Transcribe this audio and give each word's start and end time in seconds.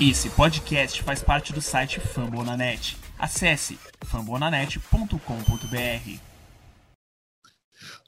Esse 0.00 0.30
podcast 0.30 1.02
faz 1.02 1.20
parte 1.20 1.52
do 1.52 1.60
site 1.60 1.98
Fambonanet. 1.98 2.96
Acesse 3.18 3.76
fambonanet.com.br. 4.04 6.20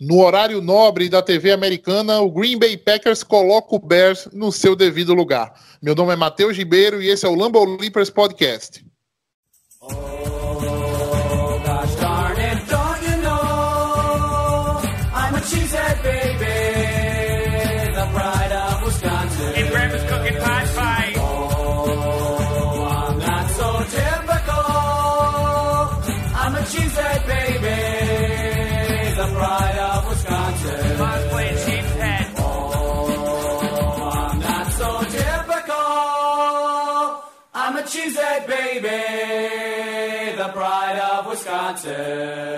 No 0.01 0.21
horário 0.21 0.61
nobre 0.61 1.09
da 1.09 1.21
TV 1.21 1.51
americana, 1.51 2.21
o 2.21 2.31
Green 2.31 2.57
Bay 2.57 2.77
Packers 2.77 3.25
coloca 3.25 3.75
o 3.75 3.81
Bears 3.81 4.29
no 4.33 4.53
seu 4.53 4.77
devido 4.77 5.13
lugar. 5.13 5.61
Meu 5.83 5.97
nome 5.97 6.13
é 6.13 6.17
Matheus 6.17 6.57
Ribeiro 6.57 7.03
e 7.03 7.09
esse 7.09 7.27
é 7.27 7.29
o 7.29 7.35
Lambo 7.35 7.65
Leapers 7.65 8.09
Podcast. 8.09 8.86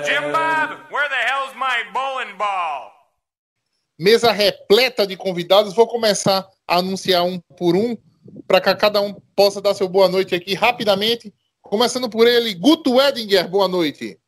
Jim 0.04 0.32
Bob, 0.32 0.78
where 0.90 1.08
the 1.08 1.22
hell's 1.26 1.54
my 1.54 1.84
bowling 1.92 2.36
ball? 2.36 2.92
Mesa 3.98 4.32
repleta 4.32 5.06
de 5.06 5.16
convidados. 5.16 5.74
Vou 5.74 5.86
começar 5.86 6.46
a 6.66 6.76
anunciar 6.78 7.24
um 7.24 7.40
por 7.58 7.74
um, 7.76 7.96
para 8.46 8.60
que 8.60 8.74
cada 8.76 9.00
um 9.00 9.14
possa 9.36 9.60
dar 9.60 9.74
seu 9.74 9.88
boa 9.88 10.08
noite 10.08 10.34
aqui 10.34 10.54
rapidamente. 10.54 11.32
Começando 11.62 12.08
por 12.08 12.26
ele, 12.26 12.54
Guto 12.54 13.00
Edinger, 13.00 13.48
boa 13.48 13.68
noite. 13.68 14.18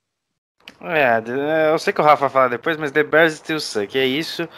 É, 0.83 1.71
eu 1.73 1.79
sei 1.79 1.93
que 1.93 2.01
o 2.01 2.05
Rafa 2.05 2.23
vai 2.23 2.31
falar 2.31 2.49
depois, 2.49 2.77
mas 2.77 2.91
The 2.91 3.05
Bears 3.05 3.35
still 3.35 3.61
suck, 3.61 3.97
é 3.99 4.05
isso. 4.05 4.49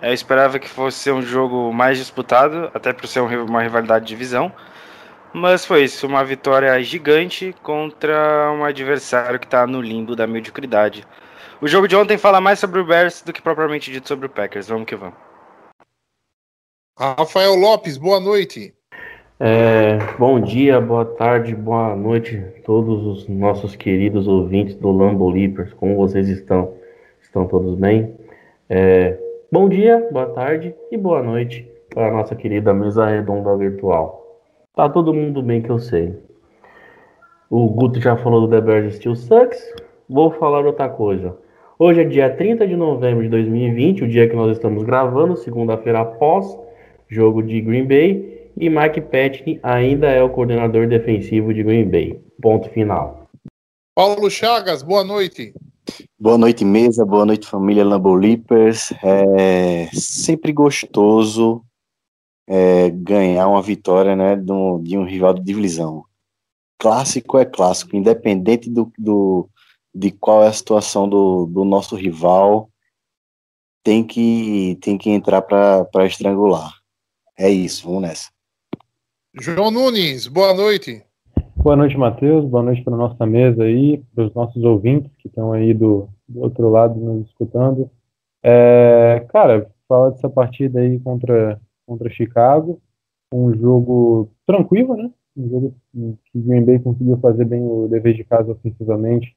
Eu 0.00 0.12
esperava 0.12 0.58
que 0.58 0.68
fosse 0.68 0.98
ser 0.98 1.12
um 1.12 1.22
jogo 1.22 1.72
mais 1.72 1.98
disputado, 1.98 2.70
até 2.74 2.92
por 2.92 3.06
ser 3.06 3.20
um- 3.20 3.44
uma 3.46 3.62
rivalidade 3.62 4.04
de 4.04 4.08
divisão. 4.08 4.52
Mas 5.32 5.64
foi 5.64 5.84
isso, 5.84 6.06
uma 6.06 6.24
vitória 6.24 6.82
gigante 6.82 7.54
contra 7.62 8.50
um 8.52 8.64
adversário 8.64 9.38
que 9.38 9.46
tá 9.46 9.66
no 9.66 9.80
limbo 9.80 10.16
da 10.16 10.26
mediocridade. 10.26 11.06
O 11.62 11.68
jogo 11.68 11.86
de 11.86 11.94
ontem 11.94 12.18
fala 12.18 12.40
mais 12.40 12.58
sobre 12.58 12.80
o 12.80 12.84
Bears 12.84 13.22
do 13.22 13.32
que 13.32 13.40
propriamente 13.40 13.92
dito 13.92 14.08
sobre 14.08 14.26
o 14.26 14.30
Packers. 14.30 14.68
Vamos 14.68 14.86
que 14.86 14.96
vamos. 14.96 15.14
Rafael 16.98 17.54
Lopes, 17.54 17.96
boa 17.96 18.18
noite. 18.18 18.74
É, 19.38 19.96
bom 20.18 20.40
dia, 20.40 20.80
boa 20.80 21.04
tarde, 21.04 21.54
boa 21.54 21.96
noite 21.96 22.36
a 22.36 22.62
todos 22.62 23.06
os 23.06 23.28
nossos 23.28 23.74
queridos 23.74 24.26
ouvintes 24.28 24.74
do 24.74 24.90
Lambo 24.90 25.30
Leapers. 25.30 25.72
Como 25.74 25.96
vocês 25.96 26.28
estão? 26.28 26.74
Estão 27.22 27.46
todos 27.46 27.74
bem? 27.76 28.14
É, 28.68 29.16
bom 29.50 29.68
dia, 29.68 30.08
boa 30.12 30.26
tarde 30.26 30.74
e 30.90 30.96
boa 30.98 31.22
noite 31.22 31.66
para 31.88 32.08
a 32.08 32.10
nossa 32.10 32.34
querida 32.34 32.74
mesa 32.74 33.06
redonda 33.06 33.56
virtual. 33.56 34.19
Tá 34.80 34.88
todo 34.88 35.12
mundo 35.12 35.42
bem 35.42 35.60
que 35.60 35.68
eu 35.68 35.78
sei. 35.78 36.14
O 37.50 37.68
Guto 37.68 38.00
já 38.00 38.16
falou 38.16 38.40
do 38.40 38.48
The 38.48 38.62
Bears 38.62 38.94
Still 38.94 39.14
Sucks. 39.14 39.62
Vou 40.08 40.30
falar 40.30 40.64
outra 40.64 40.88
coisa. 40.88 41.36
Hoje 41.78 42.00
é 42.00 42.04
dia 42.04 42.34
30 42.34 42.66
de 42.66 42.74
novembro 42.76 43.22
de 43.22 43.28
2020, 43.28 44.04
o 44.04 44.08
dia 44.08 44.26
que 44.26 44.34
nós 44.34 44.52
estamos 44.52 44.82
gravando, 44.82 45.36
segunda-feira 45.36 46.00
após 46.00 46.56
jogo 47.10 47.42
de 47.42 47.60
Green 47.60 47.86
Bay, 47.86 48.48
e 48.56 48.70
Mike 48.70 49.02
Patney 49.02 49.60
ainda 49.62 50.06
é 50.06 50.22
o 50.22 50.30
coordenador 50.30 50.88
defensivo 50.88 51.52
de 51.52 51.62
Green 51.62 51.90
Bay. 51.90 52.18
Ponto 52.40 52.70
final. 52.70 53.28
Paulo 53.94 54.30
Chagas, 54.30 54.82
boa 54.82 55.04
noite. 55.04 55.52
Boa 56.18 56.38
noite, 56.38 56.64
mesa. 56.64 57.04
Boa 57.04 57.26
noite, 57.26 57.46
família 57.46 57.84
Lambo 57.84 58.14
Leapers. 58.14 58.94
É 59.04 59.90
sempre 59.92 60.54
gostoso 60.54 61.62
é, 62.52 62.90
ganhar 62.90 63.46
uma 63.46 63.62
vitória 63.62 64.16
né, 64.16 64.34
de, 64.34 64.50
um, 64.50 64.82
de 64.82 64.98
um 64.98 65.04
rival 65.04 65.32
de 65.32 65.40
divisão. 65.40 66.04
Clássico 66.80 67.38
é 67.38 67.44
clássico, 67.44 67.94
independente 67.94 68.68
do, 68.68 68.92
do, 68.98 69.48
de 69.94 70.10
qual 70.10 70.42
é 70.42 70.48
a 70.48 70.52
situação 70.52 71.08
do, 71.08 71.46
do 71.46 71.64
nosso 71.64 71.94
rival, 71.94 72.68
tem 73.84 74.04
que, 74.04 74.76
tem 74.82 74.98
que 74.98 75.10
entrar 75.10 75.42
para 75.42 76.06
estrangular. 76.06 76.72
É 77.38 77.48
isso, 77.48 77.86
vamos 77.86 78.02
nessa. 78.02 78.30
João 79.40 79.70
Nunes, 79.70 80.26
boa 80.26 80.52
noite. 80.52 81.04
Boa 81.54 81.76
noite, 81.76 81.96
Matheus. 81.96 82.44
Boa 82.46 82.64
noite 82.64 82.82
para 82.82 82.96
nossa 82.96 83.24
mesa 83.26 83.62
aí, 83.62 84.02
para 84.12 84.24
os 84.24 84.34
nossos 84.34 84.64
ouvintes 84.64 85.12
que 85.18 85.28
estão 85.28 85.52
aí 85.52 85.72
do, 85.72 86.08
do 86.28 86.40
outro 86.40 86.68
lado 86.68 86.98
nos 86.98 87.28
escutando. 87.28 87.88
É, 88.42 89.24
cara, 89.28 89.70
falar 89.86 90.10
dessa 90.10 90.28
partida 90.28 90.80
aí 90.80 90.98
contra, 90.98 91.60
contra 91.90 92.10
Chicago, 92.10 92.80
um 93.32 93.52
jogo 93.54 94.30
tranquilo, 94.46 94.96
né? 94.96 95.10
Um 95.36 95.48
jogo 95.48 95.74
que 95.92 96.38
o 96.38 96.42
Green 96.42 96.64
Bay 96.64 96.78
conseguiu 96.78 97.18
fazer 97.18 97.44
bem 97.44 97.62
o 97.62 97.88
dever 97.88 98.14
de 98.14 98.24
casa 98.24 98.52
ofensivamente, 98.52 99.36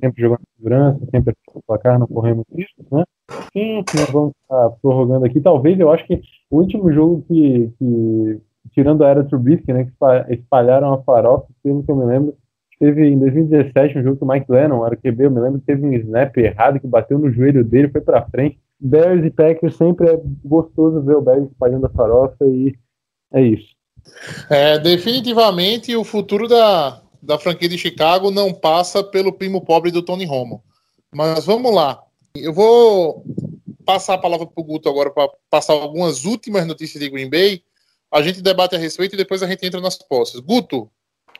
sempre 0.00 0.22
jogando 0.22 0.40
segurança, 0.56 1.00
sempre 1.10 1.34
no 1.54 1.62
placar, 1.66 1.98
não 1.98 2.06
corremos 2.06 2.44
riscos, 2.52 2.86
né? 2.90 3.04
Sim, 3.52 3.84
nós 3.94 4.06
vamos 4.12 4.32
estar 4.42 4.70
prorrogando 4.82 5.24
aqui. 5.24 5.40
Talvez 5.40 5.78
eu 5.80 5.90
acho 5.90 6.06
que 6.06 6.20
o 6.50 6.58
último 6.58 6.92
jogo 6.92 7.22
que, 7.26 7.70
que 7.78 8.40
tirando 8.72 9.04
a 9.04 9.08
era 9.08 9.24
Trubisky, 9.24 9.72
né, 9.72 9.84
que 9.84 9.90
espa- 9.90 10.26
espalharam 10.30 10.92
a 10.92 11.02
farofa, 11.02 11.46
pelo 11.62 11.82
que 11.82 11.90
eu 11.90 11.96
me 11.96 12.04
lembro, 12.04 12.36
teve 12.78 13.08
em 13.08 13.18
2017 13.18 13.98
um 13.98 14.02
jogo 14.02 14.18
que 14.18 14.24
o 14.24 14.28
Mike 14.28 14.50
Lennon 14.50 14.84
era 14.86 14.96
QB, 14.96 15.24
eu 15.24 15.30
me 15.30 15.40
lembro 15.40 15.60
que 15.60 15.66
teve 15.66 15.86
um 15.86 15.92
snap 15.94 16.36
errado 16.36 16.78
que 16.80 16.86
bateu 16.86 17.18
no 17.18 17.30
joelho 17.30 17.64
dele, 17.64 17.88
foi 17.88 18.00
pra 18.00 18.26
frente. 18.28 18.58
Bears 18.78 19.24
e 19.24 19.30
Packers 19.30 19.76
sempre 19.76 20.10
é 20.10 20.20
gostoso 20.44 21.02
ver 21.02 21.16
o 21.16 21.22
Bears 21.22 21.50
espalhando 21.50 21.86
a 21.86 21.90
farofa 21.90 22.44
e 22.44 22.76
é 23.32 23.42
isso. 23.42 23.74
É, 24.50 24.78
definitivamente 24.78 25.96
o 25.96 26.04
futuro 26.04 26.46
da, 26.46 27.02
da 27.22 27.38
franquia 27.38 27.68
de 27.68 27.78
Chicago 27.78 28.30
não 28.30 28.52
passa 28.52 29.02
pelo 29.02 29.32
primo 29.32 29.64
pobre 29.64 29.90
do 29.90 30.02
Tony 30.02 30.24
Romo. 30.24 30.62
Mas 31.12 31.44
vamos 31.44 31.74
lá. 31.74 32.02
Eu 32.36 32.52
vou 32.52 33.24
passar 33.84 34.14
a 34.14 34.18
palavra 34.18 34.46
para 34.46 34.60
o 34.60 34.64
Guto 34.64 34.88
agora 34.88 35.10
para 35.10 35.28
passar 35.48 35.72
algumas 35.72 36.24
últimas 36.24 36.66
notícias 36.66 37.02
de 37.02 37.08
Green 37.08 37.30
Bay. 37.30 37.62
A 38.12 38.22
gente 38.22 38.42
debate 38.42 38.76
a 38.76 38.78
respeito 38.78 39.14
e 39.14 39.18
depois 39.18 39.42
a 39.42 39.46
gente 39.46 39.66
entra 39.66 39.80
nas 39.80 39.96
posses. 39.96 40.40
Guto, 40.40 40.90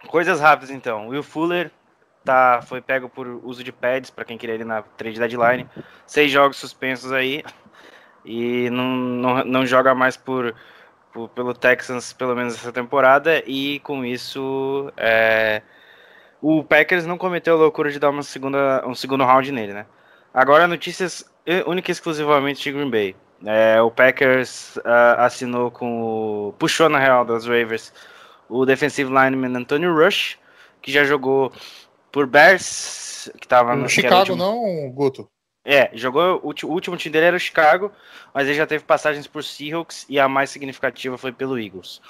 Coisas 0.07 0.41
rápidas 0.41 0.75
então. 0.75 1.09
Will 1.09 1.23
Fuller 1.23 1.71
tá, 2.27 2.61
foi 2.63 2.81
pego 2.81 3.09
por 3.09 3.27
uso 3.45 3.63
de 3.65 3.73
pads 3.73 4.11
para 4.11 4.25
quem 4.25 4.37
queria 4.37 4.57
ele 4.57 4.65
na 4.65 4.83
trade 4.83 5.19
deadline. 5.19 5.67
Seis 6.07 6.31
jogos 6.31 6.57
suspensos 6.59 7.13
aí 7.13 7.43
e 8.25 8.69
não, 8.71 8.85
não, 8.85 9.45
não 9.45 9.67
joga 9.67 9.95
mais 9.95 10.17
por, 10.17 10.55
por- 11.13 11.29
pelo 11.31 11.55
Texans 11.55 12.13
pelo 12.13 12.35
menos 12.35 12.55
essa 12.55 12.73
temporada 12.73 13.43
e 13.47 13.79
com 13.81 14.05
isso 14.05 14.93
é, 14.97 15.63
o 16.43 16.65
Packers 16.65 17.07
não 17.07 17.17
cometeu 17.17 17.55
a 17.55 17.59
loucura 17.59 17.91
de 17.91 17.99
dar 17.99 18.11
uma 18.11 18.23
segunda, 18.23 18.83
um 18.87 18.95
segundo 18.95 19.25
round 19.25 19.51
nele, 19.53 19.73
né? 19.73 19.87
Agora 20.35 20.67
notícias 20.67 21.25
única 21.67 21.91
e 21.91 21.93
exclusivamente 21.93 22.63
de 22.63 22.73
Green 22.73 22.91
Bay. 22.91 23.17
É, 23.45 23.81
o 23.81 23.91
Packers 23.91 24.79
ah, 24.85 25.27
assinou 25.27 25.71
com 25.71 26.53
puxou 26.59 26.89
na 26.89 26.99
real 26.99 27.25
das 27.25 27.47
Ravens 27.47 27.93
o 28.49 28.65
defensive 28.65 29.11
lineman 29.11 29.57
Antonio 29.57 29.95
Rush, 29.95 30.39
que 30.83 30.91
já 30.93 31.05
jogou 31.05 31.53
por 32.11 32.27
Bears, 32.27 33.31
que 33.41 33.47
tava 33.47 33.75
no 33.77 33.87
o 33.87 33.89
Chicago 33.89 34.33
último- 34.33 34.37
não, 34.37 34.91
Guto. 34.91 35.29
É, 35.65 35.91
jogou 35.95 36.41
o, 36.45 36.51
o 36.67 36.71
último 36.71 36.97
time 36.97 37.13
dele 37.13 37.27
era 37.27 37.37
o 37.37 37.41
Chicago, 37.41 37.91
mas 38.33 38.47
ele 38.47 38.57
já 38.57 38.67
teve 38.67 38.85
passagens 38.85 39.27
por 39.27 39.43
Seahawks 39.43 40.07
e 40.09 40.19
a 40.19 40.29
mais 40.29 40.51
significativa 40.51 41.19
foi 41.19 41.33
pelo 41.33 41.59
Eagles. 41.59 42.01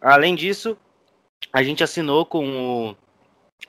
Além 0.00 0.36
disso, 0.36 0.76
a 1.52 1.62
gente 1.64 1.82
assinou 1.82 2.24
com 2.24 2.90
o 2.90 2.96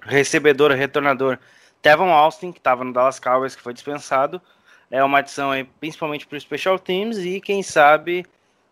recebedor, 0.03 0.71
retornador 0.71 1.39
Tevon 1.81 2.11
Austin, 2.11 2.51
que 2.51 2.59
estava 2.59 2.83
no 2.83 2.93
Dallas 2.93 3.19
Cowboys, 3.19 3.55
que 3.55 3.61
foi 3.61 3.73
dispensado. 3.73 4.39
É 4.91 5.03
uma 5.03 5.17
adição 5.19 5.49
aí, 5.49 5.63
principalmente 5.79 6.27
para 6.27 6.37
os 6.37 6.43
Special 6.43 6.77
Teams 6.77 7.17
e 7.17 7.41
quem 7.41 7.63
sabe 7.63 8.25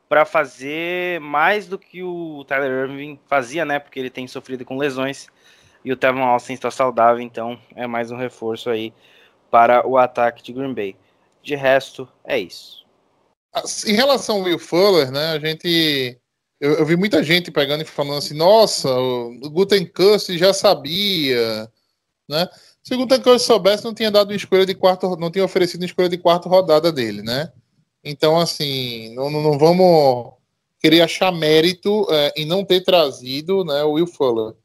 para 0.08 0.26
fazer 0.26 1.20
mais 1.22 1.66
do 1.68 1.80
que 1.80 2.04
o 2.04 2.44
Tyler 2.48 2.88
Irving 2.90 3.20
fazia, 3.28 3.66
né? 3.66 3.80
Porque 3.80 4.00
ele 4.00 4.10
tem 4.10 4.28
sofrido 4.28 4.64
com 4.64 4.78
lesões 4.78 5.28
e 5.84 5.92
o 5.92 5.98
Tevon 5.98 6.24
Austin 6.24 6.54
está 6.54 6.70
saudável, 6.70 7.22
então 7.22 7.60
é 7.76 7.88
mais 7.88 8.12
um 8.12 8.18
reforço 8.18 8.70
aí 8.70 8.94
para 9.50 9.88
o 9.88 9.98
ataque 9.98 10.44
de 10.44 10.54
Green 10.54 10.74
Bay. 10.74 10.96
De 11.44 11.56
resto, 11.56 12.08
é 12.24 12.40
isso. 12.40 12.86
Em 13.86 13.94
relação 13.94 14.38
ao 14.38 14.44
Will 14.44 14.60
Fuller, 14.60 15.12
né, 15.12 15.32
a 15.32 15.40
gente. 15.40 16.18
Eu, 16.60 16.76
eu 16.76 16.86
vi 16.86 16.96
muita 16.96 17.24
gente 17.24 17.52
pegando 17.52 17.82
e 17.82 17.86
falando 17.86 18.18
assim: 18.18 18.36
nossa, 18.36 18.90
o 18.90 19.50
Gutenkust 19.50 20.38
já 20.38 20.54
sabia, 20.54 21.70
né? 22.30 22.48
Se 22.84 22.94
o 22.94 22.98
Gutenkust 22.98 23.46
soubesse, 23.46 23.84
não 23.84 23.94
tinha 23.94 24.12
dado 24.12 24.34
escolha 24.34 24.66
de 24.66 24.76
quarto, 24.76 25.16
não 25.18 25.32
tinha 25.32 25.44
oferecido 25.44 25.82
uma 25.82 25.88
escolha 25.88 26.10
de 26.10 26.18
quarta 26.18 26.48
rodada 26.48 26.92
dele, 26.92 27.22
né? 27.22 27.52
Então, 28.04 28.40
assim, 28.40 29.14
não, 29.16 29.30
não, 29.30 29.42
não 29.42 29.58
vamos 29.58 30.34
querer 30.80 31.02
achar 31.02 31.32
mérito 31.32 32.08
é, 32.10 32.34
em 32.36 32.46
não 32.46 32.66
ter 32.66 32.82
trazido 32.82 33.64
né, 33.64 33.84
o 33.84 33.94
Will 33.94 34.08
Fuller. 34.08 34.56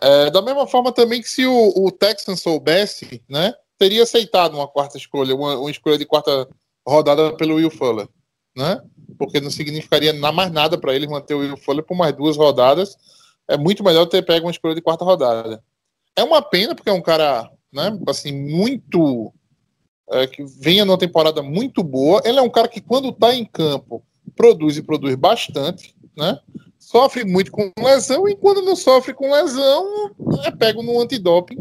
É, 0.00 0.30
da 0.30 0.42
mesma 0.42 0.66
forma 0.66 0.92
também 0.92 1.20
que 1.20 1.28
se 1.28 1.46
o, 1.46 1.72
o 1.76 1.90
Texan 1.90 2.36
soubesse, 2.36 3.22
né, 3.28 3.52
teria 3.78 4.02
aceitado 4.02 4.54
uma 4.54 4.68
quarta 4.68 4.96
escolha, 4.96 5.34
uma, 5.34 5.58
uma 5.58 5.70
escolha 5.70 5.98
de 5.98 6.06
quarta 6.06 6.48
rodada 6.86 7.36
pelo 7.36 7.56
Will 7.56 7.70
Fuller, 7.70 8.08
né? 8.56 8.80
Porque 9.18 9.40
não 9.40 9.50
significaria 9.50 10.12
mais 10.12 10.52
nada 10.52 10.78
para 10.78 10.94
ele 10.94 11.06
manter 11.06 11.34
o 11.34 11.40
Will 11.40 11.56
Fuller 11.56 11.84
por 11.84 11.96
mais 11.96 12.14
duas 12.14 12.36
rodadas. 12.36 12.96
É 13.48 13.56
muito 13.56 13.82
melhor 13.82 14.06
ter 14.06 14.24
pego 14.24 14.46
uma 14.46 14.52
escolha 14.52 14.74
de 14.74 14.82
quarta 14.82 15.04
rodada. 15.04 15.62
É 16.16 16.22
uma 16.22 16.40
pena 16.40 16.74
porque 16.74 16.90
é 16.90 16.92
um 16.92 17.02
cara, 17.02 17.50
né, 17.72 17.98
assim, 18.06 18.32
muito 18.32 19.32
é, 20.10 20.26
que 20.26 20.44
venha 20.60 20.84
numa 20.84 20.98
temporada 20.98 21.42
muito 21.42 21.82
boa. 21.82 22.22
Ele 22.24 22.38
é 22.38 22.42
um 22.42 22.50
cara 22.50 22.68
que 22.68 22.80
quando 22.80 23.08
está 23.08 23.34
em 23.34 23.44
campo 23.44 24.04
produz 24.36 24.76
e 24.76 24.82
produz 24.82 25.14
bastante, 25.14 25.94
né? 26.16 26.38
Sofre 26.94 27.24
muito 27.24 27.50
com 27.50 27.72
lesão 27.76 28.28
e 28.28 28.36
quando 28.36 28.62
não 28.62 28.76
sofre 28.76 29.12
com 29.12 29.32
lesão 29.32 30.12
é 30.46 30.50
pego 30.52 30.80
no 30.80 31.00
antidoping, 31.00 31.58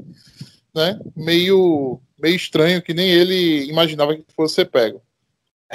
né? 0.76 1.00
Meio 1.16 2.00
meio 2.22 2.36
estranho 2.36 2.84
que 2.84 2.94
nem 2.94 3.10
ele 3.10 3.68
imaginava 3.68 4.16
que 4.16 4.24
fosse 4.36 4.54
ser 4.54 4.66
pego. 4.66 5.02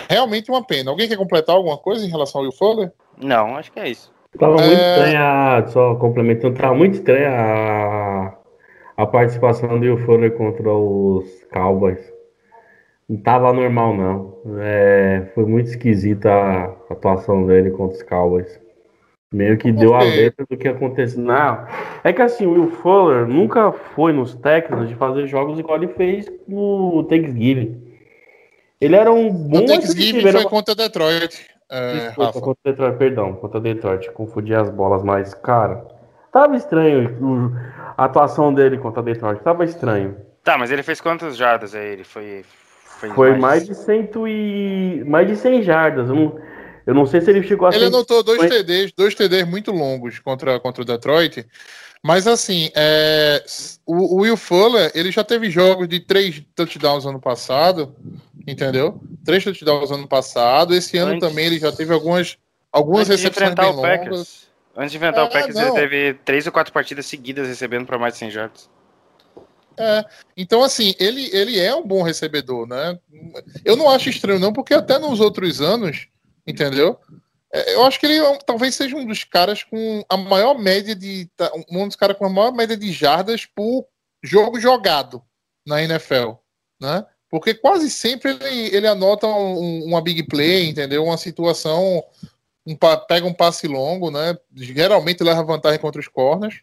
Realmente 0.08 0.48
uma 0.48 0.64
pena. 0.64 0.92
Alguém 0.92 1.08
quer 1.08 1.16
completar 1.16 1.56
alguma 1.56 1.76
coisa 1.76 2.06
em 2.06 2.08
relação 2.08 2.40
ao 2.40 2.44
Will 2.44 2.52
Fuller? 2.56 2.92
Não, 3.20 3.56
acho 3.56 3.72
que 3.72 3.80
é 3.80 3.88
isso. 3.88 4.12
Tava 4.38 4.62
É. 4.62 4.66
muito 4.66 4.80
estranha, 4.80 5.66
só 5.68 5.94
complementando, 5.96 6.56
tava 6.56 6.74
muito 6.74 6.94
estranha 6.94 7.28
a, 7.28 8.38
a 8.96 9.06
participação 9.06 9.80
do 9.80 9.84
Will 9.84 9.98
Fuller 10.06 10.36
contra 10.36 10.70
os 10.72 11.26
Cowboys. 11.52 12.00
Não 13.08 13.16
tava 13.18 13.52
normal, 13.52 13.92
não. 13.96 14.38
É, 14.60 15.26
foi 15.34 15.44
muito 15.46 15.68
esquisita 15.70 16.30
a 16.30 16.64
atuação 16.92 17.44
dele 17.44 17.72
contra 17.72 17.96
os 17.96 18.02
Cowboys. 18.04 18.67
Meio 19.32 19.58
que 19.58 19.70
deu 19.70 19.94
a 19.94 20.02
letra 20.02 20.46
do 20.48 20.56
que 20.56 20.66
aconteceu. 20.68 21.20
Não, 21.22 21.66
é 22.02 22.12
que 22.14 22.22
assim, 22.22 22.46
o 22.46 22.52
Will 22.52 22.70
Fuller 22.70 23.26
nunca 23.26 23.70
foi 23.72 24.10
nos 24.12 24.34
Texans 24.34 24.88
de 24.88 24.94
fazer 24.94 25.26
jogos 25.26 25.58
igual 25.58 25.76
ele 25.76 25.88
fez 25.88 26.26
no 26.48 27.04
Thanksgiving. 27.04 27.82
Ele 28.80 28.96
era 28.96 29.12
um 29.12 29.30
bom 29.30 29.58
O 29.58 29.66
Thanksgiving 29.66 30.22
foi 30.22 30.30
era- 30.30 30.44
contra 30.48 30.74
Detroit. 30.74 31.46
É, 31.70 31.92
Desculpa, 31.94 32.24
Rafa. 32.24 32.40
contra 32.40 32.60
Detroit, 32.72 32.96
perdão, 32.96 33.34
contra 33.34 33.60
Detroit, 33.60 34.10
confundi 34.12 34.54
as 34.54 34.70
bolas, 34.70 35.02
mas, 35.02 35.34
cara, 35.34 35.84
tava 36.32 36.56
estranho 36.56 37.52
a 37.98 38.04
atuação 38.06 38.54
dele 38.54 38.78
contra 38.78 39.02
Detroit, 39.02 39.42
tava 39.42 39.62
estranho. 39.64 40.16
Tá, 40.42 40.56
mas 40.56 40.70
ele 40.70 40.82
fez 40.82 40.98
quantas 41.02 41.36
jardas 41.36 41.74
aí? 41.74 41.86
Ele 41.92 42.04
foi. 42.04 42.42
Foi, 42.98 43.10
Foi 43.10 43.36
mais 43.36 43.66
de 43.66 43.74
cento 43.74 44.26
e. 44.26 45.04
mais 45.06 45.28
de 45.28 45.36
100 45.36 45.62
jardas. 45.62 46.08
Eu 46.08 46.14
não, 46.16 46.40
eu 46.88 46.94
não 46.94 47.06
sei 47.06 47.20
se 47.20 47.30
ele 47.30 47.42
chegou 47.46 47.68
a 47.68 47.70
Ele 47.70 47.80
100 47.80 47.88
anotou 47.88 48.22
dois 48.22 48.38
Foi- 48.38 48.48
TDs, 48.48 48.92
dois 48.96 49.14
TDs 49.14 49.46
muito 49.46 49.70
longos 49.70 50.18
contra, 50.18 50.58
contra 50.58 50.82
o 50.82 50.84
Detroit. 50.84 51.46
Mas 52.02 52.26
assim, 52.26 52.70
é, 52.74 53.44
o, 53.84 54.16
o 54.16 54.20
Will 54.22 54.36
Fuller, 54.36 54.90
ele 54.94 55.10
já 55.12 55.22
teve 55.22 55.50
jogos 55.50 55.86
de 55.88 56.00
três 56.00 56.42
touchdowns 56.54 57.04
ano 57.04 57.20
passado, 57.20 57.94
entendeu? 58.46 59.00
Três 59.24 59.44
touchdowns 59.44 59.90
ano 59.90 60.08
passado. 60.08 60.74
Esse 60.74 60.96
ano 60.96 61.12
Antes- 61.14 61.28
também 61.28 61.46
ele 61.46 61.58
já 61.58 61.70
teve 61.72 61.92
algumas, 61.92 62.38
algumas 62.72 63.10
Antes 63.10 63.20
de 63.20 63.26
recepções 63.26 63.50
enfrentar 63.52 63.62
bem 63.64 63.72
o 63.72 63.76
longas. 63.76 63.98
Packers. 63.98 64.48
Antes 64.76 64.90
de 64.92 64.96
enfrentar 64.96 65.20
É, 65.20 65.24
o 65.24 65.28
Packers, 65.28 65.54
não. 65.56 65.62
ele 65.62 65.72
teve 65.88 66.14
três 66.24 66.46
ou 66.46 66.52
quatro 66.52 66.72
partidas 66.72 67.04
seguidas 67.06 67.48
recebendo 67.48 67.84
para 67.84 67.98
mais 67.98 68.12
de 68.14 68.20
100 68.20 68.30
jardas. 68.30 68.70
É, 69.76 70.04
então, 70.36 70.62
assim, 70.62 70.94
ele, 70.98 71.28
ele 71.32 71.58
é 71.58 71.74
um 71.74 71.86
bom 71.86 72.02
recebedor, 72.02 72.66
né? 72.66 72.98
Eu 73.64 73.76
não 73.76 73.88
acho 73.90 74.08
estranho, 74.08 74.40
não, 74.40 74.52
porque 74.52 74.72
até 74.74 74.98
nos 74.98 75.20
outros 75.20 75.60
anos, 75.60 76.06
entendeu? 76.48 76.98
É, 77.52 77.74
Eu 77.74 77.84
acho 77.84 77.98
que 77.98 78.06
ele 78.06 78.18
é 78.18 78.38
talvez 78.46 78.74
seja 78.74 78.96
um 78.96 79.06
dos 79.06 79.24
caras 79.24 79.62
com 79.62 80.04
a 80.08 80.16
maior 80.16 80.58
média 80.58 80.94
de. 80.94 81.26
tá, 81.36 81.50
Um 81.70 81.86
dos 81.86 81.96
caras 81.96 82.16
com 82.16 82.26
a 82.26 82.30
maior 82.30 82.52
média 82.52 82.76
de 82.76 82.92
jardas 82.92 83.46
por 83.46 83.86
jogo 84.22 84.60
jogado 84.60 85.22
na 85.66 85.82
NFL, 85.82 86.32
né? 86.80 87.04
Porque 87.30 87.52
quase 87.54 87.90
sempre 87.90 88.30
ele, 88.32 88.74
ele 88.74 88.86
anota 88.86 89.26
um- 89.26 89.84
uma 89.84 90.00
big 90.00 90.22
play, 90.24 90.66
entendeu? 90.68 91.04
Uma 91.04 91.18
situação, 91.18 92.02
um, 92.66 92.74
pega 93.06 93.26
um 93.26 93.34
passe 93.34 93.68
longo, 93.68 94.10
né? 94.10 94.36
Geralmente 94.54 95.22
leva 95.22 95.42
vantagem 95.44 95.78
contra 95.78 96.00
os 96.00 96.08
corners. 96.08 96.60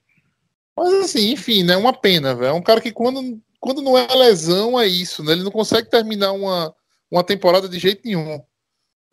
Mas 0.76 0.92
assim, 1.06 1.32
enfim, 1.32 1.64
né? 1.64 1.78
Uma 1.78 1.94
pena, 1.94 2.34
velho. 2.36 2.50
É 2.50 2.54
um 2.54 2.62
cara 2.62 2.82
que 2.82 2.92
quando, 2.92 3.40
quando 3.60 3.82
não 3.82 3.98
é 3.98 4.08
lesão, 4.16 4.80
é 4.80 4.88
isso, 4.88 5.24
né? 5.24 5.34
Ele 5.34 5.44
não 5.44 5.52
consegue 5.52 5.90
terminar 5.90 6.32
uma, 6.34 6.76
uma 7.10 7.24
temporada 7.24 7.70
de 7.70 7.78
jeito 7.80 8.02
nenhum. 8.04 8.42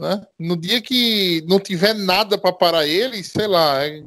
Né? 0.02 0.20
No 0.36 0.56
dia 0.56 0.82
que 0.82 1.44
não 1.46 1.60
tiver 1.60 1.94
nada 1.94 2.36
para 2.36 2.52
parar 2.52 2.84
ele, 2.84 3.22
sei 3.22 3.46
lá, 3.46 3.86
é, 3.86 4.02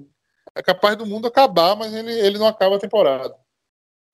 é 0.54 0.62
capaz 0.62 0.98
do 0.98 1.06
mundo 1.06 1.26
acabar, 1.26 1.74
mas 1.74 1.94
ele, 1.94 2.12
ele 2.12 2.38
não 2.38 2.48
acaba 2.48 2.76
a 2.76 2.80
temporada. 2.80 3.34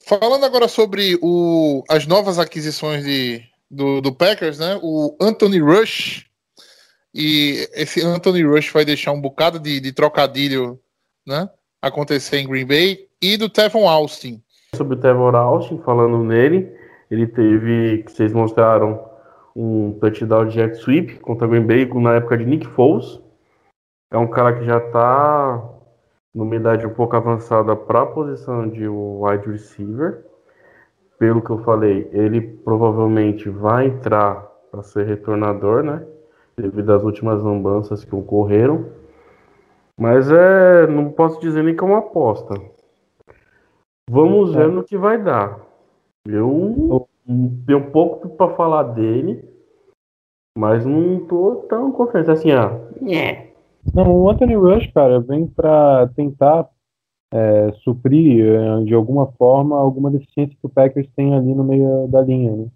Falando 0.05 0.45
agora 0.45 0.67
sobre 0.67 1.17
o, 1.23 1.83
as 1.89 2.05
novas 2.05 2.37
aquisições 2.37 3.03
de, 3.03 3.41
do, 3.69 3.99
do 3.99 4.13
Packers, 4.13 4.59
né? 4.59 4.79
O 4.83 5.17
Anthony 5.19 5.57
Rush. 5.57 6.27
E 7.15 7.67
esse 7.73 7.99
Anthony 8.05 8.43
Rush 8.43 8.71
vai 8.71 8.85
deixar 8.85 9.11
um 9.11 9.19
bocado 9.19 9.57
de, 9.57 9.79
de 9.79 9.91
trocadilho, 9.91 10.79
né? 11.25 11.49
Acontecer 11.81 12.37
em 12.37 12.47
Green 12.47 12.65
Bay. 12.65 13.07
E 13.19 13.37
do 13.37 13.49
Tevon 13.49 13.89
Austin. 13.89 14.39
sobre 14.75 14.97
o 14.97 14.99
Trevor 14.99 15.33
Austin, 15.33 15.81
falando 15.83 16.23
nele, 16.23 16.71
ele 17.09 17.25
teve, 17.25 18.03
que 18.03 18.11
vocês 18.11 18.31
mostraram, 18.33 19.03
um 19.55 19.93
touchdown 19.99 20.45
de 20.45 20.55
jet 20.55 20.75
sweep 20.75 21.19
contra 21.19 21.47
Green 21.47 21.65
Bay 21.65 21.85
na 22.01 22.15
época 22.15 22.37
de 22.37 22.45
Nick 22.45 22.67
Foles. 22.67 23.21
É 24.11 24.17
um 24.17 24.27
cara 24.27 24.53
que 24.57 24.65
já 24.65 24.79
tá 24.79 25.63
numa 26.33 26.55
idade 26.55 26.85
um 26.85 26.93
pouco 26.93 27.15
avançada 27.15 27.75
para 27.75 28.01
a 28.01 28.05
posição 28.05 28.67
de 28.67 28.87
wide 28.87 29.49
receiver. 29.49 30.25
Pelo 31.17 31.41
que 31.41 31.49
eu 31.49 31.59
falei, 31.59 32.09
ele 32.11 32.41
provavelmente 32.41 33.49
vai 33.49 33.87
entrar 33.87 34.49
para 34.71 34.81
ser 34.81 35.05
retornador, 35.05 35.83
né? 35.83 36.05
Devido 36.57 36.91
às 36.93 37.03
últimas 37.03 37.41
lambanças 37.41 38.03
que 38.03 38.15
ocorreram. 38.15 38.85
Mas 39.99 40.31
é, 40.31 40.87
não 40.87 41.11
posso 41.11 41.39
dizer 41.39 41.63
nem 41.63 41.75
que 41.75 41.83
é 41.83 41.87
uma 41.87 41.99
aposta. 41.99 42.55
Vamos 44.09 44.53
ver 44.55 44.67
no 44.67 44.83
que 44.83 44.97
vai 44.97 45.21
dar. 45.21 45.59
Eu 46.25 47.07
tenho 47.65 47.91
pouco 47.91 48.29
para 48.29 48.55
falar 48.55 48.83
dele, 48.83 49.43
mas 50.57 50.85
não 50.85 51.25
tô 51.25 51.65
tão 51.69 51.91
confiante 51.91 52.31
assim, 52.31 52.51
ah. 52.51 52.79
nhé. 53.01 53.51
Não, 53.93 54.11
o 54.11 54.29
Anthony 54.29 54.55
Rush, 54.55 54.91
cara, 54.93 55.19
vem 55.19 55.47
para 55.47 56.07
tentar 56.15 56.69
é, 57.33 57.71
suprir 57.83 58.45
é, 58.45 58.83
de 58.83 58.93
alguma 58.93 59.31
forma 59.33 59.77
alguma 59.77 60.11
deficiência 60.11 60.55
que 60.59 60.67
o 60.67 60.69
Packers 60.69 61.09
tem 61.15 61.33
ali 61.33 61.55
no 61.55 61.63
meio 61.63 62.07
da 62.07 62.21
linha, 62.21 62.55
né? 62.55 62.67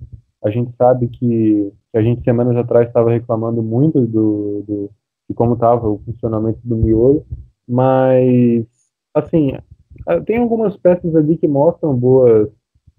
A 0.44 0.50
gente 0.50 0.72
sabe 0.78 1.08
que, 1.08 1.72
que 1.92 1.98
a 1.98 2.02
gente 2.02 2.24
semanas 2.24 2.56
atrás 2.56 2.88
estava 2.88 3.12
reclamando 3.12 3.62
muito 3.62 4.02
do, 4.02 4.64
do 4.68 4.90
de 5.28 5.34
como 5.34 5.56
estava 5.56 5.90
o 5.90 6.00
funcionamento 6.06 6.60
do 6.64 6.76
miolo, 6.76 7.26
mas 7.68 8.66
assim 9.14 9.54
tem 10.26 10.38
algumas 10.38 10.78
peças 10.78 11.16
ali 11.16 11.38
que 11.38 11.48
mostram 11.48 11.96
boas 11.96 12.50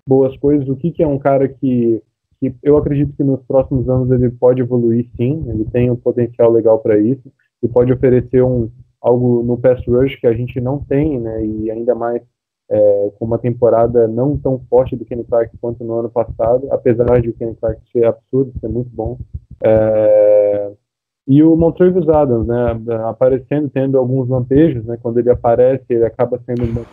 boas 0.07 0.37
coisas. 0.39 0.69
O 0.69 0.77
que, 0.77 0.91
que 0.91 1.03
é 1.03 1.07
um 1.07 1.19
cara 1.19 1.49
que 1.49 2.03
que 2.39 2.55
eu 2.63 2.77
acredito 2.77 3.17
que 3.17 3.25
nos 3.25 3.41
próximos 3.45 3.89
anos 3.89 4.11
ele 4.11 4.31
pode 4.31 4.61
evoluir 4.61 5.07
sim, 5.17 5.45
ele 5.49 5.65
tem 5.73 5.91
um 5.91 5.97
potencial 5.97 6.53
legal 6.53 6.79
para 6.79 6.99
isso 6.99 7.33
e 7.63 7.69
pode 7.69 7.93
oferecer 7.93 8.43
um 8.43 8.71
algo 9.01 9.43
no 9.43 9.57
pass 9.57 9.83
rush 9.87 10.17
que 10.17 10.27
a 10.27 10.33
gente 10.33 10.61
não 10.61 10.79
tem, 10.79 11.19
né? 11.19 11.45
E 11.45 11.71
ainda 11.71 11.95
mais 11.95 12.21
é, 12.69 13.13
com 13.19 13.25
uma 13.25 13.39
temporada 13.39 14.09
não 14.09 14.37
tão 14.37 14.61
forte 14.69 14.97
do 14.97 15.05
Kenny 15.05 15.25
Clark 15.25 15.57
quanto 15.61 15.85
no 15.85 16.01
ano 16.01 16.11
passado, 16.11 16.67
apesar 16.71 17.21
de 17.21 17.31
o 17.31 17.33
Kenny 17.33 17.55
Clark 17.55 17.81
ser 17.93 18.05
absurdo, 18.05 18.53
ser 18.61 18.69
muito 18.69 18.91
bom. 18.91 19.19
É, 19.63 20.73
e 21.29 21.43
o 21.43 21.57
Montrevis 21.57 22.09
Adams, 22.09 22.47
né? 22.47 22.79
Aparecendo, 23.05 23.69
tendo 23.69 23.99
alguns 23.99 24.29
lampejos, 24.29 24.85
né? 24.85 24.99
Quando 25.01 25.19
ele 25.19 25.31
aparece, 25.31 25.85
ele 25.89 26.05
acaba 26.05 26.41
sendo 26.45 26.65
um 26.65 26.75
banco 26.75 26.89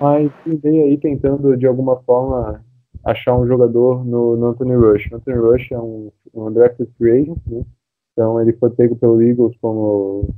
mas 0.00 0.30
vem 0.46 0.82
aí 0.82 0.98
tentando 0.98 1.56
de 1.56 1.66
alguma 1.66 1.96
forma 2.02 2.64
achar 3.04 3.36
um 3.36 3.46
jogador 3.46 4.04
no, 4.04 4.36
no 4.36 4.46
Anthony 4.46 4.74
Rush. 4.74 5.10
O 5.10 5.16
Anthony 5.16 5.36
Rush 5.36 5.72
é 5.72 5.78
um, 5.78 6.10
um 6.34 6.46
undrafted 6.48 6.90
free 6.96 7.22
agent, 7.22 7.38
né? 7.46 7.64
Então 8.12 8.40
ele 8.40 8.52
foi 8.54 8.70
pego 8.70 8.96
pelo 8.96 9.20
Eagles 9.20 9.56
como 9.60 10.28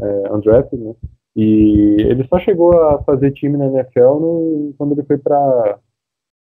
é, 0.00 0.32
undrafted, 0.32 0.82
né? 0.82 0.94
E 1.34 1.96
ele 2.00 2.26
só 2.28 2.38
chegou 2.38 2.72
a 2.72 3.02
fazer 3.02 3.32
time 3.32 3.58
na 3.58 3.66
NFL 3.66 4.20
no, 4.20 4.74
quando 4.78 4.92
ele 4.92 5.02
foi 5.04 5.18
para 5.18 5.78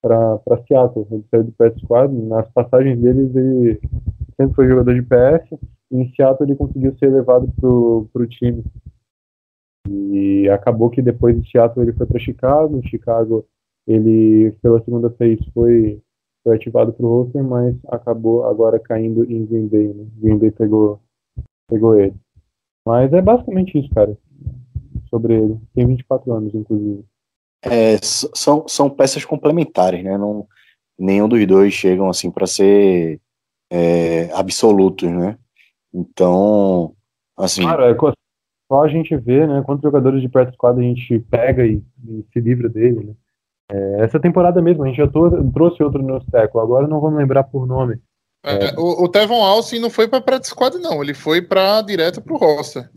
para 0.01 0.39
Seattle. 0.67 1.07
Ele 1.11 1.25
saiu 1.29 1.43
do 1.43 1.51
PS 1.51 1.81
Squad. 1.81 2.13
Nas 2.13 2.49
passagens 2.51 2.99
deles, 2.99 3.35
ele 3.35 3.79
sempre 4.35 4.55
foi 4.55 4.67
jogador 4.69 4.93
de 4.93 5.01
PS. 5.01 5.59
E 5.91 5.97
em 5.97 6.09
Seattle, 6.13 6.49
ele 6.49 6.57
conseguiu 6.57 6.95
ser 6.97 7.11
levado 7.11 7.51
pro, 7.59 8.07
pro 8.13 8.27
time. 8.27 8.63
E 9.89 10.49
acabou 10.49 10.89
que 10.89 11.01
depois 11.01 11.39
de 11.39 11.49
Seattle, 11.49 11.85
ele 11.85 11.93
foi 11.93 12.05
para 12.05 12.19
Chicago. 12.19 12.77
Em 12.77 12.87
Chicago, 12.87 13.45
ele, 13.87 14.51
pela 14.61 14.83
segunda 14.83 15.09
vez, 15.09 15.39
foi, 15.53 16.01
foi 16.43 16.55
ativado 16.55 16.93
para 16.93 17.05
o 17.05 17.23
roster, 17.23 17.43
mas 17.43 17.75
acabou 17.87 18.45
agora 18.45 18.79
caindo 18.79 19.23
em 19.23 19.45
Green 19.45 19.67
Bay. 19.67 19.87
Né? 19.93 20.05
Green 20.17 20.37
Bay 20.37 20.51
pegou, 20.51 20.99
pegou 21.69 21.99
ele. 21.99 22.15
Mas 22.85 23.11
é 23.13 23.21
basicamente 23.21 23.77
isso, 23.77 23.89
cara. 23.93 24.17
Sobre 25.09 25.35
ele. 25.35 25.57
Tem 25.73 25.85
24 25.85 26.33
anos, 26.33 26.53
inclusive. 26.53 27.03
É, 27.63 27.97
são, 28.01 28.67
são 28.67 28.89
peças 28.89 29.25
complementares, 29.25 30.03
né? 30.03 30.17
Não, 30.17 30.47
nenhum 30.97 31.27
dos 31.27 31.45
dois 31.45 31.73
chegam 31.73 32.09
assim 32.09 32.31
para 32.31 32.47
ser 32.47 33.19
é, 33.71 34.31
absolutos, 34.33 35.09
né? 35.09 35.37
Então, 35.93 36.95
assim, 37.37 37.61
Claro, 37.61 37.83
é 37.83 37.95
só 38.67 38.83
a 38.83 38.87
gente 38.87 39.15
vê, 39.15 39.45
né, 39.47 39.61
quantos 39.65 39.83
jogadores 39.83 40.21
de 40.21 40.29
practice 40.29 40.55
squad 40.55 40.79
a 40.79 40.83
gente 40.83 41.19
pega 41.31 41.65
e, 41.65 41.81
e 42.07 42.25
se 42.33 42.39
livra 42.39 42.67
dele, 42.69 43.03
né. 43.05 43.13
É, 43.69 44.03
essa 44.05 44.19
temporada 44.19 44.61
mesmo, 44.61 44.83
a 44.83 44.87
gente 44.87 44.97
já 44.97 45.07
to- 45.07 45.51
trouxe 45.53 45.83
outro 45.83 46.01
no 46.01 46.23
tackle, 46.25 46.61
agora 46.61 46.87
não 46.87 46.99
vou 47.01 47.11
me 47.11 47.17
lembrar 47.17 47.43
por 47.43 47.67
nome. 47.67 47.99
É, 48.45 48.73
o, 48.79 49.03
o 49.03 49.09
Tevon 49.09 49.43
Alcin 49.43 49.79
não 49.79 49.89
foi 49.89 50.07
pra 50.07 50.21
practice 50.21 50.51
squad, 50.51 50.77
não. 50.77 51.01
Ele 51.03 51.13
foi 51.13 51.41
pra 51.41 51.81
direto 51.81 52.21
pro 52.21 52.37
roster. 52.37 52.89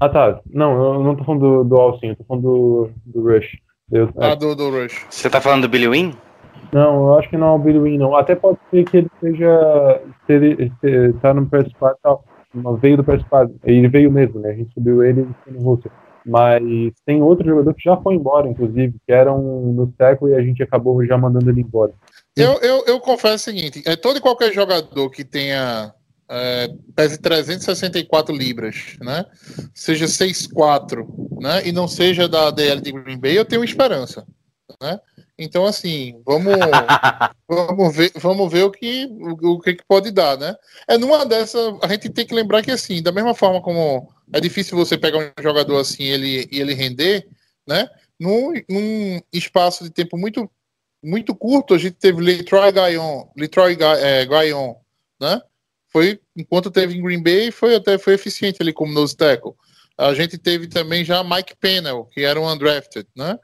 Ah, 0.00 0.08
tá. 0.08 0.40
Não, 0.48 0.94
eu 0.94 1.02
não 1.02 1.16
tô 1.16 1.24
falando 1.24 1.40
do, 1.40 1.64
do 1.64 1.76
Alcin, 1.76 2.08
eu 2.08 2.16
tô 2.16 2.24
falando 2.24 2.42
do, 2.42 2.90
do 3.06 3.22
Rush. 3.32 3.58
Eu- 3.90 4.10
Ah, 4.18 4.36
do, 4.36 4.54
do 4.54 4.70
Rush. 4.70 5.06
Você 5.10 5.28
tá 5.28 5.40
falando 5.40 5.62
do 5.62 5.68
Billy 5.68 5.88
Wynn? 5.88 6.12
Não, 6.72 7.08
eu 7.08 7.18
acho 7.18 7.28
que 7.28 7.36
não 7.36 7.48
é 7.48 7.50
o 7.52 7.58
Billy 7.58 7.78
Wynn, 7.80 7.98
não. 7.98 8.14
Até 8.14 8.36
pode 8.36 8.58
ser 8.70 8.84
que 8.84 8.98
ele 8.98 9.10
seja. 9.18 10.02
Se 10.26 10.32
ele 10.34 10.72
se, 10.80 11.12
tá 11.20 11.34
no 11.34 11.46
press 11.46 11.68
squad 11.72 11.96
e 11.98 12.02
tal. 12.02 12.24
Mas 12.52 12.80
Veio 12.80 12.96
do 12.96 13.20
squad. 13.20 13.52
Ele 13.64 13.88
veio 13.88 14.10
mesmo, 14.10 14.40
né? 14.40 14.50
A 14.50 14.54
gente 14.54 14.72
subiu 14.72 15.02
ele 15.02 15.28
no 15.46 15.60
roster. 15.60 15.90
Mas 16.24 16.62
tem 17.06 17.22
outro 17.22 17.46
jogador 17.46 17.72
que 17.74 17.82
já 17.82 17.96
foi 17.96 18.14
embora, 18.14 18.48
inclusive, 18.48 18.94
que 19.06 19.12
era 19.12 19.32
um 19.32 19.72
no 19.72 19.86
tackle 19.86 20.30
e 20.30 20.34
a 20.34 20.42
gente 20.42 20.62
acabou 20.62 21.04
já 21.06 21.16
mandando 21.16 21.50
ele 21.50 21.62
embora. 21.62 21.92
Eu, 22.36 22.60
eu, 22.60 22.84
eu 22.86 23.00
confesso 23.00 23.36
o 23.36 23.38
seguinte: 23.38 23.82
é 23.86 23.96
todo 23.96 24.18
e 24.18 24.20
qualquer 24.20 24.52
jogador 24.52 25.08
que 25.10 25.24
tenha 25.24 25.92
é, 26.28 26.68
pese 26.94 27.18
364 27.18 28.34
libras, 28.34 28.96
né? 29.00 29.24
Seja 29.74 30.04
6'4, 30.04 31.06
né? 31.40 31.66
E 31.66 31.72
não 31.72 31.88
seja 31.88 32.28
da 32.28 32.50
DL 32.50 32.80
de 32.80 32.92
Green 32.92 33.18
Bay, 33.18 33.38
eu 33.38 33.44
tenho 33.44 33.64
esperança, 33.64 34.26
né? 34.82 35.00
Então, 35.38 35.64
assim, 35.64 36.20
vamos, 36.26 36.52
vamos, 37.48 37.96
ver, 37.96 38.12
vamos 38.16 38.50
ver 38.52 38.64
o 38.64 38.70
que, 38.70 39.06
o, 39.06 39.52
o 39.52 39.60
que, 39.60 39.74
que 39.74 39.84
pode 39.86 40.10
dar, 40.10 40.36
né? 40.36 40.56
É 40.88 40.98
numa 40.98 41.24
dessas, 41.24 41.74
a 41.80 41.88
gente 41.88 42.10
tem 42.10 42.26
que 42.26 42.34
lembrar 42.34 42.62
que, 42.62 42.70
assim, 42.72 43.00
da 43.02 43.12
mesma 43.12 43.34
forma 43.34 43.62
como 43.62 44.12
é 44.32 44.40
difícil 44.40 44.76
você 44.76 44.98
pegar 44.98 45.18
um 45.18 45.42
jogador 45.42 45.78
assim 45.78 46.02
ele, 46.04 46.48
e 46.50 46.60
ele 46.60 46.74
render, 46.74 47.26
né? 47.66 47.88
Num, 48.18 48.52
num 48.68 49.20
espaço 49.32 49.84
de 49.84 49.90
tempo 49.90 50.18
muito 50.18 50.50
muito 51.00 51.32
curto, 51.32 51.74
a 51.74 51.78
gente 51.78 51.94
teve 51.94 52.20
Letroy 52.20 52.72
Gaillon, 52.72 53.24
Letroy 53.36 53.76
Ga- 53.76 54.00
é, 54.00 54.26
Gaillon, 54.26 54.74
né? 55.20 55.40
Foi, 55.90 56.20
enquanto 56.36 56.70
teve 56.72 56.96
em 56.96 57.02
Green 57.02 57.22
Bay, 57.22 57.52
foi 57.52 57.76
até 57.76 57.96
foi 57.98 58.14
eficiente 58.14 58.58
ali 58.60 58.72
como 58.72 58.92
nose 58.92 59.16
tackle. 59.16 59.52
A 59.96 60.12
gente 60.12 60.36
teve 60.36 60.66
também 60.68 61.04
já 61.04 61.22
Mike 61.24 61.56
Pennell, 61.56 62.04
que 62.06 62.22
era 62.22 62.40
um 62.40 62.48
undrafted, 62.50 63.06
né? 63.16 63.38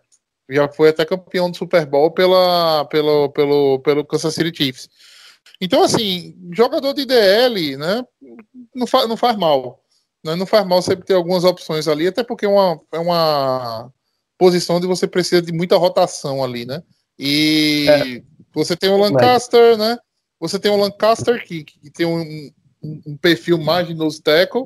Já 0.50 0.68
foi 0.68 0.90
até 0.90 1.04
campeão 1.04 1.50
do 1.50 1.56
Super 1.56 1.86
Bowl 1.86 2.10
pela, 2.10 2.84
pelo, 2.86 3.30
pelo, 3.30 3.78
pelo 3.80 4.04
Kansas 4.04 4.34
City 4.34 4.54
Chiefs. 4.56 4.88
Então, 5.60 5.82
assim, 5.82 6.36
jogador 6.52 6.92
de 6.92 7.06
DL, 7.06 7.76
né? 7.76 8.04
Não, 8.74 8.86
fa 8.86 9.06
não 9.06 9.16
faz 9.16 9.36
mal. 9.36 9.80
Né? 10.24 10.34
Não 10.34 10.46
faz 10.46 10.66
mal 10.66 10.82
sempre 10.82 11.04
ter 11.06 11.14
algumas 11.14 11.44
opções 11.44 11.86
ali, 11.88 12.06
até 12.08 12.22
porque 12.22 12.44
é 12.44 12.48
uma, 12.48 12.80
é 12.92 12.98
uma 12.98 13.92
posição 14.36 14.76
onde 14.76 14.86
você 14.86 15.06
precisa 15.06 15.40
de 15.40 15.52
muita 15.52 15.76
rotação 15.76 16.42
ali, 16.42 16.66
né? 16.66 16.82
E 17.18 17.86
você 18.52 18.76
tem 18.76 18.90
o 18.90 18.96
Lancaster, 18.98 19.78
né? 19.78 19.96
Você 20.40 20.58
tem 20.58 20.70
o 20.70 20.76
Lancaster 20.76 21.42
que, 21.46 21.64
que 21.64 21.90
tem 21.90 22.04
um, 22.06 22.20
um- 22.82 23.02
um 23.06 23.16
perfil 23.16 23.56
mais 23.58 23.86
de 23.86 23.94
nose 23.94 24.20
tackle. 24.20 24.64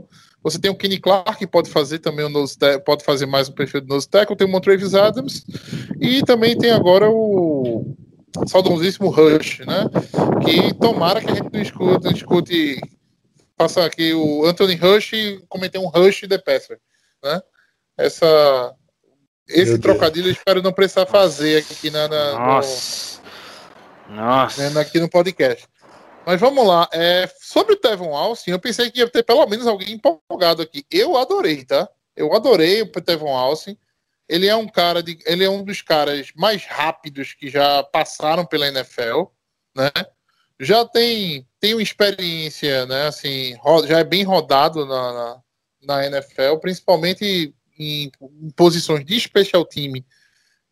Você 0.50 0.58
tem 0.58 0.70
o 0.70 0.74
Kenny 0.76 0.98
Clark 0.98 1.36
que 1.38 1.46
pode 1.46 1.70
fazer 1.70 1.98
também 1.98 2.24
o 2.24 2.28
nose 2.28 2.56
tackle, 2.58 2.82
pode 2.84 3.04
fazer 3.04 3.26
mais 3.26 3.48
um 3.48 3.52
perfil 3.52 3.80
de 3.80 3.88
nose 3.88 4.08
tackle. 4.08 4.36
Tem 4.36 4.46
o 4.46 4.50
Montravis 4.50 4.94
Adams 4.94 5.44
e 6.00 6.22
também 6.22 6.56
tem 6.56 6.70
agora 6.70 7.10
o 7.10 7.94
saudosíssimo 8.46 9.08
Rush, 9.10 9.60
né? 9.60 9.84
Que 10.44 10.72
tomara 10.74 11.20
que 11.20 11.30
a 11.30 11.34
gente 11.34 11.52
não 11.52 11.60
escute, 11.60 12.04
não 12.04 12.12
escute 12.12 12.80
faça 13.58 13.84
aqui 13.84 14.14
o 14.14 14.44
Anthony 14.46 14.76
Rush 14.76 15.10
cometer 15.48 15.78
um 15.78 15.88
Rush 15.88 16.22
de 16.28 16.38
Passer, 16.38 16.78
né? 17.22 17.40
Essa 17.96 18.72
esse 19.48 19.70
Meu 19.72 19.78
Deus. 19.78 19.80
trocadilho 19.80 20.28
eu 20.28 20.32
espero 20.32 20.62
não 20.62 20.72
precisar 20.72 21.06
fazer 21.06 21.58
aqui 21.58 21.90
na, 21.90 22.06
na- 22.06 22.32
no- 22.32 22.38
Nossa. 22.38 23.20
Nossa. 24.10 24.70
né, 24.70 24.80
aqui 24.80 25.00
no 25.00 25.08
podcast. 25.08 25.66
Mas 26.28 26.38
vamos 26.38 26.66
lá. 26.66 26.86
É, 26.92 27.26
sobre 27.40 27.72
o 27.72 27.76
Tevon 27.76 28.14
Alcin, 28.14 28.50
eu 28.50 28.58
pensei 28.58 28.90
que 28.90 28.98
ia 28.98 29.08
ter 29.08 29.22
pelo 29.22 29.46
menos 29.46 29.66
alguém 29.66 29.92
empolgado 29.92 30.60
aqui. 30.60 30.84
Eu 30.90 31.16
adorei, 31.16 31.64
tá? 31.64 31.88
Eu 32.14 32.34
adorei 32.34 32.82
o 32.82 32.86
Tevon 32.86 33.34
Alcin. 33.34 33.78
Ele 34.28 34.46
é 34.46 34.54
um 34.54 34.68
cara 34.68 35.02
de, 35.02 35.18
ele 35.24 35.42
é 35.42 35.48
um 35.48 35.64
dos 35.64 35.80
caras 35.80 36.30
mais 36.36 36.66
rápidos 36.66 37.32
que 37.32 37.48
já 37.48 37.82
passaram 37.82 38.44
pela 38.44 38.68
NFL, 38.68 39.22
né? 39.74 39.90
Já 40.60 40.84
tem 40.84 41.48
tem 41.58 41.72
uma 41.72 41.82
experiência, 41.82 42.84
né? 42.84 43.06
Assim, 43.06 43.56
já 43.86 44.00
é 44.00 44.04
bem 44.04 44.22
rodado 44.22 44.84
na, 44.84 45.12
na, 45.14 45.42
na 45.80 46.06
NFL, 46.08 46.58
principalmente 46.60 47.54
em, 47.78 48.12
em 48.20 48.50
posições 48.50 49.02
de 49.02 49.18
special 49.18 49.64
team 49.64 49.94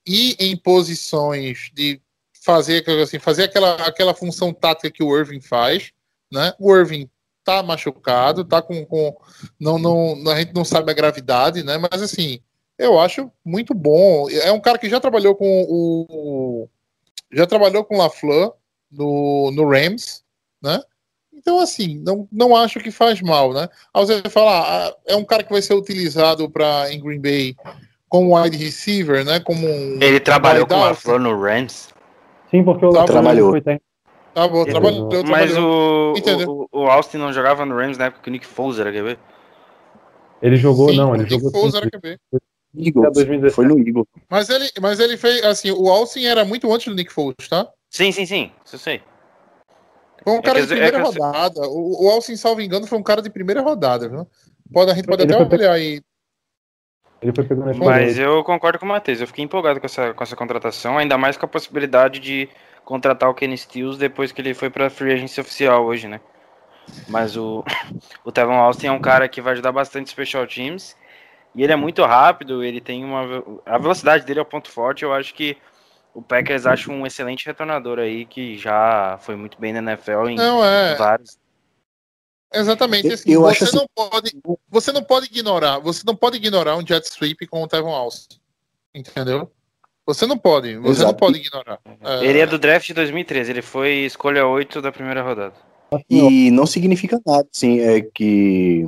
e 0.06 0.36
em 0.38 0.54
posições 0.54 1.70
de 1.72 1.98
fazer, 2.46 2.78
aquela- 2.78 3.02
assim, 3.02 3.18
fazer 3.18 3.42
aquela, 3.42 3.74
aquela 3.84 4.14
função 4.14 4.52
tática 4.54 4.88
que 4.88 5.02
o 5.02 5.18
Irving 5.18 5.40
faz, 5.40 5.90
né? 6.32 6.52
O 6.60 6.72
Irving 6.74 7.10
tá 7.44 7.60
machucado, 7.60 8.44
tá 8.44 8.62
com, 8.62 8.86
com 8.86 9.16
não, 9.58 9.80
não, 9.80 10.30
a 10.30 10.38
gente 10.38 10.54
não 10.54 10.64
sabe 10.64 10.92
a 10.92 10.94
gravidade, 10.94 11.64
né? 11.64 11.76
Mas 11.76 12.00
assim, 12.00 12.38
eu 12.78 13.00
acho 13.00 13.32
muito 13.44 13.74
bom. 13.74 14.30
É 14.30 14.52
um 14.52 14.60
cara 14.60 14.78
que 14.78 14.88
já 14.88 15.00
trabalhou 15.00 15.34
com 15.34 15.66
o 15.68 16.68
já 17.32 17.48
trabalhou 17.48 17.84
com 17.84 17.96
LaFleur 17.98 18.52
no, 18.92 19.50
no 19.50 19.68
Rams, 19.68 20.22
né? 20.62 20.80
Então, 21.32 21.58
assim, 21.58 21.98
não, 21.98 22.28
não 22.30 22.54
acho 22.54 22.78
que 22.78 22.92
faz 22.92 23.20
mal, 23.20 23.52
né? 23.52 23.68
Ao 23.92 24.06
você 24.06 24.22
falar, 24.30 24.62
ah, 24.62 24.96
é 25.04 25.16
um 25.16 25.24
cara 25.24 25.42
que 25.42 25.52
vai 25.52 25.60
ser 25.60 25.74
utilizado 25.74 26.48
para 26.48 26.92
em 26.92 27.00
Green 27.00 27.20
Bay 27.20 27.56
como 28.08 28.40
wide 28.40 28.56
receiver, 28.56 29.24
né? 29.24 29.40
Como 29.40 29.66
um 29.66 29.98
Ele 30.00 30.20
trabalhou 30.20 30.64
com 30.66 30.82
a. 30.82 30.94
Flor 30.94 31.18
no 31.18 31.38
Rams. 31.40 31.95
Sim, 32.50 32.64
porque 32.64 32.84
o 32.84 32.90
Lafleur 32.90 33.06
trabalhou. 33.06 33.50
foi 33.50 33.60
técnico. 33.60 33.84
Tá 34.34 34.46
bom, 34.48 34.62
Ele- 34.62 34.70
trabalhou, 34.70 35.08
Mas 35.24 35.52
trabalhou. 35.52 36.12
o, 36.14 36.68
o, 36.72 36.80
o 36.82 36.90
Austin 36.90 37.16
não 37.16 37.32
jogava 37.32 37.64
no 37.64 37.74
Rams 37.76 37.96
na 37.96 38.06
época 38.06 38.22
que 38.22 38.28
o 38.28 38.32
Nick 38.32 38.46
Foles 38.46 38.78
era, 38.78 38.92
quer 38.92 39.02
ver? 39.02 39.18
Ele 40.42 40.56
jogou, 40.56 40.90
Sim, 40.90 40.96
não, 40.96 41.10
o 41.10 41.14
ele 41.14 41.22
Nick 41.24 41.34
jogou 41.34 41.50
Foles 41.50 41.72
sim, 41.72 41.78
era 41.78 41.90
QB. 41.90 42.18
Eagles, 42.78 43.12
2017. 43.14 43.54
foi 43.54 43.64
no 43.66 43.78
Eagle. 43.78 44.06
Mas 44.28 44.50
ele, 44.50 44.70
mas 44.82 45.00
ele 45.00 45.16
fez, 45.16 45.42
assim, 45.44 45.70
o 45.70 45.88
Alcin 45.88 46.26
era 46.26 46.44
muito 46.44 46.70
antes 46.72 46.86
do 46.88 46.94
Nick 46.94 47.10
Foles, 47.12 47.48
tá? 47.48 47.66
Sim, 47.90 48.12
sim, 48.12 48.26
sim. 48.26 48.52
Isso 48.64 48.74
eu 48.76 48.78
sei. 48.80 49.00
Foi 50.22 50.34
um 50.34 50.38
É 50.38 50.42
cara 50.42 50.60
que 50.60 50.66
de 50.66 50.72
é 50.72 50.76
primeira 50.76 50.98
eu- 50.98 51.04
rodada. 51.04 51.60
O, 51.68 52.04
o 52.04 52.10
Alcin, 52.10 52.36
salvo 52.36 52.60
engano, 52.60 52.86
foi 52.86 52.98
um 52.98 53.02
cara 53.02 53.22
de 53.22 53.30
primeira 53.30 53.62
rodada, 53.62 54.08
viu? 54.08 54.26
Pode, 54.72 54.90
a 54.90 54.94
gente 54.94 55.06
pode 55.06 55.22
Ele 55.22 55.32
até 55.32 55.54
olhar 55.54 55.72
aí. 55.72 56.02
Ele 57.26 57.34
foi 57.34 57.44
pegando 57.44 57.70
a 57.70 57.74
Mas 57.74 58.16
eu 58.18 58.44
concordo 58.44 58.78
com 58.78 58.86
o 58.86 58.88
Matheus. 58.88 59.20
Eu 59.20 59.26
fiquei 59.26 59.44
empolgado 59.44 59.80
com 59.80 59.86
essa, 59.86 60.14
com 60.14 60.22
essa 60.22 60.36
contratação, 60.36 60.96
ainda 60.96 61.18
mais 61.18 61.36
com 61.36 61.44
a 61.44 61.48
possibilidade 61.48 62.20
de 62.20 62.48
contratar 62.84 63.28
o 63.28 63.34
Kenny 63.34 63.58
Stills 63.58 63.98
depois 63.98 64.30
que 64.30 64.40
ele 64.40 64.54
foi 64.54 64.70
pra 64.70 64.88
free 64.88 65.12
agency 65.12 65.40
oficial 65.40 65.84
hoje, 65.84 66.06
né? 66.06 66.20
Mas 67.08 67.36
o, 67.36 67.64
o 68.24 68.30
Tevon 68.30 68.54
Austin 68.54 68.86
é 68.86 68.92
um 68.92 69.00
cara 69.00 69.28
que 69.28 69.40
vai 69.40 69.54
ajudar 69.54 69.72
bastante 69.72 70.08
special 70.08 70.46
teams. 70.46 70.96
E 71.52 71.64
ele 71.64 71.72
é 71.72 71.76
muito 71.76 72.04
rápido, 72.04 72.62
ele 72.62 72.80
tem 72.80 73.04
uma. 73.04 73.42
A 73.64 73.76
velocidade 73.76 74.24
dele 74.24 74.38
é 74.38 74.42
o 74.42 74.46
ponto 74.46 74.70
forte. 74.70 75.02
Eu 75.02 75.12
acho 75.12 75.34
que 75.34 75.56
o 76.14 76.22
Packers 76.22 76.64
acha 76.64 76.92
um 76.92 77.04
excelente 77.04 77.44
retornador 77.44 77.98
aí, 77.98 78.24
que 78.24 78.56
já 78.56 79.18
foi 79.20 79.34
muito 79.34 79.58
bem 79.60 79.72
na 79.72 79.92
NFL 79.92 80.28
em 80.28 80.36
Não, 80.36 80.64
é. 80.64 80.94
vários. 80.94 81.36
Exatamente. 82.52 83.12
Assim, 83.12 83.30
eu 83.32 83.42
você, 83.42 83.50
acho 83.50 83.64
assim- 83.64 83.76
não 83.76 83.86
pode, 83.94 84.32
você 84.68 84.92
não 84.92 85.02
pode 85.02 85.26
ignorar. 85.26 85.78
Você 85.80 86.02
não 86.06 86.14
pode 86.16 86.36
ignorar 86.36 86.76
um 86.76 86.86
jet 86.86 87.04
sweep 87.06 87.46
com 87.46 87.62
o 87.62 87.68
Tevon 87.68 87.94
Alcin. 87.94 88.28
Entendeu? 88.94 89.50
Você 90.06 90.24
não 90.26 90.38
pode. 90.38 90.76
Você 90.76 90.80
não 90.82 90.90
Exato. 91.10 91.16
pode 91.16 91.38
ignorar. 91.38 91.80
É, 92.02 92.24
Ele 92.24 92.38
é 92.38 92.46
do 92.46 92.58
draft 92.58 92.86
de 92.86 92.94
2013, 92.94 93.50
ele 93.50 93.62
foi 93.62 94.04
escolha 94.06 94.46
8 94.46 94.80
da 94.80 94.92
primeira 94.92 95.22
rodada. 95.22 95.54
E 96.08 96.50
não 96.50 96.66
significa 96.66 97.20
nada, 97.26 97.46
assim, 97.52 97.80
é 97.80 98.00
que 98.00 98.86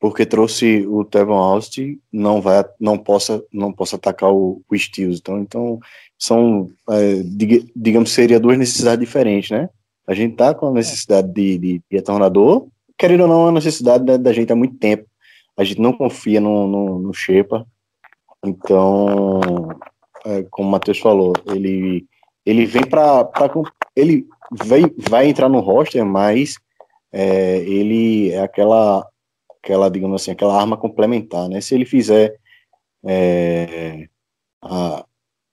porque 0.00 0.26
trouxe 0.26 0.86
o 0.86 1.02
Tevon 1.04 1.38
Austin, 1.38 1.98
não 2.12 2.40
vai, 2.42 2.62
não 2.78 2.98
possa, 2.98 3.42
não 3.50 3.72
possa 3.72 3.96
atacar 3.96 4.30
o, 4.30 4.62
o 4.68 4.78
Steels. 4.78 5.18
Então, 5.18 5.40
então 5.40 5.80
são, 6.18 6.70
é, 6.90 7.22
diga- 7.24 7.66
digamos, 7.74 8.10
seria 8.10 8.38
duas 8.38 8.58
necessidades 8.58 9.00
diferentes, 9.06 9.50
né? 9.50 9.68
A 10.06 10.14
gente 10.14 10.36
tá 10.36 10.54
com 10.54 10.68
a 10.68 10.72
necessidade 10.72 11.32
de, 11.32 11.58
de, 11.58 11.78
de 11.78 11.96
retornador, 11.96 12.68
querendo 12.98 13.22
ou 13.22 13.28
não, 13.28 13.40
é 13.40 13.44
uma 13.44 13.52
necessidade 13.52 14.04
da, 14.04 14.16
da 14.16 14.32
gente 14.32 14.52
há 14.52 14.56
muito 14.56 14.76
tempo. 14.76 15.06
A 15.56 15.64
gente 15.64 15.80
não 15.80 15.92
confia 15.92 16.40
no, 16.40 16.66
no, 16.66 16.98
no 16.98 17.14
Shepa. 17.14 17.66
Então, 18.44 19.40
é, 20.24 20.42
como 20.50 20.68
o 20.68 20.70
Matheus 20.70 20.98
falou, 20.98 21.32
ele, 21.46 22.06
ele 22.44 22.66
vem 22.66 22.84
para 22.84 23.30
ele 23.96 24.26
vai, 24.50 24.82
vai 24.98 25.28
entrar 25.28 25.48
no 25.48 25.60
roster, 25.60 26.04
mas 26.04 26.58
é, 27.12 27.58
ele 27.58 28.30
é 28.30 28.40
aquela 28.40 29.06
aquela, 29.62 29.88
digamos 29.88 30.20
assim, 30.20 30.30
aquela 30.30 30.60
arma 30.60 30.76
complementar, 30.76 31.48
né? 31.48 31.60
Se 31.60 31.74
ele 31.74 31.86
fizer 31.86 32.36
é, 33.02 34.08
a, 34.60 35.04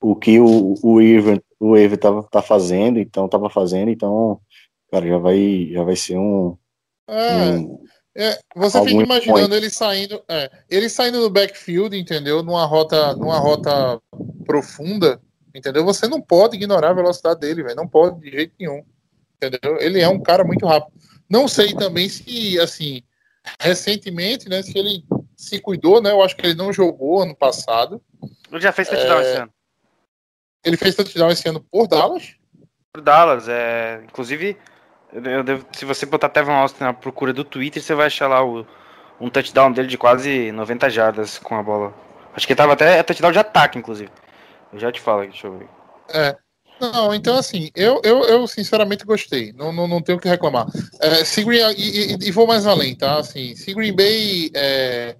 o 0.01 0.15
que 0.15 0.37
o, 0.37 0.75
o 0.83 1.01
Irving 1.01 1.39
o 1.61 1.77
Irving 1.77 1.97
tava, 1.97 2.23
tá 2.23 2.41
fazendo, 2.41 2.99
então 2.99 3.29
tava 3.29 3.47
fazendo, 3.47 3.91
então, 3.91 4.41
cara, 4.91 5.07
já 5.07 5.19
vai, 5.19 5.69
já 5.71 5.83
vai 5.83 5.95
ser 5.95 6.17
um. 6.17 6.57
É, 7.07 7.51
um 7.51 7.85
é, 8.17 8.39
você 8.55 8.81
fica 8.83 9.03
imaginando 9.03 9.49
point. 9.49 9.53
ele 9.53 9.69
saindo, 9.69 10.23
é, 10.27 10.49
ele 10.67 10.89
saindo 10.89 11.21
no 11.21 11.29
backfield, 11.29 11.95
entendeu? 11.95 12.41
Numa 12.41 12.65
rota, 12.65 13.15
numa 13.15 13.37
rota 13.37 14.01
profunda, 14.43 15.21
entendeu? 15.53 15.85
Você 15.85 16.07
não 16.07 16.19
pode 16.19 16.57
ignorar 16.57 16.89
a 16.89 16.93
velocidade 16.93 17.39
dele, 17.39 17.61
velho, 17.61 17.75
não 17.75 17.87
pode 17.87 18.19
de 18.19 18.31
jeito 18.31 18.53
nenhum, 18.59 18.83
entendeu? 19.35 19.77
Ele 19.79 20.01
é 20.01 20.09
um 20.09 20.19
cara 20.19 20.43
muito 20.43 20.65
rápido. 20.65 20.91
Não 21.29 21.47
sei 21.47 21.75
também 21.75 22.09
se, 22.09 22.59
assim, 22.59 23.03
recentemente, 23.59 24.49
né, 24.49 24.63
se 24.63 24.75
ele 24.77 25.05
se 25.37 25.59
cuidou, 25.59 26.01
né? 26.01 26.11
Eu 26.11 26.23
acho 26.23 26.35
que 26.35 26.45
ele 26.45 26.55
não 26.55 26.73
jogou 26.73 27.21
ano 27.21 27.35
passado. 27.35 28.01
Ele 28.51 28.61
já 28.61 28.71
fez 28.71 28.89
touchdown 28.89 29.19
É. 29.19 29.21
esse 29.21 29.41
ano. 29.41 29.53
Ele 30.63 30.77
fez 30.77 30.95
touchdown 30.95 31.29
esse 31.31 31.47
ano 31.49 31.59
por 31.71 31.87
Dallas. 31.87 32.35
Pro 32.93 33.01
Dallas, 33.01 33.47
é. 33.47 34.01
Inclusive, 34.03 34.57
devo- 35.45 35.65
se 35.73 35.85
você 35.85 36.05
botar 36.05 36.29
Tevin 36.29 36.51
Austin 36.51 36.83
na 36.83 36.93
procura 36.93 37.33
do 37.33 37.43
Twitter, 37.43 37.81
você 37.81 37.95
vai 37.95 38.07
achar 38.07 38.27
lá 38.27 38.43
o, 38.43 38.65
um 39.19 39.29
touchdown 39.29 39.71
dele 39.71 39.87
de 39.87 39.97
quase 39.97 40.51
90 40.51 40.89
jardas 40.89 41.39
com 41.39 41.55
a 41.55 41.63
bola. 41.63 41.93
Acho 42.33 42.47
que 42.47 42.55
tava 42.55 42.73
até 42.73 43.01
touchdown 43.03 43.31
de 43.31 43.39
ataque, 43.39 43.77
inclusive. 43.79 44.11
Eu 44.71 44.79
já 44.79 44.91
te 44.91 45.01
falo 45.01 45.21
aqui, 45.21 45.31
deixa 45.31 45.47
eu 45.47 45.57
ver. 45.57 45.67
É. 46.09 46.35
Não, 46.79 47.13
então 47.13 47.37
assim, 47.37 47.69
eu, 47.75 48.01
eu, 48.03 48.23
eu 48.23 48.47
sinceramente 48.47 49.05
gostei. 49.05 49.53
Não, 49.53 49.71
não, 49.71 49.87
não 49.87 50.01
tenho 50.01 50.17
o 50.17 50.21
que 50.21 50.27
reclamar. 50.27 50.65
É, 50.99 51.23
se 51.23 51.43
Green, 51.43 51.59
e, 51.77 52.13
e- 52.13 52.17
e 52.27 52.31
vou 52.31 52.47
mais 52.47 52.65
além, 52.65 52.95
tá? 52.95 53.17
Assim, 53.19 53.55
se 53.55 53.71
Green 53.73 53.95
Bay. 53.95 54.49
é, 54.55 55.15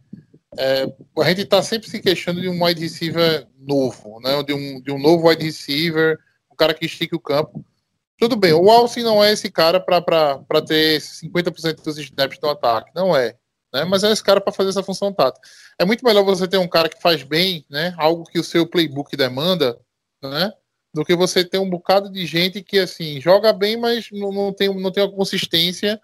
é, 0.58 0.86
a 1.20 1.30
gente 1.30 1.46
tá 1.46 1.62
sempre 1.62 1.90
se 1.90 2.00
queixando 2.00 2.42
de 2.42 2.50
um 2.50 2.64
wide 2.64 2.82
receiver 2.82 3.48
novo, 3.58 4.20
né? 4.20 4.42
De 4.44 4.54
um, 4.54 4.82
de 4.82 4.92
um 4.92 5.00
novo 5.00 5.28
wide 5.28 5.44
receiver, 5.44 6.20
um 6.52 6.56
cara 6.56 6.74
que 6.74 6.86
estique 6.86 7.16
o 7.16 7.20
campo. 7.20 7.64
Tudo 8.18 8.36
bem, 8.36 8.54
o 8.54 8.70
Alcin 8.70 9.02
não 9.02 9.24
é 9.24 9.32
esse 9.32 9.50
cara 9.50 9.80
para 9.80 10.62
ter 10.68 11.00
50% 11.02 11.84
dos 11.84 11.98
snaps 11.98 12.40
no 12.42 12.50
ataque, 12.50 12.92
não 12.94 13.16
é. 13.16 13.36
Né? 13.74 13.84
Mas 13.86 14.04
é 14.04 14.12
esse 14.12 14.24
cara 14.24 14.40
para 14.40 14.54
fazer 14.54 14.70
essa 14.70 14.84
função 14.84 15.12
tática. 15.12 15.48
É 15.80 15.86
muito 15.86 16.06
melhor 16.06 16.24
você 16.24 16.48
ter 16.48 16.58
um 16.58 16.68
cara 16.68 16.90
que 16.90 17.02
faz 17.02 17.24
bem, 17.24 17.66
né? 17.70 17.96
Algo 17.98 18.26
que 18.26 18.40
o 18.40 18.44
seu 18.44 18.68
playbook 18.68 19.16
demanda, 19.16 19.80
né? 20.22 20.52
do 20.94 21.06
que 21.06 21.16
você 21.16 21.44
ter 21.44 21.58
um 21.58 21.70
bocado 21.70 22.10
de 22.10 22.26
gente 22.26 22.62
que 22.62 22.78
assim 22.78 23.20
joga 23.22 23.54
bem, 23.54 23.78
mas 23.78 24.10
não, 24.12 24.32
não 24.32 24.54
tem 24.54 24.74
não 24.80 24.92
tem 24.92 25.04
a 25.04 25.10
consistência, 25.10 26.00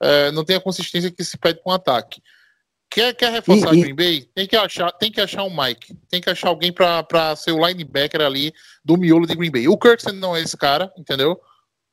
é, 0.00 0.30
não 0.32 0.44
tem 0.44 0.56
a 0.56 0.60
consistência 0.60 1.10
que 1.10 1.22
se 1.22 1.36
pede 1.36 1.60
com 1.62 1.70
o 1.70 1.74
ataque. 1.74 2.22
Quer, 2.92 3.14
quer 3.14 3.32
reforçar 3.32 3.74
E- 3.74 3.80
Green 3.80 3.94
Bay? 3.94 4.22
Tem 4.34 4.46
que 4.46 4.56
achar, 4.56 4.92
tem 4.92 5.10
que 5.10 5.20
achar 5.20 5.44
um 5.44 5.54
Mike, 5.54 5.94
tem 6.10 6.20
que 6.20 6.28
achar 6.30 6.48
alguém 6.48 6.72
para 6.72 7.34
ser 7.36 7.52
o 7.52 7.66
linebacker 7.66 8.20
ali 8.20 8.52
do 8.84 8.96
miolo 8.96 9.26
de 9.26 9.34
Green 9.34 9.50
Bay. 9.50 9.68
O 9.68 9.78
Kirksey 9.78 10.12
não 10.12 10.36
é 10.36 10.40
esse 10.42 10.56
cara, 10.56 10.92
entendeu? 10.96 11.40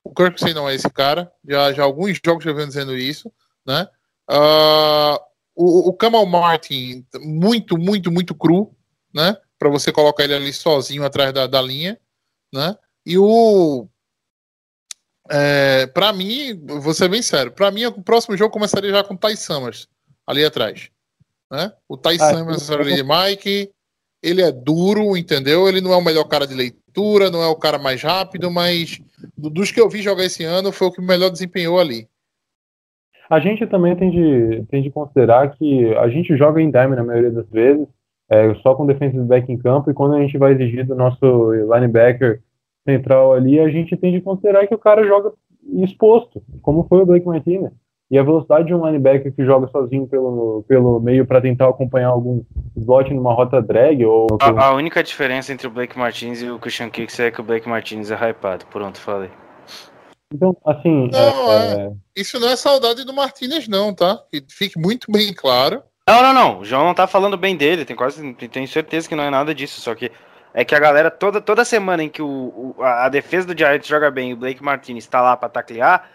O 0.03 0.13
Kirksey 0.13 0.53
não 0.53 0.69
é 0.69 0.75
esse 0.75 0.89
cara. 0.89 1.31
Já 1.47 1.71
já 1.73 1.83
alguns 1.83 2.19
jogos 2.23 2.43
já 2.43 2.51
venho 2.53 2.67
dizendo 2.67 2.97
isso, 2.97 3.31
né? 3.65 3.87
Ah, 4.29 5.19
o, 5.55 5.89
o 5.89 5.93
Kamal 5.93 6.25
Martin 6.25 7.05
muito 7.21 7.77
muito 7.77 8.11
muito 8.11 8.35
cru, 8.35 8.75
né? 9.13 9.37
Para 9.57 9.69
você 9.69 9.91
colocar 9.91 10.23
ele 10.23 10.33
ali 10.33 10.53
sozinho 10.53 11.03
atrás 11.03 11.33
da, 11.33 11.47
da 11.47 11.61
linha 11.61 11.99
né? 12.53 12.75
E 13.05 13.17
o. 13.17 13.87
É, 15.31 15.85
para 15.87 16.11
mim, 16.11 16.59
vou 16.65 16.93
ser 16.93 17.07
bem 17.07 17.21
sério, 17.21 17.51
para 17.51 17.69
mim 17.69 17.85
o 17.85 18.01
próximo 18.01 18.35
jogo 18.35 18.51
começaria 18.51 18.89
já 18.89 19.03
com 19.03 19.13
o 19.13 19.17
Ty 19.17 19.37
Summers 19.37 19.87
ali 20.29 20.45
atrás. 20.45 20.89
Né? 21.51 21.71
O 21.87 21.97
Ty 21.97 22.17
Ah, 22.21 22.29
Summers 22.35 22.61
sim. 22.61 22.73
ali 22.75 22.95
de 22.95 23.03
Mike, 23.03 23.71
ele 24.21 24.41
é 24.43 24.51
duro, 24.51 25.17
entendeu? 25.17 25.67
Ele 25.67 25.81
não 25.81 25.91
é 25.91 25.97
o 25.97 26.03
melhor 26.03 26.25
cara 26.25 26.45
de 26.45 26.53
leitura, 26.53 27.31
não 27.31 27.41
é 27.41 27.47
o 27.47 27.55
cara 27.55 27.79
mais 27.79 28.03
rápido, 28.03 28.51
mas 28.51 29.01
do- 29.35 29.49
dos 29.49 29.71
que 29.71 29.81
eu 29.81 29.89
vi 29.89 30.01
jogar 30.03 30.25
esse 30.25 30.43
ano 30.43 30.71
foi 30.71 30.87
o 30.87 30.91
que 30.91 31.01
melhor 31.01 31.29
desempenhou 31.31 31.79
ali. 31.79 32.07
A 33.29 33.39
gente 33.39 33.65
também 33.67 33.95
tem 33.95 34.09
de, 34.11 34.63
tem 34.65 34.81
de 34.83 34.89
considerar 34.91 35.51
que 35.55 35.93
a 35.95 36.09
gente 36.09 36.35
joga 36.37 36.61
em 36.61 36.69
dime 36.71 36.95
na 36.95 37.03
maioria 37.03 37.31
das 37.31 37.47
vezes, 37.49 37.87
é, 38.29 38.53
só 38.55 38.75
com 38.75 38.85
defensive 38.85 39.23
back 39.23 39.51
em 39.51 39.57
campo, 39.57 39.89
e 39.89 39.93
quando 39.93 40.15
a 40.15 40.21
gente 40.21 40.37
vai 40.37 40.53
exigir 40.53 40.85
do 40.85 40.95
nosso 40.95 41.51
linebacker 41.51 42.41
central 42.87 43.33
ali, 43.33 43.59
a 43.59 43.69
gente 43.69 43.95
tem 43.97 44.11
de 44.11 44.21
considerar 44.21 44.67
que 44.67 44.73
o 44.75 44.79
cara 44.79 45.05
joga 45.07 45.31
exposto, 45.83 46.41
como 46.61 46.85
foi 46.87 47.01
o 47.01 47.05
Blake 47.05 47.25
Martinez. 47.25 47.71
E 48.11 48.17
a 48.17 48.23
velocidade 48.23 48.65
de 48.65 48.73
um 48.73 48.83
linebacker 48.85 49.31
que 49.31 49.45
joga 49.45 49.67
sozinho 49.67 50.07
pelo, 50.07 50.63
pelo 50.67 50.99
meio 50.99 51.27
para 51.27 51.39
tentar 51.39 51.69
acompanhar 51.69 52.07
algum 52.07 52.41
slot 52.75 53.13
numa 53.13 53.33
rota 53.33 53.61
drag 53.61 54.03
ou 54.03 54.25
A, 54.41 54.65
a 54.67 54.73
única 54.73 55.03
diferença 55.03 55.53
entre 55.53 55.67
o 55.67 55.69
Blake 55.69 55.97
Martins 55.97 56.41
e 56.41 56.49
o 56.49 56.57
Christian 56.57 56.89
Kicks 56.89 57.19
é 57.19 57.29
que 57.29 57.39
o 57.39 57.43
Blake 57.43 57.69
Martins 57.69 58.09
é 58.09 58.15
hypado. 58.15 58.65
Pronto, 58.65 58.99
falei. 58.99 59.29
então 60.33 60.57
assim 60.65 61.07
Não, 61.11 61.51
é- 61.51 61.85
é. 61.87 61.91
Isso 62.15 62.39
não 62.39 62.49
é 62.49 62.55
saudade 62.55 63.03
do 63.05 63.13
Martinez, 63.13 63.67
não, 63.67 63.93
tá? 63.93 64.19
Que 64.31 64.43
fique 64.49 64.79
muito 64.79 65.11
bem 65.11 65.31
claro. 65.31 65.83
Não, 66.07 66.23
não, 66.23 66.33
não. 66.33 66.59
O 66.61 66.65
João 66.65 66.85
não 66.85 66.95
tá 66.95 67.05
falando 67.05 67.37
bem 67.37 67.55
dele. 67.55 67.85
Tem 67.85 67.95
quase, 67.95 68.33
tenho 68.33 68.67
certeza 68.67 69.07
que 69.07 69.15
não 69.15 69.23
é 69.23 69.29
nada 69.29 69.53
disso. 69.53 69.79
Só 69.81 69.93
que 69.93 70.11
é 70.51 70.65
que 70.65 70.73
a 70.73 70.79
galera 70.79 71.11
toda, 71.11 71.39
toda 71.39 71.63
semana 71.63 72.03
em 72.03 72.09
que 72.09 72.23
o, 72.23 72.73
o- 72.75 72.75
a, 72.83 73.05
a 73.05 73.09
defesa 73.09 73.45
do 73.45 73.55
Giants 73.55 73.87
joga 73.87 74.09
bem 74.09 74.31
e 74.31 74.33
o 74.33 74.37
Blake 74.37 74.63
Martinez 74.63 75.05
tá 75.05 75.21
lá 75.21 75.37
pra 75.37 75.47
taclear, 75.47 76.09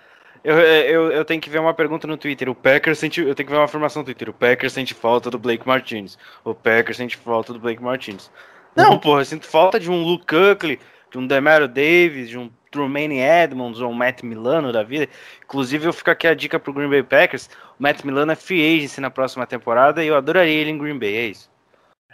eu, 0.44 0.58
eu, 0.58 1.12
eu 1.12 1.24
tenho 1.24 1.40
que 1.40 1.48
ver 1.48 1.58
uma 1.58 1.72
pergunta 1.72 2.06
no 2.06 2.16
Twitter. 2.16 2.48
O 2.50 2.54
Packers 2.54 2.98
sente, 2.98 3.20
eu 3.20 3.34
tenho 3.34 3.46
que 3.46 3.52
ver 3.52 3.58
uma 3.58 3.64
afirmação 3.64 4.02
no 4.02 4.06
Twitter. 4.06 4.28
O 4.28 4.34
Packers 4.34 4.74
sente 4.74 4.92
falta 4.92 5.30
do 5.30 5.38
Blake 5.38 5.66
Martinez. 5.66 6.18
O 6.44 6.54
Packers 6.54 6.98
sente 6.98 7.16
falta 7.16 7.52
do 7.52 7.58
Blake 7.58 7.82
Martinez. 7.82 8.30
Não, 8.76 8.98
porra, 8.98 9.20
eu 9.20 9.24
sinto 9.24 9.46
falta 9.46 9.80
de 9.80 9.90
um 9.90 10.02
Luke 10.02 10.26
Kuechly, 10.26 10.78
de 11.10 11.18
um 11.18 11.26
Demario 11.26 11.68
Davis, 11.68 12.28
de 12.28 12.38
um 12.38 12.50
Tremaine 12.70 13.20
Edmonds 13.20 13.80
ou 13.80 13.90
um 13.90 13.94
Matt 13.94 14.22
Milano 14.22 14.72
da 14.72 14.82
vida. 14.82 15.08
Inclusive, 15.44 15.86
eu 15.86 15.92
fico 15.92 16.10
aqui 16.10 16.26
a 16.26 16.34
dica 16.34 16.58
pro 16.58 16.72
Green 16.72 16.90
Bay 16.90 17.02
Packers. 17.02 17.48
O 17.78 17.82
Matt 17.82 18.04
Milano 18.04 18.32
é 18.32 18.34
free 18.34 18.76
agency 18.76 19.00
na 19.00 19.10
próxima 19.10 19.46
temporada 19.46 20.04
e 20.04 20.08
eu 20.08 20.16
adoraria 20.16 20.52
ele 20.52 20.70
em 20.70 20.78
Green 20.78 20.98
Bay, 20.98 21.16
é 21.16 21.26
isso. 21.26 21.50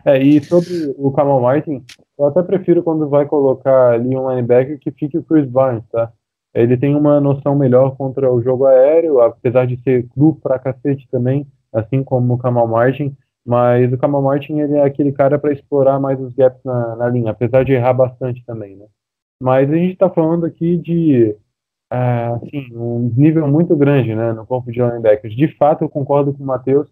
É, 0.05 0.19
e 0.19 0.43
sobre 0.43 0.95
o 0.97 1.11
Kamal 1.11 1.41
Martin, 1.41 1.85
eu 2.19 2.27
até 2.27 2.43
prefiro 2.43 2.83
quando 2.83 3.09
vai 3.09 3.27
colocar 3.27 3.93
ali 3.93 4.17
um 4.17 4.31
linebacker 4.31 4.79
que 4.79 4.91
fique 4.91 5.19
o 5.19 5.23
Chris 5.23 5.47
Barnes, 5.47 5.85
tá? 5.91 6.11
Ele 6.55 6.77
tem 6.77 6.95
uma 6.95 7.21
noção 7.21 7.57
melhor 7.57 7.97
contra 7.97 8.33
o 8.33 8.43
jogo 8.43 8.67
aéreo, 8.67 9.21
apesar 9.21 9.67
de 9.67 9.81
ser 9.83 10.09
cru 10.09 10.35
pra 10.35 10.59
cacete 10.59 11.07
também, 11.11 11.47
assim 11.73 12.03
como 12.03 12.35
o 12.35 12.39
Kamal 12.39 12.67
Martin, 12.67 13.17
mas 13.47 13.93
o 13.93 13.99
Kamal 13.99 14.23
Martin 14.23 14.59
ele 14.59 14.75
é 14.75 14.83
aquele 14.83 15.13
cara 15.13 15.39
para 15.39 15.53
explorar 15.53 15.99
mais 16.01 16.21
os 16.21 16.35
gaps 16.35 16.61
na, 16.65 16.97
na 16.97 17.09
linha, 17.09 17.31
apesar 17.31 17.65
de 17.65 17.73
errar 17.73 17.93
bastante 17.93 18.45
também, 18.45 18.77
né? 18.77 18.87
Mas 19.43 19.71
a 19.71 19.77
gente 19.77 19.97
tá 19.97 20.11
falando 20.11 20.45
aqui 20.45 20.77
de 20.77 21.35
ah, 21.91 22.35
assim, 22.35 22.69
um 22.73 23.13
nível 23.17 23.49
muito 23.49 23.75
grande, 23.77 24.15
né, 24.15 24.33
no 24.33 24.47
corpo 24.47 24.71
de 24.71 24.81
linebackers. 24.81 25.35
De 25.35 25.49
fato, 25.57 25.83
eu 25.85 25.89
concordo 25.89 26.33
com 26.33 26.43
o 26.43 26.47
Matheus 26.47 26.89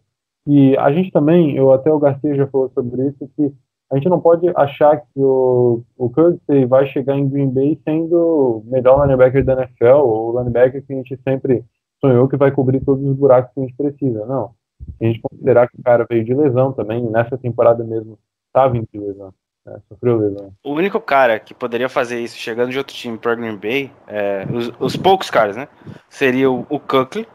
e 0.46 0.76
a 0.76 0.90
gente 0.90 1.10
também, 1.10 1.56
eu 1.56 1.72
até 1.72 1.92
o 1.92 1.98
Garcia 1.98 2.34
já 2.34 2.46
falou 2.46 2.70
sobre 2.70 3.06
isso, 3.06 3.28
que 3.36 3.52
a 3.90 3.96
gente 3.96 4.08
não 4.08 4.20
pode 4.20 4.46
achar 4.54 4.98
que 4.98 5.06
o, 5.16 5.82
o 5.96 6.10
Kirksey 6.10 6.66
vai 6.66 6.86
chegar 6.86 7.16
em 7.16 7.28
Green 7.28 7.48
Bay 7.48 7.80
sendo 7.84 8.16
o 8.16 8.64
melhor 8.66 9.02
linebacker 9.02 9.44
da 9.44 9.54
NFL, 9.54 9.96
ou 10.02 10.32
o 10.32 10.38
linebacker 10.38 10.84
que 10.84 10.92
a 10.92 10.96
gente 10.96 11.18
sempre 11.26 11.64
sonhou 12.00 12.28
que 12.28 12.36
vai 12.36 12.50
cobrir 12.50 12.84
todos 12.84 13.04
os 13.04 13.16
buracos 13.16 13.52
que 13.54 13.60
a 13.60 13.62
gente 13.64 13.76
precisa. 13.76 14.26
Não. 14.26 14.52
A 15.00 15.04
gente 15.04 15.20
considerar 15.20 15.68
que 15.68 15.80
o 15.80 15.82
cara 15.82 16.06
veio 16.08 16.24
de 16.24 16.34
lesão 16.34 16.72
também, 16.72 17.02
nessa 17.10 17.38
temporada 17.38 17.82
mesmo 17.82 18.18
estava 18.46 18.72
vindo 18.72 18.88
de 18.92 18.98
lesão, 18.98 19.32
né, 19.64 19.78
sofreu 19.88 20.18
lesão. 20.18 20.52
O 20.64 20.72
único 20.72 21.00
cara 21.00 21.38
que 21.38 21.54
poderia 21.54 21.88
fazer 21.88 22.20
isso 22.20 22.36
chegando 22.36 22.70
de 22.70 22.78
outro 22.78 22.94
time 22.94 23.16
para 23.16 23.34
Green 23.34 23.56
Bay, 23.56 23.90
é, 24.06 24.46
os, 24.52 24.72
os 24.78 24.96
poucos 24.96 25.30
caras, 25.30 25.56
né? 25.56 25.68
Seria 26.08 26.50
o, 26.50 26.66
o 26.68 26.80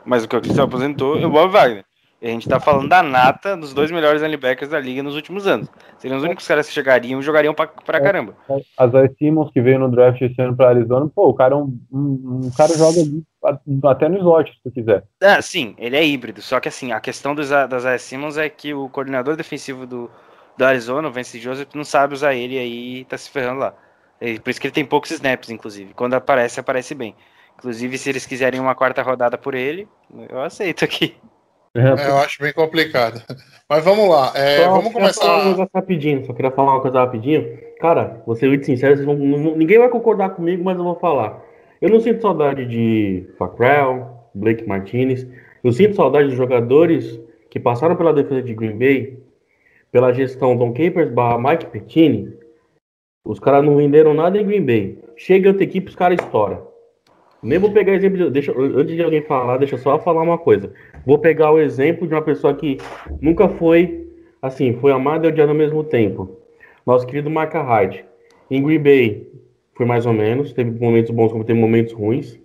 mas 0.05 0.23
o 0.23 0.29
Kuechly 0.29 0.53
se 0.53 0.61
aposentou, 0.61 1.17
e 1.17 1.25
o 1.25 1.29
Bob 1.29 1.51
Wagner. 1.51 1.85
E 2.23 2.27
a 2.27 2.29
gente 2.29 2.47
tá 2.47 2.57
falando 2.57 2.87
da 2.87 3.03
nata 3.03 3.57
dos 3.57 3.73
dois 3.73 3.91
melhores 3.91 4.21
linebackers 4.21 4.71
da 4.71 4.79
liga 4.79 5.03
nos 5.03 5.13
últimos 5.13 5.45
anos. 5.45 5.67
Seriam 5.97 6.17
os 6.17 6.23
únicos 6.23 6.47
caras 6.47 6.65
que 6.65 6.73
chegariam 6.73 7.19
e 7.19 7.21
jogariam 7.21 7.53
pra, 7.53 7.67
pra 7.67 7.99
caramba. 7.99 8.33
A 8.77 8.87
Zay 8.87 9.09
Simmons, 9.19 9.51
que 9.51 9.59
veio 9.59 9.77
no 9.77 9.91
draft 9.91 10.21
esse 10.21 10.41
ano 10.41 10.55
para 10.55 10.69
Arizona, 10.69 11.11
pô, 11.13 11.27
o 11.27 11.33
cara, 11.33 11.53
é 11.53 11.57
um, 11.57 11.77
um, 11.91 12.41
um 12.45 12.51
cara 12.55 12.77
joga 12.77 13.01
até 13.89 14.07
no 14.07 14.19
slot, 14.19 14.53
se 14.53 14.63
tu 14.63 14.71
quiser. 14.71 15.03
Ah, 15.21 15.41
sim, 15.41 15.75
ele 15.77 15.97
é 15.97 16.05
híbrido. 16.05 16.41
Só 16.41 16.61
que 16.61 16.69
assim, 16.69 16.93
a 16.93 17.01
questão 17.01 17.35
dos, 17.35 17.49
das 17.49 17.85
AS 17.85 18.01
Simmons 18.03 18.37
é 18.37 18.47
que 18.47 18.73
o 18.73 18.87
coordenador 18.87 19.35
defensivo 19.35 19.85
do, 19.85 20.09
do 20.57 20.63
Arizona, 20.63 21.09
o 21.09 21.11
Vance 21.11 21.37
Joseph, 21.37 21.75
não 21.75 21.83
sabe 21.83 22.13
usar 22.13 22.33
ele 22.33 22.55
e 22.55 22.59
aí 22.59 23.03
tá 23.03 23.17
se 23.17 23.29
ferrando 23.29 23.59
lá. 23.59 23.73
Por 24.41 24.49
isso 24.49 24.61
que 24.61 24.67
ele 24.67 24.73
tem 24.73 24.85
poucos 24.85 25.11
snaps, 25.11 25.49
inclusive. 25.49 25.93
Quando 25.93 26.13
aparece, 26.13 26.57
aparece 26.57 26.95
bem. 26.95 27.13
Inclusive, 27.57 27.97
se 27.97 28.09
eles 28.09 28.25
quiserem 28.25 28.61
uma 28.61 28.75
quarta 28.75 29.01
rodada 29.01 29.37
por 29.37 29.53
ele, 29.53 29.89
eu 30.29 30.41
aceito 30.41 30.85
aqui. 30.85 31.17
É, 31.75 32.07
eu 32.09 32.17
acho 32.17 32.41
bem 32.41 32.53
complicado. 32.53 33.21
Mas 33.67 33.83
vamos 33.83 34.07
lá. 34.07 34.31
é, 34.35 34.57
Só 34.63 34.69
vamos 34.69 34.91
falar 34.93 34.93
começar. 35.13 35.45
negócio 35.45 35.69
rapidinho, 35.73 36.25
só 36.25 36.33
queria 36.33 36.51
falar 36.51 36.73
uma 36.73 36.81
coisa 36.81 36.99
rapidinho. 36.99 37.57
Cara, 37.79 38.21
vou 38.25 38.35
ser 38.35 38.47
muito 38.47 38.65
sincero, 38.65 39.03
vão- 39.05 39.15
ninguém 39.55 39.79
vai 39.79 39.89
concordar 39.89 40.29
comigo, 40.29 40.63
mas 40.63 40.77
eu 40.77 40.83
vou 40.83 40.95
falar. 40.99 41.41
Eu 41.81 41.89
não 41.89 41.99
sinto 41.99 42.21
saudade 42.21 42.65
de 42.65 43.27
Fackrell, 43.37 44.07
Blake 44.35 44.67
Martinez. 44.67 45.27
Eu 45.63 45.71
sinto 45.71 45.95
saudade 45.95 46.29
de 46.29 46.35
jogadores 46.35 47.19
que 47.49 47.59
passaram 47.59 47.95
pela 47.95 48.13
defesa 48.13 48.41
de 48.43 48.53
Green 48.53 48.77
Bay, 48.77 49.19
pela 49.91 50.13
gestão 50.13 50.55
Don 50.55 50.71
Capers 50.73 51.09
barra 51.11 51.37
Mike 51.37 51.65
Pettini, 51.67 52.33
os 53.25 53.39
caras 53.39 53.63
não 53.65 53.77
venderam 53.77 54.13
nada 54.13 54.37
em 54.37 54.45
Green 54.45 54.65
Bay. 54.65 54.99
Chega 55.15 55.49
outra 55.49 55.63
equipe, 55.63 55.89
os 55.89 55.95
caras 55.95 56.19
estouram. 56.23 56.67
Nem 57.43 57.59
vou 57.59 57.71
pegar 57.71 57.93
exemplo 57.93 58.17
de. 58.17 58.29
Deixa, 58.29 58.53
antes 58.57 58.95
de 58.95 59.03
alguém 59.03 59.21
falar, 59.21 59.57
deixa 59.57 59.75
eu 59.75 59.79
só 59.79 59.99
falar 59.99 60.21
uma 60.21 60.37
coisa. 60.37 60.71
Vou 61.05 61.19
pegar 61.19 61.51
o 61.51 61.59
exemplo 61.59 62.07
de 62.07 62.13
uma 62.13 62.21
pessoa 62.21 62.53
que 62.53 62.77
nunca 63.21 63.49
foi, 63.49 64.07
assim, 64.41 64.73
foi 64.73 64.91
amada 64.93 65.27
e 65.27 65.29
odiada 65.29 65.51
ao 65.51 65.57
mesmo 65.57 65.83
tempo. 65.83 66.37
Nosso 66.85 67.05
querido 67.05 67.29
Marca 67.29 67.61
Hyde. 67.61 68.05
Em 68.49 68.63
Green 68.63 68.79
Bay, 68.79 69.27
foi 69.75 69.85
mais 69.85 70.05
ou 70.05 70.13
menos. 70.13 70.53
Teve 70.53 70.71
momentos 70.79 71.11
bons, 71.11 71.31
como 71.31 71.43
teve 71.43 71.59
momentos 71.59 71.93
ruins. 71.93 72.39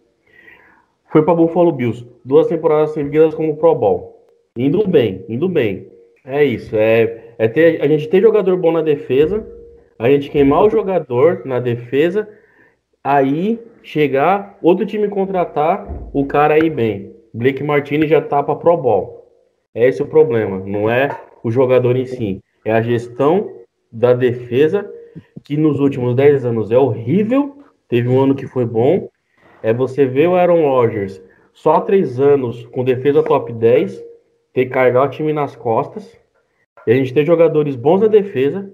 Foi 1.11 1.23
para 1.23 1.35
Buffalo 1.35 1.73
Bills. 1.73 2.07
Duas 2.25 2.49
temporadas 2.49 2.91
seguidas 2.91 3.35
como 3.35 3.57
Pro 3.57 3.75
Bowl. 3.75 4.27
Indo 4.57 4.87
bem, 4.87 5.25
indo 5.29 5.49
bem. 5.49 5.87
É 6.25 6.45
isso. 6.45 6.77
É, 6.77 7.35
é 7.39 7.49
ter, 7.49 7.81
a 7.81 7.87
gente 7.87 8.09
ter 8.09 8.21
jogador 8.21 8.57
bom 8.57 8.73
na 8.73 8.83
defesa, 8.83 9.47
a 9.99 10.11
gente 10.11 10.31
queimar 10.31 10.65
o 10.65 10.71
jogador 10.71 11.43
na 11.45 11.61
defesa, 11.61 12.29
aí 13.03 13.61
chegar, 13.83 14.59
outro 14.63 14.85
time 14.85 15.09
contratar, 15.09 15.87
o 16.13 16.27
cara 16.27 16.55
aí 16.55 16.69
bem. 16.69 17.15
Blake 17.33 17.63
Martinez 17.63 18.11
já 18.11 18.21
tá 18.21 18.43
para 18.43 18.57
Pro 18.57 18.77
Bowl. 18.77 19.27
É 19.75 19.87
esse 19.87 20.03
o 20.03 20.07
problema, 20.07 20.59
não 20.59 20.91
é 20.91 21.09
o 21.43 21.51
jogador 21.51 21.97
em 21.97 22.07
si, 22.07 22.41
é 22.65 22.73
a 22.73 22.83
gestão 22.83 23.51
da 23.91 24.13
defesa 24.13 24.91
que 25.43 25.57
nos 25.57 25.81
últimos 25.81 26.15
10 26.15 26.45
anos 26.45 26.71
é 26.71 26.79
horrível. 26.79 27.59
Teve 27.89 28.09
um 28.09 28.21
ano 28.21 28.35
que 28.35 28.47
foi 28.47 28.65
bom. 28.65 29.09
É 29.63 29.73
você 29.73 30.05
ver 30.05 30.29
o 30.29 30.37
Aaron 30.37 30.63
Rodgers 30.63 31.23
só 31.53 31.81
três 31.81 32.21
anos 32.21 32.67
com 32.67 32.85
defesa 32.85 33.23
top 33.23 33.53
10, 33.53 34.05
ter 34.53 34.67
que 34.67 34.71
carregar 34.71 35.05
o 35.05 35.09
time 35.09 35.33
nas 35.33 35.57
costas. 35.57 36.17
E 36.87 36.93
a 36.93 36.95
gente 36.95 37.13
ter 37.13 37.25
jogadores 37.25 37.75
bons 37.75 38.01
na 38.01 38.07
defesa. 38.07 38.73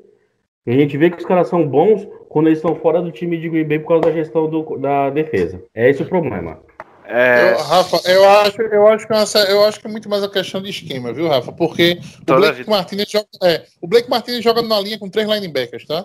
E 0.66 0.70
a 0.70 0.74
gente 0.74 0.96
vê 0.96 1.10
que 1.10 1.18
os 1.18 1.24
caras 1.24 1.48
são 1.48 1.66
bons 1.66 2.08
quando 2.34 2.48
eles 2.48 2.58
estão 2.58 2.74
fora 2.74 3.00
do 3.00 3.12
time 3.12 3.38
de 3.38 3.48
Green 3.48 3.62
Bay 3.62 3.78
por 3.78 3.86
causa 3.86 4.06
da 4.06 4.12
gestão 4.12 4.50
do, 4.50 4.76
da 4.76 5.08
defesa. 5.08 5.62
É 5.72 5.88
esse 5.88 6.02
o 6.02 6.08
problema. 6.08 6.60
É... 7.04 7.52
Eu, 7.52 7.58
Rafa, 7.58 8.10
eu 8.10 8.28
acho, 8.28 8.60
eu, 8.60 8.88
acho 8.88 9.06
que 9.06 9.12
é 9.12 9.16
essa, 9.18 9.38
eu 9.44 9.64
acho 9.64 9.78
que 9.78 9.86
é 9.86 9.90
muito 9.90 10.08
mais 10.08 10.20
a 10.24 10.28
questão 10.28 10.60
de 10.60 10.68
esquema, 10.68 11.12
viu, 11.12 11.28
Rafa? 11.28 11.52
Porque 11.52 12.00
o 12.22 12.34
Blake, 12.34 12.68
Martinez 12.68 13.08
joga, 13.08 13.28
é, 13.44 13.64
o 13.80 13.86
Blake 13.86 14.10
Martinez 14.10 14.42
joga 14.42 14.62
na 14.62 14.80
linha 14.80 14.98
com 14.98 15.08
três 15.08 15.28
linebackers, 15.28 15.86
tá? 15.86 16.04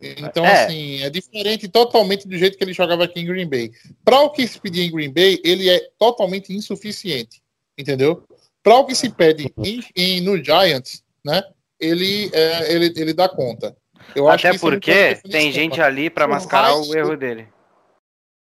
Então, 0.00 0.42
é. 0.42 0.64
assim, 0.64 1.02
é 1.02 1.10
diferente 1.10 1.68
totalmente 1.68 2.26
do 2.26 2.38
jeito 2.38 2.56
que 2.56 2.64
ele 2.64 2.72
jogava 2.72 3.04
aqui 3.04 3.20
em 3.20 3.26
Green 3.26 3.46
Bay. 3.46 3.70
Para 4.02 4.22
o 4.22 4.30
que 4.30 4.48
se 4.48 4.58
pedia 4.58 4.86
em 4.86 4.90
Green 4.90 5.12
Bay, 5.12 5.38
ele 5.44 5.68
é 5.68 5.86
totalmente 5.98 6.50
insuficiente, 6.50 7.42
entendeu? 7.76 8.24
Para 8.62 8.76
o 8.76 8.86
que 8.86 8.94
se 8.94 9.10
pede 9.10 9.52
em, 9.58 9.84
em, 9.94 10.20
no 10.22 10.42
Giants, 10.42 11.04
né? 11.22 11.42
Ele, 11.78 12.30
é, 12.32 12.72
ele, 12.72 12.86
ele 12.96 13.12
dá 13.12 13.28
conta. 13.28 13.76
Eu 14.14 14.28
Até 14.28 14.56
porque 14.58 15.20
tem 15.30 15.52
gente 15.52 15.80
ali 15.80 16.10
para 16.10 16.26
mascarar 16.26 16.74
o, 16.74 16.80
Hyde, 16.80 16.90
o 16.90 16.98
erro 16.98 17.16
dele. 17.16 17.48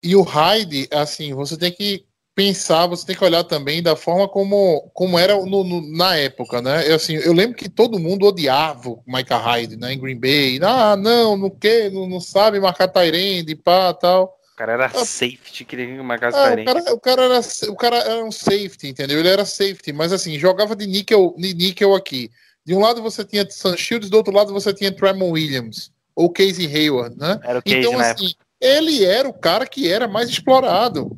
E 0.03 0.15
o 0.15 0.21
Hyde, 0.21 0.87
assim, 0.91 1.33
você 1.33 1.57
tem 1.57 1.71
que 1.71 2.05
pensar, 2.35 2.87
você 2.87 3.05
tem 3.05 3.15
que 3.15 3.23
olhar 3.23 3.43
também 3.43 3.81
da 3.81 3.95
forma 3.95 4.27
como, 4.27 4.89
como 4.93 5.19
era 5.19 5.35
no, 5.45 5.63
no, 5.63 5.95
na 5.95 6.15
época, 6.15 6.61
né? 6.61 6.89
Eu, 6.89 6.95
assim, 6.95 7.15
eu 7.15 7.31
lembro 7.31 7.55
que 7.55 7.69
todo 7.69 7.99
mundo 7.99 8.25
odiava 8.25 8.89
o 8.89 9.03
Micah 9.05 9.37
Hyde 9.37 9.77
né, 9.77 9.93
em 9.93 9.99
Green 9.99 10.19
Bay. 10.19 10.59
Ah, 10.61 10.95
não, 10.95 11.37
não, 11.37 11.49
que, 11.49 11.89
não, 11.89 12.07
não 12.07 12.19
sabe 12.19 12.59
marcar 12.59 12.87
Tyrande, 12.87 13.55
pá, 13.55 13.93
tal. 13.93 14.37
O 14.53 14.55
cara 14.55 14.73
era 14.73 14.85
ah, 14.85 15.05
safety, 15.05 15.65
queria 15.65 16.03
marcar 16.03 16.33
ah, 16.33 16.53
o, 16.53 16.65
cara, 16.65 16.93
o, 16.93 16.99
cara 16.99 17.23
era, 17.23 17.41
o 17.71 17.75
cara 17.75 17.97
era 17.97 18.23
um 18.23 18.31
safety, 18.31 18.87
entendeu? 18.87 19.19
Ele 19.19 19.29
era 19.29 19.45
safety, 19.45 19.91
mas 19.91 20.13
assim, 20.13 20.37
jogava 20.37 20.75
de 20.75 20.85
níquel, 20.85 21.33
de 21.37 21.53
níquel 21.53 21.95
aqui. 21.95 22.29
De 22.65 22.73
um 22.73 22.79
lado 22.79 23.01
você 23.01 23.25
tinha 23.25 23.49
Sam 23.49 23.75
Shields, 23.75 24.09
do 24.09 24.17
outro 24.17 24.33
lado 24.33 24.53
você 24.53 24.73
tinha 24.73 24.91
Tremon 24.91 25.31
Williams, 25.31 25.91
ou 26.15 26.31
Casey 26.31 26.67
Hayward, 26.67 27.17
né? 27.17 27.39
Era 27.43 27.59
o 27.59 27.63
Casey, 27.63 27.79
então, 27.79 27.99
assim, 27.99 28.27
época. 28.27 28.45
ele 28.61 29.03
era 29.03 29.27
o 29.27 29.33
cara 29.33 29.65
que 29.65 29.91
era 29.91 30.07
mais 30.07 30.29
explorado. 30.29 31.17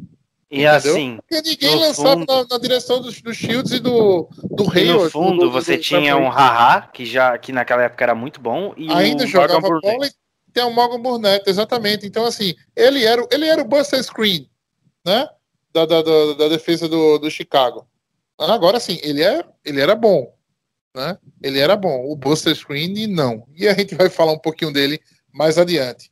E 0.50 0.64
Entendeu? 0.64 0.76
assim. 0.76 1.18
Porque 1.18 1.50
ninguém 1.50 1.76
lançava 1.76 2.20
fundo, 2.20 2.26
na, 2.26 2.46
na, 2.50 2.58
direção 2.58 3.02
dos, 3.02 3.22
dos 3.22 3.36
Shields 3.36 3.72
e 3.72 3.80
do, 3.80 4.30
do 4.44 4.72
Hayward. 4.72 5.04
No 5.06 5.10
fundo, 5.10 5.42
do, 5.42 5.52
você 5.52 5.78
do, 5.78 5.84
tinha 5.84 6.16
um 6.16 6.30
Haha, 6.30 6.88
que 6.94 7.06
já 7.06 7.38
que 7.38 7.52
naquela 7.52 7.84
época 7.84 8.04
era 8.04 8.16
muito 8.16 8.40
bom. 8.40 8.74
E 8.78 8.92
Ainda 8.92 9.28
jogava 9.28 9.60
bola 9.60 10.08
e 10.08 10.12
tem 10.54 10.64
o 10.64 10.72
Morgan 10.72 11.02
Burnett, 11.02 11.50
exatamente. 11.50 12.08
Então, 12.08 12.26
assim, 12.26 12.56
ele 12.76 13.04
era, 13.04 13.28
ele 13.32 13.46
era 13.46 13.62
o 13.62 13.66
Buster 13.66 14.02
Screen, 14.02 14.50
né? 15.06 15.28
Da, 15.74 15.86
da, 15.86 16.02
da, 16.02 16.34
da 16.34 16.48
defesa 16.48 16.88
do, 16.88 17.18
do 17.18 17.30
Chicago. 17.30 17.86
Agora, 18.40 18.80
sim, 18.80 18.98
ele, 19.04 19.22
é, 19.22 19.44
ele 19.66 19.82
era 19.82 19.96
bom. 19.96 20.34
Né? 20.96 21.18
Ele 21.44 21.60
era 21.60 21.76
bom. 21.76 22.10
O 22.10 22.16
Buster 22.16 22.56
Screen, 22.56 23.08
não. 23.08 23.46
E 23.54 23.68
a 23.68 23.74
gente 23.74 23.94
vai 23.96 24.10
falar 24.10 24.32
um 24.32 24.40
pouquinho 24.40 24.72
dele 24.72 25.02
mais 25.32 25.58
adiante. 25.58 26.10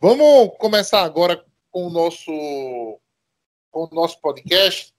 Vamos 0.00 0.56
começar 0.58 1.02
agora 1.02 1.44
com 1.70 1.86
o 1.86 1.90
nosso 1.90 2.30
com 3.70 3.84
o 3.84 3.94
nosso 3.94 4.18
podcast 4.22 4.94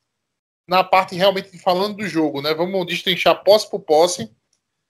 na 0.68 0.84
parte 0.84 1.16
realmente 1.16 1.58
falando 1.58 1.98
do 1.98 2.08
jogo, 2.08 2.42
né? 2.42 2.54
Vamos 2.54 2.86
destrinchar 2.86 3.44
posse 3.44 3.68
por 3.70 3.80
posse. 3.80 4.30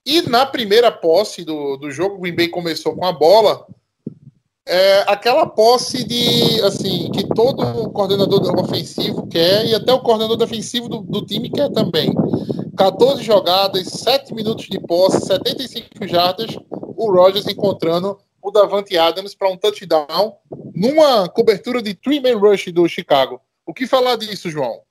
E 0.05 0.21
na 0.23 0.45
primeira 0.45 0.91
posse 0.91 1.45
do, 1.45 1.77
do 1.77 1.91
jogo, 1.91 2.15
o 2.15 2.19
Green 2.19 2.35
Bay 2.35 2.47
começou 2.49 2.95
com 2.95 3.05
a 3.05 3.13
bola. 3.13 3.65
É, 4.65 5.05
aquela 5.07 5.45
posse 5.45 6.03
de 6.03 6.61
assim 6.63 7.09
que 7.11 7.25
todo 7.27 7.89
coordenador 7.91 8.41
ofensivo 8.59 9.25
quer 9.27 9.65
e 9.65 9.73
até 9.73 9.93
o 9.93 10.01
coordenador 10.01 10.35
defensivo 10.35 10.89
do, 10.89 11.01
do 11.01 11.25
time 11.25 11.49
quer 11.49 11.71
também. 11.71 12.13
14 12.77 13.23
jogadas, 13.23 13.87
7 13.87 14.35
minutos 14.35 14.65
de 14.65 14.79
posse, 14.79 15.25
75 15.25 16.07
jardas, 16.07 16.55
o 16.69 17.11
Rogers 17.11 17.47
encontrando 17.47 18.17
o 18.41 18.51
Davante 18.51 18.95
Adams 18.95 19.33
para 19.33 19.49
um 19.49 19.57
touchdown 19.57 20.35
numa 20.75 21.27
cobertura 21.27 21.81
de 21.81 21.95
three-man 21.95 22.37
rush 22.37 22.71
do 22.71 22.87
Chicago. 22.87 23.41
O 23.65 23.73
que 23.73 23.87
falar 23.87 24.15
disso, 24.15 24.51
João? 24.51 24.81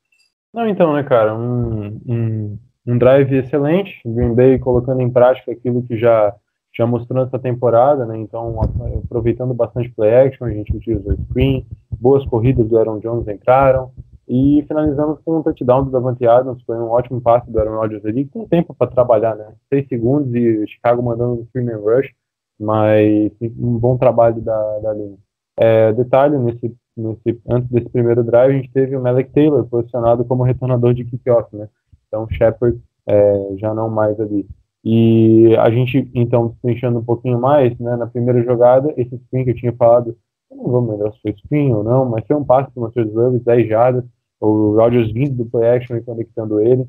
Não, 0.53 0.68
então, 0.68 0.94
né, 0.94 1.05
cara, 1.05 1.33
um, 1.33 2.01
um, 2.09 2.59
um 2.88 2.99
drive 2.99 3.33
excelente, 3.37 4.01
Green 4.05 4.35
Bay 4.35 4.59
colocando 4.59 5.01
em 5.01 5.11
prática 5.11 5.53
aquilo 5.53 5.83
que 5.85 5.96
já, 5.96 6.35
já 6.77 6.87
mostrou 6.88 7.22
nessa 7.22 7.38
temporada, 7.38 8.05
né, 8.05 8.18
então 8.18 8.59
aproveitando 9.05 9.55
bastante 9.55 9.90
play 9.90 10.12
action, 10.12 10.44
a 10.44 10.51
gente 10.51 10.75
utilizou 10.75 11.16
screen, 11.31 11.64
boas 11.92 12.27
corridas 12.27 12.66
do 12.66 12.77
Aaron 12.77 12.99
Jones 12.99 13.29
entraram, 13.29 13.92
e 14.28 14.64
finalizamos 14.66 15.20
com 15.24 15.38
um 15.38 15.42
touchdown 15.42 15.84
do 15.84 15.90
Davante 15.90 16.26
Adams, 16.26 16.62
foi 16.64 16.76
um 16.76 16.90
ótimo 16.90 17.20
passe 17.20 17.50
do 17.50 17.58
Aaron 17.58 17.76
Rodgers 17.76 18.04
ali, 18.04 18.26
com 18.26 18.46
tempo 18.46 18.74
para 18.74 18.90
trabalhar, 18.90 19.34
né, 19.36 19.52
seis 19.68 19.86
segundos 19.88 20.34
e 20.34 20.66
Chicago 20.66 21.02
mandando 21.02 21.42
um 21.42 21.46
Freeman 21.52 21.76
Rush, 21.76 22.10
mas 22.58 23.32
um 23.58 23.78
bom 23.78 23.96
trabalho 23.96 24.40
da, 24.40 24.78
da 24.80 24.92
linha. 24.94 25.16
É, 25.58 25.92
detalhe, 25.92 26.38
nesse 26.38 26.74
nesse, 26.96 27.40
antes 27.48 27.70
desse 27.70 27.88
primeiro 27.90 28.24
drive, 28.24 28.52
a 28.52 28.56
gente 28.56 28.72
teve 28.72 28.96
o 28.96 29.02
Malik 29.02 29.30
Taylor 29.32 29.64
posicionado 29.66 30.24
como 30.24 30.42
retornador 30.42 30.94
de 30.94 31.04
kickoff, 31.04 31.54
né? 31.54 31.68
Então, 32.08 32.26
Shepard 32.30 32.80
é, 33.06 33.56
já 33.58 33.74
não 33.74 33.90
mais 33.90 34.18
ali. 34.18 34.46
E 34.82 35.54
a 35.58 35.70
gente, 35.70 36.10
então, 36.14 36.48
destrinchando 36.48 37.00
um 37.00 37.04
pouquinho 37.04 37.40
mais, 37.40 37.76
né, 37.78 37.96
na 37.96 38.06
primeira 38.06 38.42
jogada, 38.42 38.94
esse 38.96 39.18
screen 39.18 39.44
que 39.44 39.50
eu 39.50 39.56
tinha 39.56 39.72
falado, 39.72 40.16
eu 40.50 40.56
não 40.56 40.64
vou 40.64 40.90
lembrar 40.90 41.12
se 41.12 41.20
foi 41.20 41.32
screen 41.32 41.74
ou 41.74 41.82
não, 41.82 42.04
mas 42.06 42.26
foi 42.26 42.36
um 42.36 42.44
passe 42.44 42.70
para 42.70 42.80
o 42.80 42.84
Matheus 42.84 43.12
Lewis, 43.12 43.42
10 43.42 43.68
jardas, 43.68 44.04
o 44.40 44.77
Rodgers 44.77 45.12
vindo 45.12 45.44
do 45.44 45.46
play 45.46 45.68
action 45.68 45.96
e 45.96 46.03
conectando 46.03 46.61
ele, 46.61 46.87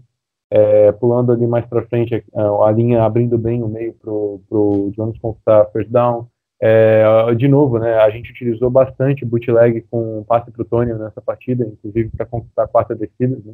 é, 0.49 0.91
pulando 0.93 1.31
ali 1.31 1.45
mais 1.45 1.65
para 1.65 1.85
frente, 1.87 2.23
a, 2.33 2.67
a, 2.67 2.71
linha 2.71 3.03
abrindo 3.03 3.37
bem 3.37 3.61
o 3.61 3.67
meio 3.67 3.93
para 3.93 4.11
o 4.11 4.91
Jones 4.95 5.19
conquistar 5.19 5.65
first 5.71 5.89
down, 5.89 6.27
é, 6.59 7.03
de 7.35 7.47
novo, 7.47 7.77
né, 7.77 7.95
a 7.95 8.09
gente 8.09 8.31
utilizou 8.31 8.69
bastante 8.69 9.23
bootleg 9.23 9.81
com 9.91 10.23
passe 10.27 10.49
para 10.49 10.61
o 10.61 10.65
Tony 10.65 10.93
nessa 10.93 11.21
partida, 11.21 11.65
inclusive 11.65 12.09
para 12.15 12.25
conquistar 12.25 12.67
quarta 12.67 12.95
descidas. 12.95 13.43
Né? 13.43 13.53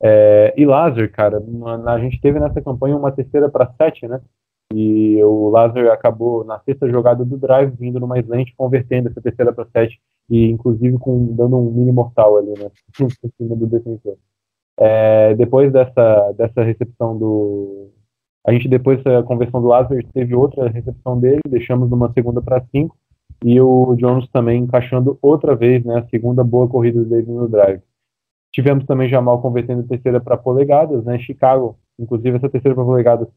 É, 0.00 0.54
e 0.56 0.64
Lazar, 0.64 1.10
cara, 1.10 1.42
a 1.86 1.98
gente 1.98 2.20
teve 2.20 2.38
nessa 2.38 2.60
campanha 2.60 2.96
uma 2.96 3.10
terceira 3.10 3.48
para 3.48 3.72
sete, 3.76 4.06
né? 4.06 4.20
E 4.72 5.20
o 5.24 5.48
Lazar 5.48 5.86
acabou 5.88 6.44
na 6.44 6.60
sexta 6.60 6.88
jogada 6.88 7.24
do 7.24 7.38
drive, 7.38 7.74
vindo 7.76 7.98
numa 7.98 8.18
slant, 8.18 8.50
convertendo 8.56 9.08
essa 9.08 9.20
terceira 9.20 9.52
para 9.52 9.66
sete, 9.72 9.98
e 10.28 10.50
inclusive 10.50 10.98
com, 10.98 11.34
dando 11.34 11.56
um 11.56 11.70
mini 11.70 11.92
mortal 11.92 12.36
ali, 12.36 12.50
né? 12.58 12.70
Por 12.96 13.10
cima 13.36 13.56
do 13.56 13.66
defensor. 13.66 14.16
É, 14.78 15.34
depois 15.34 15.72
dessa, 15.72 16.32
dessa 16.32 16.62
recepção 16.62 17.18
do, 17.18 17.90
a 18.48 18.52
gente, 18.52 18.66
depois 18.66 19.02
da 19.02 19.22
conversão 19.22 19.60
do 19.60 19.68
Lázaro, 19.68 20.02
teve 20.14 20.34
outra 20.34 20.70
recepção 20.70 21.20
dele, 21.20 21.40
deixamos 21.46 21.90
numa 21.90 22.10
segunda 22.14 22.40
para 22.40 22.64
cinco, 22.70 22.96
e 23.44 23.60
o 23.60 23.94
Jones 23.96 24.26
também 24.30 24.62
encaixando 24.62 25.18
outra 25.20 25.54
vez, 25.54 25.84
né, 25.84 25.98
a 25.98 26.08
segunda 26.08 26.42
boa 26.42 26.66
corrida 26.66 27.04
dele 27.04 27.30
no 27.30 27.46
drive. 27.46 27.82
Tivemos 28.50 28.86
também 28.86 29.06
Jamal 29.06 29.42
convertendo 29.42 29.86
terceira 29.86 30.18
para 30.18 30.38
polegadas, 30.38 31.04
né, 31.04 31.18
Chicago, 31.18 31.78
inclusive 31.98 32.38
essa 32.38 32.48
terceira 32.48 32.74
para 32.74 32.84
polegadas 32.86 33.28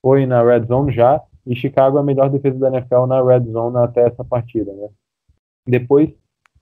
foi 0.00 0.24
na 0.24 0.40
red 0.40 0.64
zone 0.66 0.92
já, 0.92 1.20
e 1.44 1.56
Chicago 1.56 1.98
é 1.98 2.00
a 2.00 2.04
melhor 2.04 2.30
defesa 2.30 2.56
da 2.56 2.68
NFL 2.68 3.06
na 3.06 3.22
red 3.22 3.50
zone 3.50 3.76
até 3.78 4.06
essa 4.06 4.24
partida, 4.24 4.72
né. 4.72 4.88
Depois, 5.66 6.10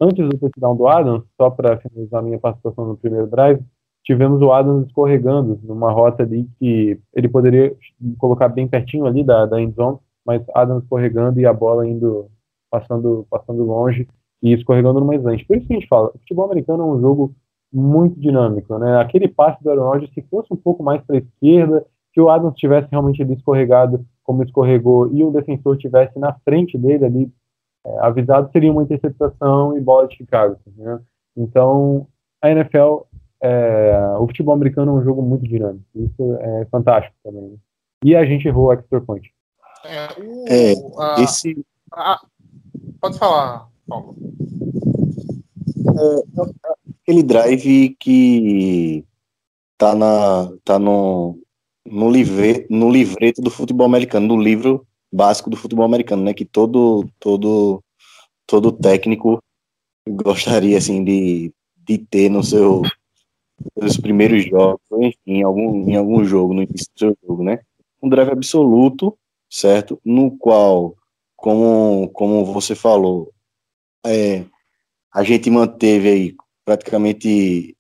antes 0.01 0.29
do 0.29 0.39
touchdown 0.39 0.77
do 0.77 0.87
Adams, 0.87 1.25
só 1.37 1.51
para 1.51 1.79
finalizar 1.79 2.23
minha 2.23 2.39
participação 2.39 2.87
no 2.87 2.97
primeiro 2.97 3.27
drive, 3.27 3.61
tivemos 4.05 4.41
o 4.41 4.53
Adams 4.53 4.87
escorregando 4.87 5.61
numa 5.63 5.93
rota 5.93 6.23
ali 6.23 6.49
que 6.59 6.99
ele 7.15 7.29
poderia 7.29 7.75
colocar 8.19 8.49
bem 8.49 8.67
pertinho 8.67 9.07
ali 9.07 9.23
da, 9.23 9.47
da 9.47 9.61
endzone, 9.61 9.99
mas 10.25 10.43
Adams 10.55 10.83
escorregando 10.83 11.41
e 11.41 11.47
a 11.47 11.53
bola 11.53 11.87
indo, 11.87 12.31
passando, 12.71 13.27
passando 13.31 13.65
longe 13.65 14.09
e 14.43 14.53
escorregando 14.53 15.01
no 15.01 15.13
slant. 15.13 15.45
Por 15.47 15.57
isso 15.57 15.67
que 15.67 15.75
a 15.75 15.79
gente 15.79 15.89
fala, 15.89 16.09
o 16.15 16.19
futebol 16.21 16.47
americano 16.47 16.83
é 16.83 16.87
um 16.87 17.01
jogo 17.01 17.35
muito 17.73 18.19
dinâmico, 18.19 18.79
né? 18.79 18.99
Aquele 18.99 19.29
passe 19.29 19.63
do 19.63 19.71
Aaron 19.71 19.91
Rodgers, 19.91 20.13
se 20.15 20.23
fosse 20.23 20.53
um 20.53 20.57
pouco 20.57 20.83
mais 20.83 21.03
para 21.03 21.17
a 21.17 21.19
esquerda, 21.19 21.85
se 22.15 22.21
o 22.21 22.31
Adams 22.31 22.57
tivesse 22.57 22.89
realmente 22.91 23.23
ali 23.23 23.35
escorregado 23.35 24.05
como 24.23 24.43
escorregou 24.43 25.13
e 25.13 25.23
o 25.23 25.31
defensor 25.31 25.77
tivesse 25.77 26.19
na 26.19 26.33
frente 26.45 26.79
dele 26.79 27.05
ali 27.05 27.33
é, 27.89 27.99
avisado, 28.07 28.51
seria 28.53 28.71
uma 28.73 28.83
interceptação 28.83 29.77
e 29.77 29.81
bola 29.81 30.07
de 30.09 30.17
Chicago. 30.17 30.57
Né? 30.77 31.01
Então, 31.37 32.07
a 32.43 32.51
NFL, 32.51 33.01
é, 33.43 34.15
o 34.19 34.27
futebol 34.27 34.55
americano 34.55 34.93
é 34.93 34.95
um 35.01 35.05
jogo 35.05 35.23
muito 35.23 35.47
dinâmico. 35.47 35.85
Isso 35.95 36.35
é 36.41 36.67
fantástico 36.71 37.15
também. 37.25 37.43
Né? 37.43 37.57
E 38.05 38.15
a 38.17 38.25
gente 38.25 38.47
errou 38.47 38.67
o 38.67 38.73
extra 38.73 39.01
point. 39.01 39.31
É, 39.85 40.21
o, 40.21 40.45
É, 40.49 40.73
a- 40.99 41.23
esse, 41.23 41.65
a- 41.93 42.21
pode 43.01 43.19
falar, 43.19 43.69
Paulo. 43.87 44.17
aquele 47.03 47.23
drive 47.23 47.97
que 47.99 49.05
tá 49.77 49.95
na 49.95 50.51
tá 50.65 50.79
no 50.79 51.39
no, 51.91 52.11
livre, 52.11 52.67
no 52.69 52.91
livreto 52.91 53.41
do 53.41 53.51
futebol 53.51 53.87
americano, 53.87 54.27
no 54.29 54.43
livro 54.43 54.87
básico 55.13 55.51
do 55.51 55.57
futebol 55.57 55.85
americano, 55.85 56.23
né, 56.23 56.35
que 56.35 56.45
todo 56.45 57.09
todo 57.19 57.83
todo 58.47 58.73
técnico 58.73 59.43
gostaria 60.09 60.79
assim 60.79 61.05
de, 61.05 61.53
de 61.77 61.99
ter 61.99 62.29
no 62.31 62.43
seu 62.43 62.83
nos 63.77 63.97
primeiros 63.97 64.45
jogos, 64.47 64.81
enfim, 64.93 65.19
em 65.27 65.43
algum 65.43 65.89
em 65.89 65.97
algum 65.97 66.25
jogo 66.25 66.55
no 66.55 66.63
início 66.63 66.87
do 66.95 66.99
seu 66.99 67.19
jogo, 67.27 67.43
né? 67.43 67.61
Um 68.01 68.09
drive 68.09 68.31
absoluto, 68.31 69.19
certo? 69.51 70.01
No 70.05 70.37
qual, 70.39 70.95
como 71.37 72.09
como 72.11 72.45
você 72.45 72.75
falou, 72.75 73.33
é, 74.07 74.45
a 75.13 75.25
gente 75.25 75.51
manteve 75.51 76.09
aí 76.09 76.37
praticamente 76.65 77.77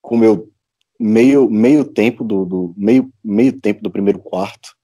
comeu 0.00 0.50
meio 0.98 1.50
meio 1.50 1.84
tempo 1.84 2.24
do, 2.24 2.44
do 2.44 2.74
meio 2.76 3.12
meio 3.22 3.60
tempo 3.60 3.82
do 3.82 3.90
primeiro 3.90 4.20
quarto 4.20 4.77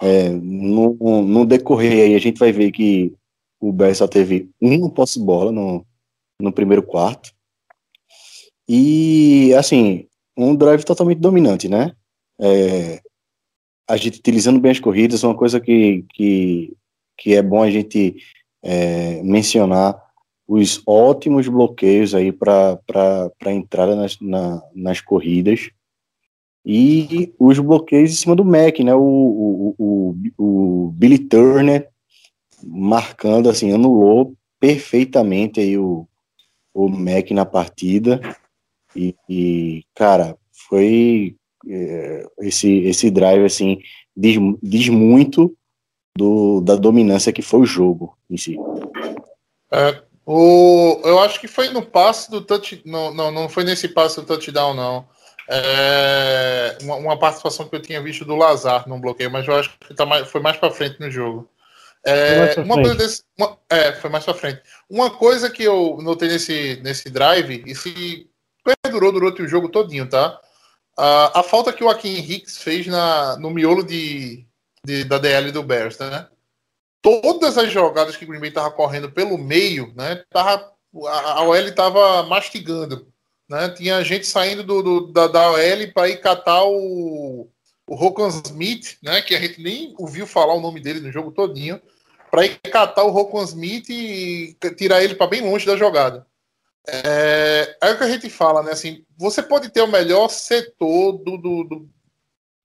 é, 0.00 0.28
no, 0.28 1.22
no 1.22 1.46
decorrer 1.46 2.04
aí 2.04 2.14
a 2.14 2.18
gente 2.18 2.38
vai 2.38 2.52
ver 2.52 2.70
que 2.70 3.12
o 3.60 3.72
Bears 3.72 3.98
só 3.98 4.06
teve 4.06 4.50
uma 4.60 4.90
posse 4.90 5.18
bola 5.18 5.50
no, 5.50 5.84
no 6.40 6.52
primeiro 6.52 6.82
quarto. 6.82 7.32
E 8.68 9.54
assim 9.54 10.06
um 10.36 10.54
drive 10.54 10.84
totalmente 10.84 11.18
dominante 11.18 11.68
né? 11.68 11.94
É, 12.38 13.00
a 13.88 13.96
gente 13.96 14.18
utilizando 14.18 14.60
bem 14.60 14.72
as 14.72 14.80
corridas 14.80 15.22
uma 15.22 15.34
coisa 15.34 15.60
que 15.60 16.04
que, 16.12 16.76
que 17.16 17.34
é 17.34 17.42
bom 17.42 17.62
a 17.62 17.70
gente 17.70 18.16
é, 18.62 19.22
mencionar 19.22 20.04
os 20.46 20.82
ótimos 20.86 21.48
bloqueios 21.48 22.14
aí 22.14 22.30
para 22.32 22.78
a 23.44 23.52
entrada 23.52 23.96
nas, 23.96 24.20
na, 24.20 24.62
nas 24.74 25.00
corridas 25.00 25.70
e 26.68 27.32
os 27.38 27.60
bloqueios 27.60 28.10
em 28.10 28.16
cima 28.16 28.34
do 28.34 28.44
Mac, 28.44 28.80
né? 28.80 28.92
O, 28.92 29.00
o, 29.00 29.74
o, 29.78 30.16
o 30.36 30.90
Billy 30.90 31.18
Turner 31.18 31.88
marcando 32.64 33.48
assim, 33.48 33.72
anulou 33.72 34.34
perfeitamente 34.58 35.60
aí 35.60 35.78
o, 35.78 36.08
o 36.74 36.88
Mac 36.88 37.30
na 37.30 37.44
partida 37.44 38.20
e, 38.96 39.14
e, 39.28 39.84
cara, 39.94 40.36
foi 40.68 41.36
é, 41.68 42.26
esse, 42.40 42.78
esse 42.80 43.10
drive 43.10 43.44
assim 43.44 43.78
diz, 44.16 44.36
diz 44.60 44.88
muito 44.88 45.56
do, 46.16 46.60
da 46.62 46.74
dominância 46.74 47.32
que 47.32 47.42
foi 47.42 47.60
o 47.60 47.66
jogo 47.66 48.16
em 48.28 48.36
si. 48.36 48.56
É, 49.70 50.02
o, 50.24 51.00
eu 51.04 51.20
acho 51.20 51.40
que 51.40 51.46
foi 51.46 51.68
no 51.68 51.82
passe 51.82 52.28
do 52.28 52.40
touch. 52.40 52.82
Não, 52.84 53.14
não, 53.14 53.30
não 53.30 53.48
foi 53.48 53.62
nesse 53.62 53.88
passe 53.88 54.16
do 54.16 54.26
touchdown, 54.26 54.74
não. 54.74 55.06
É, 55.48 56.76
uma, 56.82 56.96
uma 56.96 57.18
participação 57.18 57.68
que 57.68 57.76
eu 57.76 57.82
tinha 57.82 58.02
visto 58.02 58.24
do 58.24 58.34
Lazar 58.36 58.88
num 58.88 59.00
bloqueio, 59.00 59.30
mas 59.30 59.46
eu 59.46 59.54
acho 59.56 59.76
que 59.78 59.94
tá 59.94 60.04
mais, 60.06 60.28
foi 60.28 60.40
mais 60.40 60.56
para 60.56 60.70
frente 60.70 61.00
no 61.00 61.10
jogo. 61.10 61.48
Foi 62.04 62.36
mais 62.36 62.50
É, 62.50 62.54
pra 62.54 62.62
uma 62.64 62.74
frente. 62.74 62.82
coisa 62.86 62.94
desse, 62.96 63.22
uma- 63.38 63.58
é, 63.68 63.92
foi 63.94 64.10
mais 64.10 64.24
para 64.24 64.34
frente. 64.34 64.62
Uma 64.88 65.10
coisa 65.10 65.50
que 65.50 65.62
eu 65.64 65.98
notei 66.02 66.28
nesse, 66.28 66.80
nesse 66.82 67.10
drive, 67.10 67.62
e 67.66 67.74
se 67.74 68.28
perdurou 68.82 69.12
durante 69.12 69.42
o 69.42 69.48
jogo 69.48 69.68
todinho, 69.68 70.08
tá? 70.08 70.38
A, 70.98 71.40
a 71.40 71.42
falta 71.42 71.72
que 71.72 71.84
o 71.84 71.88
Akin 71.90 72.16
Hicks 72.18 72.58
fez 72.58 72.86
na, 72.86 73.36
no 73.38 73.50
miolo 73.50 73.82
de, 73.84 74.46
de- 74.84 75.04
da 75.04 75.18
DL 75.18 75.50
do 75.52 75.62
Bears, 75.62 75.98
né? 75.98 76.26
Todas 77.02 77.56
as 77.58 77.70
jogadas 77.70 78.16
que 78.16 78.24
o 78.24 78.28
Green 78.28 78.40
Bay 78.40 78.50
tava 78.50 78.70
correndo 78.70 79.10
pelo 79.12 79.36
meio, 79.38 79.92
né? 79.96 80.24
Tava, 80.30 80.72
a, 81.06 81.32
a 81.34 81.42
OL 81.42 81.72
tava 81.72 82.22
mastigando, 82.24 83.06
né? 83.48 83.68
Tinha 83.70 84.02
gente 84.04 84.26
saindo 84.26 84.62
do, 84.62 84.82
do- 84.82 85.12
da, 85.12 85.26
da 85.26 85.50
OL 85.52 85.92
para 85.94 86.08
ir 86.08 86.20
catar 86.20 86.64
o, 86.64 87.48
o 87.88 88.28
Smith, 88.44 88.96
né? 89.02 89.22
Que 89.22 89.34
a 89.34 89.40
gente 89.40 89.60
nem 89.62 89.94
ouviu 89.98 90.26
falar 90.26 90.54
o 90.54 90.60
nome 90.60 90.80
dele 90.80 91.00
no 91.00 91.12
jogo 91.12 91.30
todinho, 91.32 91.80
para 92.30 92.44
ir 92.46 92.58
catar 92.70 93.04
o 93.04 93.10
Rokan 93.10 93.42
Smith 93.44 93.88
e 93.88 94.56
tirar 94.76 95.02
ele 95.02 95.14
para 95.14 95.26
bem 95.28 95.40
longe 95.42 95.64
da 95.66 95.76
jogada. 95.76 96.26
É, 96.88 97.76
é 97.82 97.90
o 97.92 97.98
que 97.98 98.04
a 98.04 98.08
gente 98.10 98.28
fala, 98.30 98.62
né? 98.62 98.72
Assim, 98.72 99.04
você 99.16 99.42
pode 99.42 99.70
ter 99.70 99.80
o 99.82 99.86
melhor 99.88 100.28
setor 100.28 101.12
do, 101.12 101.36
do- 101.36 101.64
do- 101.64 101.88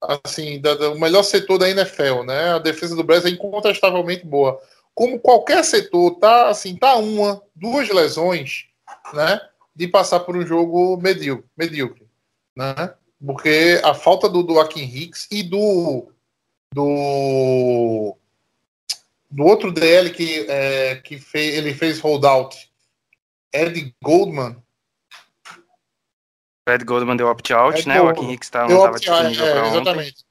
assim, 0.00 0.60
da- 0.60 0.74
da- 0.74 0.90
o 0.90 0.98
melhor 0.98 1.22
setor 1.22 1.58
da 1.58 1.68
NFL, 1.70 2.22
né? 2.24 2.50
A 2.54 2.58
defesa 2.58 2.94
do 2.94 3.02
Brasil 3.04 3.30
é 3.30 3.32
incontestavelmente 3.32 4.24
boa. 4.26 4.60
Como 4.94 5.18
qualquer 5.18 5.64
setor 5.64 6.18
tá 6.18 6.48
assim, 6.48 6.76
tá 6.76 6.96
uma, 6.96 7.42
duas 7.54 7.88
lesões, 7.88 8.66
né? 9.14 9.40
De 9.74 9.88
passar 9.88 10.20
por 10.20 10.36
um 10.36 10.46
jogo 10.46 10.96
medíocre, 10.98 11.46
medíocre 11.56 12.06
né? 12.56 12.94
Porque 13.24 13.80
a 13.82 13.94
falta 13.94 14.28
do, 14.28 14.42
do 14.42 14.60
Akin 14.60 14.82
Hicks 14.84 15.28
e 15.30 15.42
do 15.42 16.10
do 16.74 18.16
do 19.30 19.44
outro 19.44 19.72
DL 19.72 20.10
que, 20.10 20.40
é, 20.50 20.96
que 20.96 21.18
fez, 21.18 21.54
ele 21.54 21.72
fez 21.72 21.98
holdout, 22.00 22.70
Ed 23.54 23.94
Goldman, 24.02 24.56
Fred 26.68 26.84
Goldman 26.84 27.16
deu 27.16 27.28
opt-out, 27.28 27.80
É, 27.82 27.86
né? 27.88 27.94
deu- 27.94 28.04
O 28.04 28.08
Akin 28.08 28.30
Hicks 28.30 28.50
tá, 28.50 28.68
não 28.68 28.76
estava 28.76 28.96
é, 28.96 29.28
disponível 29.30 29.56
ontem. 29.64 29.70
exatamente. 29.70 30.24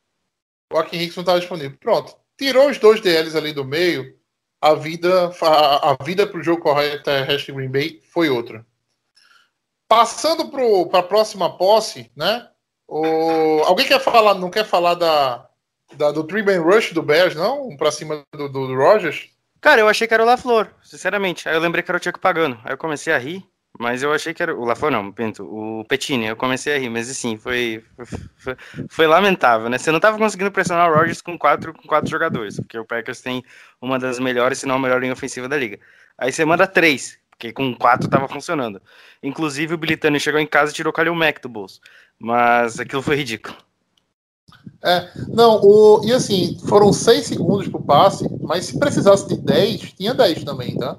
O 0.71 0.77
Akin 0.77 0.97
Hicks 0.97 1.15
não 1.17 1.21
estava 1.23 1.39
disponível. 1.39 1.77
Pronto. 1.80 2.15
Tirou 2.38 2.69
os 2.69 2.77
dois 2.77 3.01
DLs 3.01 3.36
ali 3.38 3.51
do 3.54 3.65
meio, 3.65 4.17
a 4.62 4.73
vida 4.73 5.32
a, 5.41 5.91
a 5.91 5.97
vida 6.04 6.25
para 6.25 6.39
o 6.39 6.43
jogo 6.43 6.62
correto 6.62 7.04
terrestre 7.04 7.54
Green 7.54 7.69
Bay 7.69 7.99
foi 8.13 8.30
outra. 8.30 8.65
Passando 9.91 10.47
para 10.47 10.99
a 10.99 11.04
próxima 11.04 11.58
posse, 11.58 12.10
né? 12.15 12.47
O, 12.88 13.62
alguém 13.65 13.86
quer 13.86 13.99
falar, 13.99 14.36
não 14.36 14.49
quer 14.49 14.63
falar 14.63 14.93
da, 14.93 15.45
da 15.97 16.12
do 16.13 16.25
man 16.45 16.62
rush 16.62 16.93
do 16.93 17.04
Bears, 17.04 17.36
não? 17.36 17.75
Para 17.75 17.91
cima 17.91 18.23
do, 18.32 18.47
do, 18.47 18.67
do 18.67 18.75
Rogers? 18.77 19.27
Cara, 19.60 19.82
eu 19.82 19.89
achei 19.89 20.08
que 20.08 20.13
era 20.13 20.23
o 20.23 20.25
LaFleur, 20.25 20.69
sinceramente. 20.82 21.49
Aí 21.49 21.56
eu 21.56 21.60
lembrei 21.60 21.84
que 21.84 21.91
era 21.91 21.99
o 21.99 22.01
Chuck 22.01 22.19
pagando. 22.19 22.58
Aí 22.63 22.71
eu 22.71 22.77
comecei 22.77 23.12
a 23.12 23.17
rir, 23.17 23.45
mas 23.77 24.01
eu 24.01 24.13
achei 24.13 24.34
que 24.34 24.41
era 24.41 24.56
o 24.56 24.63
LaFleur, 24.63 24.93
não, 24.93 25.12
Pinto, 25.12 25.43
o 25.43 25.84
Petini. 25.84 26.25
Eu 26.25 26.38
comecei 26.38 26.73
a 26.73 26.80
rir, 26.80 26.89
mas 26.89 27.10
assim, 27.10 27.36
foi, 27.38 27.84
foi, 28.38 28.56
foi 28.88 29.08
lamentável, 29.08 29.69
né? 29.69 29.77
Você 29.77 29.91
não 29.91 29.99
tava 29.99 30.17
conseguindo 30.17 30.54
pressionar 30.54 30.89
o 30.89 30.95
Rogers 30.95 31.21
com 31.21 31.38
quatro, 31.38 31.73
com 31.73 31.86
quatro 31.86 32.10
jogadores, 32.10 32.56
porque 32.56 32.80
o 32.80 32.86
Packers 32.86 33.19
tem 33.19 33.43
uma 33.82 33.99
das 33.99 34.19
melhores, 34.19 34.60
se 34.60 34.65
não 34.65 34.75
a 34.75 34.80
melhor 34.80 35.01
linha 35.01 35.12
ofensiva 35.12 35.49
da 35.49 35.58
liga. 35.58 35.77
Aí 36.17 36.32
você 36.32 36.45
manda 36.45 36.65
três, 36.65 37.19
porque 37.41 37.51
com 37.51 37.73
quatro 37.73 38.08
tava 38.08 38.27
funcionando. 38.27 38.80
Inclusive 39.23 39.73
o 39.73 39.77
Bilitani 39.77 40.19
chegou 40.19 40.39
em 40.39 40.45
casa 40.45 40.71
e 40.71 40.75
tirou 40.75 40.91
o 40.91 40.93
Kalil 40.93 41.15
Mack 41.15 41.41
do 41.41 41.49
bolso. 41.49 41.82
Mas 42.19 42.80
aquilo 42.80 43.01
foi 43.01 43.15
ridículo. 43.15 43.58
Não, 45.30 45.60
o, 45.63 46.06
e 46.06 46.13
assim, 46.13 46.60
foram 46.67 46.93
seis 46.93 47.25
segundos 47.25 47.67
pro 47.67 47.82
passe, 47.82 48.27
mas 48.41 48.65
se 48.65 48.77
precisasse 48.77 49.27
de 49.27 49.38
10, 49.38 49.93
tinha 49.93 50.13
10 50.13 50.43
também, 50.43 50.77
tá? 50.77 50.97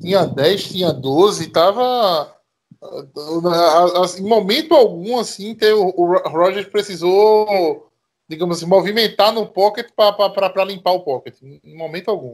Tinha 0.00 0.26
10, 0.26 0.64
tinha 0.64 0.92
12, 0.92 1.46
tava. 1.48 1.82
ah, 1.92 2.34
ah, 2.82 4.18
Em 4.18 4.22
momento 4.22 4.74
algum, 4.74 5.20
assim, 5.20 5.56
o, 5.76 6.00
o 6.00 6.28
Rogers 6.28 6.66
precisou, 6.66 7.88
digamos 8.28 8.56
assim, 8.56 8.66
movimentar 8.66 9.32
no 9.32 9.46
pocket 9.46 9.88
para 9.94 10.64
limpar 10.64 10.92
o 10.92 11.04
pocket. 11.04 11.36
Em 11.42 11.76
momento 11.76 12.10
algum. 12.10 12.32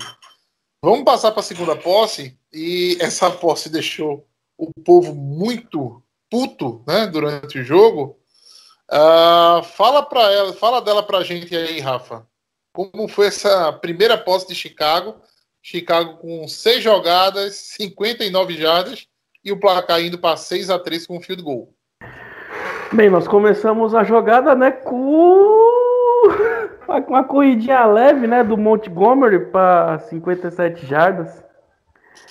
Vamos 0.82 1.04
passar 1.04 1.32
para 1.32 1.40
a 1.40 1.44
segunda 1.44 1.74
posse, 1.74 2.38
e 2.52 2.96
essa 3.00 3.30
posse 3.30 3.68
deixou 3.68 4.24
o 4.56 4.70
povo 4.84 5.12
muito 5.12 6.00
puto 6.30 6.84
né, 6.86 7.06
durante 7.06 7.58
o 7.58 7.64
jogo. 7.64 8.16
Ah, 8.88 9.60
fala 9.64 10.04
para 10.04 10.32
ela, 10.32 10.52
fala 10.52 10.80
dela 10.80 11.02
pra 11.02 11.24
gente 11.24 11.54
aí, 11.56 11.80
Rafa. 11.80 12.24
Como 12.72 13.08
foi 13.08 13.26
essa 13.26 13.72
primeira 13.72 14.16
posse 14.16 14.46
de 14.46 14.54
Chicago? 14.54 15.16
Chicago 15.60 16.18
com 16.18 16.46
seis 16.46 16.82
jogadas, 16.82 17.56
59 17.76 18.56
jardas 18.56 19.08
e 19.44 19.50
o 19.50 19.58
placar 19.58 20.00
indo 20.00 20.18
para 20.18 20.36
6 20.36 20.70
a 20.70 20.78
3 20.78 21.06
com 21.06 21.18
o 21.18 21.20
field 21.20 21.42
goal. 21.42 21.74
Bem, 22.92 23.10
nós 23.10 23.26
começamos 23.26 23.94
a 23.94 24.04
jogada, 24.04 24.54
né, 24.54 24.70
com 24.70 25.57
uma 26.88 27.24
corridinha 27.24 27.85
leve, 27.85 28.27
né, 28.27 28.42
do 28.42 28.57
Montgomery 28.57 29.46
para 29.46 29.98
57 29.98 30.87
jardas. 30.87 31.44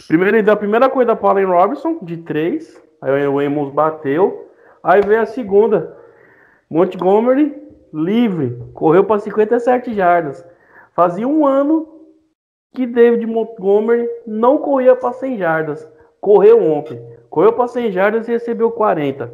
Primeiro 0.08 0.36
ele 0.36 0.44
deu 0.44 0.54
a 0.54 0.58
primeira 0.58 0.90
corrida 0.90 1.16
para 1.16 1.30
Allen 1.30 1.46
Robinson, 1.46 2.00
de 2.02 2.18
3. 2.18 2.84
Aí 3.02 3.28
o 3.28 3.40
Amos 3.40 3.72
bateu. 3.72 4.50
Aí 4.84 5.02
veio 5.02 5.22
a 5.22 5.26
segunda. 5.26 5.96
Montgomery, 6.70 7.56
livre. 7.94 8.58
Correu 8.74 9.04
para 9.04 9.20
57 9.20 9.94
jardas. 9.94 10.46
Fazia 10.96 11.28
um 11.28 11.46
ano 11.46 11.88
que 12.74 12.86
David 12.86 13.26
Montgomery 13.26 14.10
não 14.26 14.58
corria 14.58 14.96
para 14.96 15.14
100 15.14 15.38
jardas. 15.38 15.88
Correu 16.20 16.64
ontem. 16.64 17.00
Correu 17.30 17.54
para 17.54 17.68
100 17.68 17.92
jardas 17.92 18.28
e 18.28 18.32
recebeu 18.32 18.72
40. 18.72 19.32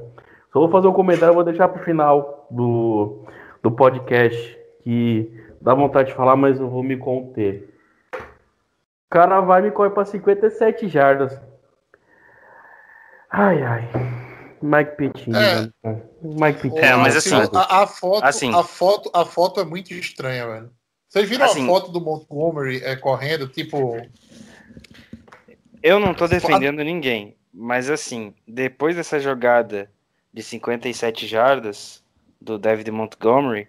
Só 0.52 0.60
vou 0.60 0.70
fazer 0.70 0.88
um 0.88 0.94
comentário, 0.94 1.34
vou 1.34 1.44
deixar 1.44 1.68
para 1.68 1.82
o 1.82 1.84
final 1.84 2.48
do, 2.52 3.26
do 3.62 3.72
podcast, 3.72 4.60
que 4.84 5.32
dá 5.62 5.74
vontade 5.74 6.10
de 6.10 6.16
falar, 6.16 6.36
mas 6.36 6.60
eu 6.60 6.70
vou 6.70 6.84
me 6.84 6.98
conter. 6.98 7.74
O 8.14 9.10
cara 9.10 9.40
vai 9.42 9.62
me 9.62 9.72
correr 9.72 9.92
para 9.92 10.06
57 10.06 10.88
jardas. 10.88 11.40
Ai, 13.30 13.62
ai. 13.64 13.90
Mike 14.62 14.96
Petinho. 14.96 15.36
É. 15.36 15.62
Né, 15.62 16.02
Mike 16.22 16.62
Petinho. 16.62 16.84
É, 16.84 16.96
mas 16.96 17.16
assim, 17.16 17.36
a, 17.36 17.84
a 17.84 17.88
foto, 17.88 18.24
assim. 18.24 18.54
a 18.54 18.64
foto, 18.64 19.12
a 19.14 19.26
foto 19.26 19.60
é 19.60 19.66
muito 19.66 19.94
estranha, 19.94 20.48
velho. 20.48 20.72
Vocês 21.14 21.30
viram 21.30 21.46
Assim. 21.46 21.64
a 21.64 21.68
foto 21.68 21.92
do 21.92 22.02
Montgomery 22.02 22.84
é, 22.84 22.96
correndo, 22.96 23.48
tipo, 23.48 23.96
Eu 25.84 26.00
não 26.00 26.12
tô 26.12 26.28
defendendo 26.28 26.84
ninguém, 26.84 27.38
mas 27.54 27.88
assim, 27.88 28.34
depois 28.48 28.96
dessa 28.96 29.20
jogada 29.20 29.92
de 30.34 30.42
57 30.42 31.28
jardas 31.28 32.04
do 32.42 32.58
David 32.58 32.90
Montgomery, 32.90 33.68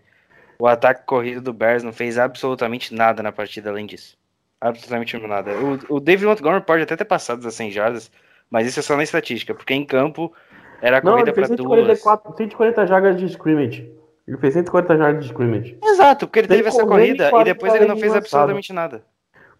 o 0.58 0.66
ataque 0.66 1.04
corrido 1.06 1.40
do 1.40 1.52
Bears 1.52 1.82
não 1.82 1.92
fez 1.92 2.18
absolutamente 2.18 2.94
nada 2.94 3.22
na 3.22 3.32
partida 3.32 3.70
além 3.70 3.86
disso. 3.86 4.16
Absolutamente 4.60 5.16
nada. 5.18 5.52
O, 5.52 5.96
o 5.96 6.00
David 6.00 6.26
Montgomery 6.26 6.64
pode 6.64 6.82
até 6.82 6.96
ter 6.96 7.04
passado 7.04 7.42
das 7.42 7.54
100 7.54 7.70
jardas, 7.70 8.10
mas 8.50 8.66
isso 8.66 8.80
é 8.80 8.82
só 8.82 8.96
na 8.96 9.02
estatística, 9.02 9.54
porque 9.54 9.74
em 9.74 9.84
campo 9.84 10.32
era 10.80 11.00
Não, 11.02 11.12
corrida 11.12 11.32
para 11.32 11.48
duas. 11.48 11.98
144, 11.98 12.36
140 12.36 12.86
jardas 12.86 13.16
de 13.18 13.26
scrimmage. 13.26 13.92
Ele 14.26 14.38
fez 14.38 14.54
140 14.54 14.96
jardas 14.96 15.24
de 15.24 15.30
scrimmage. 15.30 15.78
Exato, 15.82 16.26
porque 16.26 16.40
ele 16.40 16.48
teve 16.48 16.68
essa 16.68 16.86
corrida 16.86 17.30
e 17.40 17.44
depois 17.44 17.74
ele 17.74 17.86
não 17.86 17.96
fez 17.96 18.14
absolutamente 18.14 18.72
nada. 18.72 19.04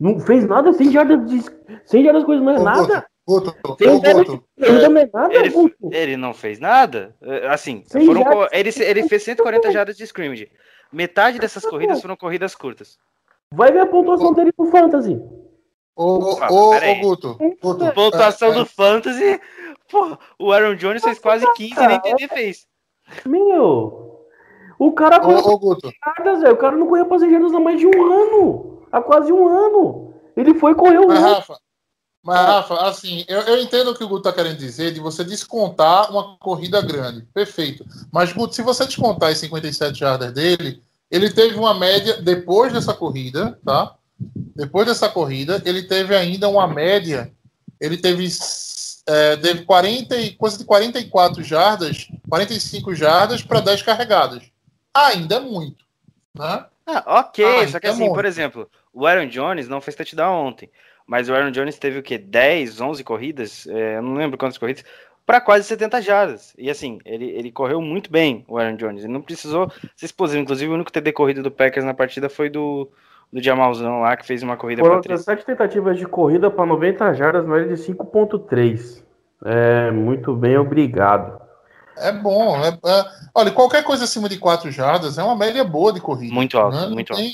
Não 0.00 0.18
fez 0.18 0.46
nada, 0.46 0.72
100 0.72 0.90
jardas 0.90 1.30
de 1.30 1.42
100 1.84 2.04
jardas 2.04 2.24
coisas 2.24 2.44
não 2.44 2.52
é 2.52 2.62
nada. 2.62 3.06
Guto, 3.26 3.54
Sem 3.78 3.88
Guto, 3.88 4.44
de 4.56 4.66
corrida 4.66 4.88
não 4.88 5.00
é 5.00 5.10
nada, 5.12 5.34
Ele, 5.34 5.74
ele 5.92 6.16
não 6.16 6.34
fez 6.34 6.58
nada. 6.58 7.14
É, 7.22 7.48
Assim, 7.48 7.82
Sem 7.86 8.04
foram 8.04 8.48
ele, 8.52 8.70
ele 8.80 9.08
fez 9.08 9.22
140 9.22 9.70
jardas 9.70 9.96
de 9.96 10.04
scrimmage. 10.04 10.50
Metade 10.94 11.40
dessas 11.40 11.66
corridas 11.66 12.00
foram 12.00 12.16
corridas 12.16 12.54
curtas. 12.54 12.98
Vai 13.52 13.72
ver 13.72 13.80
a 13.80 13.86
pontuação 13.86 14.32
dele 14.32 14.52
no 14.56 14.66
Fantasy. 14.66 15.20
ô, 15.96 16.04
ô, 16.04 16.74
ô. 16.74 17.00
Guto, 17.00 17.36
Guto, 17.60 17.92
Pontuação 17.92 18.50
é, 18.50 18.54
do 18.54 18.66
Fantasy. 18.66 19.40
Pô, 19.90 20.16
o 20.38 20.52
Aaron 20.52 20.76
Jones 20.76 21.02
fez 21.02 21.18
quase 21.18 21.44
15 21.54 21.74
e 21.82 21.86
nem 21.86 22.00
TD 22.00 22.28
fez. 22.28 22.66
Meu, 23.26 24.24
o 24.78 24.92
cara 24.92 25.16
é, 25.16 25.20
correu 25.20 25.38
ô, 25.38 25.52
ô, 25.52 25.58
Guto, 25.58 25.90
jardas, 26.04 26.40
velho. 26.42 26.54
O 26.54 26.58
cara 26.58 26.76
não 26.76 26.86
correu 26.86 27.06
pra 27.06 27.18
100 27.18 27.30
jardas 27.30 27.54
há 27.54 27.60
mais 27.60 27.78
de 27.78 27.86
um 27.86 28.12
ano. 28.12 28.82
Há 28.92 29.00
quase 29.02 29.32
um 29.32 29.48
ano. 29.48 30.14
Ele 30.36 30.54
foi 30.54 30.72
e 30.72 30.74
correu 30.76 31.08
mas 31.08 31.18
um 31.18 31.22
Rafa, 31.22 31.58
mas 32.24 32.38
Rafa, 32.46 32.74
assim, 32.88 33.24
eu, 33.28 33.40
eu 33.42 33.58
entendo 33.62 33.90
o 33.90 33.94
que 33.94 34.02
o 34.02 34.08
Guto 34.08 34.22
tá 34.22 34.32
querendo 34.32 34.56
dizer 34.56 34.92
de 34.92 35.00
você 35.00 35.22
descontar 35.22 36.10
uma 36.10 36.36
corrida 36.38 36.80
grande, 36.80 37.22
perfeito. 37.34 37.84
Mas, 38.10 38.32
Guto, 38.32 38.54
se 38.54 38.62
você 38.62 38.86
descontar 38.86 39.30
as 39.30 39.38
57 39.38 39.98
jardas 39.98 40.32
dele, 40.32 40.82
ele 41.10 41.30
teve 41.30 41.56
uma 41.56 41.74
média, 41.74 42.20
depois 42.22 42.72
dessa 42.72 42.94
corrida, 42.94 43.58
tá? 43.64 43.94
Depois 44.56 44.86
dessa 44.86 45.08
corrida, 45.08 45.62
ele 45.66 45.82
teve 45.82 46.16
ainda 46.16 46.48
uma 46.48 46.66
média, 46.66 47.30
ele 47.80 47.96
teve, 47.98 48.26
é, 49.06 49.36
teve 49.36 49.64
40, 49.64 50.16
e- 50.16 50.32
coisa 50.34 50.56
de 50.56 50.64
44 50.64 51.42
jardas, 51.42 52.08
45 52.28 52.94
jardas 52.94 53.42
para 53.42 53.60
10 53.60 53.82
carregadas. 53.82 54.42
Ainda 54.94 55.36
é 55.36 55.40
muito, 55.40 55.84
né? 56.34 56.64
Ah, 56.86 57.02
ok, 57.20 57.44
Ah, 57.44 57.68
só 57.68 57.80
que 57.80 57.86
então 57.86 57.90
assim, 57.90 58.00
muito. 58.04 58.14
por 58.14 58.24
exemplo, 58.24 58.70
o 58.92 59.06
Aaron 59.06 59.26
Jones 59.28 59.68
não 59.68 59.80
fez 59.80 59.96
touchdown 59.96 60.46
ontem. 60.46 60.70
Mas 61.06 61.28
o 61.28 61.34
Aaron 61.34 61.50
Jones 61.50 61.78
teve 61.78 61.98
o 61.98 62.02
quê? 62.02 62.16
10, 62.18 62.80
11 62.80 63.04
corridas? 63.04 63.66
É, 63.66 63.96
eu 63.96 64.02
não 64.02 64.14
lembro 64.14 64.38
quantas 64.38 64.58
corridas. 64.58 64.84
Para 65.26 65.40
quase 65.40 65.64
70 65.64 66.02
jardas. 66.02 66.54
E 66.58 66.68
assim, 66.70 66.98
ele, 67.04 67.26
ele 67.30 67.50
correu 67.50 67.80
muito 67.80 68.10
bem, 68.10 68.44
o 68.46 68.58
Aaron 68.58 68.76
Jones. 68.76 69.04
Ele 69.04 69.12
não 69.12 69.22
precisou 69.22 69.70
se 69.96 70.04
expor. 70.04 70.34
Inclusive, 70.34 70.70
o 70.70 70.74
único 70.74 70.92
TD 70.92 71.12
corrido 71.12 71.42
do 71.42 71.50
Packers 71.50 71.84
na 71.84 71.94
partida 71.94 72.28
foi 72.28 72.50
do, 72.50 72.90
do 73.32 73.42
Jamalzão 73.42 74.00
lá, 74.00 74.16
que 74.16 74.26
fez 74.26 74.42
uma 74.42 74.56
corrida 74.56 74.82
para 74.82 75.00
3. 75.00 75.20
17 75.20 75.46
tentativas 75.46 75.98
de 75.98 76.06
corrida 76.06 76.50
para 76.50 76.66
90 76.66 77.14
jardas, 77.14 77.46
média 77.46 77.74
de 77.74 77.82
5.3. 77.82 79.02
É, 79.44 79.90
muito 79.90 80.34
bem, 80.34 80.56
obrigado. 80.56 81.40
É 81.96 82.10
bom. 82.12 82.56
é- 82.62 82.68
é- 82.68 83.04
olha, 83.34 83.50
qualquer 83.50 83.84
coisa 83.84 84.04
acima 84.04 84.28
de 84.28 84.38
4 84.38 84.70
jardas 84.70 85.16
é 85.16 85.22
uma 85.22 85.36
média 85.36 85.62
boa 85.64 85.92
de 85.92 86.00
corrida. 86.00 86.34
Muito 86.34 86.58
alto, 86.58 86.76
né? 86.76 86.86
Muito 86.88 87.14
tem- 87.14 87.32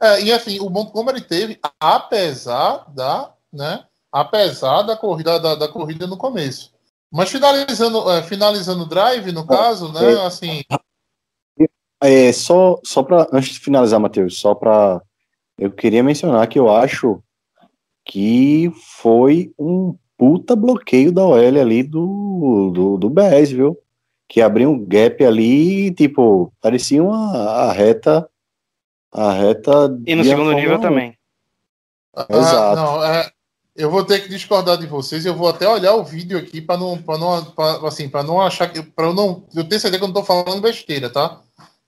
É, 0.00 0.22
e 0.22 0.32
assim, 0.32 0.60
o 0.60 0.70
Montgomery 0.70 1.20
teve, 1.20 1.58
apesar 1.80 2.84
da, 2.94 3.32
né, 3.52 3.84
apesar 4.12 4.82
da 4.82 4.96
corrida, 4.96 5.38
da, 5.40 5.54
da 5.54 5.68
corrida 5.68 6.06
no 6.06 6.16
começo. 6.16 6.72
Mas 7.10 7.30
finalizando, 7.30 8.10
é, 8.10 8.22
finalizando 8.22 8.84
o 8.84 8.88
drive, 8.88 9.32
no 9.32 9.46
caso, 9.46 9.92
né, 9.92 10.14
é. 10.14 10.26
assim, 10.26 10.62
É, 12.00 12.32
só, 12.32 12.78
só 12.84 13.02
para 13.02 13.26
antes 13.32 13.54
de 13.54 13.60
finalizar, 13.60 13.98
Matheus, 13.98 14.38
só 14.38 14.54
para 14.54 15.02
eu 15.58 15.72
queria 15.72 16.04
mencionar 16.04 16.46
que 16.46 16.58
eu 16.58 16.72
acho 16.72 17.20
que 18.04 18.70
foi 19.00 19.52
um 19.58 19.96
puta 20.16 20.54
bloqueio 20.54 21.12
da 21.12 21.26
OL 21.26 21.36
ali 21.36 21.82
do, 21.82 22.70
do, 22.72 22.96
do 22.96 23.10
BS, 23.10 23.50
viu? 23.50 23.76
Que 24.28 24.40
abriu 24.40 24.70
um 24.70 24.84
gap 24.84 25.24
ali, 25.24 25.92
tipo, 25.92 26.52
parecia 26.60 27.02
uma 27.02 27.36
a 27.36 27.72
reta 27.72 28.28
a 29.12 29.32
reta 29.32 29.96
E 30.06 30.14
no 30.14 30.24
segundo 30.24 30.52
nível 30.52 30.78
1. 30.78 30.80
também. 30.80 31.16
ah, 32.16 32.26
Exato. 32.28 32.76
não, 32.76 33.04
é, 33.04 33.30
eu 33.76 33.90
vou 33.90 34.04
ter 34.04 34.20
que 34.20 34.28
discordar 34.28 34.76
de 34.76 34.86
vocês, 34.86 35.24
eu 35.24 35.34
vou 35.34 35.48
até 35.48 35.68
olhar 35.68 35.94
o 35.94 36.04
vídeo 36.04 36.36
aqui 36.38 36.60
para 36.60 36.76
não, 36.78 36.98
para 37.00 37.18
não, 37.18 37.44
pra, 37.44 37.86
assim, 37.88 38.08
para 38.08 38.22
não 38.22 38.40
achar 38.40 38.68
que, 38.68 38.82
para 38.82 39.06
eu 39.06 39.14
não, 39.14 39.44
eu 39.54 39.64
tenho 39.68 39.80
certeza 39.80 39.98
que 39.98 40.04
eu 40.04 40.08
não 40.08 40.14
tô 40.14 40.24
falando 40.24 40.60
besteira, 40.60 41.08
tá? 41.08 41.40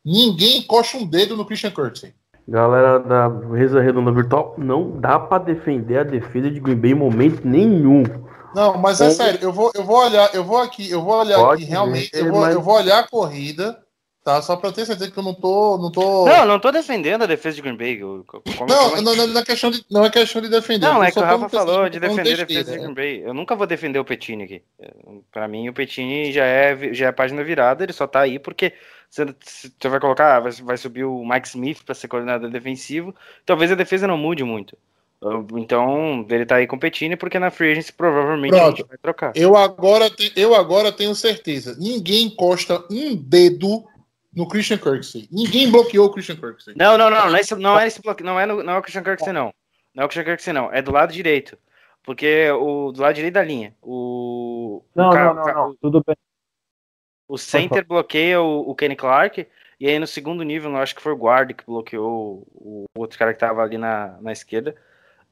Ninguém 0.04 0.58
encosta 0.58 0.96
um 0.96 1.04
dedo 1.06 1.36
no 1.36 1.44
Christian 1.44 1.70
Kirksey. 1.72 2.14
Galera 2.48 2.98
da 2.98 3.28
Reza 3.54 3.80
Redonda 3.80 4.10
Virtual, 4.10 4.54
não 4.56 4.98
dá 4.98 5.18
para 5.18 5.42
defender 5.44 5.98
a 5.98 6.02
defesa 6.04 6.50
de 6.50 6.58
Green 6.58 6.76
Bay 6.76 6.92
em 6.92 6.94
momento 6.94 7.46
nenhum. 7.46 8.02
Não, 8.54 8.76
mas 8.78 9.00
é 9.00 9.04
Ou- 9.04 9.10
sério, 9.12 9.38
eu 9.42 9.52
vou, 9.52 9.70
eu 9.74 9.84
vou 9.84 9.98
olhar, 9.98 10.34
eu 10.34 10.42
vou 10.42 10.58
aqui, 10.58 10.90
eu 10.90 11.02
vou 11.02 11.14
olhar 11.20 11.38
Pode 11.38 11.62
aqui 11.62 11.70
realmente, 11.70 12.10
ver, 12.12 12.24
eu 12.26 12.32
vou, 12.32 12.40
mas- 12.40 12.54
eu 12.54 12.60
vou 12.62 12.74
olhar 12.74 12.98
a 12.98 13.06
corrida, 13.08 13.78
tá? 14.34 14.42
Só 14.42 14.56
pra 14.56 14.72
ter 14.72 14.84
certeza 14.86 15.10
que 15.10 15.18
eu 15.18 15.22
não 15.22 15.34
tô, 15.34 15.78
não 15.78 15.90
tô. 15.90 16.26
Não, 16.26 16.46
não 16.46 16.58
tô 16.58 16.70
defendendo 16.70 17.22
a 17.22 17.26
defesa 17.26 17.56
de 17.56 17.62
Green 17.62 17.76
Bay. 17.76 17.98
eu- 18.00 18.24
como- 18.26 18.42
não, 18.68 18.90
como- 18.90 19.02
não, 19.02 19.16
não, 19.16 19.26
não 19.28 19.40
é 19.40 19.44
questão 19.44 19.70
de, 19.70 19.84
não 19.90 20.04
é 20.04 20.10
questão 20.10 20.40
de 20.42 20.48
defender. 20.48 20.86
Não, 20.86 21.02
é 21.02 21.10
que 21.10 21.18
o 21.18 21.22
Rafa 21.22 21.48
falou 21.48 21.88
de 21.88 21.98
defender 22.00 22.20
a 22.20 22.24
defesa 22.24 22.46
de 22.46 22.54
besteira, 22.54 22.82
Green 22.82 22.94
Bay. 22.94 23.22
Eu 23.24 23.34
nunca 23.34 23.54
vou 23.56 23.66
defender 23.66 23.98
o 23.98 24.04
Petini 24.04 24.44
aqui. 24.44 24.62
Pra 25.32 25.46
mim, 25.48 25.68
o 25.68 25.72
Petini 25.72 26.32
já 26.32 26.44
é, 26.44 26.92
já 26.94 27.08
é 27.08 27.12
página 27.12 27.42
virada, 27.44 27.84
ele 27.84 27.92
só 27.92 28.06
tá 28.06 28.20
aí 28.20 28.38
porque 28.38 28.72
você, 29.08 29.24
você 29.78 29.88
vai 29.88 29.98
colocar, 30.00 30.38
vai, 30.40 30.52
vai 30.52 30.76
subir 30.76 31.04
o 31.04 31.24
Mike 31.24 31.48
Smith 31.48 31.82
pra 31.84 31.94
ser 31.94 32.08
coordenador 32.08 32.48
defensivo. 32.50 33.14
Talvez 33.44 33.70
a 33.72 33.74
defesa 33.74 34.06
não 34.06 34.16
mude 34.18 34.44
muito. 34.44 34.76
Então, 35.54 36.24
ele 36.30 36.46
tá 36.46 36.56
aí 36.56 36.66
com 36.66 36.76
o 36.76 36.80
Petini 36.80 37.14
porque 37.16 37.38
na 37.38 37.50
Free 37.50 37.72
Agency 37.72 37.92
provavelmente 37.92 38.54
a 38.54 38.66
gente 38.68 38.76
Pronto. 38.76 38.88
vai 38.88 38.98
trocar. 38.98 39.32
Eu 39.34 39.54
agora, 39.56 40.08
te- 40.08 40.32
eu 40.34 40.54
agora 40.54 40.90
tenho 40.90 41.14
certeza. 41.14 41.76
Ninguém 41.78 42.26
encosta 42.26 42.82
um 42.90 43.14
dedo 43.14 43.84
no 44.34 44.46
Christian 44.48 44.78
Kirksey. 44.78 45.28
Ninguém 45.30 45.70
bloqueou 45.70 46.06
o 46.06 46.10
Christian 46.10 46.36
Kirksey. 46.36 46.74
Não, 46.76 46.96
não, 46.96 47.10
não, 47.10 47.28
não 47.28 47.36
é 47.36 47.40
esse, 47.40 47.54
não 47.56 47.78
é 47.78 47.86
esse 47.86 48.00
bloqueio, 48.02 48.26
não 48.26 48.38
é, 48.38 48.46
no, 48.46 48.62
não 48.62 48.74
é 48.74 48.78
o 48.78 48.82
Christian 48.82 49.02
Kirksey, 49.02 49.32
não. 49.32 49.52
Não 49.94 50.02
é 50.02 50.06
o 50.06 50.08
Christian 50.08 50.24
Kirksey, 50.24 50.52
não. 50.52 50.72
É 50.72 50.80
do 50.80 50.92
lado 50.92 51.12
direito. 51.12 51.58
Porque 52.02 52.50
o 52.52 52.92
do 52.92 53.02
lado 53.02 53.14
direito 53.14 53.34
da 53.34 53.42
linha. 53.44 53.74
O, 53.82 54.82
Não, 54.94 55.10
o 55.10 55.12
ca- 55.12 55.24
não, 55.24 55.34
não, 55.34 55.54
não. 55.54 55.74
Tudo 55.80 56.02
bem. 56.06 56.16
O 57.28 57.36
center 57.38 57.86
bloqueia 57.86 58.40
o, 58.40 58.70
o 58.70 58.74
Kenny 58.74 58.96
Clark, 58.96 59.46
e 59.78 59.86
aí 59.86 59.98
no 59.98 60.06
segundo 60.06 60.42
nível, 60.42 60.70
eu 60.70 60.76
acho 60.78 60.94
que 60.96 61.02
foi 61.02 61.12
o 61.12 61.16
guard 61.16 61.52
que 61.52 61.64
bloqueou 61.64 62.44
o, 62.54 62.84
o 62.96 63.00
outro 63.00 63.18
cara 63.18 63.32
que 63.32 63.38
tava 63.38 63.62
ali 63.62 63.78
na, 63.78 64.16
na 64.20 64.32
esquerda. 64.32 64.74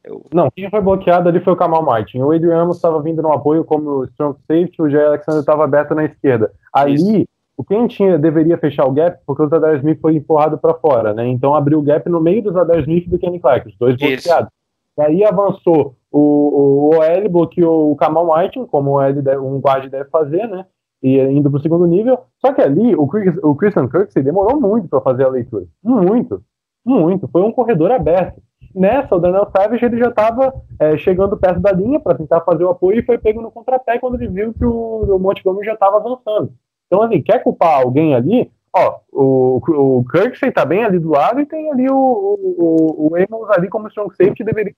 Eu- 0.04 0.24
Não, 0.32 0.50
quem 0.50 0.70
foi 0.70 0.80
bloqueado 0.80 1.28
ali 1.28 1.40
foi 1.40 1.52
o 1.54 1.56
Kamal 1.56 1.82
Martin. 1.82 2.18
O 2.18 2.30
Adrian 2.30 2.62
Amos 2.62 2.76
estava 2.76 3.02
vindo 3.02 3.20
no 3.22 3.32
apoio 3.32 3.64
como 3.64 4.04
strong 4.04 4.38
safety, 4.46 4.80
o 4.80 4.88
Jay 4.90 5.04
Alexander 5.04 5.40
estava 5.40 5.64
aberto 5.64 5.94
na 5.94 6.04
esquerda. 6.04 6.52
Ali, 6.72 7.26
o 7.58 7.64
quem 7.64 7.86
tinha 7.88 8.16
deveria 8.16 8.56
fechar 8.56 8.86
o 8.86 8.92
gap, 8.92 9.18
porque 9.26 9.42
o 9.42 9.48
Zadar 9.48 9.74
Smith 9.76 10.00
foi 10.00 10.14
empurrado 10.16 10.56
para 10.56 10.72
fora, 10.74 11.12
né? 11.12 11.26
Então 11.26 11.54
abriu 11.54 11.78
o 11.80 11.82
gap 11.82 12.08
no 12.08 12.20
meio 12.20 12.42
do 12.42 12.52
Zadar 12.52 12.78
Smith 12.78 13.06
e 13.06 13.10
do 13.10 13.18
Kenny 13.18 13.40
Clark, 13.40 13.68
os 13.68 13.76
dois 13.76 13.96
bloqueados. 14.26 14.50
E 14.96 15.02
aí 15.02 15.24
avançou 15.24 15.96
o, 16.10 16.20
o 16.20 16.90
OL, 16.96 17.28
bloqueou 17.28 17.90
o 17.92 17.96
Kamal 17.96 18.26
Martin, 18.26 18.64
como 18.64 18.90
o 18.92 18.94
OL 18.94 19.12
deve- 19.12 19.38
um 19.38 19.58
guard 19.58 19.90
deve 19.90 20.08
fazer, 20.08 20.46
né? 20.48 20.64
e 21.02 21.16
indo 21.20 21.48
pro 21.50 21.60
segundo 21.60 21.86
nível. 21.86 22.18
Só 22.44 22.52
que 22.52 22.60
ali 22.60 22.94
o, 22.96 23.06
Chris, 23.06 23.36
o 23.42 23.54
Christian 23.54 23.86
Kirksey 23.88 24.22
demorou 24.22 24.60
muito 24.60 24.88
para 24.88 25.00
fazer 25.00 25.24
a 25.24 25.28
leitura. 25.28 25.64
Muito, 25.82 26.42
muito. 26.84 27.28
Foi 27.28 27.42
um 27.42 27.52
corredor 27.52 27.92
aberto. 27.92 28.40
Nessa, 28.74 29.14
o 29.14 29.20
Daniel 29.20 29.48
Savage 29.56 29.84
ele 29.84 29.98
já 29.98 30.08
estava 30.08 30.52
é, 30.78 30.96
chegando 30.98 31.36
perto 31.36 31.60
da 31.60 31.70
linha 31.72 32.00
para 32.00 32.16
tentar 32.16 32.40
fazer 32.40 32.64
o 32.64 32.70
apoio 32.70 32.98
e 32.98 33.04
foi 33.04 33.16
pego 33.16 33.40
no 33.40 33.50
contrapé 33.50 33.98
quando 33.98 34.16
ele 34.16 34.28
viu 34.28 34.52
que 34.52 34.64
o, 34.64 35.04
o 35.14 35.18
Montgomery 35.18 35.66
já 35.66 35.74
estava 35.74 35.96
avançando. 35.98 36.52
Então, 36.88 37.02
assim, 37.02 37.22
quer 37.22 37.42
culpar 37.42 37.80
alguém 37.80 38.14
ali? 38.14 38.50
Ó, 38.74 38.98
o, 39.12 39.60
o 39.98 40.04
Kirksey 40.10 40.50
tá 40.50 40.64
bem 40.64 40.84
ali 40.84 40.98
do 40.98 41.10
lado 41.10 41.40
e 41.40 41.46
tem 41.46 41.70
ali 41.70 41.88
o, 41.88 41.94
o, 41.94 43.08
o 43.08 43.16
Amos 43.16 43.50
ali 43.50 43.68
como 43.68 43.88
strong 43.88 44.10
safety 44.14 44.44
deveria 44.44 44.74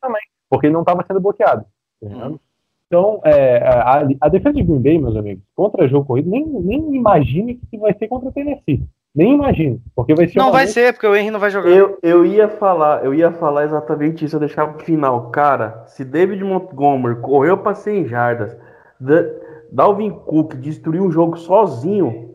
também, 0.00 0.22
porque 0.48 0.66
ele 0.66 0.74
não 0.74 0.80
estava 0.80 1.04
sendo 1.06 1.20
bloqueado. 1.20 1.64
Tá 2.02 2.32
então, 2.86 3.20
é, 3.24 3.58
a, 3.58 4.06
a, 4.20 4.28
defesa 4.28 4.54
de 4.54 4.64
Green 4.64 4.82
Bay, 4.82 4.98
meus 4.98 5.14
amigos, 5.14 5.44
contra 5.54 5.86
jogo 5.86 6.06
corrido, 6.06 6.28
nem, 6.28 6.44
nem 6.44 6.96
imagine 6.96 7.60
que 7.70 7.78
vai 7.78 7.94
ser 7.94 8.08
contra 8.08 8.28
o 8.28 8.32
Tennessee. 8.32 8.82
Nem 9.14 9.34
imagine, 9.34 9.80
porque 9.94 10.14
vai 10.14 10.28
ser 10.28 10.38
Não 10.38 10.52
vai 10.52 10.66
ser, 10.66 10.92
porque 10.92 11.06
o 11.06 11.14
Henry 11.14 11.30
não 11.30 11.40
vai 11.40 11.50
jogar. 11.50 11.68
Eu, 11.68 11.98
eu 12.02 12.24
ia 12.24 12.48
falar, 12.48 13.04
eu 13.04 13.12
ia 13.12 13.32
falar 13.32 13.64
exatamente 13.64 14.24
isso, 14.24 14.36
eu 14.36 14.40
deixava 14.40 14.72
pro 14.72 14.84
final. 14.84 15.30
Cara, 15.30 15.84
se 15.86 16.04
David 16.04 16.42
Montgomery 16.44 17.20
correu 17.20 17.58
para 17.58 17.74
100 17.74 18.06
jardas, 18.06 18.56
Dalvin 19.72 20.10
Cook 20.10 20.54
destruiu 20.54 21.06
o 21.06 21.12
jogo 21.12 21.36
sozinho, 21.36 22.34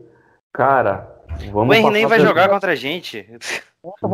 cara, 0.52 1.22
vamos 1.52 1.74
O 1.74 1.78
Henry 1.78 1.90
nem 1.90 2.06
vai 2.06 2.20
jogar 2.20 2.48
contra 2.48 2.72
a 2.72 2.76
gente. 2.76 3.28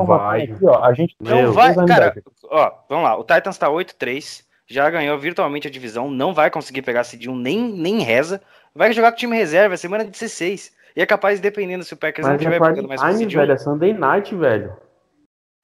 vai. 0.06 0.42
Aqui, 0.42 0.66
ó, 0.66 0.84
a 0.84 0.92
gente 0.92 1.16
não 1.20 1.52
vai, 1.52 1.74
cara, 1.86 2.14
ó, 2.44 2.72
vamos 2.88 3.04
lá, 3.04 3.16
o 3.16 3.24
Titans 3.24 3.58
tá 3.58 3.68
8-3 3.68 4.44
já 4.72 4.88
ganhou 4.88 5.18
virtualmente 5.18 5.68
a 5.68 5.70
divisão, 5.70 6.10
não 6.10 6.32
vai 6.32 6.50
conseguir 6.50 6.82
pegar 6.82 7.04
Cidinho 7.04 7.36
nem, 7.36 7.60
nem 7.60 8.00
reza. 8.00 8.40
Vai 8.74 8.92
jogar 8.92 9.10
com 9.10 9.16
o 9.16 9.18
time 9.18 9.36
reserva, 9.36 9.76
semana 9.76 10.04
16. 10.04 10.72
E 10.96 11.02
é 11.02 11.06
capaz, 11.06 11.40
dependendo 11.40 11.84
se 11.84 11.92
o 11.92 11.96
Packers 11.96 12.26
mas 12.26 12.32
não 12.32 12.38
tiver 12.38 12.56
é 12.56 12.60
pegando 12.60 12.88
mais 12.88 13.00
time, 13.00 13.26
velho, 13.26 13.52
é 13.52 13.56
Sunday 13.58 13.92
Night, 13.92 14.34
velho. 14.34 14.74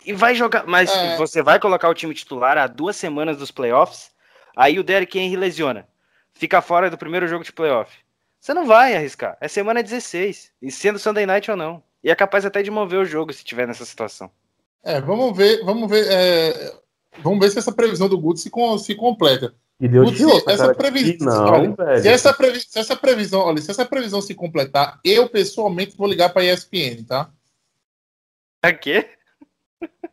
E 0.04 0.12
vai 0.12 0.34
jogar, 0.34 0.64
mas 0.66 0.94
é. 0.94 1.16
você 1.16 1.42
vai 1.42 1.59
colocar 1.59 1.88
o 1.88 1.94
time 1.94 2.14
titular 2.14 2.56
a 2.56 2.66
duas 2.66 2.96
semanas 2.96 3.36
dos 3.36 3.50
playoffs, 3.50 4.11
aí 4.56 4.78
o 4.78 4.84
Derrick 4.84 5.18
Henry 5.18 5.36
lesiona. 5.36 5.86
Fica 6.39 6.62
fora 6.62 6.91
do 6.91 6.97
primeiro 6.97 7.28
jogo 7.28 7.45
de 7.45 7.53
playoff. 7.53 7.93
Você 8.41 8.55
não 8.55 8.66
vai 8.66 8.95
arriscar. 8.95 9.36
É 9.41 9.49
semana 9.49 9.82
16. 9.82 10.53
E 10.62 10.70
sendo 10.70 10.99
Sunday 10.99 11.26
Night 11.26 11.51
ou 11.51 11.57
não. 11.57 11.82
E 12.03 12.11
é 12.11 12.14
capaz 12.14 12.47
até 12.47 12.62
de 12.62 12.70
mover 12.70 13.01
o 13.01 13.05
jogo 13.05 13.32
se 13.32 13.45
tiver 13.45 13.66
nessa 13.66 13.84
situação. 13.84 14.30
É, 14.82 15.01
vamos 15.01 15.36
ver, 15.36 15.64
vamos 15.64 15.91
ver. 15.91 16.07
É, 16.09 16.72
Vamos 17.22 17.41
ver 17.41 17.51
se 17.51 17.59
essa 17.59 17.72
previsão 17.72 18.09
do 18.09 18.18
Guto 18.18 18.41
se, 18.41 18.51
se 18.84 18.95
completa. 18.95 19.55
E 19.80 19.86
deu 19.86 20.05
de 20.07 20.24
outra, 20.24 20.53
essa 20.53 20.74
previsão, 20.74 21.26
não, 21.26 21.53
olha, 21.53 22.03
se, 22.03 22.09
essa 22.09 22.32
previ 22.32 22.61
se 22.61 22.78
essa 22.80 22.97
previsão, 22.97 23.41
olha, 23.43 23.62
se 23.62 23.70
essa 23.70 23.86
previsão 23.86 24.20
se 24.20 24.34
completar, 24.34 24.99
eu 25.05 25.28
pessoalmente 25.28 25.97
vou 25.97 26.09
ligar 26.09 26.30
para 26.30 26.43
a 26.43 26.53
ESPN, 26.53 27.05
tá? 27.07 27.30
A 28.61 28.72
quê? 28.72 29.09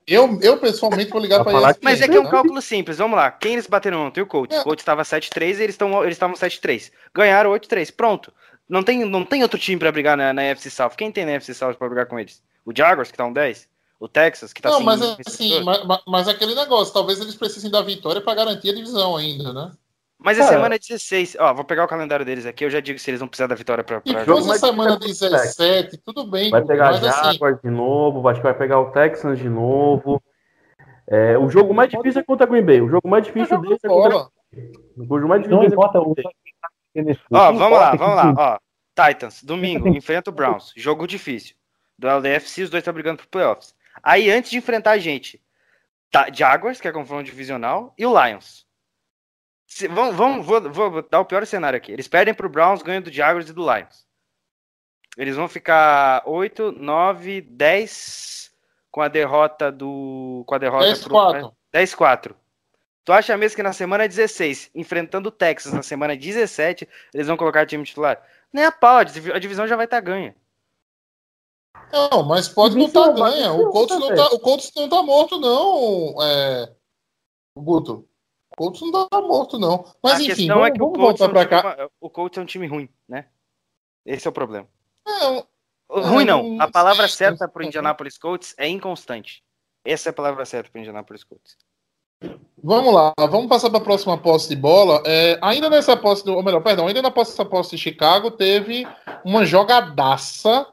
Eu, 0.07 0.39
eu 0.41 0.57
pessoalmente 0.57 1.09
vou 1.09 1.19
ligar 1.19 1.43
para 1.43 1.71
ESPN. 1.71 1.79
Mas 1.81 2.01
é 2.01 2.07
que 2.07 2.15
é 2.15 2.19
um 2.19 2.25
tá? 2.25 2.31
cálculo 2.31 2.61
simples, 2.61 2.97
vamos 2.97 3.17
lá. 3.17 3.31
Quem 3.31 3.53
eles 3.53 3.65
bateram 3.65 4.05
ontem? 4.05 4.21
O 4.21 4.27
coach. 4.27 4.53
É. 4.53 4.61
O 4.61 4.63
coach 4.63 4.79
estava 4.79 5.01
7-3 5.01 5.41
e 5.41 5.63
eles 5.63 5.75
estavam 5.75 6.03
eles 6.03 6.19
7-3. 6.19 6.91
Ganharam 7.13 7.51
8-3. 7.51 7.91
Pronto. 7.95 8.31
Não 8.69 8.83
tem, 8.83 9.03
não 9.03 9.25
tem 9.25 9.41
outro 9.41 9.59
time 9.59 9.79
para 9.79 9.91
brigar 9.91 10.15
na, 10.15 10.31
na 10.31 10.43
FC 10.43 10.69
South. 10.69 10.91
Quem 10.97 11.11
tem 11.11 11.25
na 11.25 11.31
FC 11.31 11.53
South 11.53 11.73
para 11.73 11.87
brigar 11.87 12.05
com 12.05 12.19
eles? 12.19 12.41
O 12.63 12.71
Jaguars, 12.75 13.11
que 13.11 13.17
tá 13.17 13.25
um 13.25 13.33
10? 13.33 13.67
o 13.99 14.07
Texas, 14.07 14.51
que 14.51 14.61
tá 14.61 14.69
Não, 14.69 14.81
mas 14.81 15.01
assim, 15.25 15.61
mas, 15.63 16.01
mas, 16.05 16.27
aquele 16.27 16.53
negócio, 16.53 16.93
talvez 16.93 17.19
eles 17.19 17.35
precisem 17.35 17.71
da 17.71 17.81
vitória 17.81 18.21
para 18.21 18.35
garantir 18.35 18.69
a 18.69 18.75
divisão 18.75 19.15
ainda, 19.15 19.53
né? 19.53 19.71
Mas 20.25 20.39
é 20.39 20.43
semana 20.43 20.79
16. 20.79 21.37
Ó, 21.39 21.53
vou 21.53 21.63
pegar 21.63 21.83
o 21.83 21.87
calendário 21.87 22.25
deles 22.25 22.47
aqui, 22.47 22.65
eu 22.65 22.69
já 22.71 22.79
digo 22.79 22.97
se 22.97 23.11
eles 23.11 23.19
vão 23.19 23.27
precisar 23.27 23.45
da 23.45 23.53
vitória 23.53 23.83
pra. 23.83 24.01
pra 24.01 24.23
e 24.23 24.25
jogo 24.25 24.51
é 24.51 24.57
semana 24.57 24.97
17, 24.97 25.99
tudo 25.99 26.25
bem. 26.25 26.49
Vai 26.49 26.65
pegar 26.65 26.93
mas, 26.93 27.03
assim, 27.03 27.33
Jaguars 27.33 27.57
assim... 27.59 27.67
de 27.67 27.71
novo, 27.71 28.27
acho 28.27 28.39
que 28.39 28.47
vai 28.47 28.57
pegar 28.57 28.79
o 28.79 28.89
Texans 28.89 29.37
de 29.37 29.47
novo. 29.47 30.19
É, 31.07 31.37
o 31.37 31.47
jogo 31.47 31.75
mais 31.75 31.91
difícil 31.91 32.21
é 32.21 32.23
contra 32.23 32.47
Green 32.47 32.65
Bay. 32.65 32.81
O 32.81 32.89
jogo 32.89 33.07
mais 33.07 33.23
difícil 33.23 33.61
deles 33.61 33.77
é 33.83 33.87
contra 33.87 34.27
O 34.97 35.03
jogo 35.05 35.27
mais 35.27 35.43
difícil 35.43 35.61
não 35.61 35.67
importa 35.67 36.01
o 36.01 36.15
Ó, 37.31 37.51
vamos 37.51 37.77
lá, 37.77 37.95
vamos 37.95 38.15
lá, 38.15 38.33
ó. 38.35 39.05
Titans, 39.07 39.43
domingo, 39.43 39.87
enfrenta 39.89 40.31
o 40.31 40.33
Browns. 40.33 40.73
Jogo 40.75 41.05
difícil. 41.05 41.55
Do 41.99 42.09
LDFC, 42.09 42.63
os 42.63 42.69
dois 42.71 42.81
estão 42.81 42.95
brigando 42.95 43.17
pro 43.17 43.27
playoffs. 43.27 43.75
Aí, 44.01 44.31
antes 44.31 44.49
de 44.49 44.57
enfrentar 44.57 44.91
a 44.91 44.97
gente, 44.97 45.39
tá, 46.09 46.29
Jaguars, 46.33 46.81
que 46.81 46.87
é 46.87 46.91
confronto 46.91 47.25
divisional, 47.25 47.93
e 47.95 48.07
o 48.07 48.25
Lions. 48.25 48.64
Se, 49.75 49.89
vamos, 49.89 50.15
vamos, 50.15 50.45
vou, 50.45 50.61
vou 50.71 51.01
dar 51.01 51.19
o 51.19 51.25
pior 51.25 51.45
cenário 51.45 51.75
aqui. 51.75 51.91
Eles 51.91 52.07
perdem 52.07 52.33
pro 52.33 52.47
Browns, 52.47 52.81
ganham 52.81 53.01
do 53.01 53.11
Jaguars 53.11 53.49
e 53.49 53.51
do 53.51 53.61
Lions. 53.61 54.07
Eles 55.17 55.35
vão 55.35 55.49
ficar 55.49 56.23
8, 56.25 56.71
9, 56.71 57.41
10 57.41 58.53
com 58.89 59.01
a 59.01 59.09
derrota 59.09 59.73
do. 59.73 60.45
Com 60.47 60.55
a 60.55 60.57
derrota 60.57 60.85
10, 60.85 60.99
pro, 61.03 61.09
4. 61.09 61.57
10, 61.73 61.93
4. 61.93 62.35
Tu 63.03 63.11
acha 63.11 63.35
mesmo 63.35 63.57
que 63.57 63.63
na 63.63 63.73
semana 63.73 64.07
16, 64.07 64.71
enfrentando 64.73 65.27
o 65.27 65.31
Texas 65.31 65.73
na 65.73 65.83
semana 65.83 66.15
17, 66.15 66.87
eles 67.13 67.27
vão 67.27 67.35
colocar 67.35 67.65
time 67.65 67.83
titular? 67.83 68.25
Nem 68.53 68.63
a 68.63 68.71
pau, 68.71 68.99
a 68.99 69.03
divisão 69.03 69.67
já 69.67 69.75
vai 69.75 69.83
estar 69.83 69.97
tá 69.97 70.01
ganha. 70.01 70.33
Não, 71.91 72.23
mas 72.23 72.47
pode 72.47 72.77
não 72.77 72.85
estar 72.85 73.09
tá 73.09 73.11
ganha. 73.11 73.51
O 73.51 73.69
Colts 73.71 73.99
não 73.99 74.15
tá, 74.15 74.25
o 74.27 74.39
Colts 74.39 74.71
não 74.73 74.87
tá 74.87 75.03
morto, 75.03 75.37
não, 75.37 76.15
é... 76.23 76.73
Guto. 77.57 78.07
O 78.57 78.71
Colts 78.71 78.81
não 78.81 79.09
tá 79.09 79.21
morto, 79.21 79.59
não. 79.59 79.85
Mas 80.01 80.19
a 80.19 80.23
enfim, 80.23 80.47
vamos, 80.47 80.67
é 80.67 80.71
que 80.71 80.79
vamos 80.79 80.97
voltar 80.97 81.29
para 81.29 81.45
cá. 81.45 81.89
o 81.99 82.09
Colts 82.09 82.37
é 82.37 82.41
um 82.41 82.45
time 82.45 82.67
ruim, 82.67 82.89
né? 83.07 83.27
Esse 84.05 84.27
é 84.27 84.29
o 84.29 84.33
problema. 84.33 84.67
Não, 85.05 85.45
ruim 85.89 86.23
é, 86.23 86.27
não. 86.27 86.61
A 86.61 86.71
palavra 86.71 87.07
certa 87.07 87.47
para 87.47 87.61
o 87.61 87.65
Indianapolis 87.65 88.17
Colts 88.17 88.55
é 88.57 88.67
inconstante. 88.67 89.43
Essa 89.83 90.09
é 90.09 90.11
a 90.11 90.13
palavra 90.13 90.45
certa 90.45 90.69
para 90.69 90.79
o 90.79 90.81
Indianapolis 90.81 91.23
Colts. 91.23 91.57
Vamos 92.63 92.93
lá, 92.93 93.13
vamos 93.17 93.47
passar 93.47 93.69
para 93.69 93.79
a 93.79 93.83
próxima 93.83 94.17
posse 94.17 94.49
de 94.49 94.55
bola. 94.55 95.03
É, 95.05 95.37
ainda 95.41 95.69
nessa 95.69 95.97
posse, 95.97 96.27
ou 96.29 96.41
melhor, 96.41 96.61
perdão, 96.61 96.87
ainda 96.87 97.01
na 97.01 97.11
posse, 97.11 97.43
posse 97.45 97.71
de 97.71 97.77
Chicago 97.77 98.31
teve 98.31 98.87
uma 99.23 99.45
jogadaça, 99.45 100.65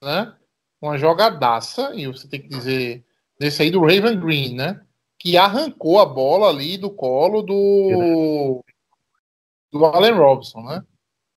né? 0.00 0.34
uma 0.80 0.96
jogadaça, 0.96 1.92
e 1.94 2.06
você 2.06 2.28
tem 2.28 2.40
que 2.40 2.48
dizer 2.48 3.04
desse 3.38 3.62
aí 3.62 3.70
do 3.70 3.80
Raven 3.80 4.18
Green, 4.18 4.54
né? 4.54 4.80
Que 5.26 5.36
arrancou 5.36 5.98
a 5.98 6.06
bola 6.06 6.48
ali 6.48 6.78
do 6.78 6.88
colo 6.88 7.42
do, 7.42 8.62
do 9.72 9.84
Allen 9.84 10.12
Robinson, 10.12 10.60
né? 10.60 10.84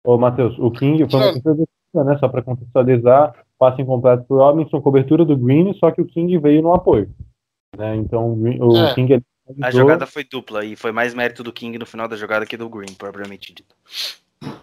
Ô, 0.05 0.15
Matheus, 0.15 0.55
o 0.59 0.69
King 0.69 1.09
foi 1.09 1.19
uma 1.19 2.03
né? 2.05 2.17
Só 2.19 2.27
para 2.27 2.43
contextualizar, 2.43 3.33
passe 3.57 3.81
incompleto 3.81 4.25
pro 4.25 4.37
Robinson, 4.37 4.79
cobertura 4.79 5.25
do 5.25 5.35
Green, 5.35 5.73
só 5.73 5.89
que 5.89 6.01
o 6.01 6.05
King 6.05 6.37
veio 6.37 6.61
no 6.61 6.71
apoio. 6.71 7.09
Né? 7.75 7.95
Então 7.95 8.33
o 8.33 8.77
é. 8.77 8.93
King. 8.93 9.23
A 9.59 9.71
jogada 9.71 10.05
foi 10.05 10.23
dupla 10.23 10.63
e 10.63 10.75
foi 10.75 10.91
mais 10.91 11.15
mérito 11.15 11.41
do 11.41 11.51
King 11.51 11.79
no 11.79 11.85
final 11.87 12.07
da 12.07 12.15
jogada 12.15 12.45
que 12.45 12.55
do 12.55 12.69
Green, 12.69 12.93
propriamente 12.93 13.51
dito. 13.51 13.73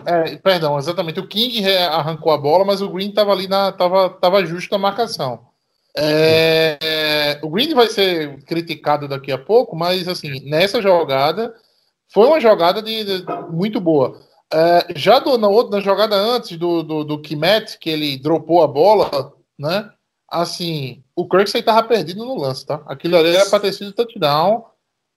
É, 0.07 0.37
perdão, 0.37 0.79
exatamente. 0.79 1.19
O 1.19 1.27
King 1.27 1.67
arrancou 1.91 2.31
a 2.31 2.39
bola, 2.39 2.65
mas 2.65 2.81
o 2.81 2.89
Green 2.89 3.09
estava 3.09 3.33
ali 3.33 3.49
na. 3.49 3.73
Tava, 3.73 4.09
tava 4.09 4.47
justo 4.47 4.71
na 4.71 4.79
marcação. 4.79 5.41
É, 5.99 7.39
o 7.43 7.49
Green 7.49 7.75
vai 7.75 7.89
ser 7.89 8.43
criticado 8.45 9.09
daqui 9.09 9.33
a 9.33 9.39
pouco, 9.39 9.75
mas 9.75 10.07
assim, 10.07 10.41
nessa 10.49 10.83
jogada 10.83 11.55
foi 12.13 12.27
uma 12.27 12.41
jogada 12.41 12.83
de, 12.83 13.05
de 13.05 13.27
muito 13.51 13.81
boa. 13.81 14.21
É, 14.53 14.87
já 14.95 15.19
do, 15.19 15.37
na, 15.39 15.49
outra, 15.49 15.79
na 15.79 15.83
jogada 15.83 16.15
antes 16.15 16.57
do, 16.57 16.83
do, 16.83 17.05
do 17.05 17.21
Kimet, 17.21 17.79
que 17.79 17.91
ele 17.91 18.19
dropou 18.19 18.63
a 18.63 18.69
bola, 18.69 19.33
né? 19.59 19.91
Assim, 20.29 21.03
o 21.15 21.27
Kirksey 21.29 21.61
estava 21.61 21.87
perdido 21.87 22.25
no 22.25 22.39
lance, 22.39 22.67
tá? 22.67 22.83
Aquilo 22.87 23.17
ali 23.17 23.35
era 23.35 23.49
para 23.49 23.61
ter 23.61 23.73
sido 23.73 23.93
touchdown. 23.93 24.65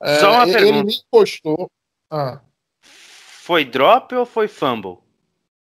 É, 0.01 0.15
Só 0.19 0.31
uma 0.31 0.43
ele, 0.43 0.53
pergunta. 0.53 0.77
ele 0.77 0.83
nem 0.83 0.97
postou. 1.11 1.69
Ah. 2.11 2.41
Foi 2.81 3.65
drop 3.65 4.15
ou 4.15 4.25
foi 4.25 4.47
fumble? 4.47 4.97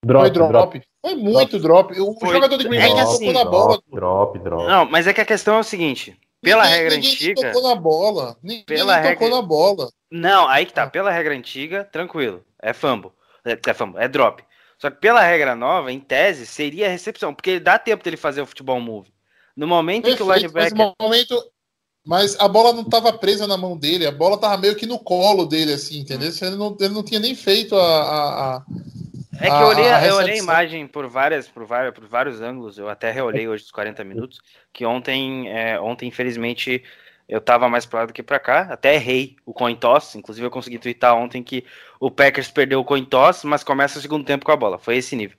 Drop, 0.03 0.23
foi 0.23 0.31
drop. 0.31 0.49
drop. 0.49 0.81
Foi 1.05 1.13
muito 1.13 1.59
drop. 1.59 1.93
drop. 1.93 2.01
O 2.01 2.19
foi... 2.19 2.33
jogador 2.33 2.57
de 2.57 2.67
Green 2.67 2.79
Bay 2.79 2.91
é 2.91 2.99
assim, 2.99 3.31
na 3.31 3.45
bola. 3.45 3.79
Drop, 3.91 4.39
drop. 4.39 4.67
Não, 4.67 4.89
mas 4.89 5.05
é 5.05 5.13
que 5.13 5.21
a 5.21 5.25
questão 5.25 5.57
é 5.57 5.59
o 5.59 5.63
seguinte. 5.63 6.19
Pela 6.41 6.63
ninguém, 6.63 6.77
regra 6.77 6.95
ninguém 6.95 7.11
antiga. 7.11 7.51
tocou 7.51 7.69
na 7.69 7.75
bola. 7.75 8.37
Ninguém 8.41 8.63
pela 8.65 8.95
regra... 8.95 9.13
tocou 9.13 9.29
na 9.29 9.41
bola. 9.43 9.89
Não, 10.09 10.47
aí 10.47 10.65
que 10.65 10.73
tá. 10.73 10.83
Ah. 10.83 10.89
Pela 10.89 11.11
regra 11.11 11.35
antiga, 11.35 11.83
tranquilo. 11.83 12.43
É 12.59 12.73
fumble. 12.73 13.11
É, 13.45 13.51
é 13.67 13.73
fumble, 13.75 14.01
é 14.01 14.07
drop. 14.07 14.43
Só 14.79 14.89
que 14.89 14.97
pela 14.97 15.21
regra 15.21 15.55
nova, 15.55 15.91
em 15.91 15.99
tese, 15.99 16.47
seria 16.47 16.89
recepção. 16.89 17.35
Porque 17.35 17.59
dá 17.59 17.77
tempo 17.77 18.03
dele 18.03 18.17
fazer 18.17 18.41
o 18.41 18.45
futebol 18.47 18.81
move. 18.81 19.13
No 19.55 19.67
momento 19.67 20.05
Perfeito, 20.05 20.23
em 20.23 20.25
que 20.25 20.31
o 20.31 20.35
linebacker. 20.35 20.75
Mas, 20.75 20.93
momento, 20.99 21.51
mas 22.03 22.39
a 22.39 22.47
bola 22.47 22.73
não 22.73 22.81
estava 22.81 23.13
presa 23.13 23.45
na 23.45 23.57
mão 23.57 23.77
dele, 23.77 24.07
a 24.07 24.11
bola 24.11 24.35
estava 24.35 24.57
meio 24.57 24.75
que 24.75 24.87
no 24.87 24.97
colo 24.97 25.45
dele, 25.45 25.73
assim, 25.73 25.99
entendeu? 25.99 26.31
Ele 26.41 26.55
não, 26.55 26.75
ele 26.79 26.93
não 26.93 27.03
tinha 27.03 27.19
nem 27.19 27.35
feito 27.35 27.75
a. 27.75 28.01
a, 28.01 28.55
a 28.55 28.65
é 29.39 29.47
que 29.49 29.55
eu 29.55 29.67
olhei, 29.67 29.89
a, 29.89 30.05
eu 30.07 30.15
olhei 30.15 30.35
a 30.35 30.37
imagem 30.37 30.87
por 30.87 31.07
várias, 31.07 31.47
por 31.47 31.65
várias, 31.65 31.93
por 31.93 32.05
vários 32.07 32.41
ângulos. 32.41 32.77
Eu 32.77 32.89
até 32.89 33.11
reolhei 33.11 33.47
hoje 33.47 33.63
os 33.63 33.71
40 33.71 34.03
minutos. 34.03 34.41
Que 34.73 34.85
ontem, 34.85 35.49
é, 35.49 35.79
ontem 35.79 36.07
infelizmente, 36.07 36.83
Eu 37.27 37.41
tava 37.41 37.67
mais 37.67 37.85
pro 37.85 37.97
lado 37.97 38.07
do 38.09 38.13
que 38.13 38.21
pra 38.21 38.39
cá, 38.39 38.67
até 38.71 38.95
errei 38.95 39.35
o 39.45 39.53
coin 39.53 39.75
toss, 39.75 40.15
inclusive 40.15 40.45
eu 40.45 40.51
consegui 40.51 40.77
twittar 40.77 41.15
ontem 41.15 41.41
que 41.43 41.65
o 41.99 42.11
Packers 42.11 42.51
perdeu 42.51 42.79
o 42.79 42.85
coin 42.85 43.03
toss, 43.03 43.43
mas 43.43 43.63
começa 43.63 43.97
o 43.97 44.01
segundo 44.01 44.23
tempo 44.23 44.45
com 44.45 44.51
a 44.51 44.55
bola, 44.55 44.77
foi 44.77 44.97
esse 44.97 45.15
nível. 45.15 45.37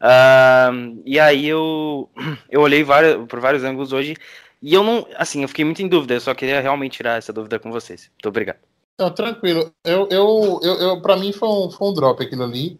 Uh, 0.00 1.02
e 1.06 1.18
aí 1.18 1.48
eu, 1.48 2.10
eu 2.50 2.60
olhei 2.60 2.84
vários, 2.84 3.26
por 3.26 3.40
vários 3.40 3.64
ângulos 3.64 3.92
hoje 3.92 4.16
e 4.60 4.74
eu 4.74 4.82
não, 4.82 5.06
assim, 5.16 5.42
eu 5.42 5.48
fiquei 5.48 5.64
muito 5.64 5.82
em 5.82 5.88
dúvida, 5.88 6.14
eu 6.14 6.20
só 6.20 6.34
queria 6.34 6.60
realmente 6.60 6.96
tirar 6.98 7.18
essa 7.18 7.32
dúvida 7.32 7.58
com 7.58 7.70
vocês. 7.70 8.10
Muito 8.14 8.28
obrigado. 8.28 8.73
Não, 8.98 9.10
tranquilo. 9.10 9.74
Eu, 9.84 10.08
eu, 10.08 10.60
eu, 10.62 10.74
eu 10.74 11.02
para 11.02 11.16
mim 11.16 11.32
foi 11.32 11.48
um, 11.48 11.70
foi 11.70 11.88
um 11.88 11.94
drop 11.94 12.22
aquilo 12.22 12.44
ali. 12.44 12.78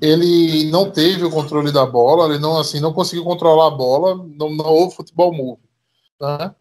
Ele 0.00 0.70
não 0.70 0.90
teve 0.90 1.24
o 1.24 1.30
controle 1.30 1.70
da 1.70 1.84
bola, 1.84 2.26
ele 2.26 2.38
não 2.38 2.58
assim 2.58 2.80
não 2.80 2.92
conseguiu 2.92 3.24
controlar 3.24 3.66
a 3.66 3.76
bola, 3.76 4.16
não, 4.16 4.50
não 4.50 4.64
houve 4.64 4.96
futebol 4.96 5.32
move, 5.34 5.60
né? 6.20 6.54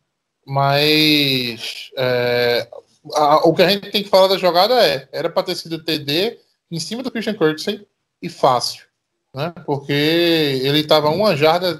Mas 0.45 1.91
é, 1.97 2.67
a, 3.13 3.47
o 3.47 3.53
que 3.53 3.61
a 3.61 3.69
gente 3.69 3.89
tem 3.89 4.03
que 4.03 4.09
falar 4.09 4.27
da 4.27 4.37
jogada 4.37 4.73
é, 4.85 5.07
era 5.11 5.29
para 5.29 5.43
ter 5.43 5.55
sido 5.55 5.83
TD 5.83 6.37
em 6.69 6.79
cima 6.79 7.01
do 7.01 7.11
Christian 7.11 7.35
Kirksey 7.35 7.87
e 8.21 8.27
fácil, 8.27 8.85
né? 9.33 9.53
Porque 9.65 9.93
ele 9.93 10.79
estava 10.79 11.09
uma 11.09 11.37
jarda 11.37 11.79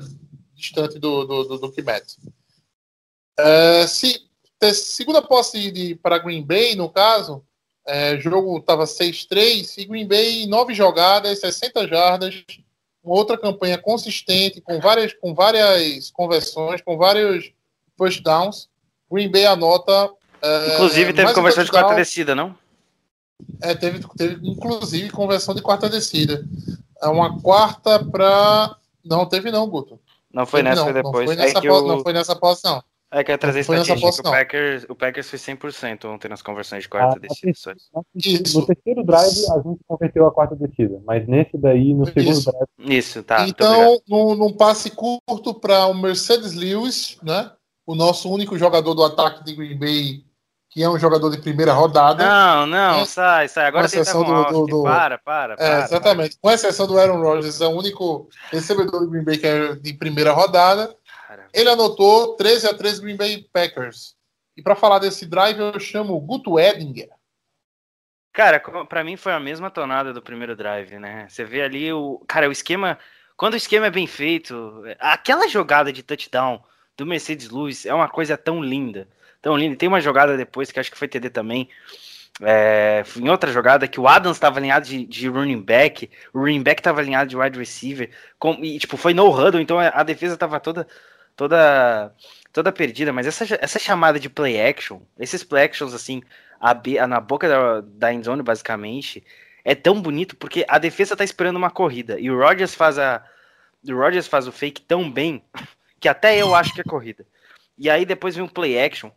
distante 0.55 0.97
do, 0.97 1.25
do, 1.25 1.43
do, 1.43 1.57
do 1.57 1.71
Kimet. 1.71 2.17
É, 3.37 3.85
se 3.87 4.28
segunda 4.73 5.21
posse 5.21 5.71
de, 5.71 5.95
para 5.95 6.17
Green 6.17 6.43
Bay, 6.43 6.75
no 6.75 6.89
caso, 6.89 7.43
é, 7.87 8.15
o 8.15 8.19
jogo 8.19 8.57
estava 8.57 8.83
6-3 8.83 9.77
e 9.77 9.85
Green 9.85 10.07
Bay, 10.07 10.45
nove 10.45 10.73
jogadas, 10.73 11.39
60 11.39 11.87
jardas, 11.87 12.43
uma 13.03 13.15
outra 13.15 13.37
campanha 13.37 13.77
consistente, 13.77 14.61
com 14.61 14.79
várias, 14.79 15.13
com 15.13 15.33
várias 15.33 16.11
conversões, 16.11 16.81
com 16.81 16.97
vários 16.97 17.51
first 17.97 18.21
downs. 18.21 18.69
Green 19.11 19.31
Bay 19.31 19.45
anota. 19.45 20.11
É, 20.41 20.73
inclusive 20.75 21.13
teve 21.13 21.33
conversão 21.33 21.63
de 21.63 21.71
quarta 21.71 21.95
descida, 21.95 22.35
não? 22.35 22.55
É, 23.61 23.73
teve, 23.73 24.05
teve 24.15 24.47
inclusive 24.47 25.09
conversão 25.09 25.55
de 25.55 25.61
quarta 25.61 25.89
descida. 25.89 26.45
É 27.01 27.07
uma 27.07 27.41
quarta 27.41 28.03
para. 28.03 28.75
Não 29.03 29.25
teve, 29.25 29.49
não, 29.49 29.67
Guto. 29.67 29.99
Não 30.31 30.45
foi 30.45 30.61
teve, 30.61 30.69
nessa, 30.69 30.81
não, 30.81 30.85
foi 30.85 30.93
depois. 30.93 31.13
Não 31.13 31.35
foi 31.35 31.45
nessa, 31.45 31.59
é 31.59 31.81
não 31.87 32.03
foi 32.03 32.13
nessa 32.13 32.35
posse, 32.35 32.65
não. 32.65 32.83
É 33.11 33.23
que 33.23 33.31
é 33.31 33.37
trazer 33.37 33.61
estatística. 33.61 34.27
O 34.27 34.31
Packers, 34.31 34.85
o 34.87 34.95
Packers 34.95 35.29
foi 35.29 35.39
100% 35.39 36.05
ontem 36.05 36.29
nas 36.29 36.43
conversões 36.43 36.83
de 36.83 36.89
quarta 36.89 37.17
ah, 37.17 37.19
descida. 37.19 37.75
No 38.53 38.65
terceiro 38.67 39.03
drive, 39.03 39.51
a 39.51 39.61
gente 39.67 39.79
converteu 39.87 40.27
a 40.27 40.31
quarta 40.31 40.55
descida, 40.55 41.01
mas 41.05 41.27
nesse 41.27 41.57
daí, 41.57 41.93
no 41.93 42.05
segundo 42.05 42.29
Isso. 42.29 42.51
drive. 42.51 42.97
Isso, 42.97 43.23
tá. 43.23 43.47
Então, 43.47 43.99
num, 44.07 44.35
num 44.35 44.53
passe 44.53 44.91
curto 44.91 45.55
para 45.59 45.87
o 45.87 45.93
Mercedes 45.95 46.53
Lewis, 46.53 47.17
né? 47.23 47.51
O 47.85 47.95
nosso 47.95 48.31
único 48.31 48.55
jogador 48.59 48.93
do 48.93 49.03
ataque 49.03 49.43
de 49.43 49.55
Green 49.55 49.79
Bay, 49.79 50.23
que 50.69 50.83
é 50.83 50.87
um 50.89 50.99
jogador 50.99 51.31
de 51.31 51.41
primeira 51.41 51.73
rodada. 51.73 52.23
Não, 52.23 52.67
não, 52.67 52.99
né? 52.99 53.05
sai, 53.05 53.47
sai. 53.47 53.65
Agora 53.65 53.89
tem 53.89 53.99
exceção 53.99 54.23
do, 54.23 54.43
do, 54.43 54.65
do, 54.67 54.83
Para, 54.83 55.17
para, 55.17 55.57
para. 55.57 55.81
É, 55.81 55.83
exatamente. 55.83 56.37
Para. 56.39 56.51
Com 56.51 56.51
exceção 56.51 56.85
do 56.85 56.99
Aaron 56.99 57.19
Rodgers, 57.19 57.59
é 57.59 57.65
o 57.65 57.71
único 57.71 58.29
recebedor 58.51 58.99
do 58.99 59.09
Green 59.09 59.23
Bay 59.23 59.37
que 59.39 59.47
é 59.47 59.73
de 59.73 59.93
primeira 59.93 60.31
rodada. 60.31 60.95
Ele 61.53 61.69
anotou 61.69 62.35
13 62.35 62.67
a 62.67 62.73
3 62.73 62.99
Green 62.99 63.15
Bay 63.15 63.47
Packers. 63.51 64.15
E 64.55 64.61
para 64.61 64.75
falar 64.75 64.99
desse 64.99 65.25
drive, 65.25 65.59
eu 65.59 65.79
chamo 65.79 66.15
o 66.15 66.19
Guto 66.19 66.59
Edinger. 66.59 67.09
Cara, 68.33 68.59
para 68.59 69.03
mim 69.03 69.17
foi 69.17 69.33
a 69.33 69.39
mesma 69.39 69.69
tonada 69.69 70.13
do 70.13 70.21
primeiro 70.21 70.55
drive, 70.55 70.99
né? 70.99 71.27
Você 71.27 71.43
vê 71.43 71.61
ali 71.61 71.91
o. 71.91 72.23
Cara, 72.27 72.47
o 72.47 72.51
esquema. 72.51 72.97
Quando 73.35 73.53
o 73.53 73.57
esquema 73.57 73.87
é 73.87 73.91
bem 73.91 74.05
feito, 74.05 74.83
aquela 74.99 75.47
jogada 75.47 75.93
de 75.93 76.03
touchdown 76.03 76.61
do 76.97 77.05
Mercedes 77.05 77.49
Lewis 77.49 77.85
é 77.85 77.93
uma 77.93 78.09
coisa 78.09 78.37
tão 78.37 78.61
linda. 78.61 79.07
Tão 79.41 79.57
linda. 79.57 79.77
Tem 79.77 79.87
uma 79.87 80.01
jogada 80.01 80.35
depois 80.35 80.71
que 80.71 80.79
acho 80.79 80.91
que 80.91 80.97
foi 80.97 81.07
TD 81.07 81.29
também. 81.29 81.69
É, 82.41 83.03
em 83.17 83.29
outra 83.29 83.51
jogada 83.51 83.87
que 83.87 83.99
o 83.99 84.07
Adams 84.07 84.37
estava 84.37 84.59
alinhado 84.59 84.85
de, 84.85 85.05
de, 85.05 85.27
running 85.27 85.61
back, 85.61 86.09
o 86.33 86.39
running 86.39 86.63
back 86.63 86.79
estava 86.79 87.01
alinhado 87.01 87.29
de 87.29 87.35
wide 87.35 87.59
receiver, 87.59 88.09
com, 88.37 88.53
e 88.63 88.79
tipo, 88.79 88.95
foi 88.95 89.13
no 89.13 89.29
huddle, 89.29 89.59
então 89.59 89.77
a, 89.77 89.89
a 89.89 90.03
defesa 90.03 90.35
estava 90.35 90.57
toda 90.57 90.87
toda 91.39 92.13
toda 92.51 92.69
perdida, 92.69 93.13
mas 93.13 93.25
essa, 93.25 93.45
essa 93.61 93.79
chamada 93.79 94.19
de 94.19 94.29
play 94.29 94.59
action, 94.59 94.99
esses 95.17 95.41
play 95.41 95.63
actions 95.63 95.93
assim, 95.93 96.21
a, 96.59 97.07
na 97.07 97.21
boca 97.21 97.47
da, 97.47 97.79
da 97.79 98.13
endzone 98.13 98.43
basicamente, 98.43 99.23
é 99.63 99.73
tão 99.73 100.01
bonito 100.01 100.35
porque 100.35 100.65
a 100.67 100.77
defesa 100.77 101.15
tá 101.15 101.23
esperando 101.23 101.55
uma 101.55 101.71
corrida 101.71 102.19
e 102.19 102.29
o 102.29 102.37
Rodgers 102.37 102.75
faz 102.75 102.99
a 102.99 103.23
o 103.87 103.95
Rodgers 103.95 104.27
faz 104.27 104.47
o 104.47 104.51
fake 104.51 104.81
tão 104.81 105.09
bem 105.09 105.41
que 106.01 106.09
até 106.09 106.41
eu 106.41 106.53
acho 106.53 106.73
que 106.73 106.81
é 106.81 106.83
corrida. 106.83 107.25
E 107.77 107.89
aí 107.89 108.05
depois 108.05 108.35
vem 108.35 108.43
um 108.43 108.47
play 108.47 108.77
action. 108.77 109.09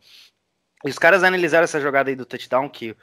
E 0.85 0.89
os 0.89 0.97
caras 0.97 1.23
analisaram 1.23 1.65
essa 1.65 1.81
jogada 1.81 2.09
aí 2.09 2.15
do 2.15 2.25
touchdown 2.25 2.69
que 2.69 2.95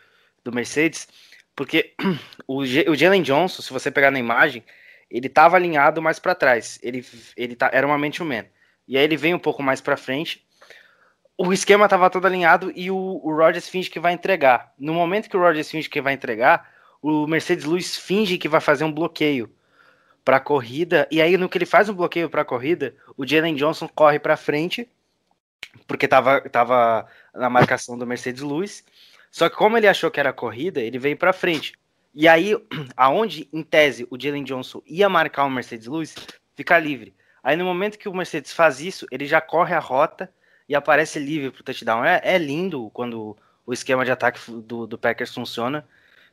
do 0.43 0.51
Mercedes, 0.51 1.07
porque 1.55 1.93
o, 2.49 2.61
o 2.61 2.97
Jalen 2.97 3.23
Johnson, 3.23 3.61
se 3.61 3.71
você 3.71 3.91
pegar 3.91 4.11
na 4.11 4.19
imagem, 4.19 4.65
ele 5.11 5.29
tava 5.29 5.57
alinhado 5.57 6.01
mais 6.01 6.19
para 6.19 6.35
trás. 6.35 6.79
Ele 6.83 7.05
ele 7.37 7.55
tá, 7.55 7.69
era 7.71 7.87
uma 7.87 7.99
man-to-man. 7.99 8.47
E 8.91 8.99
aí 8.99 9.05
ele 9.05 9.17
vem 9.17 9.33
um 9.33 9.39
pouco 9.39 9.63
mais 9.63 9.81
para 9.81 9.97
frente. 9.97 10.45
O 11.39 11.53
esquema 11.53 11.85
estava 11.85 12.11
todo 12.11 12.27
alinhado 12.27 12.73
e 12.75 12.91
o, 12.91 13.21
o 13.23 13.61
finge 13.63 13.89
que 13.89 14.01
vai 14.01 14.13
entregar. 14.13 14.75
No 14.77 14.93
momento 14.93 15.31
que 15.31 15.37
o 15.37 15.41
Rodgers 15.41 15.71
finge 15.71 15.89
que 15.89 16.01
vai 16.01 16.13
entregar, 16.13 16.69
o 17.01 17.25
Mercedes 17.25 17.65
Lewis 17.65 17.97
finge 17.97 18.37
que 18.37 18.49
vai 18.49 18.61
fazer 18.61 18.83
um 18.83 18.91
bloqueio 18.91 19.49
para 20.25 20.39
a 20.39 20.41
corrida. 20.41 21.07
E 21.09 21.23
aí, 21.23 21.37
no 21.37 21.49
que 21.49 21.57
ele 21.57 21.67
faz 21.67 21.89
um 21.89 21.95
bloqueio 21.95 22.29
para 22.29 22.43
a 22.43 22.45
corrida, 22.45 22.97
o 23.17 23.25
Jalen 23.25 23.55
Johnson 23.55 23.87
corre 23.87 24.19
para 24.19 24.37
frente, 24.37 24.91
porque 25.87 26.07
estava 26.07 26.41
tava 26.51 27.07
na 27.33 27.49
marcação 27.49 27.97
do 27.97 28.05
Mercedes 28.05 28.43
Lewis. 28.43 28.85
Só 29.31 29.49
que, 29.49 29.55
como 29.55 29.77
ele 29.77 29.87
achou 29.87 30.11
que 30.11 30.19
era 30.19 30.33
corrida, 30.33 30.81
ele 30.81 30.99
veio 30.99 31.17
para 31.17 31.33
frente. 31.33 31.75
E 32.13 32.27
aí, 32.27 32.57
aonde, 32.97 33.49
em 33.53 33.63
tese, 33.63 34.05
o 34.11 34.21
Jalen 34.21 34.43
Johnson 34.43 34.83
ia 34.85 35.09
marcar 35.09 35.45
o 35.45 35.51
Mercedes 35.51 35.87
Lewis, 35.87 36.17
fica 36.57 36.77
livre. 36.77 37.15
Aí 37.43 37.57
no 37.57 37.65
momento 37.65 37.99
que 37.99 38.09
o 38.09 38.15
Mercedes 38.15 38.53
faz 38.53 38.81
isso, 38.81 39.07
ele 39.11 39.27
já 39.27 39.41
corre 39.41 39.75
a 39.75 39.79
rota 39.79 40.31
e 40.69 40.75
aparece 40.75 41.19
livre 41.19 41.51
para 41.51 41.61
o 41.61 41.65
touchdown. 41.65 42.05
É, 42.05 42.21
é, 42.23 42.39
lindo 42.39 42.91
quando 42.93 43.37
o 43.67 43.73
esquema 43.73 44.05
de 44.05 44.11
ataque 44.11 44.41
do, 44.51 44.87
do 44.87 44.99
Packers 44.99 45.35
funciona. 45.35 45.87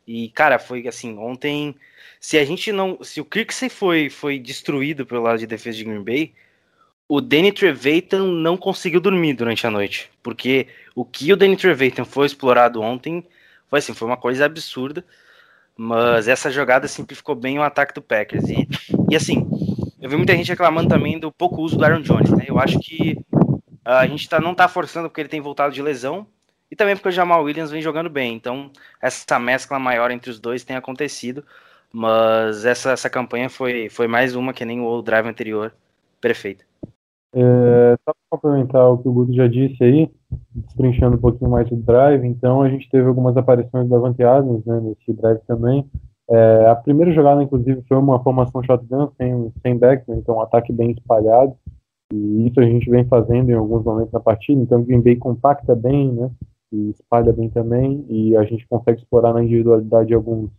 E, 0.06 0.30
cara, 0.30 0.60
foi 0.60 0.88
assim, 0.88 1.18
ontem. 1.18 1.76
Se 2.20 2.38
a 2.38 2.46
gente 2.46 2.72
não. 2.72 2.98
Se 3.04 3.20
o 3.20 3.26
Kirksey 3.26 3.70
foi, 3.70 4.10
foi 4.10 4.40
destruído 4.40 5.06
pelo 5.06 5.24
lado 5.24 5.40
de 5.40 5.48
defesa 5.48 5.78
de 5.78 5.84
Green 5.84 6.04
Bay, 6.04 6.34
o 7.08 7.22
Danny 7.22 7.52
Trevathan 7.52 8.26
não 8.26 8.58
conseguiu 8.58 9.02
dormir 9.02 9.34
durante 9.34 9.66
a 9.66 9.72
noite. 9.72 10.10
Porque 10.24 10.68
o 10.96 11.06
que 11.06 11.32
o 11.32 11.38
Danny 11.38 11.58
Trevathan 11.58 12.06
foi 12.06 12.26
explorado 12.26 12.82
ontem 12.82 13.26
foi 13.70 13.80
assim, 13.80 13.94
foi 13.94 14.08
uma 14.08 14.18
coisa 14.18 14.46
absurda. 14.46 15.06
Mas 15.76 16.28
essa 16.28 16.50
jogada 16.50 16.88
simplificou 16.88 17.36
bem 17.36 17.60
o 17.60 17.64
ataque 17.64 17.94
do 17.94 18.02
Packers. 18.02 18.50
E, 18.50 18.68
e 19.12 19.16
assim, 19.16 19.48
eu 20.08 20.12
vi 20.12 20.16
muita 20.16 20.34
gente 20.34 20.50
reclamando 20.50 20.88
também 20.88 21.20
do 21.20 21.30
pouco 21.30 21.62
uso 21.62 21.78
do 21.78 21.84
Aaron 21.84 22.02
Jones, 22.02 22.32
né? 22.32 22.46
Eu 22.48 22.58
acho 22.58 22.80
que 22.80 23.20
ah, 23.84 24.00
a 24.00 24.08
gente 24.08 24.28
tá, 24.30 24.40
não 24.40 24.56
tá 24.56 24.66
forçando 24.70 25.10
porque 25.10 25.20
ele 25.20 25.28
tem 25.28 25.42
voltado 25.42 25.74
de 25.74 25.82
lesão 25.82 26.26
e 26.72 26.78
também 26.78 26.96
porque 26.96 27.10
o 27.10 27.12
Jamal 27.12 27.44
Williams 27.44 27.72
vem 27.72 27.82
jogando 27.82 28.10
bem. 28.10 28.34
Então, 28.34 28.72
essa 29.02 29.38
mescla 29.38 29.78
maior 29.78 30.10
entre 30.10 30.32
os 30.32 30.40
dois 30.40 30.64
tem 30.64 30.78
acontecido, 30.78 31.44
mas 31.92 32.64
essa, 32.64 32.92
essa 32.92 33.10
campanha 33.10 33.50
foi, 33.50 33.90
foi 33.90 34.08
mais 34.08 34.34
uma 34.34 34.54
que 34.54 34.64
nem 34.64 34.80
o 34.80 35.02
drive 35.02 35.28
anterior, 35.28 35.74
perfeita. 36.22 36.64
É, 37.34 37.98
só 38.06 38.14
para 38.14 38.40
complementar 38.40 38.90
o 38.90 39.00
que 39.00 39.10
o 39.10 39.12
Guto 39.12 39.34
já 39.34 39.48
disse 39.48 39.84
aí, 39.84 40.10
destrinchando 40.56 41.18
um 41.18 41.22
pouquinho 41.22 41.52
mais 41.52 41.70
o 41.70 41.76
drive, 41.76 42.26
então 42.26 42.62
a 42.62 42.70
gente 42.70 42.90
teve 42.90 43.06
algumas 43.06 43.36
aparições 43.36 43.90
da 43.90 43.98
Vante 43.98 44.24
Adams 44.24 44.66
né, 44.66 44.80
nesse 44.80 45.12
drive 45.12 45.42
também. 45.46 45.86
É, 46.30 46.66
a 46.68 46.76
primeira 46.76 47.12
jogada, 47.14 47.42
inclusive, 47.42 47.82
foi 47.88 47.98
uma 47.98 48.22
formação 48.22 48.62
shotgun 48.64 49.10
sem, 49.18 49.52
sem 49.62 49.78
back, 49.78 50.10
né, 50.10 50.18
então 50.18 50.36
um 50.36 50.42
ataque 50.42 50.74
bem 50.74 50.92
espalhado. 50.92 51.56
E 52.14 52.48
isso 52.48 52.60
a 52.60 52.64
gente 52.64 52.90
vem 52.90 53.06
fazendo 53.06 53.50
em 53.50 53.54
alguns 53.54 53.84
momentos 53.84 54.14
na 54.14 54.20
partida. 54.20 54.62
Então, 54.62 54.80
o 54.80 54.84
Green 54.84 55.02
Bay 55.02 55.16
compacta 55.18 55.76
bem, 55.76 56.12
né? 56.14 56.32
E 56.72 56.92
espalha 56.92 57.34
bem 57.34 57.50
também. 57.50 58.06
E 58.10 58.36
a 58.38 58.44
gente 58.44 58.66
consegue 58.68 59.00
explorar 59.00 59.34
na 59.34 59.44
individualidade 59.44 60.08
de 60.08 60.14
alguns, 60.14 60.50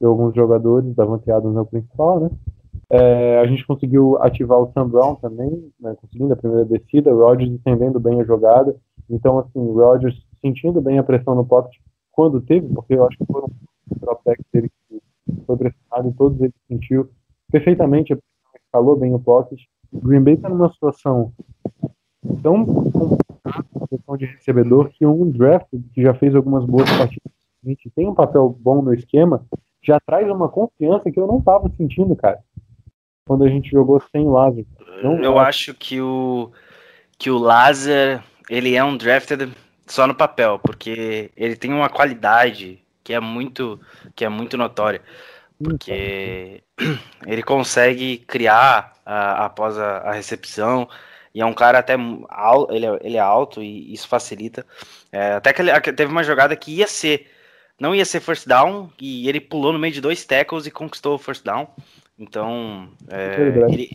de 0.00 0.06
alguns 0.06 0.34
jogadores, 0.34 0.96
avanteados 0.98 1.52
no 1.52 1.66
principal, 1.66 2.20
né? 2.20 2.30
É, 2.88 3.38
a 3.40 3.46
gente 3.46 3.66
conseguiu 3.66 4.18
ativar 4.20 4.58
o 4.58 4.70
Sam 4.72 4.86
Brown 4.86 5.14
também, 5.14 5.72
né, 5.80 5.96
conseguindo 5.98 6.34
a 6.34 6.36
primeira 6.36 6.66
descida, 6.66 7.10
o 7.10 7.20
Rodgers 7.20 7.50
entendendo 7.50 7.98
bem 7.98 8.20
a 8.20 8.24
jogada. 8.24 8.76
Então, 9.08 9.38
assim, 9.38 9.58
o 9.58 9.72
Rodgers 9.72 10.14
sentindo 10.42 10.78
bem 10.80 10.98
a 10.98 11.02
pressão 11.02 11.34
no 11.34 11.44
pocket 11.44 11.74
quando 12.10 12.42
teve, 12.42 12.68
porque 12.68 12.92
eu 12.92 13.06
acho 13.06 13.16
que 13.16 13.24
foram 13.24 13.50
dropbacks 13.98 14.44
dele 14.52 14.68
que 14.68 14.74
foi 15.46 15.56
pressionado 15.56 16.08
e 16.08 16.12
todos 16.14 16.40
eles 16.40 16.54
sentiu 16.68 17.10
perfeitamente, 17.50 18.16
falou 18.70 18.96
bem 18.96 19.14
o 19.14 19.18
pocket. 19.18 19.60
Green 19.92 20.22
Bay 20.22 20.34
está 20.34 20.48
numa 20.48 20.72
situação 20.72 21.32
tão 22.42 22.64
complicada, 22.64 23.66
questão 23.88 24.16
de 24.16 24.24
recebedor, 24.26 24.90
que 24.90 25.04
um 25.04 25.30
draft 25.30 25.68
que 25.92 26.02
já 26.02 26.14
fez 26.14 26.34
algumas 26.34 26.64
boas 26.64 26.88
partidas, 26.90 27.32
tem 27.94 28.08
um 28.08 28.14
papel 28.14 28.48
bom 28.48 28.82
no 28.82 28.94
esquema, 28.94 29.44
já 29.82 29.98
traz 30.00 30.28
uma 30.30 30.48
confiança 30.48 31.10
que 31.10 31.18
eu 31.18 31.26
não 31.26 31.38
estava 31.38 31.70
sentindo, 31.76 32.14
cara. 32.16 32.38
Quando 33.26 33.44
a 33.44 33.48
gente 33.48 33.70
jogou 33.70 34.00
sem 34.10 34.26
o 34.26 34.32
Lázaro. 34.32 34.66
eu 35.22 35.38
acho 35.38 35.74
que 35.74 36.00
o 36.00 36.50
que 37.18 37.30
o 37.30 37.38
Lázaro, 37.38 38.20
ele 38.50 38.74
é 38.74 38.82
um 38.82 38.96
drafted 38.96 39.52
só 39.86 40.06
no 40.06 40.14
papel, 40.14 40.58
porque 40.58 41.30
ele 41.36 41.54
tem 41.54 41.72
uma 41.72 41.88
qualidade 41.88 42.80
que 43.02 43.12
é 43.12 43.20
muito, 43.20 43.80
que 44.14 44.24
é 44.24 44.28
muito 44.28 44.56
notória. 44.56 45.02
Porque 45.62 46.62
ele 47.26 47.42
consegue 47.42 48.18
criar 48.18 48.92
a, 49.04 49.46
após 49.46 49.78
a, 49.78 49.98
a, 49.98 50.12
recepção, 50.12 50.88
e 51.34 51.40
é 51.40 51.46
um 51.46 51.54
cara 51.54 51.78
até 51.78 51.94
alto, 52.28 52.74
ele, 52.74 52.86
é, 52.86 52.98
ele 53.02 53.16
é 53.16 53.20
alto 53.20 53.62
e 53.62 53.92
isso 53.92 54.08
facilita. 54.08 54.66
É, 55.10 55.34
até 55.34 55.52
que 55.52 55.62
ele, 55.62 55.72
teve 55.80 56.10
uma 56.10 56.24
jogada 56.24 56.56
que 56.56 56.72
ia 56.72 56.86
ser, 56.86 57.30
não 57.78 57.94
ia 57.94 58.04
ser 58.04 58.20
first 58.20 58.46
down, 58.46 58.90
e 59.00 59.28
ele 59.28 59.40
pulou 59.40 59.72
no 59.72 59.78
meio 59.78 59.94
de 59.94 60.00
dois 60.00 60.24
tackles 60.24 60.66
e 60.66 60.70
conquistou 60.70 61.14
o 61.14 61.18
first 61.18 61.44
down. 61.44 61.68
Então, 62.18 62.88
é, 63.08 63.36
ele, 63.72 63.90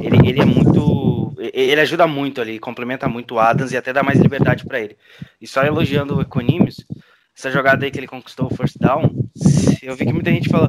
ele, 0.00 0.28
ele 0.28 0.40
é 0.40 0.44
muito. 0.44 1.34
Ele 1.38 1.80
ajuda 1.80 2.06
muito 2.06 2.40
ali, 2.40 2.58
complementa 2.58 3.08
muito 3.08 3.34
o 3.34 3.38
Adams 3.38 3.72
e 3.72 3.76
até 3.76 3.92
dá 3.92 4.02
mais 4.02 4.18
liberdade 4.18 4.64
para 4.64 4.80
ele. 4.80 4.96
E 5.40 5.46
só 5.46 5.62
elogiando 5.62 6.16
o 6.16 6.22
Economius, 6.22 6.84
essa 7.38 7.52
jogada 7.52 7.84
aí 7.84 7.90
que 7.90 7.98
ele 7.98 8.08
conquistou 8.08 8.46
o 8.46 8.54
first 8.54 8.76
down, 8.80 9.10
eu 9.80 9.94
vi 9.94 10.04
que 10.04 10.12
muita 10.12 10.30
gente 10.30 10.48
fala. 10.48 10.68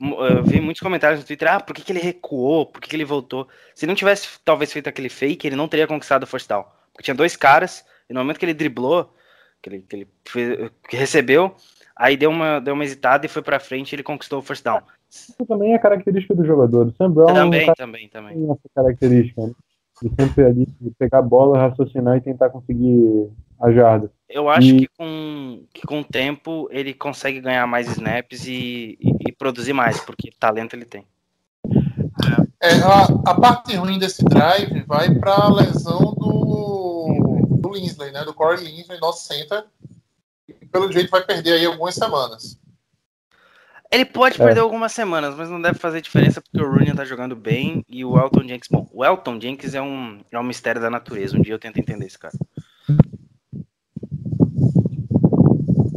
Eu 0.00 0.44
vi 0.44 0.60
muitos 0.60 0.80
comentários 0.80 1.20
no 1.20 1.26
Twitter, 1.26 1.50
ah, 1.50 1.60
por 1.60 1.74
que, 1.74 1.82
que 1.82 1.90
ele 1.90 1.98
recuou? 1.98 2.66
Por 2.66 2.80
que, 2.80 2.88
que 2.88 2.94
ele 2.94 3.04
voltou? 3.04 3.48
Se 3.74 3.86
não 3.86 3.94
tivesse 3.94 4.28
talvez 4.44 4.72
feito 4.72 4.86
aquele 4.88 5.08
fake, 5.08 5.46
ele 5.46 5.56
não 5.56 5.66
teria 5.66 5.86
conquistado 5.86 6.22
o 6.22 6.26
first 6.26 6.48
down. 6.48 6.64
Porque 6.92 7.04
tinha 7.04 7.14
dois 7.14 7.36
caras, 7.36 7.84
e 8.08 8.12
no 8.12 8.20
momento 8.20 8.38
que 8.38 8.44
ele 8.44 8.54
driblou, 8.54 9.12
que 9.62 9.70
ele, 9.70 9.80
que 9.80 9.96
ele 9.96 10.08
fez, 10.28 10.70
que 10.88 10.96
recebeu, 10.96 11.56
aí 11.96 12.16
deu 12.16 12.30
uma, 12.30 12.60
deu 12.60 12.74
uma 12.74 12.84
hesitada 12.84 13.24
e 13.24 13.28
foi 13.28 13.42
para 13.42 13.58
frente 13.58 13.92
e 13.92 13.94
ele 13.96 14.02
conquistou 14.02 14.38
o 14.38 14.42
first 14.42 14.62
down. 14.62 14.82
Isso 15.10 15.44
também 15.46 15.74
é 15.74 15.78
característica 15.78 16.34
do 16.34 16.44
jogador. 16.44 16.88
O 16.88 16.92
Sam 16.92 17.10
Brown 17.10 17.34
também, 17.34 17.70
é 17.70 17.74
também, 17.74 18.08
também. 18.08 18.34
tem 18.34 18.50
essa 18.50 18.68
característica, 18.74 19.46
né? 19.46 19.52
De 20.04 20.10
sempre 20.20 20.44
ali 20.44 20.68
de 20.78 20.90
pegar 20.90 21.20
a 21.20 21.22
bola, 21.22 21.58
raciocinar 21.58 22.18
e 22.18 22.20
tentar 22.20 22.50
conseguir 22.50 23.30
a 23.58 23.72
jarda. 23.72 24.12
Eu 24.28 24.50
acho 24.50 24.68
e... 24.68 24.80
que, 24.80 24.88
com, 24.98 25.62
que 25.72 25.86
com 25.86 26.00
o 26.00 26.04
tempo 26.04 26.68
ele 26.70 26.92
consegue 26.92 27.40
ganhar 27.40 27.66
mais 27.66 27.88
snaps 27.88 28.46
e, 28.46 28.98
e, 29.00 29.28
e 29.28 29.32
produzir 29.32 29.72
mais, 29.72 29.98
porque 30.00 30.30
talento 30.38 30.76
ele 30.76 30.84
tem. 30.84 31.06
É, 32.60 32.68
a, 32.82 33.30
a, 33.30 33.40
parte 33.40 33.74
ruim 33.76 33.98
desse 33.98 34.22
drive 34.24 34.82
vai 34.86 35.14
para 35.14 35.32
a 35.32 35.48
lesão 35.48 36.14
do, 36.14 37.58
do 37.60 37.72
Linsley, 37.72 38.12
né? 38.12 38.24
Do 38.24 38.34
Corey 38.34 38.62
Linsley, 38.62 39.00
nosso 39.00 39.26
center. 39.26 39.64
E 40.46 40.66
pelo 40.66 40.92
jeito 40.92 41.10
vai 41.10 41.24
perder 41.24 41.54
aí 41.54 41.64
algumas 41.64 41.94
semanas. 41.94 42.58
Ele 43.94 44.04
pode 44.04 44.40
é. 44.40 44.44
perder 44.44 44.60
algumas 44.60 44.90
semanas, 44.90 45.36
mas 45.36 45.48
não 45.48 45.62
deve 45.62 45.78
fazer 45.78 46.00
diferença 46.00 46.42
porque 46.42 46.60
o 46.60 46.68
Rooney 46.68 46.92
tá 46.92 47.04
jogando 47.04 47.36
bem 47.36 47.84
e 47.88 48.04
o 48.04 48.18
Elton 48.18 48.40
Jenkins. 48.40 48.68
Bom, 48.68 48.88
o 48.92 49.04
Elton 49.04 49.40
Jenkins 49.40 49.72
é 49.72 49.80
um, 49.80 50.20
é 50.32 50.38
um 50.38 50.42
mistério 50.42 50.80
da 50.80 50.90
natureza. 50.90 51.36
Um 51.36 51.40
dia 51.40 51.54
eu 51.54 51.58
tento 51.60 51.78
entender 51.78 52.06
esse 52.06 52.18
cara. 52.18 52.34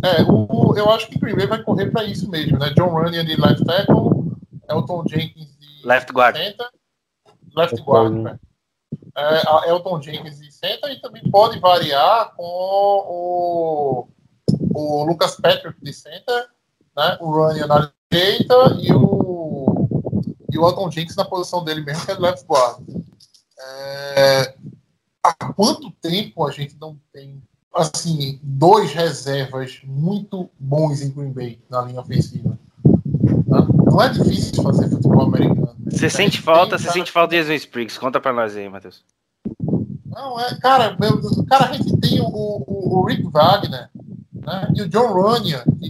É, 0.03 0.21
o, 0.29 0.77
eu 0.77 0.91
acho 0.91 1.07
que 1.07 1.17
o 1.17 1.19
Green 1.19 1.35
Bay 1.35 1.47
vai 1.47 1.63
correr 1.63 1.89
para 1.89 2.03
isso 2.03 2.29
mesmo, 2.29 2.59
né? 2.59 2.71
John 2.77 2.89
Runyon 2.89 3.25
de 3.25 3.35
left 3.35 3.65
tackle, 3.65 4.31
Elton 4.69 5.03
Jenkins 5.09 5.57
de 5.57 5.87
left 5.87 6.13
guard, 6.13 6.37
center, 6.37 6.67
left 7.55 7.81
guard, 7.81 8.13
né? 8.13 8.39
é, 9.17 9.69
Elton 9.69 9.99
Jenkins 9.99 10.39
de 10.39 10.51
center 10.51 10.91
e 10.91 11.01
também 11.01 11.23
pode 11.31 11.59
variar 11.59 12.31
com 12.35 12.43
o, 12.43 14.07
o 14.75 15.03
Lucas 15.03 15.35
Patrick 15.35 15.83
de 15.83 15.91
center 15.91 16.47
né? 16.97 17.17
O 17.21 17.31
Runyon 17.31 17.67
na 17.67 17.91
direita 18.11 18.77
e 18.81 18.91
o, 18.91 19.87
e 20.51 20.57
o 20.57 20.65
Alton 20.65 20.89
Jenkins 20.89 21.15
na 21.15 21.23
posição 21.23 21.63
dele 21.63 21.81
mesmo, 21.81 22.03
que 22.03 22.11
é 22.11 22.17
left 22.17 22.45
guard. 22.47 22.83
É, 23.59 24.55
há 25.23 25.53
quanto 25.53 25.91
tempo 25.91 26.45
a 26.45 26.51
gente 26.51 26.75
não 26.81 26.97
tem 27.13 27.41
assim 27.73 28.39
dois 28.41 28.91
reservas 28.91 29.79
muito 29.83 30.49
bons 30.59 31.01
em 31.01 31.11
Green 31.11 31.31
Bay 31.31 31.59
na 31.69 31.83
linha 31.83 32.01
ofensiva? 32.01 32.57
Né? 32.83 33.67
Não 33.85 34.01
é 34.01 34.09
difícil 34.09 34.63
fazer 34.63 34.89
futebol 34.89 35.21
americano. 35.21 35.75
Você 35.85 36.09
sente 36.09 36.41
falta, 36.41 36.77
você 36.77 36.91
sente 36.91 37.11
falta 37.11 37.29
de 37.29 37.37
Jesus 37.37 37.61
Spriggs? 37.61 37.99
Conta 37.99 38.19
pra 38.19 38.33
nós 38.33 38.55
aí, 38.55 38.67
Matheus. 38.67 39.03
Não, 40.05 40.39
é, 40.39 40.55
cara, 40.55 40.97
meu, 40.99 41.21
cara, 41.45 41.69
a 41.69 41.73
gente 41.73 41.95
tem 41.97 42.19
o, 42.19 42.25
o, 42.27 42.99
o 42.99 43.05
Rick 43.05 43.23
Wagner 43.29 43.89
né, 44.33 44.73
e 44.75 44.81
o 44.81 44.89
John 44.89 45.13
Runyon, 45.13 45.63
que, 45.79 45.89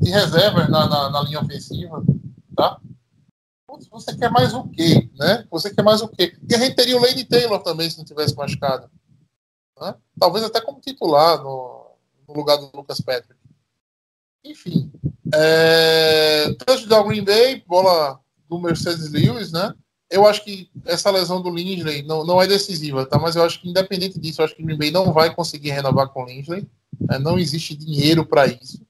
de 0.00 0.10
reserva 0.10 0.66
na, 0.66 0.88
na, 0.88 1.10
na, 1.10 1.22
linha 1.22 1.40
ofensiva, 1.40 2.02
tá? 2.56 2.80
Você 3.90 4.16
quer 4.16 4.30
mais 4.30 4.52
o 4.54 4.66
quê, 4.68 5.08
né? 5.16 5.46
Você 5.50 5.72
quer 5.72 5.82
mais 5.82 6.00
o 6.00 6.08
quê? 6.08 6.36
E 6.48 6.54
a 6.54 6.58
gente 6.58 6.74
teria 6.74 6.96
o 6.96 7.00
Lane 7.00 7.24
Taylor 7.24 7.62
também, 7.62 7.88
se 7.88 7.98
não 7.98 8.04
tivesse 8.04 8.34
machucado. 8.34 8.90
Né? 9.80 9.94
Talvez 10.18 10.44
até 10.44 10.60
como 10.60 10.80
titular 10.80 11.42
no, 11.42 11.94
no 12.26 12.34
lugar 12.34 12.56
do 12.56 12.70
Lucas 12.74 13.00
Patrick. 13.00 13.38
Enfim. 14.44 14.90
É, 15.32 16.52
touchdown 16.66 17.06
Green 17.08 17.24
Bay, 17.24 17.62
bola 17.66 18.18
do 18.48 18.58
Mercedes 18.58 19.10
Lewis, 19.10 19.52
né? 19.52 19.72
Eu 20.10 20.26
acho 20.26 20.42
que 20.44 20.68
essa 20.84 21.10
lesão 21.10 21.40
do 21.40 21.50
Lindley 21.50 22.02
não, 22.02 22.24
não 22.24 22.42
é 22.42 22.46
decisiva, 22.46 23.06
tá? 23.06 23.18
Mas 23.18 23.36
eu 23.36 23.44
acho 23.44 23.60
que, 23.60 23.68
independente 23.68 24.18
disso, 24.18 24.40
eu 24.40 24.44
acho 24.44 24.56
que 24.56 24.62
o 24.62 24.66
Green 24.66 24.78
Bay 24.78 24.90
não 24.90 25.12
vai 25.12 25.32
conseguir 25.32 25.70
renovar 25.70 26.08
com 26.08 26.24
o 26.24 26.26
Lindley. 26.26 26.68
Né? 27.00 27.18
Não 27.18 27.38
existe 27.38 27.76
dinheiro 27.76 28.26
para 28.26 28.46
isso 28.46 28.84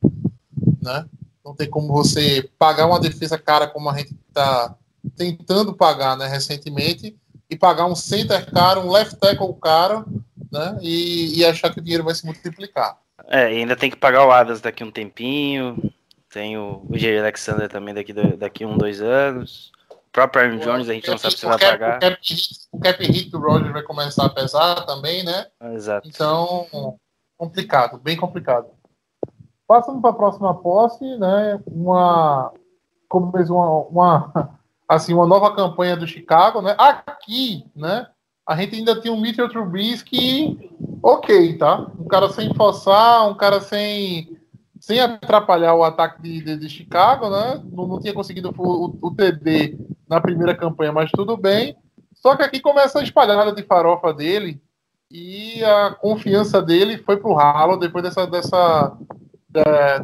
né? 0.82 1.06
Não 1.44 1.54
tem 1.54 1.68
como 1.68 1.88
você 1.88 2.48
pagar 2.58 2.86
uma 2.86 3.00
defesa 3.00 3.38
cara 3.38 3.66
como 3.66 3.88
a 3.88 3.96
gente 3.96 4.14
está 4.28 4.74
tentando 5.16 5.74
pagar, 5.74 6.16
né, 6.16 6.26
recentemente, 6.26 7.16
e 7.48 7.56
pagar 7.56 7.86
um 7.86 7.96
center 7.96 8.50
caro, 8.52 8.80
um 8.80 8.90
left 8.90 9.16
tackle 9.16 9.54
caro, 9.54 10.04
né, 10.52 10.78
e, 10.80 11.38
e 11.38 11.44
achar 11.44 11.72
que 11.72 11.80
o 11.80 11.82
dinheiro 11.82 12.04
vai 12.04 12.14
se 12.14 12.24
multiplicar. 12.24 12.98
É, 13.26 13.46
ainda 13.46 13.76
tem 13.76 13.90
que 13.90 13.96
pagar 13.96 14.26
o 14.26 14.30
Adams 14.30 14.60
daqui 14.60 14.84
um 14.84 14.90
tempinho, 14.90 15.92
tem 16.28 16.56
o, 16.56 16.86
o 16.88 16.96
Jerry 16.96 17.18
Alexander 17.18 17.68
também 17.68 17.94
daqui, 17.94 18.12
daqui 18.12 18.64
um, 18.64 18.78
dois 18.78 19.00
anos. 19.00 19.72
O 19.90 20.12
próprio 20.12 20.44
Aaron 20.44 20.58
Jones 20.58 20.88
a 20.88 20.92
gente 20.92 21.08
não 21.08 21.18
sabe 21.18 21.36
se 21.36 21.46
vai 21.46 21.58
pagar. 21.58 21.98
O 21.98 22.00
cap, 22.00 22.18
hit, 22.22 22.48
o 22.72 22.78
cap 22.80 23.04
hit 23.04 23.30
do 23.30 23.38
Roger 23.38 23.72
vai 23.72 23.82
começar 23.82 24.26
a 24.26 24.28
pesar 24.28 24.86
também, 24.86 25.24
né? 25.24 25.46
Exato. 25.72 26.08
Então, 26.08 26.98
complicado, 27.36 27.98
bem 27.98 28.16
complicado. 28.16 28.68
Passando 29.70 30.00
para 30.00 30.10
a 30.10 30.14
próxima 30.14 30.52
posse, 30.52 31.04
né, 31.16 31.60
uma, 31.64 32.52
como 33.08 33.30
uma, 33.30 33.78
uma, 33.86 34.58
assim, 34.88 35.14
uma 35.14 35.28
nova 35.28 35.54
campanha 35.54 35.96
do 35.96 36.08
Chicago, 36.08 36.60
né? 36.60 36.74
Aqui, 36.76 37.64
né, 37.76 38.08
a 38.44 38.56
gente 38.56 38.74
ainda 38.74 39.00
tem 39.00 39.12
um 39.12 39.20
Mitchell 39.20 39.48
Trubisky, 39.48 40.58
ok, 41.00 41.56
tá? 41.56 41.86
Um 41.96 42.08
cara 42.08 42.28
sem 42.30 42.52
forçar, 42.52 43.30
um 43.30 43.34
cara 43.36 43.60
sem, 43.60 44.36
sem 44.80 44.98
atrapalhar 44.98 45.76
o 45.76 45.84
ataque 45.84 46.20
de, 46.20 46.42
de, 46.42 46.56
de 46.56 46.68
Chicago, 46.68 47.30
né? 47.30 47.62
Não, 47.70 47.86
não, 47.86 48.00
tinha 48.00 48.12
conseguido 48.12 48.52
o, 48.58 48.86
o, 48.86 48.98
o 49.00 49.14
TD 49.14 49.78
na 50.08 50.20
primeira 50.20 50.52
campanha, 50.52 50.90
mas 50.90 51.12
tudo 51.12 51.36
bem. 51.36 51.76
Só 52.12 52.34
que 52.34 52.42
aqui 52.42 52.58
começa 52.58 52.98
a 52.98 53.04
espalhada 53.04 53.52
de 53.52 53.62
farofa 53.62 54.12
dele 54.12 54.60
e 55.08 55.62
a 55.62 55.92
confiança 55.92 56.60
dele 56.60 56.98
foi 56.98 57.18
pro 57.18 57.34
ralo 57.34 57.76
depois 57.76 58.02
dessa, 58.02 58.26
dessa 58.26 58.98
é, 59.54 60.02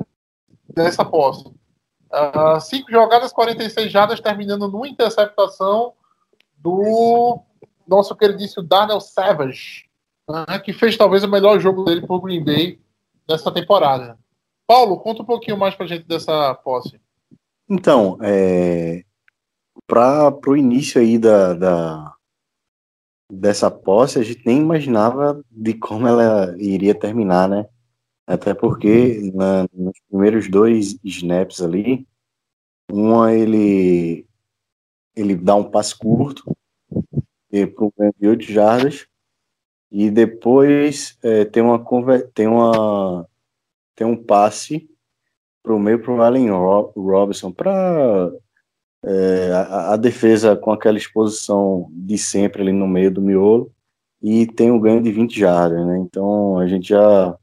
dessa 0.68 1.04
posse. 1.04 1.46
Uh, 1.46 2.60
cinco 2.60 2.90
jogadas, 2.90 3.32
46 3.32 3.90
jardas, 3.90 4.20
terminando 4.20 4.68
numa 4.68 4.88
interceptação 4.88 5.92
do 6.56 7.40
nosso 7.86 8.14
queridíssimo 8.16 8.62
Darnell 8.62 9.00
Savage, 9.00 9.86
né, 10.28 10.58
que 10.58 10.72
fez 10.72 10.96
talvez 10.96 11.22
o 11.24 11.28
melhor 11.28 11.58
jogo 11.60 11.84
dele 11.84 12.06
por 12.06 12.20
Green 12.20 12.44
Bay 12.44 12.80
nessa 13.28 13.50
temporada. 13.50 14.18
Paulo, 14.66 14.98
conta 14.98 15.22
um 15.22 15.26
pouquinho 15.26 15.56
mais 15.56 15.74
pra 15.74 15.86
gente 15.86 16.06
dessa 16.06 16.54
posse. 16.54 17.00
Então, 17.68 18.18
é, 18.22 19.04
para 19.86 20.32
o 20.46 20.56
início 20.56 21.00
aí 21.00 21.18
da, 21.18 21.54
da, 21.54 22.14
dessa 23.30 23.70
posse, 23.70 24.18
a 24.18 24.22
gente 24.22 24.42
nem 24.44 24.58
imaginava 24.58 25.40
de 25.50 25.74
como 25.74 26.06
ela 26.06 26.54
iria 26.58 26.94
terminar, 26.94 27.48
né? 27.48 27.66
Até 28.26 28.52
porque 28.54 29.30
na, 29.32 29.68
nos 29.72 29.98
primeiros 30.08 30.50
dois 30.50 30.98
snaps 31.04 31.62
ali, 31.62 32.06
uma 32.90 33.32
ele 33.32 34.26
ele 35.14 35.34
dá 35.34 35.54
um 35.54 35.70
passe 35.70 35.96
curto 35.96 36.44
para 37.50 37.84
um 37.84 37.92
ganho 37.96 38.14
de 38.20 38.28
8 38.28 38.42
jardas 38.44 39.06
e 39.90 40.10
depois 40.10 41.16
é, 41.22 41.44
tem 41.44 41.62
uma 41.62 41.82
tem 42.34 42.46
uma 42.46 43.26
tem 43.94 44.06
um 44.06 44.16
passe 44.16 44.90
para 45.62 45.74
o 45.74 45.80
meio 45.80 46.02
para 46.02 46.12
o 46.12 46.22
Allen 46.22 46.50
Robinson 46.50 47.50
para 47.50 48.30
é, 49.04 49.52
a, 49.52 49.92
a, 49.94 49.96
defesa 49.96 50.56
com 50.56 50.72
aquela 50.72 50.98
exposição 50.98 51.88
de 51.90 52.18
sempre 52.18 52.62
ali 52.62 52.72
no 52.72 52.86
meio 52.86 53.10
do 53.10 53.22
miolo 53.22 53.72
e 54.20 54.46
tem 54.46 54.70
um 54.70 54.80
ganho 54.80 55.02
de 55.02 55.12
20 55.12 55.38
jardas, 55.38 55.86
né? 55.86 55.98
Então 55.98 56.58
a 56.58 56.66
gente 56.66 56.88
já 56.88 57.36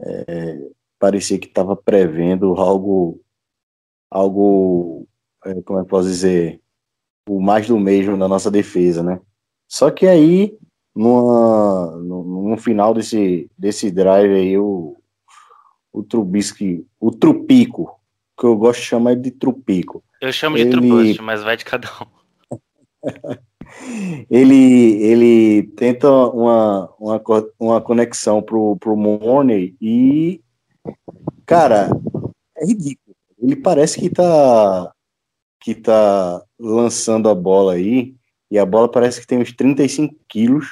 é, 0.00 0.58
parecia 0.98 1.38
que 1.38 1.46
estava 1.46 1.76
prevendo 1.76 2.54
algo, 2.54 3.20
algo, 4.10 5.06
é, 5.44 5.62
como 5.62 5.80
é 5.80 5.82
que 5.82 5.88
posso 5.88 6.08
dizer, 6.08 6.60
o 7.28 7.40
mais 7.40 7.66
do 7.66 7.78
mesmo 7.78 8.16
na 8.16 8.28
nossa 8.28 8.50
defesa, 8.50 9.02
né? 9.02 9.20
Só 9.68 9.90
que 9.90 10.06
aí 10.06 10.56
numa, 10.94 11.96
no, 11.98 12.48
no 12.50 12.56
final 12.56 12.94
desse, 12.94 13.50
desse 13.58 13.90
drive 13.90 14.32
aí, 14.32 14.56
o, 14.56 14.96
o 15.92 16.02
Trubisky, 16.02 16.86
o 16.98 17.10
Trupico, 17.10 18.00
que 18.38 18.46
eu 18.46 18.56
gosto 18.56 18.80
de 18.80 18.86
chamar 18.86 19.16
de 19.16 19.30
Trupico. 19.30 20.02
Eu 20.20 20.32
chamo 20.32 20.56
de 20.56 20.62
Ele- 20.62 20.70
Trubust, 20.70 21.20
mas 21.22 21.42
vai 21.42 21.56
de 21.56 21.64
cada 21.64 21.88
um. 22.00 22.56
ele, 24.30 25.02
ele 25.02 25.62
tenta 25.76 26.10
uma, 26.10 26.90
uma, 26.98 27.22
uma 27.58 27.80
conexão 27.80 28.42
pro, 28.42 28.76
pro 28.76 28.96
Morney 28.96 29.74
e, 29.80 30.40
cara, 31.44 31.90
é 32.56 32.66
ridículo. 32.66 33.14
Ele 33.40 33.56
parece 33.56 34.00
que 34.00 34.08
tá, 34.08 34.92
que 35.60 35.74
tá 35.74 36.42
lançando 36.58 37.28
a 37.28 37.34
bola 37.34 37.74
aí 37.74 38.14
e 38.50 38.58
a 38.58 38.64
bola 38.64 38.90
parece 38.90 39.20
que 39.20 39.26
tem 39.26 39.38
uns 39.38 39.52
35 39.52 40.14
quilos. 40.28 40.66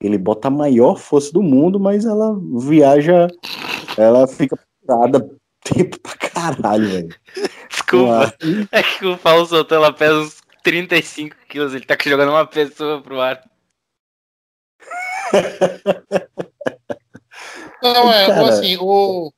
Ele 0.00 0.18
bota 0.18 0.48
a 0.48 0.50
maior 0.50 0.98
força 0.98 1.32
do 1.32 1.42
mundo, 1.42 1.78
mas 1.78 2.04
ela 2.04 2.36
viaja, 2.58 3.28
ela 3.96 4.26
fica 4.26 4.58
parada 4.84 5.30
tempo 5.62 5.98
pra 6.00 6.16
caralho, 6.16 6.88
velho. 6.88 7.16
Desculpa. 7.70 8.34
É 8.72 8.82
que 8.82 9.06
o 9.06 9.16
Paulo 9.16 9.46
Santana 9.46 9.86
ela 9.86 9.92
pesa 9.92 10.18
uns 10.18 10.41
35 10.62 11.36
quilos. 11.48 11.74
Ele 11.74 11.84
tá 11.84 11.96
jogando 12.04 12.30
uma 12.30 12.46
pessoa 12.46 13.02
pro 13.02 13.20
ar. 13.20 13.42
Não, 17.82 18.12
é, 18.12 18.26
Cara. 18.26 18.48
assim, 18.48 18.76
o. 18.80 19.32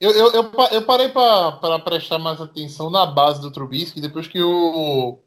Eu, 0.00 0.12
eu, 0.12 0.32
eu, 0.32 0.52
eu 0.72 0.82
parei 0.82 1.08
para 1.08 1.80
prestar 1.80 2.18
mais 2.18 2.40
atenção 2.40 2.88
na 2.88 3.04
base 3.04 3.40
do 3.40 3.50
Trubisky 3.50 4.00
depois 4.00 4.28
que 4.28 4.40
o. 4.40 5.18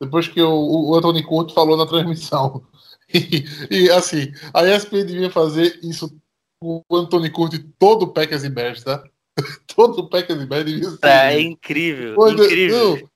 Depois 0.00 0.28
que 0.28 0.42
o, 0.42 0.90
o 0.90 0.94
Anthony 0.94 1.22
Curto 1.22 1.54
falou 1.54 1.76
na 1.76 1.86
transmissão. 1.86 2.66
E, 3.12 3.44
e, 3.70 3.90
assim, 3.90 4.32
a 4.52 4.64
ESPN 4.66 5.04
devia 5.04 5.30
fazer 5.30 5.78
isso 5.82 6.10
com 6.58 6.82
o 6.88 6.96
Anthony 6.96 7.30
Curto 7.30 7.54
e 7.54 7.62
todo 7.78 8.04
o 8.04 8.12
Packers 8.12 8.42
e 8.42 8.48
Bears, 8.48 8.82
tá? 8.82 9.04
todo 9.76 10.00
o 10.00 10.08
Packers 10.08 10.40
e 10.40 10.46
Bears 10.46 10.64
devia 10.64 10.90
ser. 10.90 10.98
É 11.02 11.38
incrível. 11.38 12.14
Pô, 12.14 12.30
incrível. 12.30 12.96
não. 12.96 13.10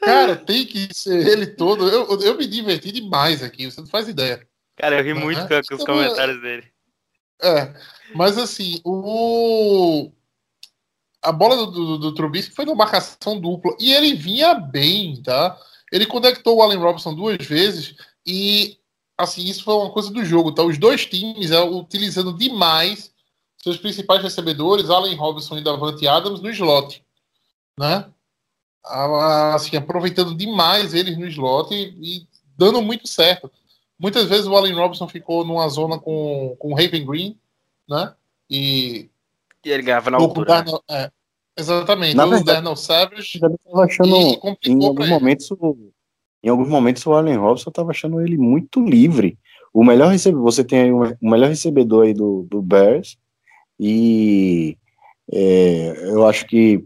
Cara, 0.00 0.34
tem 0.36 0.64
que 0.64 0.88
ser 0.92 1.26
ele 1.26 1.46
todo. 1.46 1.88
Eu, 1.88 2.20
eu 2.20 2.36
me 2.36 2.46
diverti 2.46 2.90
demais 2.90 3.42
aqui, 3.42 3.70
você 3.70 3.80
não 3.80 3.88
faz 3.88 4.08
ideia. 4.08 4.46
Cara, 4.76 4.98
eu 4.98 5.04
ri 5.04 5.14
muito 5.14 5.40
com, 5.46 5.74
os 5.74 5.84
comentários 5.84 6.40
dele. 6.40 6.64
É, 7.42 7.74
mas 8.14 8.38
assim, 8.38 8.80
o. 8.84 10.10
A 11.22 11.32
bola 11.32 11.54
do, 11.54 11.66
do, 11.70 11.98
do 11.98 12.14
Trubisky 12.14 12.54
foi 12.54 12.64
numa 12.64 12.76
marcação 12.76 13.38
dupla 13.38 13.76
e 13.78 13.92
ele 13.92 14.14
vinha 14.14 14.54
bem, 14.54 15.22
tá? 15.22 15.58
Ele 15.92 16.06
conectou 16.06 16.56
o 16.56 16.62
Allen 16.62 16.78
Robinson 16.78 17.14
duas 17.14 17.44
vezes 17.44 17.94
e, 18.26 18.78
assim, 19.18 19.44
isso 19.44 19.62
foi 19.62 19.74
uma 19.74 19.90
coisa 19.90 20.10
do 20.10 20.24
jogo, 20.24 20.52
tá? 20.52 20.62
Os 20.62 20.78
dois 20.78 21.04
times 21.04 21.50
é, 21.50 21.60
utilizando 21.60 22.32
demais 22.32 23.12
seus 23.62 23.76
principais 23.76 24.22
recebedores, 24.22 24.88
Allen 24.88 25.14
Robinson 25.14 25.58
e 25.58 25.64
Davante 25.64 26.08
Adams, 26.08 26.40
no 26.40 26.48
slot, 26.48 27.04
né? 27.78 28.10
Assim, 28.84 29.76
aproveitando 29.76 30.34
demais 30.34 30.94
eles 30.94 31.16
no 31.18 31.26
slot 31.26 31.72
e, 31.74 31.94
e 32.00 32.26
dando 32.56 32.80
muito 32.82 33.06
certo. 33.06 33.50
Muitas 33.98 34.28
vezes 34.28 34.46
o 34.46 34.56
Allen 34.56 34.74
Robinson 34.74 35.06
ficou 35.06 35.44
numa 35.44 35.68
zona 35.68 35.98
com, 35.98 36.56
com 36.58 36.72
o 36.72 36.74
Raven 36.74 37.04
Green, 37.06 37.36
né? 37.88 38.14
E 38.48 39.08
E 39.64 39.70
ele 39.70 39.82
ganhava 39.82 40.10
na 40.10 40.16
altura. 40.18 40.48
né? 40.50 40.56
Darnell, 40.62 40.82
é, 40.90 41.10
exatamente, 41.56 42.16
Na 42.16 42.24
o 42.26 42.30
verdade, 42.30 42.46
Darnell 42.62 42.76
Savage 42.76 43.38
Eu 43.42 43.58
tava 43.64 43.84
achando, 43.84 44.16
e 44.64 44.70
em 44.70 44.86
alguns 44.86 45.08
momentos, 45.08 45.50
o- 45.50 45.92
em 46.42 46.48
alguns 46.48 46.68
momentos 46.68 47.04
o 47.06 47.12
Allen 47.12 47.36
Robinson 47.36 47.68
estava 47.68 47.90
achando 47.90 48.20
ele 48.22 48.38
muito 48.38 48.82
livre. 48.82 49.38
O 49.72 49.84
melhor 49.84 50.10
recebedor, 50.10 50.42
você 50.42 50.64
tem 50.64 50.80
aí 50.80 50.92
o 50.92 51.02
o 51.20 51.30
melhor 51.30 51.48
recebedor 51.50 52.06
aí 52.06 52.14
do, 52.14 52.46
do 52.50 52.60
Bears 52.62 53.18
e 53.78 54.76
é, 55.32 56.10
eu 56.10 56.26
acho 56.26 56.46
que 56.46 56.84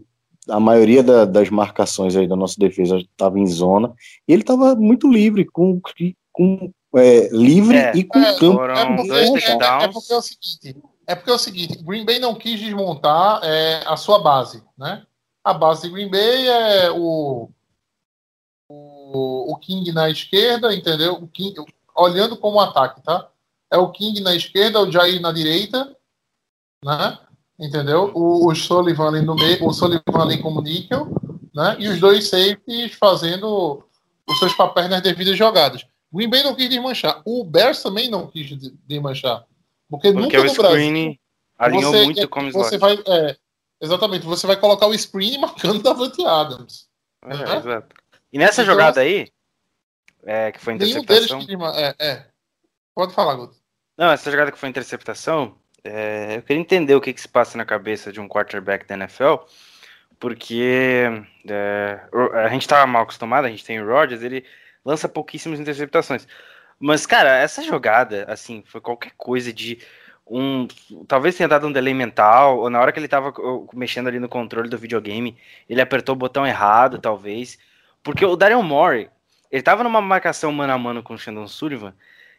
a 0.49 0.59
maioria 0.59 1.01
da- 1.03 1.25
das 1.25 1.49
marcações 1.49 2.15
aí 2.15 2.27
da 2.27 2.35
nossa 2.35 2.55
defesa 2.57 2.97
estava 2.97 3.39
em 3.39 3.47
zona 3.47 3.93
e 4.27 4.33
ele 4.33 4.41
estava 4.43 4.75
muito 4.75 5.07
livre, 5.07 5.45
com, 5.45 5.79
com 6.31 6.71
é, 6.95 7.27
livre 7.29 7.77
É, 7.77 7.95
e 7.95 8.03
com 8.03 8.19
é, 8.19 8.33
campo. 8.39 8.53
Foram 8.57 8.75
É 8.75 8.95
porque, 8.95 9.07
dois 9.09 9.29
é- 9.43 9.51
é- 9.51 9.83
é 9.83 9.87
porque 9.87 10.13
é 10.13 10.17
o 10.17 10.21
seguinte, 10.21 10.77
é 11.07 11.15
porque 11.15 11.29
é 11.31 11.33
o 11.33 11.37
seguinte, 11.39 11.83
Green 11.83 12.05
Bay 12.05 12.19
não 12.19 12.35
quis 12.35 12.59
desmontar 12.59 13.41
é, 13.43 13.83
a 13.85 13.97
sua 13.97 14.19
base, 14.19 14.63
né? 14.77 15.05
A 15.43 15.53
base 15.53 15.83
de 15.83 15.89
Green 15.89 16.09
Bay 16.09 16.47
é 16.47 16.91
o, 16.91 17.49
o, 18.69 19.51
o 19.53 19.57
King 19.57 19.91
na 19.91 20.09
esquerda, 20.09 20.73
entendeu? 20.73 21.13
O 21.15 21.27
King, 21.27 21.55
olhando 21.95 22.35
como 22.37 22.59
ataque, 22.59 23.01
tá? 23.01 23.29
É 23.71 23.77
o 23.77 23.91
King 23.91 24.21
na 24.21 24.35
esquerda, 24.35 24.81
o 24.81 24.91
Jair 24.91 25.21
na 25.21 25.31
direita, 25.31 25.95
né? 26.83 27.17
Entendeu? 27.59 28.11
O, 28.13 28.49
o 28.49 28.55
Sullivan 28.55 29.07
ali 29.09 29.21
no 29.21 29.35
meio, 29.35 29.65
o 29.65 29.71
Sullivan 29.73 30.01
ali 30.21 30.41
como 30.41 30.61
níquel, 30.61 31.07
né? 31.53 31.75
E 31.79 31.87
os 31.87 31.99
dois 31.99 32.27
safeties 32.27 32.93
fazendo 32.95 33.83
os 34.27 34.39
seus 34.39 34.53
papéis 34.53 34.89
nas 34.89 35.01
devidas 35.01 35.37
jogadas. 35.37 35.85
Green 36.13 36.29
Bay 36.29 36.43
não 36.43 36.53
quis 36.55 36.69
desmanchar. 36.69 37.21
O 37.25 37.43
Bears 37.43 37.81
também 37.81 38.09
não 38.09 38.27
quis 38.27 38.47
de- 38.47 38.71
desmanchar. 38.85 39.45
Porque, 39.89 40.11
Porque 40.11 40.21
nunca 40.21 40.39
o 40.41 40.43
no 40.43 40.53
Brasil 40.53 40.63
screen 40.71 41.19
alinhou 41.57 41.91
você, 41.93 42.03
muito 42.03 42.27
como 42.29 42.51
você 42.51 42.77
vai 42.77 42.99
é, 43.07 43.37
Exatamente, 43.79 44.25
você 44.25 44.47
vai 44.47 44.55
colocar 44.57 44.87
o 44.87 44.97
screen 44.97 45.37
marcando 45.39 45.81
Davante 45.81 46.25
Adams. 46.25 46.87
É, 47.23 47.37
né? 47.37 47.57
exato. 47.57 47.95
E 48.33 48.37
nessa 48.37 48.63
Então, 48.63 48.73
jogada 48.73 48.99
aí, 49.01 49.27
é, 50.25 50.51
que 50.51 50.59
foi 50.59 50.73
Nenhum 50.73 51.03
deles 51.03 51.03
interceptação. 51.29 51.39
quis 51.39 51.47
desma- 51.47 51.73
é, 51.79 51.95
é. 51.99 52.25
Pode 52.93 53.13
falar, 53.13 53.35
Guto. 53.35 53.55
Não, 53.97 54.11
essa 54.11 54.29
jogada 54.31 54.51
que 54.51 54.57
foi 54.57 54.67
interceptação, 54.69 55.55
é, 55.85 56.37
eu 56.37 56.41
queria 56.41 56.61
entender 56.61 56.95
o 56.95 57.01
que, 57.01 57.13
que 57.13 57.21
se 57.21 57.27
passa 57.27 57.57
na 57.57 57.65
cabeça 57.65 58.11
de 58.11 58.19
um 58.19 58.27
quarterback 58.27 58.87
da 58.87 58.95
NFL, 58.95 59.35
porque 60.19 61.03
é, 61.47 61.99
a 62.33 62.49
gente 62.49 62.67
tava 62.67 62.87
mal 62.87 63.03
acostumado, 63.03 63.45
a 63.45 63.49
gente 63.49 63.63
tem 63.63 63.79
o 63.79 63.87
Rodgers, 63.87 64.23
ele 64.23 64.43
lança 64.83 65.07
pouquíssimas 65.07 65.59
interceptações. 65.59 66.27
Mas, 66.79 67.05
cara, 67.05 67.37
essa 67.37 67.63
jogada, 67.63 68.25
assim, 68.27 68.63
foi 68.65 68.81
qualquer 68.81 69.11
coisa 69.15 69.53
de 69.53 69.79
um. 70.27 70.67
Talvez 71.07 71.35
tenha 71.35 71.47
dado 71.47 71.67
um 71.67 71.71
delay 71.71 71.93
mental, 71.93 72.59
ou 72.59 72.69
na 72.69 72.79
hora 72.81 72.91
que 72.91 72.99
ele 72.99 73.07
tava 73.07 73.33
ó, 73.37 73.65
mexendo 73.73 74.07
ali 74.07 74.19
no 74.19 74.27
controle 74.27 74.69
do 74.69 74.77
videogame, 74.77 75.37
ele 75.69 75.81
apertou 75.81 76.13
o 76.13 76.17
botão 76.17 76.45
errado, 76.45 76.99
talvez. 76.99 77.57
Porque 78.03 78.25
o 78.25 78.35
Daryl 78.35 78.61
Morey, 78.63 79.09
ele 79.51 79.61
tava 79.61 79.83
numa 79.83 80.01
marcação 80.01 80.51
mano 80.51 80.73
a 80.73 80.77
mano 80.77 81.03
com 81.03 81.13
o 81.13 81.17
Shandon 81.17 81.47
Sullivan, 81.47 81.93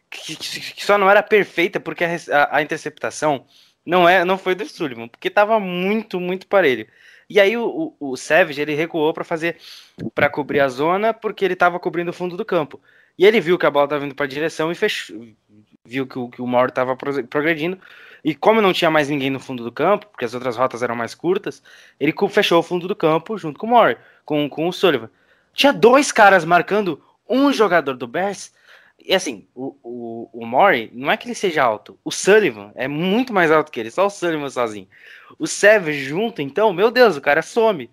que, 0.09 0.35
que- 0.35 0.85
só 0.85 0.97
não 0.97 1.09
era 1.09 1.21
perfeita 1.23 1.79
porque 1.79 2.03
a, 2.03 2.09
a- 2.31 2.57
a 2.57 2.61
interceptação 2.61 3.45
não, 3.85 4.07
é, 4.07 4.23
não 4.25 4.37
foi 4.37 4.55
do 4.55 4.65
Sullivan, 4.67 5.07
porque 5.07 5.29
tava 5.29 5.59
muito, 5.59 6.19
muito 6.19 6.47
parelho. 6.47 6.87
E 7.29 7.39
aí 7.39 7.57
o, 7.57 7.95
o, 7.99 8.11
o 8.11 8.17
Savage, 8.17 8.61
ele 8.61 8.73
recuou 8.73 9.13
para 9.13 9.23
fazer, 9.23 9.57
para 10.15 10.29
cobrir 10.29 10.59
a 10.61 10.69
zona, 10.69 11.13
porque 11.13 11.43
ele 11.45 11.55
tava 11.55 11.79
cobrindo 11.79 12.11
o 12.11 12.13
fundo 12.13 12.37
do 12.37 12.45
campo. 12.45 12.81
E 13.17 13.25
ele 13.25 13.41
viu 13.41 13.57
que 13.57 13.65
a 13.65 13.71
bola 13.71 13.87
tava 13.87 14.01
vindo 14.01 14.15
para 14.15 14.25
a 14.25 14.29
direção 14.29 14.71
e 14.71 14.75
fechou, 14.75 15.27
viu 15.85 16.05
que 16.07 16.17
o, 16.19 16.29
que 16.29 16.41
o 16.41 16.47
Mauro 16.47 16.71
tava 16.71 16.95
pro- 16.95 17.23
progredindo. 17.27 17.79
E 18.23 18.35
como 18.35 18.61
não 18.61 18.73
tinha 18.73 18.91
mais 18.91 19.09
ninguém 19.09 19.29
no 19.29 19.39
fundo 19.39 19.63
do 19.63 19.71
campo, 19.71 20.07
porque 20.07 20.25
as 20.25 20.33
outras 20.33 20.57
rotas 20.57 20.81
eram 20.83 20.95
mais 20.95 21.13
curtas, 21.15 21.61
ele 21.99 22.13
fechou 22.29 22.59
o 22.59 22.63
fundo 22.63 22.87
do 22.87 22.95
campo 22.95 23.37
junto 23.37 23.59
com 23.59 23.71
o 23.73 23.95
com, 24.25 24.49
com 24.49 24.67
o 24.67 24.73
Sullivan. 24.73 25.09
Tinha 25.53 25.71
dois 25.73 26.11
caras 26.11 26.43
marcando 26.45 27.01
um 27.29 27.51
jogador 27.51 27.95
do 27.95 28.07
Bears 28.07 28.51
e 29.07 29.15
assim, 29.15 29.47
o, 29.55 29.73
o, 29.81 30.29
o 30.33 30.45
Maury, 30.45 30.91
não 30.93 31.09
é 31.09 31.15
que 31.15 31.27
ele 31.27 31.33
seja 31.33 31.63
alto. 31.63 31.97
O 32.03 32.11
Sullivan 32.11 32.73
é 32.75 32.89
muito 32.89 33.31
mais 33.31 33.49
alto 33.49 33.71
que 33.71 33.79
ele, 33.79 33.89
só 33.89 34.05
o 34.05 34.09
Sullivan 34.09 34.49
sozinho. 34.49 34.85
O 35.39 35.47
Savage 35.47 36.03
junto, 36.03 36.41
então, 36.41 36.73
meu 36.73 36.91
Deus, 36.91 37.15
o 37.15 37.21
cara 37.21 37.41
some. 37.41 37.89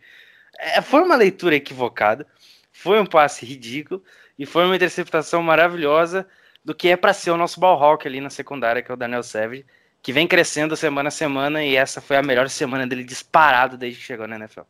É, 0.59 0.83
foi 0.83 1.03
uma 1.03 1.15
leitura 1.15 1.55
equivocada, 1.55 2.27
foi 2.73 3.01
um 3.01 3.07
passe 3.07 3.47
ridículo 3.47 4.03
e 4.37 4.45
foi 4.45 4.65
uma 4.65 4.75
interceptação 4.75 5.41
maravilhosa 5.41 6.27
do 6.65 6.75
que 6.75 6.89
é 6.89 6.97
para 6.97 7.13
ser 7.13 7.31
o 7.31 7.37
nosso 7.37 7.61
ball 7.61 7.81
hawk 7.81 8.09
ali 8.09 8.21
na 8.21 8.31
secundária, 8.31 8.83
que 8.83 8.91
é 8.91 8.95
o 8.95 8.97
Daniel 8.97 9.23
Savage, 9.23 9.65
que 10.03 10.13
vem 10.13 10.27
crescendo 10.27 10.75
semana 10.75 11.09
a 11.09 11.13
semana 11.13 11.63
e 11.63 11.77
essa 11.77 12.01
foi 12.01 12.17
a 12.17 12.23
melhor 12.23 12.49
semana 12.49 12.89
dele 12.89 13.05
disparado 13.05 13.79
desde 13.79 14.01
que 14.01 14.07
chegou 14.07 14.27
na 14.27 14.35
NFL. 14.35 14.63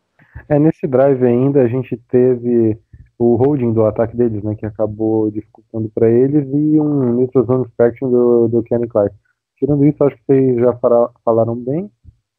É, 0.49 0.59
nesse 0.59 0.87
drive 0.87 1.25
ainda 1.25 1.63
a 1.63 1.69
gente 1.69 1.97
teve 1.97 2.79
o 3.19 3.37
holding 3.37 3.73
do 3.73 3.85
ataque 3.85 4.17
deles, 4.17 4.43
né, 4.43 4.55
que 4.55 4.67
acabou 4.67 5.31
dificultando 5.31 5.89
para 5.95 6.11
eles, 6.11 6.47
e 6.53 6.81
um 6.81 7.15
neutral 7.15 7.45
zone 7.45 7.65
inspection 7.65 8.11
do, 8.11 8.49
do 8.49 8.63
Kenny 8.63 8.89
Clark. 8.89 9.15
Tirando 9.57 9.85
isso, 9.85 10.03
acho 10.03 10.17
que 10.17 10.23
vocês 10.27 10.57
já 10.57 10.73
fala- 10.75 11.11
falaram 11.25 11.55
bem, 11.57 11.91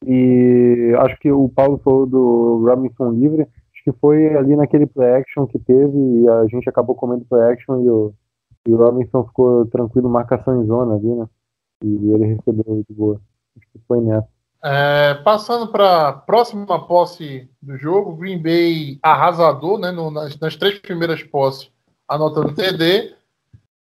e 0.04 0.92
acho 0.98 1.18
que 1.18 1.32
o 1.32 1.48
Paulo 1.48 1.78
falou 1.78 2.06
do 2.06 2.64
Robinson 2.66 3.10
livre, 3.12 3.42
acho 3.42 3.84
que 3.84 3.92
foi 3.92 4.36
ali 4.36 4.54
naquele 4.54 4.86
play 4.86 5.14
action 5.14 5.46
que 5.46 5.58
teve, 5.58 5.96
e 5.96 6.28
a 6.28 6.46
gente 6.46 6.68
acabou 6.68 6.94
comendo 6.94 7.24
play 7.24 7.52
action, 7.52 7.82
e 7.82 7.88
o, 7.88 8.12
e 8.68 8.72
o 8.72 8.76
Robinson 8.76 9.24
ficou 9.24 9.66
tranquilo, 9.66 10.08
marcação 10.10 10.62
em 10.62 10.66
zona 10.66 10.94
ali, 10.96 11.14
né, 11.14 11.26
e 11.82 12.12
ele 12.12 12.26
recebeu 12.26 12.84
de 12.88 12.94
boa. 12.94 13.20
Acho 13.56 13.66
que 13.72 13.78
foi 13.88 14.00
nessa. 14.00 14.35
É, 14.64 15.14
passando 15.22 15.68
para 15.68 16.08
a 16.08 16.12
próxima 16.12 16.86
posse 16.86 17.48
do 17.62 17.76
jogo, 17.76 18.16
Green 18.16 18.42
Bay 18.42 18.98
arrasador 19.02 19.78
né, 19.78 19.90
no- 19.92 20.10
nas, 20.10 20.36
nas 20.38 20.56
três 20.56 20.78
primeiras 20.78 21.22
posses, 21.22 21.70
anotando 22.08 22.54
TD. 22.54 23.14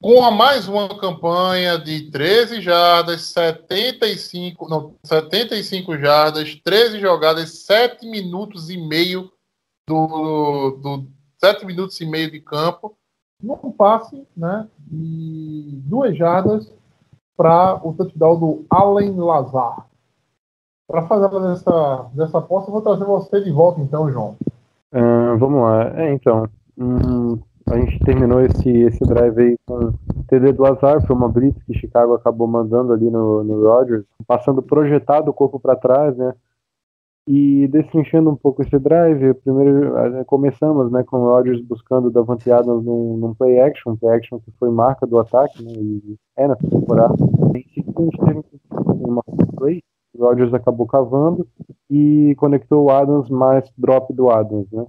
com 0.01 0.23
a 0.23 0.31
mais 0.31 0.67
uma 0.67 0.89
campanha 0.99 1.77
de 1.77 2.09
13 2.11 2.59
jardas, 2.61 3.21
75, 3.21 4.67
não, 4.67 4.95
75 5.03 5.97
jardas, 5.97 6.55
13 6.63 6.99
jogadas, 6.99 7.59
7 7.63 8.05
minutos 8.09 8.69
e 8.69 8.77
meio 8.77 9.31
do, 9.87 10.71
do 10.81 11.07
7 11.39 11.65
minutos 11.65 11.99
e 12.01 12.05
meio 12.05 12.29
de 12.31 12.39
campo, 12.41 12.97
num 13.41 13.71
passe, 13.71 14.25
né, 14.35 14.67
de 14.79 15.69
duas 15.85 16.17
jardas 16.17 16.69
para 17.37 17.75
o 17.85 17.93
touchdown 17.93 18.39
do 18.39 18.65
Allen 18.69 19.15
Lazar. 19.17 19.87
Para 20.93 21.07
fazer 21.07 21.27
dessa, 21.27 22.05
dessa 22.13 22.37
aposta, 22.37 22.69
eu 22.69 22.73
vou 22.73 22.81
trazer 22.83 23.03
você 23.03 23.41
de 23.41 23.49
volta 23.49 23.81
então, 23.81 24.11
João. 24.11 24.35
Uh, 24.93 25.35
vamos 25.39 25.63
lá. 25.63 25.91
É, 25.99 26.13
então, 26.13 26.47
hum, 26.77 27.39
a 27.67 27.79
gente 27.79 27.97
terminou 28.05 28.39
esse, 28.41 28.69
esse 28.69 29.03
drive 29.03 29.39
aí 29.39 29.57
com 29.65 29.91
TD 30.27 30.53
do 30.53 30.63
Azar, 30.67 31.03
foi 31.03 31.15
uma 31.15 31.27
blitz 31.27 31.63
que 31.63 31.73
Chicago 31.73 32.13
acabou 32.13 32.45
mandando 32.45 32.93
ali 32.93 33.09
no, 33.09 33.43
no 33.43 33.67
Rodgers, 33.67 34.05
passando 34.27 34.61
projetado 34.61 35.31
o 35.31 35.33
corpo 35.33 35.59
para 35.59 35.75
trás, 35.75 36.15
né? 36.15 36.31
E 37.27 37.67
destrinchando 37.69 38.29
um 38.29 38.35
pouco 38.35 38.61
esse 38.61 38.77
drive, 38.77 39.33
primeiro 39.33 39.97
eh, 39.97 40.23
começamos 40.25 40.91
né, 40.91 41.03
com 41.03 41.17
o 41.17 41.25
Rodgers 41.25 41.59
buscando 41.61 42.11
Davante 42.11 42.51
Adams 42.51 42.85
num, 42.85 43.17
num 43.17 43.33
play 43.33 43.59
action, 43.59 43.95
play 43.95 44.17
action 44.17 44.37
que 44.37 44.51
foi 44.59 44.69
marca 44.69 45.07
do 45.07 45.17
ataque, 45.17 45.63
né, 45.63 45.71
e 45.71 46.15
é 46.37 46.47
nessa 46.47 46.69
temporada. 46.69 47.15
Em 47.55 47.63
seguida, 47.73 47.93
teve 48.25 48.43
uma 48.85 49.23
play, 49.55 49.81
Rodgers 50.17 50.53
acabou 50.53 50.85
cavando 50.85 51.47
e 51.89 52.35
conectou 52.37 52.83
o 52.83 52.89
Adams 52.89 53.29
mais 53.29 53.69
drop 53.77 54.13
do 54.13 54.29
Adams, 54.29 54.71
né. 54.71 54.85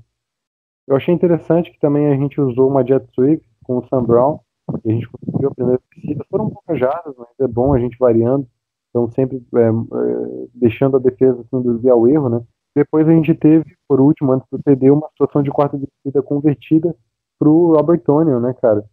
Eu 0.87 0.97
achei 0.97 1.15
interessante 1.15 1.71
que 1.73 1.79
também 1.79 2.09
a 2.09 2.17
gente 2.17 2.41
usou 2.41 2.69
uma 2.69 2.85
jet 2.87 3.07
sweep 3.15 3.43
com 3.65 3.79
o 3.79 3.89
Sam 3.89 4.05
Brown, 4.05 4.39
e 4.85 4.91
a 4.91 4.95
gente 4.95 5.09
conseguiu 5.09 5.49
a 5.49 5.55
primeira 5.55 5.81
descida. 5.95 6.25
Foram 6.31 6.51
poucas 6.51 6.79
jardas, 6.79 7.15
mas 7.17 7.29
é 7.41 7.49
bom 7.49 7.73
a 7.73 7.79
gente 7.79 7.97
variando, 7.99 8.47
então 8.91 9.11
sempre 9.11 9.43
é, 9.55 9.61
é, 9.61 10.47
deixando 10.55 10.97
a 10.97 11.01
defesa 11.01 11.41
assim, 11.41 11.57
induzir 11.57 11.91
ao 11.91 12.07
erro, 12.07 12.29
né? 12.29 12.43
Depois 12.77 13.09
a 13.09 13.13
gente 13.13 13.35
teve, 13.35 13.65
por 13.89 14.01
último, 14.01 14.33
antes 14.33 14.49
do 14.51 14.59
TD, 14.59 14.91
uma 14.91 15.09
situação 15.11 15.43
de 15.43 15.51
quarta 15.51 15.79
descida 15.79 16.23
convertida 16.23 16.95
para 17.39 17.49
o 17.49 17.75
Robert 17.75 18.01
Tonian, 18.01 18.41
né, 18.41 18.55
cara? 18.55 18.85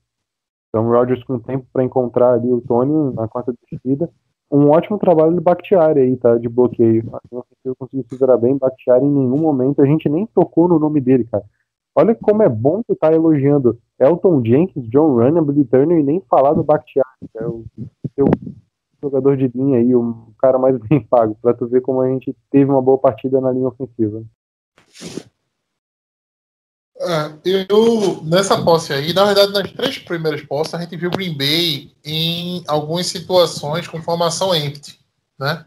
Então 0.70 0.88
o 0.88 0.92
Rodgers 0.92 1.24
com 1.24 1.40
tempo 1.40 1.68
para 1.74 1.84
encontrar 1.84 2.34
ali 2.34 2.52
o 2.52 2.62
Tony 2.62 3.14
na 3.14 3.28
quarta 3.28 3.54
descida. 3.70 4.10
Um 4.52 4.70
ótimo 4.70 5.00
trabalho 5.00 5.34
de 5.34 5.40
Bakhtiari 5.40 6.02
aí, 6.02 6.18
tá? 6.18 6.38
De 6.38 6.50
bloqueio. 6.50 7.04
Se 7.62 7.70
eu 7.70 7.76
consegui 7.76 8.06
segurar 8.10 8.38
bem. 8.38 8.58
Bakhtiari 8.58 9.06
em 9.06 9.10
nenhum 9.10 9.40
momento. 9.40 9.82
A 9.82 9.86
gente 9.86 10.10
nem 10.10 10.26
tocou 10.26 10.68
no 10.68 10.78
nome 10.78 11.00
dele, 11.00 11.24
cara. 11.24 11.46
Olha 11.96 12.16
como 12.16 12.44
é 12.44 12.50
bom 12.50 12.82
tu 12.84 12.96
tá 12.96 13.12
elogiando 13.12 13.78
Elton 14.00 14.44
Jenkins, 14.46 14.88
John 14.90 15.16
Running, 15.16 15.44
Billy 15.44 15.66
Turner 15.66 16.00
e 16.00 16.04
nem 16.04 16.22
falar 16.22 16.54
do 16.54 16.64
Bakhtiari, 16.64 17.06
que 17.32 17.38
é 17.38 17.46
o 17.46 17.66
seu 18.16 18.26
jogador 19.02 19.36
de 19.36 19.48
linha 19.48 19.80
aí, 19.80 19.94
o 19.96 20.34
cara 20.40 20.58
mais 20.58 20.78
bem 20.78 21.02
pago, 21.10 21.36
para 21.42 21.54
tu 21.54 21.68
ver 21.68 21.82
como 21.82 22.02
a 22.02 22.10
gente 22.10 22.36
teve 22.50 22.70
uma 22.70 22.82
boa 22.82 22.98
partida 22.98 23.42
na 23.42 23.52
linha 23.52 23.68
ofensiva. 23.68 24.24
É, 27.04 27.66
eu, 27.70 28.22
nessa 28.24 28.64
posse 28.64 28.94
aí, 28.94 29.14
na 29.14 29.26
verdade, 29.26 29.52
nas 29.52 29.72
três 29.72 29.98
primeiras 29.98 30.42
posses, 30.44 30.74
a 30.74 30.82
gente 30.82 30.96
viu 30.96 31.10
Green 31.10 31.36
Bay 31.36 31.92
em 32.04 32.64
algumas 32.68 33.08
situações 33.08 33.88
com 33.88 34.02
formação 34.02 34.54
empty, 34.54 35.00
né? 35.40 35.66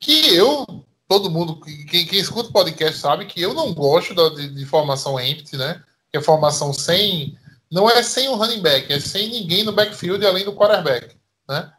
Que 0.00 0.34
eu 0.34 0.84
todo 1.08 1.30
mundo, 1.30 1.60
quem, 1.60 2.06
quem 2.06 2.18
escuta 2.18 2.48
o 2.48 2.52
podcast 2.52 2.98
sabe 2.98 3.26
que 3.26 3.40
eu 3.40 3.54
não 3.54 3.72
gosto 3.72 4.14
da, 4.14 4.30
de, 4.30 4.48
de, 4.54 4.66
formação 4.66 5.20
empty, 5.20 5.56
né? 5.56 5.82
Que 6.10 6.18
é 6.18 6.20
formação 6.20 6.72
sem. 6.72 7.38
Não 7.70 7.88
é 7.88 8.02
sem 8.02 8.28
o 8.28 8.34
running 8.34 8.60
back, 8.60 8.92
é 8.92 9.00
sem 9.00 9.28
ninguém 9.28 9.64
no 9.64 9.72
backfield 9.72 10.24
além 10.24 10.44
do 10.44 10.54
quarterback, 10.54 11.16
né? 11.48 11.72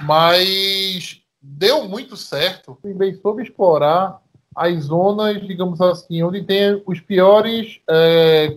Mas 0.00 1.20
deu 1.40 1.88
muito 1.88 2.16
certo. 2.16 2.78
Green 2.82 3.20
soube 3.20 3.42
explorar 3.42 4.20
as 4.54 4.84
zonas, 4.84 5.40
digamos 5.46 5.80
assim, 5.80 6.22
onde 6.22 6.42
tem 6.42 6.82
os 6.86 7.00
piores 7.00 7.80
é, 7.88 8.56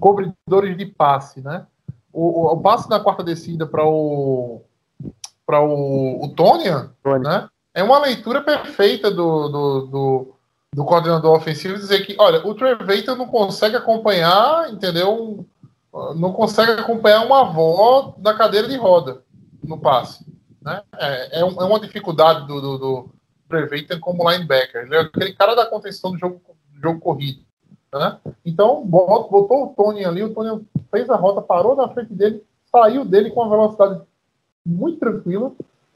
cobridores 0.00 0.76
de 0.76 0.86
passe, 0.86 1.40
né? 1.40 1.66
O, 2.12 2.46
o, 2.46 2.52
o 2.52 2.60
passe 2.60 2.88
na 2.88 3.00
quarta 3.00 3.24
descida 3.24 3.66
para 3.66 3.84
o 3.84 4.62
para 5.44 5.60
o, 5.60 6.24
o 6.24 6.28
Tônia, 6.28 6.90
né? 7.20 7.48
é 7.74 7.82
uma 7.82 7.98
leitura 7.98 8.42
perfeita 8.42 9.10
do, 9.10 9.48
do, 9.48 9.80
do, 9.86 10.34
do 10.74 10.84
coordenador 10.84 11.36
ofensivo 11.36 11.74
dizer 11.74 12.06
que, 12.06 12.16
olha, 12.18 12.46
o 12.46 12.54
Trevator 12.54 13.16
não 13.16 13.26
consegue 13.26 13.76
acompanhar, 13.76 14.70
entendeu? 14.72 15.46
Não 16.16 16.32
consegue 16.32 16.72
acompanhar 16.72 17.24
uma 17.24 17.40
avó 17.40 18.14
da 18.18 18.34
cadeira 18.34 18.68
de 18.68 18.76
roda 18.76 19.22
no 19.62 19.78
passe. 19.78 20.24
Né? 20.60 20.80
É, 20.96 21.40
é, 21.40 21.40
é 21.40 21.44
uma 21.44 21.80
dificuldade 21.80 22.46
do, 22.46 22.60
do, 22.60 22.78
do 22.78 23.10
Trevator 23.52 24.00
como 24.00 24.28
linebacker. 24.28 24.82
Ele 24.82 24.96
é 24.96 25.00
aquele 25.00 25.32
cara 25.34 25.54
da 25.54 25.66
contenção 25.66 26.12
do 26.12 26.18
jogo, 26.18 26.40
jogo 26.82 27.00
corrido. 27.00 27.42
Né? 27.92 28.18
Então, 28.44 28.84
botou 28.84 29.64
o 29.64 29.74
Tony 29.76 30.04
ali, 30.04 30.22
o 30.22 30.32
Tony 30.32 30.66
fez 30.90 31.10
a 31.10 31.16
rota, 31.16 31.42
parou 31.42 31.76
na 31.76 31.88
frente 31.88 32.12
dele, 32.14 32.42
saiu 32.70 33.04
dele 33.04 33.30
com 33.30 33.40
uma 33.40 33.50
velocidade 33.50 34.00
muito 34.64 34.98
tranquila 34.98 35.52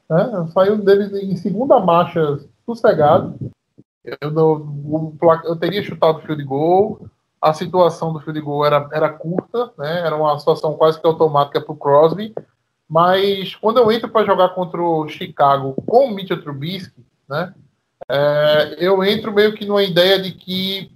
né? 0.09 0.47
Saiu 0.53 0.77
dele 0.77 1.19
em 1.21 1.35
segunda 1.35 1.79
marcha 1.79 2.39
sossegado. 2.65 3.35
Eu, 4.03 4.17
eu, 4.21 5.17
eu 5.43 5.55
teria 5.55 5.83
chutado 5.83 6.19
o 6.19 6.21
field 6.21 6.43
goal. 6.43 7.01
A 7.41 7.53
situação 7.53 8.13
do 8.13 8.19
field 8.19 8.39
goal 8.41 8.65
era, 8.65 8.89
era 8.91 9.09
curta, 9.09 9.71
né? 9.77 9.99
era 9.99 10.15
uma 10.15 10.37
situação 10.39 10.73
quase 10.73 10.99
que 10.99 11.05
automática 11.05 11.61
para 11.61 11.73
o 11.73 11.77
Crosby. 11.77 12.33
Mas 12.89 13.53
quando 13.55 13.79
eu 13.79 13.91
entro 13.91 14.09
para 14.09 14.25
jogar 14.25 14.49
contra 14.49 14.81
o 14.81 15.07
Chicago 15.09 15.75
com 15.85 16.05
o 16.05 16.15
Mitchell 16.15 16.41
Trubisky, 16.41 17.05
né? 17.27 17.53
É, 18.09 18.75
eu 18.79 19.03
entro 19.03 19.33
meio 19.33 19.53
que 19.53 19.65
numa 19.65 19.83
ideia 19.83 20.19
de 20.19 20.31
que 20.31 20.91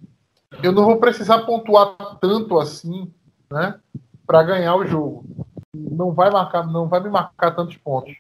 eu 0.62 0.72
não 0.72 0.86
vou 0.86 0.98
precisar 0.98 1.40
pontuar 1.40 1.96
tanto 2.20 2.60
assim, 2.60 3.12
né, 3.52 3.80
para 4.26 4.44
ganhar 4.44 4.76
o 4.76 4.86
jogo. 4.86 5.26
Não 5.74 6.12
vai 6.12 6.30
marcar, 6.30 6.68
não 6.68 6.88
vai 6.88 7.00
me 7.00 7.10
marcar 7.10 7.52
tantos 7.52 7.78
pontos 7.78 8.14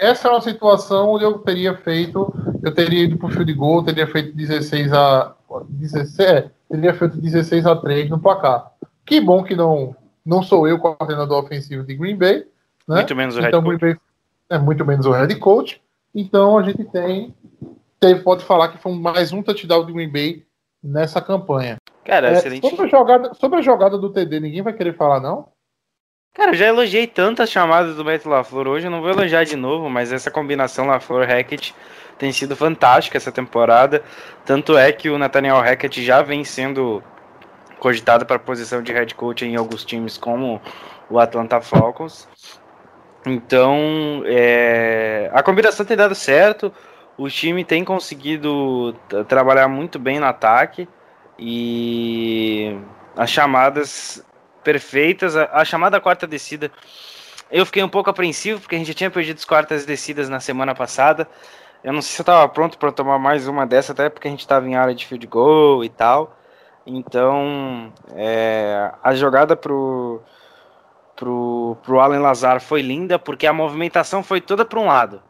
essa 0.00 0.28
é 0.28 0.30
uma 0.30 0.40
situação 0.40 1.10
onde 1.10 1.24
eu 1.24 1.38
teria 1.38 1.76
feito, 1.76 2.32
eu 2.62 2.72
teria 2.72 3.04
ido 3.04 3.18
para 3.18 3.28
o 3.28 3.30
field 3.30 3.52
goal, 3.52 3.84
teria 3.84 4.06
feito 4.06 4.34
16 4.34 4.92
a 4.94 5.34
16, 5.68 6.18
é, 6.20 6.50
teria 6.70 6.94
feito 6.94 7.20
16 7.20 7.66
a 7.66 7.76
3 7.76 8.08
no 8.08 8.18
placar. 8.18 8.72
Que 9.04 9.20
bom 9.20 9.44
que 9.44 9.54
não 9.54 9.94
não 10.24 10.42
sou 10.42 10.66
eu 10.66 10.78
coordenador 10.78 11.44
ofensivo 11.44 11.84
de 11.84 11.94
Green 11.94 12.16
Bay, 12.16 12.46
né? 12.88 12.96
Muito 12.96 13.16
menos 13.16 13.36
o 13.36 13.40
então, 13.40 13.60
head 13.60 13.78
coach. 13.78 14.00
é 14.48 14.58
muito 14.58 14.84
menos 14.86 15.04
o 15.04 15.12
head 15.12 15.34
coach. 15.36 15.82
Então 16.14 16.56
a 16.56 16.62
gente 16.62 16.82
tem, 16.84 17.34
tem 18.00 18.20
pode 18.20 18.44
falar 18.44 18.68
que 18.68 18.78
foi 18.78 18.92
mais 18.94 19.30
um 19.30 19.42
touchdown 19.42 19.84
de 19.84 19.92
Green 19.92 20.10
Bay 20.10 20.46
nessa 20.82 21.20
campanha. 21.20 21.76
Cara, 22.04 22.30
é, 22.30 22.32
excelente. 22.32 22.68
Sobre 22.68 22.86
a, 22.86 22.88
jogada, 22.88 23.34
sobre 23.34 23.58
a 23.58 23.62
jogada 23.62 23.98
do 23.98 24.10
TD, 24.10 24.40
ninguém 24.40 24.62
vai 24.62 24.72
querer 24.72 24.96
falar, 24.96 25.20
não? 25.20 25.48
Cara, 26.34 26.52
eu 26.52 26.54
já 26.54 26.66
elogiei 26.66 27.06
tantas 27.06 27.50
chamadas 27.50 27.96
do 27.96 28.04
Beto 28.04 28.28
LaFleur 28.28 28.68
hoje, 28.68 28.86
eu 28.86 28.90
não 28.90 29.02
vou 29.02 29.10
elogiar 29.10 29.44
de 29.44 29.56
novo, 29.56 29.90
mas 29.90 30.12
essa 30.12 30.30
combinação 30.30 30.86
LaFleur-Hackett 30.86 31.74
tem 32.16 32.32
sido 32.32 32.56
fantástica 32.56 33.18
essa 33.18 33.30
temporada. 33.30 34.02
Tanto 34.44 34.78
é 34.78 34.92
que 34.92 35.10
o 35.10 35.18
Nathaniel 35.18 35.60
Hackett 35.60 36.02
já 36.02 36.22
vem 36.22 36.44
sendo 36.44 37.02
cogitado 37.78 38.24
para 38.24 38.36
a 38.36 38.40
posição 38.40 38.82
de 38.82 38.92
head 38.92 39.14
coach 39.14 39.44
em 39.44 39.56
alguns 39.56 39.84
times, 39.84 40.16
como 40.16 40.60
o 41.10 41.18
Atlanta 41.18 41.60
Falcons. 41.60 42.28
Então, 43.26 44.22
é, 44.24 45.30
a 45.32 45.42
combinação 45.42 45.84
tem 45.84 45.96
dado 45.96 46.14
certo, 46.14 46.72
o 47.20 47.28
time 47.28 47.62
tem 47.66 47.84
conseguido 47.84 48.94
trabalhar 49.28 49.68
muito 49.68 49.98
bem 49.98 50.18
no 50.18 50.24
ataque 50.24 50.88
e 51.38 52.74
as 53.14 53.28
chamadas 53.28 54.24
perfeitas. 54.64 55.36
A, 55.36 55.44
a, 55.52 55.62
chamada 55.62 56.00
quarta 56.00 56.26
descida, 56.26 56.72
eu 57.50 57.66
fiquei 57.66 57.82
um 57.82 57.90
pouco 57.90 58.08
apreensivo, 58.08 58.58
porque 58.60 58.74
a 58.74 58.78
gente 58.78 58.88
já 58.88 58.94
tinha 58.94 59.10
perdido 59.10 59.36
as 59.36 59.44
quartas 59.44 59.84
descidas 59.84 60.30
na 60.30 60.40
semana 60.40 60.74
passada. 60.74 61.28
Eu 61.84 61.92
não 61.92 62.00
sei 62.00 62.12
se 62.14 62.20
eu 62.20 62.22
estava 62.22 62.48
pronto 62.48 62.78
para 62.78 62.90
tomar 62.90 63.18
mais 63.18 63.46
uma 63.46 63.66
dessa, 63.66 63.92
até 63.92 64.08
porque 64.08 64.26
a 64.26 64.30
gente 64.30 64.40
estava 64.40 64.66
em 64.66 64.74
área 64.74 64.94
de 64.94 65.04
field 65.04 65.26
goal 65.26 65.84
e 65.84 65.90
tal. 65.90 66.34
Então, 66.86 67.92
é, 68.14 68.92
a 69.02 69.12
jogada 69.14 69.54
pro, 69.54 70.22
pro, 71.14 71.76
pro 71.82 72.00
Allen 72.00 72.20
Lazar 72.20 72.62
foi 72.62 72.80
linda, 72.80 73.18
porque 73.18 73.46
a 73.46 73.52
movimentação 73.52 74.22
foi 74.22 74.40
toda 74.40 74.64
para 74.64 74.80
um 74.80 74.86
lado. 74.86 75.22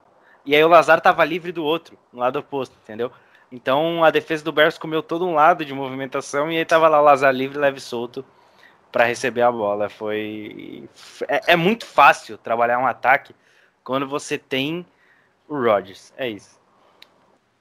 E 0.51 0.57
aí 0.57 0.65
o 0.65 0.69
Lazar 0.69 0.99
estava 0.99 1.25
livre 1.25 1.53
do 1.53 1.63
outro, 1.63 1.97
no 2.13 2.19
lado 2.19 2.41
oposto, 2.41 2.75
entendeu? 2.83 3.13
Então 3.53 4.03
a 4.03 4.11
defesa 4.11 4.43
do 4.43 4.51
Bears 4.51 4.77
comeu 4.77 5.01
todo 5.01 5.25
um 5.25 5.33
lado 5.33 5.65
de 5.65 5.73
movimentação 5.73 6.51
e 6.51 6.57
aí 6.59 6.65
tava 6.65 6.89
lá 6.89 7.01
o 7.01 7.05
Lazar 7.05 7.33
livre, 7.33 7.57
leve 7.57 7.79
solto 7.79 8.25
para 8.91 9.05
receber 9.05 9.43
a 9.43 9.53
bola. 9.53 9.89
Foi 9.89 10.89
é, 11.29 11.53
é, 11.53 11.55
muito 11.55 11.87
fácil 11.87 12.37
trabalhar 12.37 12.81
um 12.81 12.87
ataque 12.89 13.33
quando 13.85 14.09
você 14.09 14.37
tem 14.37 14.85
o 15.49 15.55
Rodgers. 15.55 16.13
É 16.17 16.29
isso. 16.29 16.59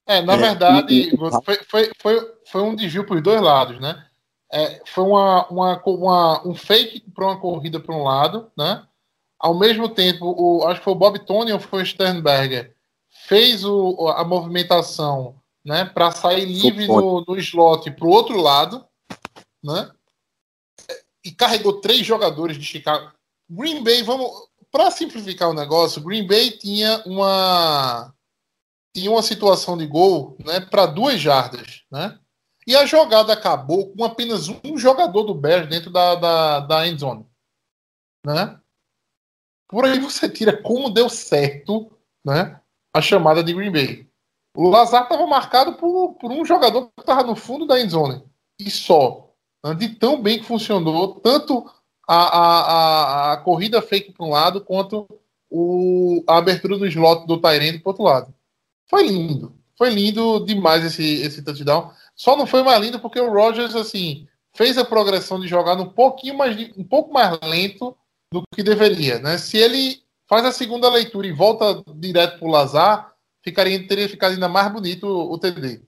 É, 0.07 0.23
na 0.23 0.33
é, 0.33 0.37
verdade, 0.37 1.15
foi, 1.45 1.57
foi, 1.57 1.91
foi, 1.95 2.33
foi 2.43 2.61
um 2.63 2.75
desvio 2.75 3.05
por 3.05 3.21
dois 3.21 3.39
lados, 3.39 3.79
né? 3.79 4.03
É, 4.51 4.81
foi 4.87 5.03
uma, 5.03 5.47
uma, 5.49 5.79
uma, 5.85 6.47
um 6.47 6.55
fake 6.55 7.01
para 7.13 7.25
uma 7.25 7.39
corrida 7.39 7.79
para 7.79 7.93
um 7.93 8.01
lado, 8.01 8.51
né? 8.57 8.83
ao 9.39 9.57
mesmo 9.57 9.87
tempo, 9.87 10.35
o, 10.37 10.67
acho 10.67 10.79
que 10.79 10.83
foi 10.83 10.93
o 10.93 10.97
Bob 10.97 11.17
Tony 11.19 11.53
ou 11.53 11.59
foi 11.59 11.81
o 11.81 11.85
Sternberger, 11.85 12.75
fez 13.29 13.63
o, 13.63 14.09
a 14.09 14.25
movimentação 14.25 15.39
né, 15.63 15.85
para 15.85 16.11
sair 16.11 16.45
livre 16.45 16.87
no, 16.87 17.23
no 17.25 17.37
slot 17.37 17.91
para 17.91 18.07
o 18.07 18.09
outro 18.09 18.41
lado, 18.41 18.83
né? 19.63 19.91
E 21.23 21.31
carregou 21.31 21.79
três 21.79 22.03
jogadores 22.03 22.57
de 22.57 22.63
Chicago. 22.63 23.11
Green 23.47 23.83
Bay, 23.83 24.01
vamos. 24.01 24.49
Para 24.71 24.91
simplificar 24.91 25.49
o 25.49 25.53
negócio, 25.53 26.01
Green 26.01 26.27
Bay 26.27 26.51
tinha 26.51 27.03
uma 27.05 28.13
tinha 28.95 29.11
uma 29.11 29.21
situação 29.21 29.77
de 29.77 29.85
gol 29.85 30.35
né, 30.43 30.59
para 30.59 30.87
duas 30.87 31.19
jardas, 31.19 31.83
né? 31.91 32.19
E 32.65 32.75
a 32.75 32.85
jogada 32.85 33.33
acabou 33.33 33.91
com 33.91 34.03
apenas 34.03 34.47
um 34.47 34.77
jogador 34.77 35.23
do 35.23 35.33
Bears 35.33 35.67
dentro 35.67 35.91
da, 35.91 36.15
da, 36.15 36.59
da 36.61 36.87
end 36.87 36.99
zone, 36.99 37.25
né? 38.25 38.59
Por 39.67 39.85
aí 39.85 39.99
você 39.99 40.27
tira 40.29 40.61
como 40.61 40.89
deu 40.89 41.09
certo, 41.09 41.91
né? 42.25 42.59
A 42.93 43.01
chamada 43.01 43.43
de 43.43 43.53
Green 43.53 43.71
Bay. 43.71 44.07
O 44.55 44.69
Lazar 44.69 45.03
estava 45.03 45.25
marcado 45.27 45.73
por, 45.73 46.15
por 46.15 46.31
um 46.31 46.43
jogador 46.43 46.89
que 46.95 47.01
estava 47.01 47.23
no 47.23 47.35
fundo 47.35 47.65
da 47.65 47.79
end 47.79 47.91
zone 47.91 48.23
e 48.59 48.69
só. 48.69 49.31
Né? 49.63 49.73
De 49.75 49.89
tão 49.89 50.21
bem 50.21 50.39
que 50.39 50.45
funcionou 50.45 51.15
tanto 51.15 51.69
a, 52.07 52.15
a, 52.15 52.59
a, 52.61 53.33
a 53.33 53.37
corrida 53.37 53.81
fake 53.81 54.11
para 54.11 54.25
um 54.25 54.31
lado 54.31 54.61
quanto 54.61 55.07
o, 55.49 56.23
a 56.27 56.37
abertura 56.37 56.77
do 56.77 56.87
slot 56.87 57.25
do 57.25 57.39
Tyrande 57.39 57.79
para 57.79 57.89
outro 57.91 58.03
lado. 58.03 58.33
Foi 58.87 59.07
lindo. 59.07 59.53
Foi 59.77 59.89
lindo 59.89 60.43
demais 60.45 60.83
esse, 60.83 61.21
esse 61.21 61.41
touchdown. 61.41 61.91
Só 62.15 62.35
não 62.35 62.45
foi 62.45 62.63
mais 62.63 62.81
lindo 62.81 62.99
porque 62.99 63.19
o 63.19 63.31
Rogers, 63.31 63.75
assim, 63.75 64.27
fez 64.53 64.77
a 64.77 64.83
progressão 64.83 65.39
de 65.39 65.47
jogar 65.47 65.79
um 65.79 65.89
pouquinho 65.89 66.37
mais, 66.37 66.57
um 66.77 66.83
pouco 66.83 67.13
mais 67.13 67.39
lento 67.41 67.95
do 68.31 68.43
que 68.53 68.61
deveria, 68.61 69.19
né? 69.19 69.37
Se 69.37 69.57
ele 69.57 70.03
faz 70.29 70.45
a 70.45 70.51
segunda 70.51 70.89
leitura 70.89 71.25
e 71.25 71.33
volta 71.33 71.83
direto 71.95 72.37
para 72.37 72.47
o 72.47 72.51
Lazar, 72.51 73.11
ficaria, 73.43 73.85
teria 73.87 74.07
ficado 74.07 74.33
ainda 74.33 74.47
mais 74.47 74.71
bonito 74.71 75.07
o, 75.07 75.33
o 75.33 75.39
TD. 75.39 75.81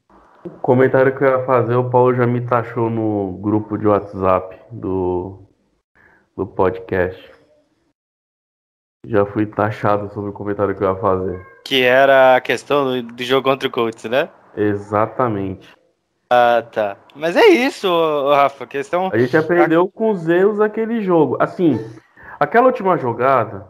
O 0.43 0.49
comentário 0.49 1.15
que 1.15 1.23
eu 1.23 1.29
ia 1.29 1.45
fazer, 1.45 1.75
o 1.75 1.89
Paulo 1.89 2.15
já 2.15 2.25
me 2.25 2.41
taxou 2.41 2.89
no 2.89 3.37
grupo 3.39 3.77
de 3.77 3.87
WhatsApp 3.87 4.59
do, 4.71 5.43
do 6.35 6.47
podcast. 6.47 7.31
Já 9.05 9.23
fui 9.25 9.45
taxado 9.45 10.11
sobre 10.13 10.31
o 10.31 10.33
comentário 10.33 10.75
que 10.75 10.83
eu 10.83 10.89
ia 10.89 10.99
fazer. 10.99 11.47
Que 11.63 11.83
era 11.83 12.35
a 12.35 12.41
questão 12.41 12.85
do, 12.85 13.03
do 13.13 13.23
jogo 13.23 13.47
contra 13.49 13.67
o 13.67 13.71
Colts, 13.71 14.03
né? 14.05 14.29
Exatamente. 14.57 15.69
Ah, 16.29 16.63
tá. 16.71 16.97
Mas 17.15 17.35
é 17.35 17.45
isso, 17.45 17.87
Rafa. 18.29 18.63
A 18.63 18.67
questão. 18.67 19.09
A 19.13 19.17
gente 19.17 19.35
aprendeu 19.37 19.87
com 19.87 20.11
os 20.11 20.27
erros 20.27 20.57
daquele 20.57 21.01
jogo. 21.01 21.37
Assim, 21.39 21.79
aquela 22.39 22.67
última 22.67 22.97
jogada, 22.97 23.67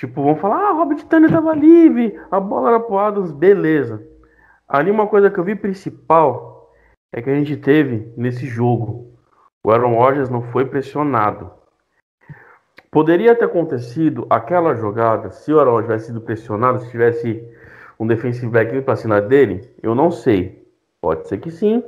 tipo, 0.00 0.22
vão 0.22 0.36
falar, 0.36 0.56
ah, 0.56 0.72
Robert 0.72 1.04
Tanner 1.04 1.30
tava 1.30 1.54
livre, 1.54 2.18
a 2.30 2.40
bola 2.40 2.70
era 2.70 2.80
pro 2.80 2.98
Adams, 2.98 3.32
beleza. 3.32 4.02
Ali 4.66 4.90
uma 4.90 5.06
coisa 5.06 5.30
que 5.30 5.38
eu 5.38 5.44
vi 5.44 5.54
principal 5.54 6.72
é 7.12 7.20
que 7.20 7.28
a 7.28 7.34
gente 7.34 7.56
teve 7.56 8.12
nesse 8.16 8.46
jogo. 8.46 9.12
O 9.64 9.70
Aaron 9.70 9.94
Rodgers 9.94 10.30
não 10.30 10.42
foi 10.42 10.64
pressionado. 10.64 11.50
Poderia 12.90 13.34
ter 13.34 13.44
acontecido 13.44 14.26
aquela 14.30 14.74
jogada 14.74 15.30
se 15.30 15.52
o 15.52 15.60
Aaron 15.60 15.82
tivesse 15.82 16.06
sido 16.06 16.20
pressionado, 16.20 16.80
se 16.80 16.90
tivesse 16.90 17.46
um 17.98 18.06
defensive 18.06 18.48
back 18.48 18.80
para 18.80 18.96
cima 18.96 19.20
dele? 19.20 19.70
Eu 19.82 19.94
não 19.94 20.10
sei. 20.10 20.66
Pode 21.00 21.28
ser 21.28 21.38
que 21.38 21.50
sim, 21.50 21.84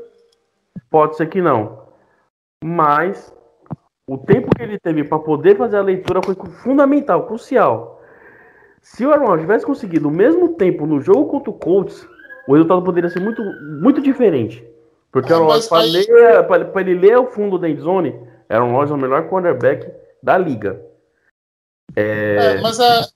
pode 0.91 1.17
ser 1.17 1.27
que 1.27 1.41
não. 1.41 1.87
Mas 2.63 3.35
o 4.07 4.19
tempo 4.19 4.55
que 4.55 4.63
ele 4.63 4.79
teve 4.79 5.05
para 5.05 5.19
poder 5.19 5.57
fazer 5.57 5.79
a 5.79 5.83
leitura 5.83 6.21
foi 6.23 6.35
fundamental, 6.63 7.27
crucial. 7.27 7.92
Se 8.83 9.07
o 9.07 9.13
Aaron 9.13 9.39
tivesse 9.39 9.65
conseguido 9.65 10.09
o 10.09 10.13
mesmo 10.13 10.55
tempo 10.55 10.87
no 10.87 11.01
jogo 11.01 11.27
contra 11.27 11.51
o 11.51 11.55
Colts, 11.55 12.07
o 12.49 12.53
resultado 12.53 12.83
poderia 12.83 13.09
ser 13.09 13.21
muito, 13.21 13.41
muito 13.81 14.03
diferente. 14.03 14.63
Porque 15.11 15.33
ah, 15.33 15.39
para 15.69 15.79
aí... 15.79 16.91
ele 16.91 16.95
ler 16.99 17.17
o 17.17 17.27
fundo 17.27 17.59
da 17.59 17.69
endzone, 17.69 18.15
Aaron 18.49 18.73
Rodgers 18.73 18.91
é 18.91 18.95
o 18.95 18.99
melhor 18.99 19.29
cornerback 19.29 19.89
da 20.23 20.37
liga. 20.37 20.85
É... 21.95 22.57
É, 22.57 22.61
mas 22.61 22.81
é, 22.81 23.07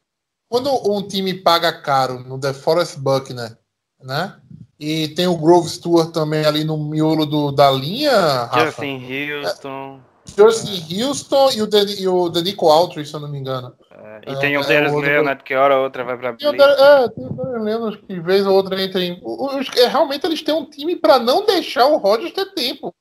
quando 0.48 0.70
um 0.88 1.06
time 1.06 1.34
paga 1.34 1.72
caro 1.72 2.20
no 2.20 2.38
The 2.38 2.52
Forest 2.52 3.00
Buckner, 3.00 3.56
né? 4.00 4.36
E 4.78 5.08
tem 5.08 5.26
o 5.26 5.36
Grove 5.36 5.68
Stewart 5.68 6.12
também 6.12 6.44
ali 6.44 6.62
no 6.62 6.76
miolo 6.76 7.24
do, 7.24 7.50
da 7.50 7.70
linha. 7.70 8.48
Justin 8.52 9.02
Houston. 9.02 10.00
É, 10.02 10.15
Justin 10.26 11.02
Houston 11.02 11.50
e 11.52 11.62
o, 11.62 11.66
Dan, 11.66 11.84
e 11.98 12.08
o 12.08 12.28
Danico 12.28 12.68
Altry, 12.68 13.06
se 13.06 13.14
eu 13.14 13.20
não 13.20 13.28
me 13.28 13.38
engano. 13.38 13.72
É, 13.90 14.32
e 14.32 14.38
tem 14.38 14.56
o 14.56 14.60
é, 14.60 14.66
Darius 14.66 15.02
Leonard, 15.02 15.42
que 15.42 15.54
hora 15.54 15.76
ou 15.76 15.84
outra 15.84 16.04
vai 16.04 16.16
pra 16.16 16.32
Blake. 16.32 16.46
É, 16.46 17.08
tem 17.08 17.26
o 17.26 17.32
Darius 17.32 17.64
Leonard 17.64 17.98
que 17.98 18.20
vez 18.20 18.46
ou 18.46 18.54
outra 18.54 18.80
entra 18.82 19.02
em. 19.02 19.20
Os, 19.22 19.68
é, 19.76 19.86
realmente 19.86 20.26
eles 20.26 20.42
têm 20.42 20.54
um 20.54 20.64
time 20.64 20.96
para 20.96 21.18
não 21.18 21.44
deixar 21.44 21.86
o 21.86 21.96
Rodgers 21.96 22.32
ter 22.32 22.52
tempo, 22.54 22.94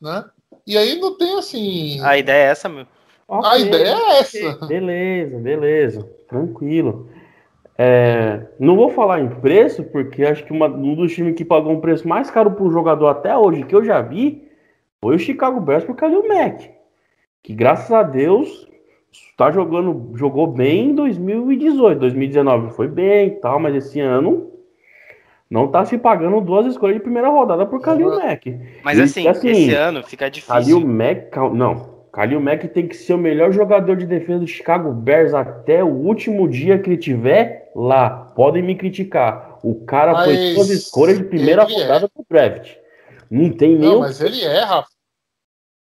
né? 0.00 0.24
E 0.66 0.76
aí 0.76 0.98
não 1.00 1.16
tem 1.16 1.38
assim. 1.38 2.00
A 2.04 2.16
ideia 2.16 2.48
é 2.48 2.50
essa, 2.50 2.68
meu. 2.68 2.86
Okay, 3.26 3.50
a 3.50 3.58
ideia 3.58 3.96
é 3.96 4.18
essa. 4.18 4.66
Beleza, 4.66 5.38
beleza. 5.38 6.10
Tranquilo. 6.28 7.08
É, 7.78 8.46
não 8.60 8.76
vou 8.76 8.90
falar 8.90 9.20
em 9.20 9.28
preço, 9.28 9.82
porque 9.84 10.24
acho 10.24 10.44
que 10.44 10.52
uma, 10.52 10.66
um 10.66 10.94
dos 10.94 11.12
times 11.14 11.34
que 11.34 11.44
pagou 11.44 11.72
um 11.72 11.80
preço 11.80 12.06
mais 12.06 12.30
caro 12.30 12.52
por 12.52 12.70
jogador 12.70 13.08
até 13.08 13.36
hoje, 13.36 13.64
que 13.64 13.74
eu 13.74 13.84
já 13.84 14.00
vi, 14.00 14.48
foi 15.02 15.16
o 15.16 15.18
Chicago 15.18 15.60
Bears 15.60 15.84
por 15.84 15.96
causa 15.96 16.14
do 16.14 16.28
Mac. 16.28 16.62
Que 17.42 17.52
graças 17.52 17.90
a 17.90 18.04
Deus 18.04 18.70
tá 19.36 19.50
jogando, 19.50 20.16
jogou 20.16 20.46
bem 20.46 20.90
em 20.90 20.94
2018. 20.94 21.98
2019 21.98 22.72
foi 22.72 22.86
bem 22.86 23.26
e 23.26 23.30
tal, 23.32 23.58
mas 23.58 23.74
esse 23.74 23.98
ano 23.98 24.48
não 25.50 25.66
tá 25.66 25.84
se 25.84 25.98
pagando 25.98 26.40
duas 26.40 26.66
escolhas 26.66 26.96
de 26.96 27.02
primeira 27.02 27.28
rodada 27.28 27.66
por 27.66 27.80
Khalil 27.80 28.10
uhum. 28.10 28.24
Mack. 28.24 28.60
Mas 28.84 28.96
e, 28.96 29.02
assim, 29.02 29.26
assim, 29.26 29.50
esse 29.50 29.74
ano 29.74 30.04
fica 30.04 30.30
difícil. 30.30 30.54
Khalil 30.54 30.86
Mack, 30.86 31.36
não. 31.52 31.90
Khalil 32.14 32.40
Mack 32.40 32.68
tem 32.68 32.86
que 32.86 32.96
ser 32.96 33.14
o 33.14 33.18
melhor 33.18 33.50
jogador 33.50 33.96
de 33.96 34.06
defesa 34.06 34.38
do 34.38 34.46
Chicago 34.46 34.92
Bears 34.92 35.34
até 35.34 35.82
o 35.82 35.88
último 35.88 36.48
dia 36.48 36.78
que 36.78 36.90
ele 36.90 36.96
tiver 36.96 37.72
lá. 37.74 38.32
Podem 38.36 38.62
me 38.62 38.76
criticar. 38.76 39.58
O 39.64 39.84
cara 39.84 40.12
mas 40.12 40.24
foi 40.26 40.54
duas 40.54 40.70
escolhas 40.70 41.18
de 41.18 41.24
primeira 41.24 41.62
é. 41.62 41.64
rodada 41.64 42.06
é. 42.06 42.08
pro 42.08 42.24
draft. 42.30 42.81
Não 43.32 43.50
tem 43.50 43.78
nem. 43.78 43.88
Não, 43.88 44.00
mas 44.00 44.20
ele 44.20 44.42
é, 44.44 44.60
Rafa. 44.62 44.90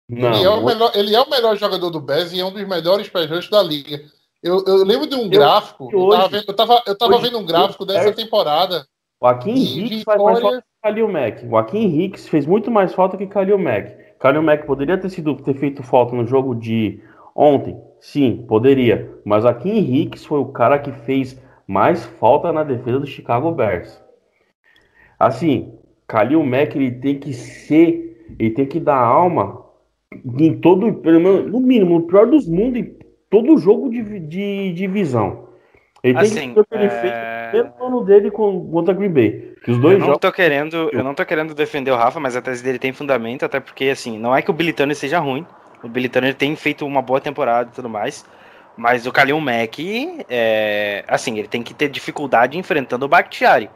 Não, 0.07 0.31
ele, 0.31 0.43
é 0.43 0.49
o 0.49 0.63
melhor, 0.63 0.91
ele 0.93 1.15
é 1.15 1.21
o 1.21 1.29
melhor 1.29 1.57
jogador 1.57 1.89
do 1.89 1.99
Bears 1.99 2.31
e 2.31 2.39
é 2.39 2.45
um 2.45 2.53
dos 2.53 2.67
melhores 2.67 3.09
pés 3.09 3.49
da 3.49 3.63
liga. 3.63 3.99
Eu, 4.43 4.63
eu 4.67 4.83
lembro 4.83 5.07
de 5.07 5.15
um 5.15 5.27
gráfico. 5.27 5.89
Eu, 5.91 6.01
hoje, 6.01 6.17
eu, 6.17 6.19
tava 6.19 6.29
vendo, 6.29 6.43
eu 6.47 6.55
tava, 6.55 6.83
eu 6.85 6.97
tava 6.97 7.15
hoje, 7.15 7.23
vendo 7.23 7.39
um 7.39 7.45
gráfico 7.45 7.83
dessa 7.83 8.11
temporada. 8.11 8.85
O 9.19 9.25
Akin 9.25 9.55
Hicks 9.55 10.03
faz 10.03 10.21
mais 10.21 10.39
falta 10.39 10.61
que 10.61 10.87
Khalil 10.87 11.07
Mack. 11.07 11.45
O 11.47 11.57
Akin 11.57 11.99
Hicks 11.99 12.27
fez 12.27 12.45
muito 12.45 12.69
mais 12.69 12.93
falta 12.93 13.17
que 13.17 13.25
Khalil 13.25 13.57
Mack. 13.57 13.95
Khalil 14.19 14.43
Mack 14.43 14.67
poderia 14.67 14.99
ter, 14.99 15.09
sido, 15.09 15.35
ter 15.37 15.55
feito 15.55 15.81
falta 15.81 16.15
no 16.15 16.27
jogo 16.27 16.53
de 16.53 17.01
ontem? 17.35 17.75
Sim, 17.99 18.45
poderia. 18.47 19.19
Mas 19.25 19.45
aqui 19.45 19.69
Hicks 19.71 20.25
foi 20.25 20.39
o 20.39 20.51
cara 20.51 20.77
que 20.77 20.91
fez 20.91 21.41
mais 21.65 22.05
falta 22.05 22.51
na 22.51 22.63
defesa 22.63 22.99
do 22.99 23.07
Chicago 23.07 23.51
Bears. 23.51 23.99
Assim, 25.17 25.80
Khalil 26.11 26.43
Mack 26.43 26.75
ele 26.75 26.91
tem 26.91 27.17
que 27.17 27.33
ser, 27.33 28.27
ele 28.37 28.51
tem 28.51 28.65
que 28.65 28.79
dar 28.79 28.97
alma 28.97 29.61
em 30.39 30.59
todo, 30.59 30.93
pelo 30.95 31.21
menos, 31.21 31.51
no 31.51 31.59
mínimo, 31.59 31.99
no 31.99 32.07
pior 32.07 32.27
dos 32.27 32.47
mundos, 32.47 32.81
em 32.81 32.95
todo 33.29 33.57
jogo 33.57 33.89
de, 33.89 34.19
de 34.19 34.73
divisão. 34.73 35.47
Ele 36.03 36.17
assim, 36.17 36.35
tem 36.35 36.53
que 36.53 36.59
assim, 36.59 36.89
ser 36.89 37.07
é... 37.07 37.49
fez 37.51 37.65
no 37.79 37.85
ano 37.85 38.03
dele 38.03 38.29
contra 38.31 38.93
Green 38.93 39.11
Bay. 39.11 39.53
Que 39.63 39.71
os 39.71 39.77
dois 39.77 39.93
eu 39.93 39.99
não 39.99 40.07
jogos... 40.07 40.19
tô 40.19 40.31
querendo, 40.31 40.89
eu 40.91 41.03
não 41.03 41.13
tô 41.13 41.25
querendo 41.25 41.53
defender 41.53 41.91
o 41.91 41.95
Rafa, 41.95 42.19
mas 42.19 42.35
a 42.35 42.41
tese 42.41 42.63
dele 42.63 42.79
tem 42.79 42.91
fundamento, 42.91 43.45
até 43.45 43.59
porque 43.59 43.85
assim, 43.85 44.17
não 44.17 44.35
é 44.35 44.41
que 44.41 44.49
o 44.49 44.53
Billy 44.53 44.73
Turner 44.73 44.95
seja 44.95 45.19
ruim. 45.19 45.45
O 45.83 45.87
Billy 45.87 46.09
Turner 46.09 46.35
tem 46.35 46.55
feito 46.55 46.85
uma 46.85 47.01
boa 47.01 47.21
temporada 47.21 47.69
e 47.71 47.75
tudo 47.75 47.87
mais. 47.89 48.25
Mas 48.75 49.05
o 49.05 49.11
Kalil 49.11 49.39
Mack, 49.39 49.79
é, 50.29 51.03
assim, 51.07 51.37
ele 51.37 51.47
tem 51.47 51.61
que 51.61 51.73
ter 51.73 51.89
dificuldade 51.89 52.57
enfrentando 52.57 53.05
o 53.05 53.07
Bakhtiari, 53.07 53.69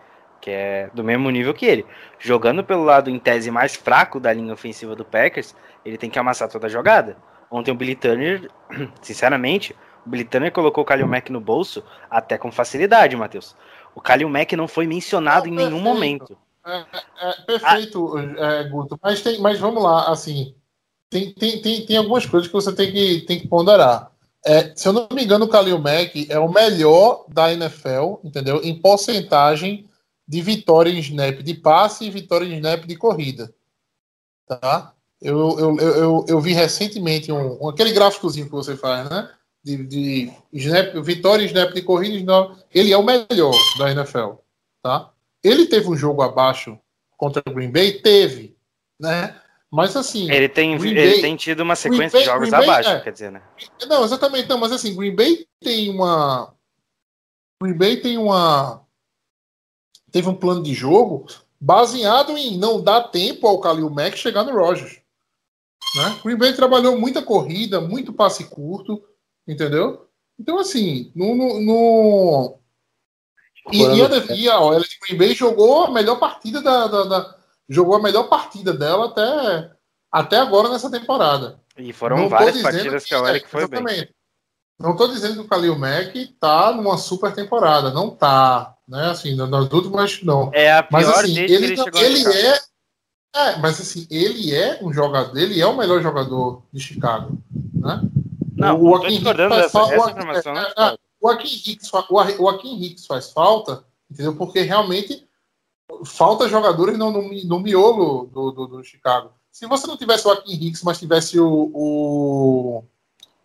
que 0.45 0.51
é 0.51 0.91
do 0.93 1.03
mesmo 1.03 1.27
nível 1.31 1.55
que 1.55 1.65
ele. 1.65 1.83
Jogando 2.19 2.63
pelo 2.63 2.83
lado, 2.83 3.09
em 3.09 3.17
tese, 3.17 3.49
mais 3.49 3.75
fraco 3.75 4.19
da 4.19 4.31
linha 4.31 4.53
ofensiva 4.53 4.95
do 4.95 5.03
Packers, 5.03 5.55
ele 5.83 5.97
tem 5.97 6.07
que 6.07 6.19
amassar 6.19 6.47
toda 6.47 6.67
a 6.67 6.69
jogada. 6.69 7.17
Ontem 7.49 7.71
o 7.71 7.75
Billy 7.75 7.95
Turner, 7.95 8.47
sinceramente, 9.01 9.75
o 10.05 10.09
Billy 10.09 10.23
Turner 10.23 10.51
colocou 10.51 10.83
o 10.83 10.85
Kalil 10.85 11.07
Mack 11.07 11.31
no 11.31 11.41
bolso 11.41 11.83
até 12.07 12.37
com 12.37 12.51
facilidade, 12.51 13.15
Matheus. 13.15 13.55
O 13.95 14.01
Kalil 14.01 14.29
Mack 14.29 14.55
não 14.55 14.67
foi 14.67 14.85
mencionado 14.85 15.47
não, 15.47 15.53
em 15.53 15.55
nenhum 15.55 15.79
momento. 15.79 16.37
É, 16.63 16.77
é, 16.77 17.29
é 17.29 17.33
perfeito, 17.47 18.15
é, 18.37 18.63
Guto. 18.65 18.99
Mas, 19.01 19.21
tem, 19.21 19.41
mas 19.41 19.59
vamos 19.59 19.81
lá, 19.81 20.11
assim. 20.11 20.53
Tem, 21.09 21.33
tem, 21.33 21.59
tem, 21.59 21.85
tem 21.87 21.97
algumas 21.97 22.27
coisas 22.27 22.47
que 22.47 22.53
você 22.53 22.71
tem 22.71 22.91
que, 22.91 23.21
tem 23.21 23.39
que 23.39 23.47
ponderar. 23.47 24.11
É, 24.45 24.71
se 24.75 24.87
eu 24.87 24.93
não 24.93 25.07
me 25.11 25.23
engano, 25.23 25.45
o 25.45 25.49
Kalil 25.49 25.79
Mack 25.79 26.27
é 26.29 26.37
o 26.37 26.47
melhor 26.47 27.25
da 27.27 27.51
NFL, 27.51 28.17
entendeu? 28.23 28.61
Em 28.63 28.79
porcentagem 28.79 29.89
de 30.27 30.41
vitória 30.41 30.89
em 30.89 30.99
snap 30.99 31.41
de 31.41 31.53
passe 31.53 32.05
e 32.05 32.09
vitória 32.09 32.45
em 32.45 32.55
snap 32.55 32.85
de 32.85 32.95
corrida. 32.95 33.53
Tá? 34.47 34.93
Eu, 35.21 35.59
eu, 35.59 35.77
eu, 35.79 36.25
eu, 36.27 36.41
vi 36.41 36.53
recentemente 36.53 37.31
um, 37.31 37.63
um, 37.63 37.69
aquele 37.69 37.93
gráficozinho 37.93 38.45
que 38.45 38.51
você 38.51 38.75
faz, 38.75 39.09
né? 39.09 39.29
de, 39.65 39.83
de 39.83 40.33
snap, 40.53 40.93
vitória 41.01 41.43
snap 41.45 41.73
de 41.73 41.81
corrida, 41.81 42.15
snap, 42.17 42.55
ele 42.71 42.93
é 42.93 42.97
o 42.97 43.03
melhor 43.03 43.55
da 43.79 43.91
NFL, 43.91 44.33
tá? 44.83 45.11
Ele 45.43 45.65
teve 45.65 45.89
um 45.89 45.97
jogo 45.97 46.21
abaixo 46.21 46.77
contra 47.17 47.41
o 47.47 47.51
Green 47.51 47.71
Bay? 47.71 47.93
Teve, 47.93 48.55
né? 48.99 49.35
Mas 49.71 49.95
assim. 49.95 50.31
Ele 50.31 50.47
tem, 50.47 50.77
Green 50.77 50.91
ele 50.91 51.13
Bay- 51.13 51.21
tem 51.21 51.35
tido 51.35 51.61
uma 51.61 51.75
sequência 51.75 52.19
Bay- 52.19 52.21
de 52.21 52.25
jogos 52.25 52.49
Bay, 52.51 52.63
abaixo, 52.63 52.89
é. 52.91 52.99
quer 52.99 53.11
dizer, 53.11 53.31
né? 53.31 53.41
Não, 53.87 54.05
exatamente, 54.05 54.47
não, 54.47 54.59
mas 54.59 54.71
assim, 54.71 54.95
Green 54.95 55.15
Bay 55.15 55.47
tem 55.59 55.89
uma. 55.89 56.53
Green 57.61 57.75
Bay 57.75 57.97
tem 57.97 58.17
uma. 58.19 58.84
Teve 60.15 60.29
um 60.29 60.33
plano 60.33 60.63
de 60.63 60.73
jogo 60.73 61.25
baseado 61.59 62.37
em 62.37 62.57
não 62.57 62.81
dar 62.81 63.09
tempo 63.09 63.45
ao 63.45 63.59
Khalil 63.59 63.89
Mack 63.89 64.15
chegar 64.17 64.45
no 64.45 64.55
Rogers. 64.55 65.01
Né? 65.93 66.19
Green 66.23 66.37
Bay 66.37 66.53
trabalhou 66.53 66.97
muita 66.97 67.21
corrida, 67.21 67.81
muito 67.81 68.13
passe 68.13 68.45
curto, 68.45 69.03
entendeu? 69.45 70.07
Então, 70.39 70.57
assim, 70.57 71.11
no. 71.13 71.35
no, 71.35 71.59
no- 71.59 72.59
E, 73.73 73.77
e 73.81 74.01
a, 74.01 74.35
e 74.35 74.49
a 74.49 74.57
OL 74.57 74.79
de 74.79 74.97
Green 75.05 75.17
Bay 75.17 75.35
jogou 75.35 75.83
a 75.83 75.91
melhor 75.91 76.17
partida 76.17 76.61
da, 76.61 76.87
da- 76.87 77.03
da- 77.03 77.35
jogou 77.67 77.95
a 77.97 78.01
melhor 78.01 78.29
partida 78.29 78.71
dela 78.71 79.07
até, 79.07 79.69
até 80.09 80.37
agora 80.37 80.69
nessa 80.69 80.89
temporada. 80.89 81.59
E 81.77 81.91
foram 81.91 82.15
Não 82.15 82.29
várias 82.29 82.61
partidas 82.61 83.03
que 83.03 83.13
a 83.13 83.19
OL 83.19 83.27
é, 83.27 83.39
que 83.41 83.49
foi 83.49 83.67
bem. 83.67 84.07
Não 84.79 84.91
estou 84.91 85.07
dizendo 85.07 85.35
que 85.35 85.39
o 85.41 85.47
Khalil 85.47 85.77
Mack 85.77 86.27
tá 86.39 86.71
numa 86.73 86.97
super 86.97 87.33
temporada, 87.33 87.91
não 87.91 88.09
tá, 88.09 88.75
né? 88.87 89.09
Assim, 89.09 89.35
nas 89.35 89.71
últimas 89.71 90.21
não. 90.21 90.51
É 90.53 90.71
a 90.71 90.87
Mas 90.91 91.05
pior 91.05 91.23
assim, 91.23 91.33
desde 91.33 91.47
que 91.47 91.53
ele, 91.53 91.65
ele 91.73 92.27
a 92.27 92.29
ele 92.29 92.47
é, 92.47 92.59
é, 93.35 93.57
mas 93.57 93.79
assim, 93.79 94.05
ele 94.09 94.53
é 94.53 94.79
um 94.81 94.91
jogador, 94.91 95.37
ele 95.37 95.59
é 95.59 95.65
o 95.65 95.77
melhor 95.77 96.01
jogador 96.01 96.61
de 96.73 96.79
Chicago, 96.81 97.37
né? 97.73 98.01
Não, 98.55 98.81
o 98.81 98.89
Joaquim 98.97 99.15
discordando 99.15 99.55
dessa, 99.55 99.79
essa 99.79 100.05
o- 100.05 100.09
informação. 100.09 100.53
não 100.53 100.61
é, 100.61 100.65
discordo. 100.65 100.99
O 101.21 101.27
Joaquim 101.29 101.47
Hicks, 101.47 101.93
o 101.93 102.33
Joaquim 102.37 102.95
faz 103.07 103.31
falta, 103.31 103.83
entendeu? 104.09 104.35
Porque 104.35 104.61
realmente 104.61 105.25
falta 106.05 106.47
jogadores 106.49 106.97
no, 106.97 107.11
no, 107.11 107.29
no 107.45 107.59
miolo 107.59 108.27
do, 108.27 108.51
do, 108.51 108.67
do 108.67 108.83
Chicago. 108.83 109.31
Se 109.51 109.65
você 109.67 109.87
não 109.87 109.97
tivesse 109.97 110.27
o 110.27 110.33
Joaquim 110.33 110.53
Hicks, 110.53 110.83
mas 110.83 110.99
tivesse 110.99 111.39
o, 111.39 111.71
o, 111.73 112.83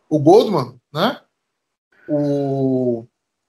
o 0.09 0.19
Goldman, 0.19 0.80
né? 0.93 1.21
O, 2.09 3.07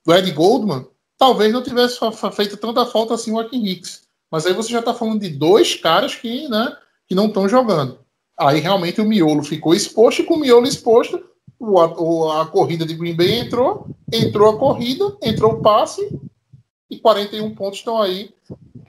o 0.07 0.13
Ed 0.13 0.31
Goldman, 0.31 0.87
talvez 1.17 1.51
não 1.51 1.63
tivesse 1.63 1.99
feito 2.33 2.57
tanta 2.57 2.85
falta 2.85 3.13
assim 3.13 3.31
o 3.31 3.35
Joaquim 3.35 3.65
Hicks. 3.65 4.03
Mas 4.29 4.45
aí 4.45 4.53
você 4.53 4.71
já 4.71 4.79
está 4.79 4.93
falando 4.93 5.19
de 5.19 5.29
dois 5.29 5.75
caras 5.75 6.15
que, 6.15 6.47
né, 6.47 6.75
que 7.07 7.13
não 7.13 7.27
estão 7.27 7.49
jogando. 7.49 7.99
Aí 8.39 8.59
realmente 8.59 9.01
o 9.01 9.05
miolo 9.05 9.43
ficou 9.43 9.75
exposto, 9.75 10.21
e 10.21 10.25
com 10.25 10.35
o 10.35 10.39
miolo 10.39 10.65
exposto, 10.65 11.23
o, 11.59 11.79
a, 11.79 12.41
a 12.41 12.45
corrida 12.45 12.85
de 12.85 12.95
Green 12.95 13.15
Bay 13.15 13.39
entrou, 13.39 13.87
entrou 14.11 14.49
a 14.49 14.57
corrida, 14.57 15.15
entrou 15.21 15.53
o 15.53 15.61
passe, 15.61 16.19
e 16.89 16.97
41 16.99 17.53
pontos 17.55 17.79
estão 17.79 18.01
aí 18.01 18.33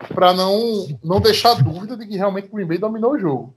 para 0.09 0.33
não, 0.33 0.87
não 1.03 1.21
deixar 1.21 1.55
dúvida 1.55 1.97
de 1.97 2.07
que 2.07 2.17
realmente 2.17 2.49
o 2.49 2.53
Green 2.53 2.67
Bay 2.67 2.79
dominou 2.79 3.13
o 3.13 3.19
jogo. 3.19 3.55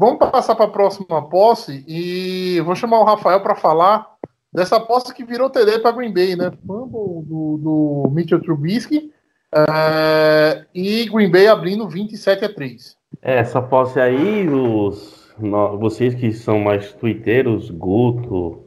Vamos 0.00 0.18
passar 0.30 0.54
para 0.54 0.64
a 0.64 0.70
próxima 0.70 1.28
posse 1.28 1.84
e 1.86 2.58
vou 2.62 2.74
chamar 2.74 3.00
o 3.00 3.04
Rafael 3.04 3.38
para 3.42 3.54
falar 3.54 4.14
dessa 4.50 4.80
posse 4.80 5.12
que 5.12 5.22
virou 5.22 5.50
TD 5.50 5.80
para 5.80 5.92
Green 5.92 6.10
Bay, 6.10 6.34
né? 6.34 6.50
Fumble 6.66 7.22
do, 7.26 7.58
do 7.58 8.10
Mitchell 8.10 8.40
Trubisky 8.40 9.12
eh, 9.54 10.64
e 10.74 11.04
Green 11.04 11.30
Bay 11.30 11.48
abrindo 11.48 11.86
27 11.86 12.46
a 12.46 12.48
3. 12.54 12.96
É, 13.20 13.40
essa 13.40 13.60
posse 13.60 14.00
aí, 14.00 14.48
os, 14.48 15.34
vocês 15.78 16.14
que 16.14 16.32
são 16.32 16.60
mais 16.60 16.94
twitteiros, 16.94 17.68
Guto, 17.68 18.64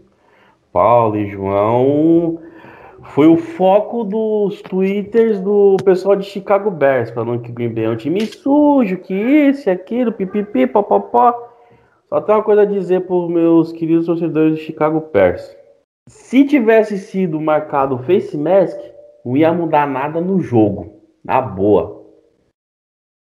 Paulo 0.71 1.17
e 1.17 1.31
João, 1.31 2.38
foi 3.04 3.28
o 3.28 3.38
foco 3.38 4.04
dos 4.04 4.62
twitters 4.62 5.39
do 5.39 5.78
pessoal 5.84 6.16
de 6.16 6.26
Chicago 6.26 6.72
Bears, 6.72 7.12
falando 7.12 7.41
que 7.41 7.51
o 7.51 7.54
Green 7.54 7.74
Bay 7.74 7.86
é 7.86 7.89
um 7.89 7.97
time 7.97 8.26
sujo, 8.26 8.97
que 8.97 9.14
isso 9.14 9.70
aquilo, 9.70 10.12
pipipi, 10.12 10.66
popopó. 10.66 11.51
Só 12.08 12.22
tem 12.22 12.34
uma 12.34 12.43
coisa 12.43 12.62
a 12.62 12.66
dizer 12.66 13.06
para 13.06 13.16
os 13.16 13.30
meus 13.30 13.72
queridos 13.72 14.06
torcedores 14.06 14.58
de 14.58 14.64
Chicago 14.64 15.10
Bears. 15.12 15.56
Se 16.08 16.45
tivesse 16.45 16.97
sido 16.97 17.39
marcado 17.39 17.97
face 17.99 18.38
mask, 18.38 18.80
não 19.26 19.38
ia 19.38 19.54
mudar 19.54 19.88
nada 19.88 20.20
no 20.20 20.39
jogo, 20.39 21.01
na 21.24 21.41
boa. 21.41 22.04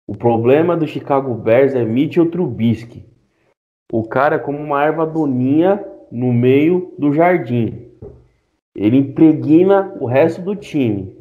O 0.08 0.16
problema 0.16 0.76
do 0.76 0.86
Chicago 0.86 1.34
Bears 1.34 1.74
é 1.74 1.84
Mitchell 1.84 2.30
Trubisky. 2.30 3.04
O 3.92 4.04
cara 4.04 4.36
é 4.36 4.38
como 4.38 4.58
uma 4.58 4.84
erva 4.84 5.06
doninha 5.06 5.84
no 6.10 6.32
meio 6.32 6.94
do 6.98 7.12
jardim. 7.12 7.85
Ele 8.76 8.98
impregna 8.98 9.96
o 9.98 10.06
resto 10.06 10.42
do 10.42 10.54
time. 10.54 11.16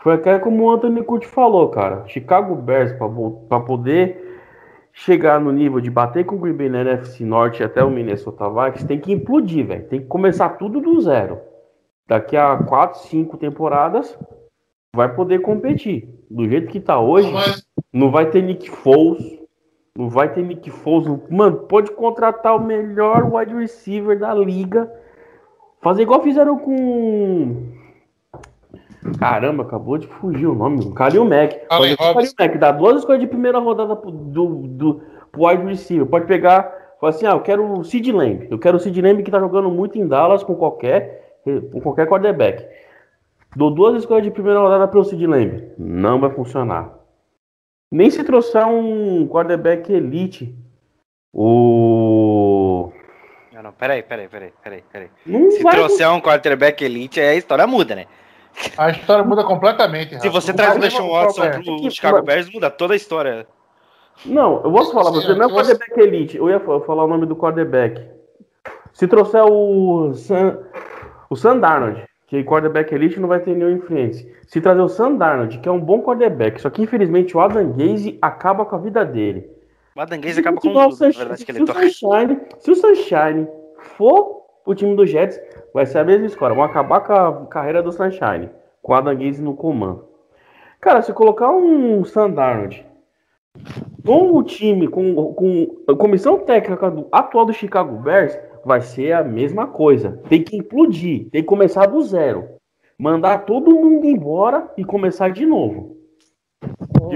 Foi 0.00 0.14
até 0.14 0.38
como 0.38 0.62
o 0.62 0.70
Anthony 0.70 1.02
Curti 1.02 1.26
falou, 1.26 1.68
cara. 1.68 2.06
Chicago 2.06 2.54
Bears, 2.54 2.92
para 3.48 3.60
poder 3.60 4.38
chegar 4.92 5.40
no 5.40 5.50
nível 5.50 5.80
de 5.80 5.90
bater 5.90 6.24
com 6.24 6.36
o 6.36 6.38
Green 6.38 6.54
Bay 6.54 6.68
na 6.68 6.82
NFC 6.82 7.24
Norte 7.24 7.64
até 7.64 7.82
o 7.82 7.90
Minnesota 7.90 8.48
Vikings, 8.48 8.86
tem 8.86 9.00
que 9.00 9.12
implodir, 9.12 9.66
velho. 9.66 9.88
Tem 9.88 10.00
que 10.00 10.06
começar 10.06 10.50
tudo 10.50 10.80
do 10.80 11.00
zero. 11.00 11.40
Daqui 12.06 12.36
a 12.36 12.56
4, 12.56 13.00
5 13.00 13.36
temporadas, 13.36 14.16
vai 14.94 15.12
poder 15.12 15.40
competir. 15.40 16.08
Do 16.30 16.48
jeito 16.48 16.68
que 16.68 16.78
tá 16.78 17.00
hoje, 17.00 17.32
não 17.92 18.12
vai 18.12 18.30
ter 18.30 18.42
Nick 18.42 18.70
Foles. 18.70 19.42
Não 19.96 20.08
vai 20.08 20.32
ter 20.32 20.42
Nick 20.42 20.70
Foles. 20.70 21.08
Mano, 21.28 21.60
pode 21.66 21.90
contratar 21.92 22.54
o 22.54 22.62
melhor 22.62 23.32
wide 23.32 23.54
receiver 23.54 24.18
da 24.18 24.32
liga. 24.34 24.88
Fazer 25.84 26.02
igual 26.02 26.22
fizeram 26.22 26.58
com. 26.58 27.74
Caramba, 29.18 29.64
acabou 29.64 29.98
de 29.98 30.06
fugir 30.06 30.46
o 30.46 30.54
nome. 30.54 30.94
Kalil 30.94 31.26
Mack. 31.26 31.60
Allen 31.68 31.94
Robinson. 32.00 32.34
Mack. 32.40 32.56
Dá 32.56 32.72
duas 32.72 33.00
escolhas 33.00 33.20
de 33.20 33.26
primeira 33.26 33.58
rodada 33.58 33.94
pro, 33.94 34.10
do, 34.10 34.46
do, 34.66 35.02
pro 35.30 35.46
wide 35.46 35.62
receiver. 35.66 36.06
Pode 36.06 36.26
pegar. 36.26 36.72
Fala 36.98 37.10
assim: 37.10 37.26
ah, 37.26 37.32
eu 37.32 37.40
quero 37.40 37.70
o 37.70 37.84
Sid 37.84 38.10
Lamb. 38.10 38.48
Eu 38.50 38.58
quero 38.58 38.78
o 38.78 38.80
Sid 38.80 38.98
Lamb 39.02 39.22
que 39.22 39.30
tá 39.30 39.38
jogando 39.38 39.70
muito 39.70 39.98
em 39.98 40.08
Dallas 40.08 40.42
com 40.42 40.54
qualquer, 40.54 41.38
com 41.44 41.82
qualquer 41.82 42.08
quarterback. 42.08 42.66
Dou 43.54 43.70
duas 43.70 43.94
escolhas 43.98 44.24
de 44.24 44.30
primeira 44.30 44.60
rodada 44.60 44.88
pro 44.88 45.04
Sid 45.04 45.26
Lamb. 45.26 45.70
Não 45.76 46.18
vai 46.18 46.30
funcionar. 46.30 46.98
Nem 47.92 48.10
se 48.10 48.24
trouxer 48.24 48.66
um 48.66 49.28
quarterback 49.28 49.92
elite. 49.92 50.56
O. 51.30 52.90
Não, 53.64 53.72
peraí, 53.72 54.02
peraí, 54.02 54.28
peraí, 54.28 54.52
peraí, 54.62 54.84
peraí. 54.92 55.08
Não 55.24 55.50
Se 55.50 55.62
vai 55.62 55.74
trouxer 55.74 56.06
um 56.10 56.20
quarterback 56.20 56.84
elite, 56.84 57.18
aí 57.18 57.28
a 57.28 57.34
história 57.34 57.66
muda, 57.66 57.94
né? 57.94 58.04
a 58.76 58.90
história 58.90 59.24
muda 59.24 59.42
completamente. 59.42 60.20
Se 60.20 60.28
você 60.28 60.50
O 60.50 60.54
traz 60.54 60.76
o 60.76 60.78
Deshaun 60.80 61.08
o 61.08 61.12
Watson 61.12 61.50
pro 61.62 61.90
Chicago 61.90 62.20
Bears, 62.20 62.50
muda 62.52 62.70
toda 62.70 62.92
a 62.92 62.96
história. 62.96 63.46
Não, 64.26 64.62
eu 64.62 64.70
vou 64.70 64.84
falar, 64.92 65.10
você 65.12 65.32
não 65.34 65.46
é 65.46 65.48
Você- 65.48 65.72
quarterback 65.74 65.98
elite. 65.98 66.36
Eu 66.36 66.50
ia 66.50 66.60
fa- 66.60 66.78
falar 66.80 67.04
o 67.04 67.08
nome 67.08 67.24
do 67.24 67.34
quarterback. 67.34 68.06
Se 68.92 69.08
trouxer 69.08 69.42
o 69.42 70.12
Sam, 70.12 70.58
o 71.30 71.34
Sam 71.34 71.58
Darnold, 71.58 72.04
que 72.26 72.44
quarterback 72.44 72.94
elite 72.94 73.18
não 73.18 73.28
vai 73.28 73.40
ter 73.40 73.54
nenhuma 73.56 73.78
influência. 73.78 74.30
Se 74.46 74.60
trazer 74.60 74.82
o 74.82 74.88
Sam 74.90 75.14
Darnold, 75.14 75.56
que 75.58 75.68
é 75.70 75.72
um 75.72 75.80
bom 75.80 76.02
quarterback, 76.02 76.60
só 76.60 76.68
que 76.68 76.82
infelizmente 76.82 77.34
o 77.34 77.40
Adam 77.40 77.72
Gaze 77.72 78.18
acaba 78.20 78.66
com 78.66 78.76
a 78.76 78.78
vida 78.78 79.06
dele. 79.06 79.48
Gaze 79.96 80.40
acaba 80.40 80.56
com 80.56 80.68
tudo, 80.68 80.74
na 80.74 80.90
Sunshine- 80.90 81.18
verdade, 81.18 81.44
que 81.44 81.52
se 81.52 81.58
ele 81.58 81.64
o 81.64 81.66
toca. 81.66 81.80
Sunshine, 81.88 82.40
se 82.58 82.70
o 82.70 82.74
Sunshine 82.74 83.48
for 83.96 84.42
o 84.66 84.74
time 84.74 84.94
do 84.96 85.06
Jets, 85.06 85.40
vai 85.72 85.86
ser 85.86 85.98
a 85.98 86.04
mesma 86.04 86.26
história. 86.26 86.54
Vão 86.54 86.64
acabar 86.64 87.00
com 87.00 87.12
a 87.12 87.46
carreira 87.46 87.82
do 87.82 87.92
Sunshine, 87.92 88.50
com 88.82 88.92
o 88.92 88.94
Adam 88.94 89.16
Gaze 89.16 89.42
no 89.42 89.54
comando. 89.54 90.04
Cara, 90.80 91.00
se 91.02 91.12
colocar 91.12 91.50
um 91.50 92.04
Sam 92.04 92.30
Darnold 92.30 92.84
com 94.04 94.32
o 94.36 94.42
time, 94.42 94.88
com, 94.88 95.32
com 95.34 95.76
a 95.88 95.94
comissão 95.94 96.38
técnica 96.40 96.90
do, 96.90 97.06
atual 97.12 97.46
do 97.46 97.52
Chicago 97.52 97.96
Bears, 98.02 98.36
vai 98.64 98.80
ser 98.80 99.12
a 99.12 99.22
mesma 99.22 99.66
coisa. 99.66 100.20
Tem 100.28 100.42
que 100.42 100.56
implodir, 100.56 101.28
tem 101.30 101.40
que 101.42 101.48
começar 101.48 101.86
do 101.86 102.02
zero. 102.02 102.48
Mandar 102.98 103.44
todo 103.44 103.70
mundo 103.74 104.06
embora 104.06 104.70
e 104.76 104.84
começar 104.84 105.28
de 105.30 105.46
novo. 105.46 105.96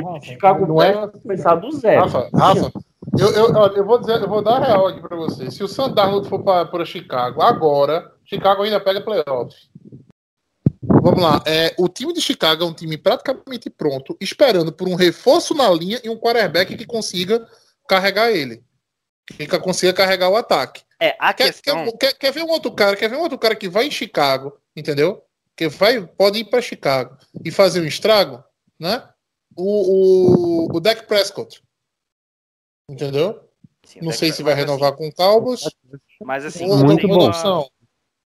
Rafa, 0.04 0.20
Chicago 0.26 0.66
não 0.66 0.82
é- 0.82 1.08
começar 1.08 1.54
do 1.56 1.70
zero. 1.72 2.02
Rafa, 2.02 2.30
Rafa, 2.34 2.72
eu, 3.18 3.30
eu, 3.30 3.54
eu 3.76 3.84
vou 3.86 3.98
dizer, 3.98 4.20
eu 4.20 4.28
vou 4.28 4.42
dar 4.42 4.62
a 4.62 4.66
real 4.66 4.86
aqui 4.86 5.00
pra 5.00 5.16
você. 5.16 5.50
Se 5.50 5.62
o 5.62 5.68
Sam 5.68 5.90
Darnold 5.92 6.28
for 6.28 6.42
para 6.42 6.84
Chicago 6.84 7.42
agora, 7.42 8.12
Chicago 8.24 8.62
ainda 8.62 8.80
pega 8.80 9.00
playoffs. 9.00 9.68
Vamos 10.82 11.22
lá. 11.22 11.42
É, 11.46 11.74
o 11.78 11.88
time 11.88 12.12
de 12.12 12.20
Chicago 12.20 12.62
é 12.62 12.66
um 12.66 12.72
time 12.72 12.96
praticamente 12.96 13.70
pronto, 13.70 14.16
esperando 14.20 14.72
por 14.72 14.88
um 14.88 14.94
reforço 14.94 15.54
na 15.54 15.68
linha 15.70 16.00
e 16.04 16.08
um 16.08 16.16
quarterback 16.16 16.76
que 16.76 16.86
consiga 16.86 17.46
carregar 17.88 18.30
ele. 18.30 18.62
Que 19.26 19.46
consiga 19.58 19.92
carregar 19.92 20.30
o 20.30 20.36
ataque. 20.36 20.82
É, 21.00 21.14
a 21.18 21.32
Quer, 21.32 21.52
questão. 21.52 21.84
quer, 21.84 21.96
quer, 21.98 22.12
quer 22.14 22.32
ver 22.32 22.42
um 22.42 22.48
outro 22.48 22.72
cara? 22.72 22.96
Quer 22.96 23.08
ver 23.08 23.16
um 23.16 23.22
outro 23.22 23.38
cara 23.38 23.54
que 23.54 23.68
vai 23.68 23.86
em 23.86 23.90
Chicago, 23.90 24.56
entendeu? 24.76 25.22
Que 25.56 25.68
vai, 25.68 26.00
pode 26.06 26.38
ir 26.38 26.44
para 26.44 26.62
Chicago 26.62 27.16
e 27.44 27.50
fazer 27.50 27.80
um 27.80 27.86
estrago, 27.86 28.42
né? 28.78 29.02
O, 29.58 30.68
o, 30.70 30.76
o 30.76 30.80
Dak 30.80 31.06
Prescott. 31.06 31.60
Entendeu? 32.88 33.40
Sim, 33.84 34.00
Não 34.00 34.08
Dak 34.08 34.18
sei 34.18 34.32
se 34.32 34.42
vai 34.42 34.54
Prescott, 34.54 34.78
renovar 34.78 34.96
com 34.96 35.08
o 35.08 35.14
Cowboys. 35.14 35.62
Mas 36.22 36.44
assim, 36.44 36.66
Muito 36.66 37.08
bom. 37.08 37.26
opção, 37.26 37.68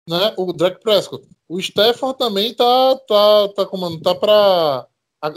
né? 0.08 0.34
O 0.38 0.52
Drake 0.52 0.82
Prescott. 0.82 1.28
O 1.48 1.60
Stafford 1.60 2.18
também 2.18 2.54
tá, 2.54 2.96
tá, 3.08 3.48
tá, 3.56 3.66
como, 3.66 4.00
tá 4.02 4.16
pra. 4.16 4.88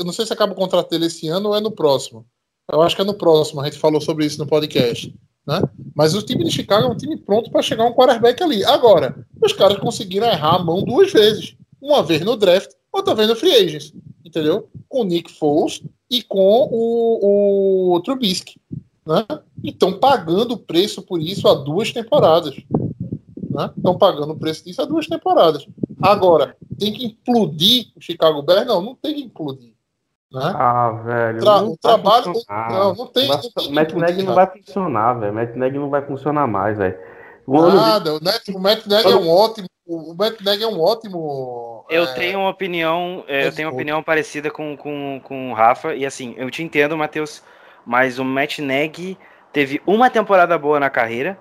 Não 0.04 0.12
sei 0.12 0.26
se 0.26 0.32
acaba 0.32 0.52
o 0.52 0.56
contrato 0.56 0.90
dele 0.90 1.06
esse 1.06 1.28
ano 1.28 1.50
ou 1.50 1.56
é 1.56 1.60
no 1.60 1.70
próximo. 1.70 2.26
Eu 2.70 2.80
acho 2.80 2.94
que 2.94 3.02
é 3.02 3.04
no 3.04 3.14
próximo, 3.14 3.60
a 3.60 3.64
gente 3.64 3.78
falou 3.78 4.00
sobre 4.00 4.24
isso 4.24 4.38
no 4.38 4.46
podcast. 4.46 5.14
Né? 5.46 5.60
Mas 5.94 6.14
o 6.14 6.22
time 6.22 6.44
de 6.44 6.50
Chicago 6.50 6.86
é 6.86 6.90
um 6.90 6.96
time 6.96 7.16
pronto 7.16 7.50
para 7.50 7.62
chegar 7.62 7.84
um 7.84 7.92
quarterback 7.92 8.42
ali. 8.42 8.64
Agora, 8.64 9.26
os 9.42 9.52
caras 9.52 9.78
conseguiram 9.78 10.26
errar 10.28 10.56
a 10.56 10.62
mão 10.62 10.82
duas 10.82 11.12
vezes. 11.12 11.56
Uma 11.80 12.02
vez 12.02 12.20
no 12.22 12.36
draft, 12.36 12.70
outra 12.92 13.14
vez 13.14 13.28
no 13.28 13.34
free 13.34 13.52
agents. 13.52 13.92
Entendeu? 14.24 14.68
Com 14.88 15.00
o 15.00 15.04
Nick 15.04 15.32
Foles 15.32 15.82
e 16.10 16.22
com 16.22 16.68
o, 16.70 17.94
o 17.94 18.00
Trubisky. 18.00 18.60
Né? 19.06 19.26
E 19.62 19.70
estão 19.70 19.98
pagando 19.98 20.54
o 20.54 20.58
preço 20.58 21.02
por 21.02 21.20
isso 21.20 21.48
há 21.48 21.54
duas 21.54 21.92
temporadas. 21.92 22.56
Estão 23.76 23.98
pagando 23.98 24.32
o 24.32 24.38
preço 24.38 24.64
disso 24.64 24.80
há 24.80 24.84
duas 24.84 25.06
temporadas. 25.06 25.66
Agora, 26.00 26.56
tem 26.78 26.92
que 26.92 27.06
implodir 27.06 27.88
o 27.96 28.00
Chicago 28.00 28.42
Bears? 28.42 28.66
Não, 28.66 28.80
não 28.80 28.94
tem 28.94 29.14
que 29.14 29.22
implodir. 29.22 29.72
Né? 30.32 30.52
Ah, 30.54 30.90
velho. 31.04 31.40
Tra- 31.40 31.60
não 31.60 31.72
o 31.72 31.76
trabalho. 31.76 32.32
Não, 32.48 32.94
não 32.94 33.06
tem. 33.06 33.26
O 33.26 33.70
Matt 33.70 33.90
implodir, 33.90 34.24
não 34.24 34.34
vai 34.34 34.46
funcionar, 34.46 35.12
velho. 35.14 35.32
O 35.32 35.34
Matt 35.34 35.54
Nagy 35.54 35.78
não 35.78 35.90
vai 35.90 36.06
funcionar 36.06 36.46
mais, 36.46 36.78
velho. 36.78 36.96
Nada, 37.46 38.14
o, 38.14 38.58
Matt 38.58 38.86
Nagy 38.86 39.12
é 39.12 39.16
um 39.16 39.28
ótimo. 39.28 39.68
O 39.86 40.14
Matt 40.14 40.40
Nagy 40.40 40.62
é 40.62 40.66
um 40.66 40.80
ótimo. 40.80 41.71
Eu 41.92 42.04
é, 42.04 42.14
tenho 42.14 42.40
uma 42.40 42.48
opinião, 42.48 43.24
é, 43.28 43.46
eu 43.46 43.52
tenho 43.52 43.68
uma 43.68 43.74
opinião 43.74 44.02
parecida 44.02 44.50
com, 44.50 44.76
com, 44.76 45.20
com 45.22 45.50
o 45.50 45.54
Rafa, 45.54 45.94
e 45.94 46.06
assim, 46.06 46.34
eu 46.36 46.50
te 46.50 46.62
entendo, 46.62 46.96
Matheus, 46.96 47.42
mas 47.84 48.18
o 48.18 48.24
Matt 48.24 48.58
Nagy 48.58 49.18
teve 49.52 49.80
uma 49.86 50.08
temporada 50.08 50.56
boa 50.58 50.80
na 50.80 50.90
carreira, 50.90 51.38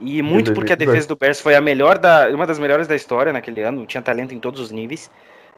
e 0.00 0.20
muito 0.22 0.52
porque 0.52 0.72
a 0.72 0.76
2022. 0.76 0.88
defesa 0.88 1.08
do 1.08 1.16
Bears 1.16 1.40
foi 1.40 1.54
a 1.54 1.60
melhor 1.60 1.98
da, 1.98 2.28
uma 2.30 2.46
das 2.46 2.58
melhores 2.58 2.86
da 2.86 2.96
história 2.96 3.32
naquele 3.32 3.62
ano, 3.62 3.86
tinha 3.86 4.02
talento 4.02 4.34
em 4.34 4.40
todos 4.40 4.60
os 4.60 4.70
níveis, 4.70 5.10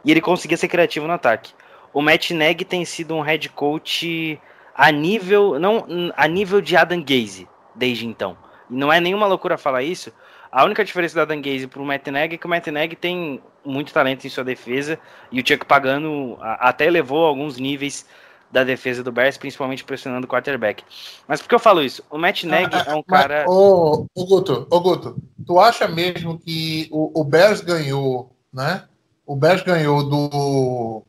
e 0.05 0.11
ele 0.11 0.21
conseguia 0.21 0.57
ser 0.57 0.69
criativo 0.69 1.07
no 1.07 1.13
ataque. 1.13 1.53
O 1.93 2.03
Matt 2.03 2.31
Nagy 2.31 2.65
tem 2.65 2.85
sido 2.85 3.15
um 3.15 3.23
head 3.23 3.49
coach 3.49 4.39
a 4.75 4.93
nível, 4.93 5.59
não 5.59 5.87
a 6.15 6.29
nível 6.29 6.61
de 6.61 6.77
Adam 6.77 7.03
Gaze 7.03 7.49
desde 7.75 8.07
então. 8.07 8.37
E 8.71 8.75
não 8.75 8.93
é 8.93 9.01
nenhuma 9.01 9.27
loucura 9.27 9.57
falar 9.57 9.83
isso. 9.83 10.13
A 10.51 10.65
única 10.65 10.85
diferença 10.85 11.15
do 11.15 11.23
Adam 11.23 11.41
Gaze 11.41 11.67
pro 11.67 11.85
Matt 11.85 12.07
Nagy 12.07 12.35
é 12.35 12.39
que 12.39 12.47
o 12.47 12.49
Matt 12.49 12.67
Nagy 12.69 12.97
tem 12.97 13.41
muito 13.67 13.93
talento 13.93 14.27
em 14.27 14.31
sua 14.31 14.45
defesa 14.45 14.99
e 15.31 15.41
o 15.41 15.47
Chuck 15.47 15.67
Pagano 15.67 16.39
até 16.41 16.87
elevou 16.87 17.27
alguns 17.27 17.59
níveis 17.59 18.07
da 18.51 18.65
defesa 18.65 19.03
do 19.03 19.13
Bears, 19.13 19.37
principalmente 19.37 19.85
pressionando 19.85 20.27
o 20.27 20.31
quarterback. 20.31 20.85
Mas 21.27 21.41
por 21.41 21.49
que 21.49 21.55
eu 21.55 21.59
falo 21.59 21.83
isso? 21.83 22.03
O 22.11 22.17
Matt 22.17 22.45
Nagy 22.45 22.75
é 22.87 22.95
um 22.95 23.03
Mas, 23.07 23.21
cara. 23.23 23.45
Ô, 23.49 24.07
ô, 24.15 24.25
Guto, 24.25 24.67
ô, 24.71 24.81
Guto, 24.81 25.17
tu 25.45 25.59
acha 25.59 25.89
mesmo 25.89 26.39
que 26.39 26.89
o, 26.91 27.21
o 27.21 27.25
Bears 27.25 27.61
ganhou, 27.61 28.31
né? 28.53 28.85
O 29.27 29.35
Bears 29.35 29.63
ganhou 29.63 30.09
do, 30.09 31.03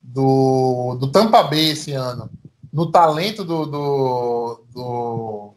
do, 0.00 0.96
do 0.98 1.12
Tampa 1.12 1.42
Bay 1.42 1.70
esse 1.70 1.92
ano, 1.92 2.30
no 2.72 2.90
talento 2.90 3.44
do, 3.44 3.66
do, 3.66 4.64
do, 4.72 5.54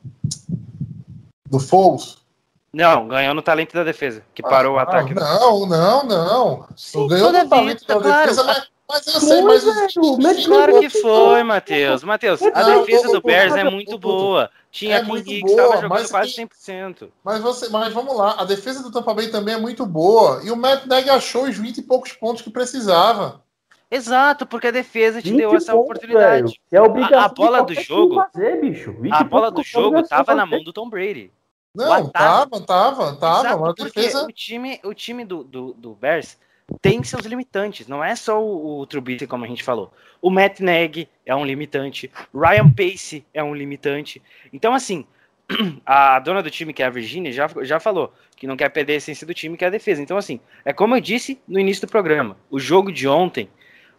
do 1.49 1.59
Foles? 1.59 2.22
Não, 2.73 3.07
ganhou 3.07 3.35
no 3.35 3.41
talento 3.43 3.73
da 3.73 3.83
defesa, 3.83 4.23
que 4.33 4.41
parou 4.41 4.75
o 4.75 4.79
Ah, 4.79 4.83
ataque. 4.83 5.13
Não, 5.13 5.67
não, 5.67 6.03
não. 6.05 6.67
Sim, 6.75 7.07
ganhou 7.07 7.31
no 7.31 7.47
talento 7.47 7.85
da 7.85 7.99
claro. 7.99 8.21
defesa, 8.29 8.43
mas, 8.43 8.67
mas 8.89 9.07
eu 9.07 9.21
sei, 9.21 9.41
mas 9.43 9.63
Matt 9.63 10.45
Claro 10.45 10.79
que 10.79 10.89
foi, 10.89 11.43
Matheus. 11.43 12.03
Matheus, 12.03 12.41
a 12.41 12.63
Não, 12.63 12.83
defesa 12.83 13.09
do 13.11 13.21
Bears 13.21 13.55
é 13.55 13.63
muito 13.63 13.97
boa. 13.99 14.49
Tinha 14.71 14.97
é 14.97 15.03
Hicks, 15.03 15.41
boa, 15.41 15.51
estava 15.51 15.75
jogando 15.75 15.89
mas 15.91 16.09
quase 16.09 16.29
que- 16.31 16.35
100%. 16.35 17.11
Mas, 17.23 17.39
você, 17.43 17.69
mas 17.69 17.93
vamos 17.93 18.17
lá, 18.17 18.37
a 18.39 18.43
defesa 18.43 18.81
do 18.81 18.91
Tampa 18.91 19.13
Bay 19.13 19.27
também 19.27 19.53
é 19.53 19.59
muito 19.59 19.85
boa. 19.85 20.41
E 20.43 20.49
o 20.49 20.55
Matt 20.55 20.87
Nagy 20.87 21.11
achou 21.11 21.43
os 21.43 21.55
20 21.55 21.77
e 21.77 21.81
poucos 21.83 22.11
pontos 22.13 22.41
que 22.41 22.49
precisava. 22.49 23.43
Exato, 23.91 24.47
porque 24.47 24.65
a 24.65 24.71
defesa 24.71 25.21
te 25.21 25.29
20 25.29 25.37
deu 25.37 25.53
essa 25.55 25.73
pontos, 25.73 25.85
oportunidade. 25.85 26.59
É 26.71 26.77
A- 26.79 27.25
a 27.25 27.27
bola 27.29 27.63
de 27.63 27.75
do 27.75 27.81
jogo- 27.83 28.15
Fazer, 28.15 28.59
bicho. 28.61 28.91
20 28.99 29.13
A 29.13 29.23
bola 29.23 29.51
do 29.51 29.61
é 29.61 29.63
jogo 29.63 29.87
obrigação 29.89 30.17
tava 30.17 30.33
na 30.33 30.43
mão 30.47 30.63
do 30.63 30.73
Tom 30.73 30.89
Brady. 30.89 31.31
Não, 31.75 31.91
ataque- 31.91 32.11
tava, 32.13 32.61
tava, 32.61 33.15
tava. 33.15 33.39
Exato, 33.47 33.61
mas 33.61 33.69
a 33.71 33.73
porque 33.73 33.99
defesa. 34.01 34.25
o 34.25 34.31
time, 34.31 34.79
o 34.83 34.93
time 34.93 35.25
do, 35.25 35.43
do, 35.43 35.73
do 35.73 35.93
Bears 35.95 36.37
tem 36.81 37.03
seus 37.03 37.25
limitantes. 37.25 37.87
Não 37.87 38.03
é 38.03 38.15
só 38.15 38.41
o, 38.43 38.79
o 38.79 38.85
Trubisky, 38.85 39.25
como 39.27 39.43
a 39.43 39.47
gente 39.47 39.63
falou. 39.63 39.91
O 40.21 40.29
Matt 40.29 40.59
Nagy 40.59 41.09
é 41.25 41.35
um 41.35 41.45
limitante. 41.45 42.11
Ryan 42.33 42.69
Pace 42.69 43.25
é 43.33 43.43
um 43.43 43.55
limitante. 43.55 44.21
Então, 44.51 44.73
assim, 44.73 45.05
a 45.85 46.19
dona 46.19 46.41
do 46.43 46.49
time, 46.51 46.73
que 46.73 46.83
é 46.83 46.85
a 46.85 46.89
Virginia, 46.91 47.31
já, 47.31 47.47
já 47.63 47.79
falou 47.79 48.13
que 48.37 48.47
não 48.47 48.55
quer 48.55 48.69
perder 48.69 48.93
a 48.93 48.97
essência 48.97 49.25
do 49.25 49.33
time, 49.33 49.57
que 49.57 49.63
é 49.65 49.67
a 49.67 49.71
defesa. 49.71 50.01
Então, 50.01 50.17
assim, 50.17 50.39
é 50.63 50.71
como 50.73 50.95
eu 50.95 51.01
disse 51.01 51.39
no 51.47 51.59
início 51.59 51.85
do 51.87 51.89
programa. 51.91 52.37
O 52.49 52.59
jogo 52.59 52.91
de 52.91 53.07
ontem 53.07 53.49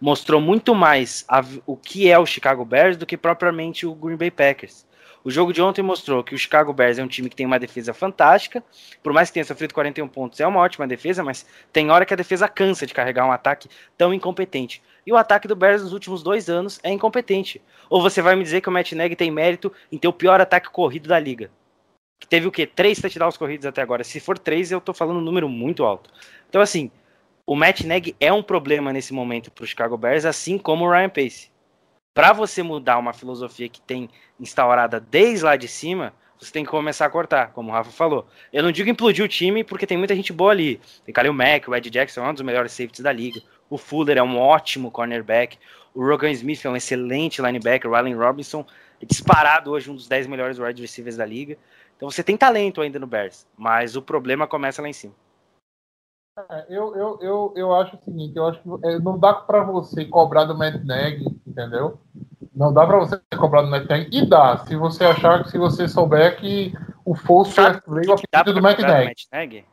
mostrou 0.00 0.40
muito 0.40 0.74
mais 0.74 1.24
a- 1.28 1.44
o 1.66 1.76
que 1.76 2.08
é 2.10 2.18
o 2.18 2.26
Chicago 2.26 2.64
Bears 2.64 2.96
do 2.96 3.06
que 3.06 3.16
propriamente 3.16 3.84
o 3.86 3.94
Green 3.94 4.16
Bay 4.16 4.30
Packers. 4.30 4.86
O 5.24 5.30
jogo 5.30 5.54
de 5.54 5.62
ontem 5.62 5.80
mostrou 5.80 6.22
que 6.22 6.34
o 6.34 6.38
Chicago 6.38 6.70
Bears 6.70 6.98
é 6.98 7.02
um 7.02 7.08
time 7.08 7.30
que 7.30 7.34
tem 7.34 7.46
uma 7.46 7.58
defesa 7.58 7.94
fantástica, 7.94 8.62
por 9.02 9.10
mais 9.10 9.30
que 9.30 9.34
tenha 9.34 9.44
sofrido 9.44 9.72
41 9.72 10.06
pontos, 10.06 10.38
é 10.38 10.46
uma 10.46 10.60
ótima 10.60 10.86
defesa, 10.86 11.24
mas 11.24 11.46
tem 11.72 11.90
hora 11.90 12.04
que 12.04 12.12
a 12.12 12.16
defesa 12.16 12.46
cansa 12.46 12.86
de 12.86 12.92
carregar 12.92 13.26
um 13.26 13.32
ataque 13.32 13.66
tão 13.96 14.12
incompetente. 14.12 14.82
E 15.06 15.10
o 15.10 15.16
ataque 15.16 15.48
do 15.48 15.56
Bears 15.56 15.82
nos 15.82 15.94
últimos 15.94 16.22
dois 16.22 16.50
anos 16.50 16.78
é 16.82 16.90
incompetente. 16.90 17.62
Ou 17.88 18.02
você 18.02 18.20
vai 18.20 18.36
me 18.36 18.42
dizer 18.42 18.60
que 18.60 18.68
o 18.68 18.72
Matt 18.72 18.92
Nagy 18.92 19.16
tem 19.16 19.30
mérito 19.30 19.72
em 19.90 19.96
ter 19.96 20.08
o 20.08 20.12
pior 20.12 20.42
ataque 20.42 20.68
corrido 20.68 21.08
da 21.08 21.18
liga? 21.18 21.50
Que 22.20 22.28
teve 22.28 22.46
o 22.46 22.52
quê? 22.52 22.66
Três 22.66 23.00
touchdowns 23.00 23.38
corridos 23.38 23.64
até 23.64 23.80
agora. 23.80 24.04
Se 24.04 24.20
for 24.20 24.38
três, 24.38 24.70
eu 24.70 24.80
tô 24.80 24.92
falando 24.92 25.20
um 25.20 25.24
número 25.24 25.48
muito 25.48 25.84
alto. 25.84 26.10
Então, 26.50 26.60
assim, 26.60 26.90
o 27.46 27.56
Matt 27.56 27.80
Nagy 27.80 28.14
é 28.20 28.30
um 28.30 28.42
problema 28.42 28.92
nesse 28.92 29.14
momento 29.14 29.50
pro 29.50 29.66
Chicago 29.66 29.96
Bears, 29.96 30.26
assim 30.26 30.58
como 30.58 30.84
o 30.84 30.90
Ryan 30.90 31.08
Pace. 31.08 31.53
Para 32.14 32.32
você 32.32 32.62
mudar 32.62 32.96
uma 32.96 33.12
filosofia 33.12 33.68
que 33.68 33.80
tem 33.80 34.08
instaurada 34.38 35.00
desde 35.00 35.44
lá 35.44 35.56
de 35.56 35.66
cima, 35.66 36.14
você 36.38 36.52
tem 36.52 36.64
que 36.64 36.70
começar 36.70 37.06
a 37.06 37.10
cortar, 37.10 37.50
como 37.50 37.70
o 37.70 37.72
Rafa 37.72 37.90
falou. 37.90 38.28
Eu 38.52 38.62
não 38.62 38.70
digo 38.70 38.88
implodir 38.88 39.24
o 39.24 39.28
time, 39.28 39.64
porque 39.64 39.84
tem 39.84 39.98
muita 39.98 40.14
gente 40.14 40.32
boa 40.32 40.52
ali. 40.52 40.80
Tem 41.04 41.12
Khalil 41.12 41.32
Mack, 41.32 41.68
o 41.68 41.74
Ed 41.74 41.90
Jackson 41.90 42.24
é 42.24 42.30
um 42.30 42.32
dos 42.32 42.42
melhores 42.42 42.70
safeties 42.70 43.00
da 43.00 43.10
liga. 43.10 43.42
O 43.68 43.76
Fuller 43.76 44.16
é 44.16 44.22
um 44.22 44.38
ótimo 44.38 44.92
cornerback. 44.92 45.58
O 45.92 46.06
Rogan 46.06 46.30
Smith 46.30 46.64
é 46.64 46.70
um 46.70 46.76
excelente 46.76 47.42
linebacker. 47.42 47.90
O 47.90 47.96
Allen 47.96 48.14
Robinson 48.14 48.64
é 49.02 49.04
disparado 49.04 49.72
hoje 49.72 49.90
um 49.90 49.96
dos 49.96 50.06
10 50.06 50.28
melhores 50.28 50.60
wide 50.60 50.80
receivers 50.80 51.16
da 51.16 51.26
liga. 51.26 51.58
Então 51.96 52.08
você 52.08 52.22
tem 52.22 52.36
talento 52.36 52.80
ainda 52.80 53.00
no 53.00 53.08
Bears, 53.08 53.44
mas 53.56 53.96
o 53.96 54.02
problema 54.02 54.46
começa 54.46 54.80
lá 54.80 54.88
em 54.88 54.92
cima. 54.92 55.14
É, 56.50 56.66
Eu, 56.68 56.96
eu, 56.96 57.18
eu, 57.22 57.52
eu 57.56 57.74
acho 57.74 57.96
o 57.96 58.04
seguinte, 58.04 58.36
eu 58.36 58.46
acho 58.46 58.60
que 58.60 58.68
é, 58.86 58.98
não 58.98 59.18
dá 59.18 59.32
pra 59.32 59.62
você 59.62 60.04
cobrar 60.04 60.44
do 60.44 60.56
Matt 60.56 60.82
Nagy, 60.84 61.24
entendeu? 61.46 61.98
Não 62.54 62.72
dá 62.72 62.84
pra 62.86 62.98
você 62.98 63.20
cobrar 63.38 63.62
do 63.62 63.70
Matt 63.70 63.88
Nagy. 63.88 64.08
E 64.12 64.26
dá, 64.28 64.58
se 64.58 64.74
você 64.76 65.04
achar 65.04 65.44
que 65.44 65.50
se 65.50 65.58
você 65.58 65.86
souber 65.86 66.36
que 66.36 66.72
o 67.04 67.14
Foles 67.14 67.52
Sabe 67.54 67.80
veio 67.86 68.12
a 68.12 68.16
que 68.16 68.24
dá 68.32 68.42
pedido 68.44 68.60
pra 68.60 68.72
do 68.74 68.84
Matt 68.84 69.20
Nagy? 69.32 69.64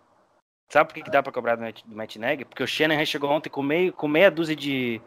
Sabe 0.70 0.88
por 0.88 0.94
que, 0.94 1.02
que 1.04 1.12
dá 1.12 1.22
pra 1.24 1.34
cobrar 1.34 1.56
do 1.56 1.62
Matt, 1.64 1.82
do 1.86 1.96
Matt 1.96 2.16
Nagy? 2.18 2.46
Porque 2.46 2.64
o 2.64 2.68
Shanahan 2.68 3.06
chegou 3.06 3.30
ontem 3.32 3.50
com, 3.50 3.62
meio, 3.64 3.92
com 3.92 4.08
meia 4.08 4.30
dúzia 4.32 4.56
de, 4.56 5.02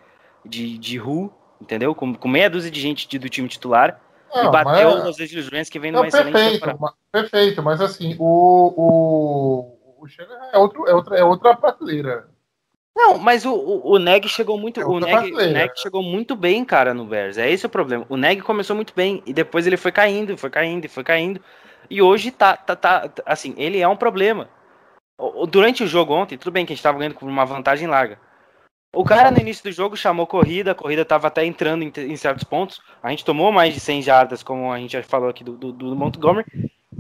de, 0.45 0.77
de 0.77 1.01
who, 1.01 1.33
entendeu? 1.61 1.95
Com, 1.95 2.15
com 2.15 2.29
meia 2.29 2.51
dúzia 2.51 2.71
de 2.71 2.81
gente 2.81 3.09
de- 3.09 3.19
do 3.19 3.29
time 3.31 3.49
titular 3.49 3.99
e 4.35 4.43
Não, 4.43 4.51
bateu 4.51 4.91
mas- 4.99 5.09
os 5.09 5.21
Angeles 5.21 5.71
que 5.71 5.79
vem 5.79 5.91
Não, 5.93 6.01
numa 6.01 6.09
excelente 6.09 6.33
perfeito, 6.33 6.55
temporada. 6.55 6.79
ma- 6.81 6.95
perfeito, 7.13 7.63
mas 7.63 7.81
assim, 7.81 8.15
o, 8.19 8.75
o, 8.77 9.74
Shanahan 10.09 10.51
é, 10.53 10.59
outro, 10.59 10.87
é, 10.87 10.95
outra, 10.95 11.17
é 11.19 11.25
outra 11.25 11.57
prateleira. 11.57 12.29
Não, 12.97 13.19
mas 13.19 13.45
o, 13.45 13.53
o, 13.53 13.95
o 13.95 13.99
Neg 13.99 14.29
chegou 14.29 14.57
muito. 14.57 14.81
É 14.81 14.87
o 14.87 15.01
Neg, 15.01 15.33
o. 15.33 15.37
Neg 15.37 15.73
chegou 15.77 16.03
muito 16.03 16.37
bem, 16.37 16.65
cara, 16.65 16.95
no 16.95 17.05
Bears. 17.05 17.37
É 17.37 17.51
esse 17.51 17.67
o 17.67 17.69
problema. 17.69 18.07
O 18.09 18.17
Neg 18.17 18.41
começou 18.43 18.77
muito 18.77 18.95
bem 18.95 19.23
e 19.27 19.33
depois 19.33 19.67
ele 19.67 19.77
foi 19.77 19.91
caindo, 19.91 20.37
foi 20.39 20.51
caindo, 20.51 20.89
foi 20.89 21.03
caindo. 21.03 21.41
E 21.91 22.01
hoje 22.01 22.31
tá, 22.31 22.57
tá, 22.57 22.77
tá 22.77 23.11
assim, 23.27 23.55
ele 23.57 23.81
é 23.81 23.89
um 23.89 23.97
problema. 23.97 24.49
Durante 25.49 25.83
o 25.83 25.87
jogo 25.87 26.15
ontem, 26.15 26.39
tudo 26.39 26.53
bem 26.53 26.65
que 26.65 26.73
a 26.73 26.77
gente 26.77 26.83
tava 26.83 26.99
ganhando 26.99 27.15
com 27.15 27.27
uma 27.27 27.45
vantagem 27.45 27.89
larga. 27.89 28.19
O 28.95 29.05
cara 29.05 29.31
no 29.31 29.39
início 29.39 29.65
do 29.65 29.73
jogo 29.73 29.97
chamou 29.97 30.27
corrida, 30.27 30.71
a 30.71 30.75
corrida 30.75 31.05
tava 31.05 31.27
até 31.27 31.45
entrando 31.45 31.83
em, 31.83 31.93
em 31.97 32.17
certos 32.17 32.45
pontos. 32.45 32.81
A 33.03 33.11
gente 33.11 33.25
tomou 33.25 33.51
mais 33.51 33.75
de 33.75 33.81
100 33.81 34.03
jardas, 34.03 34.43
como 34.43 34.73
a 34.73 34.79
gente 34.79 34.93
já 34.93 35.03
falou 35.03 35.29
aqui 35.29 35.43
do, 35.43 35.57
do, 35.57 35.73
do 35.73 35.97
Montgomery, 35.97 36.47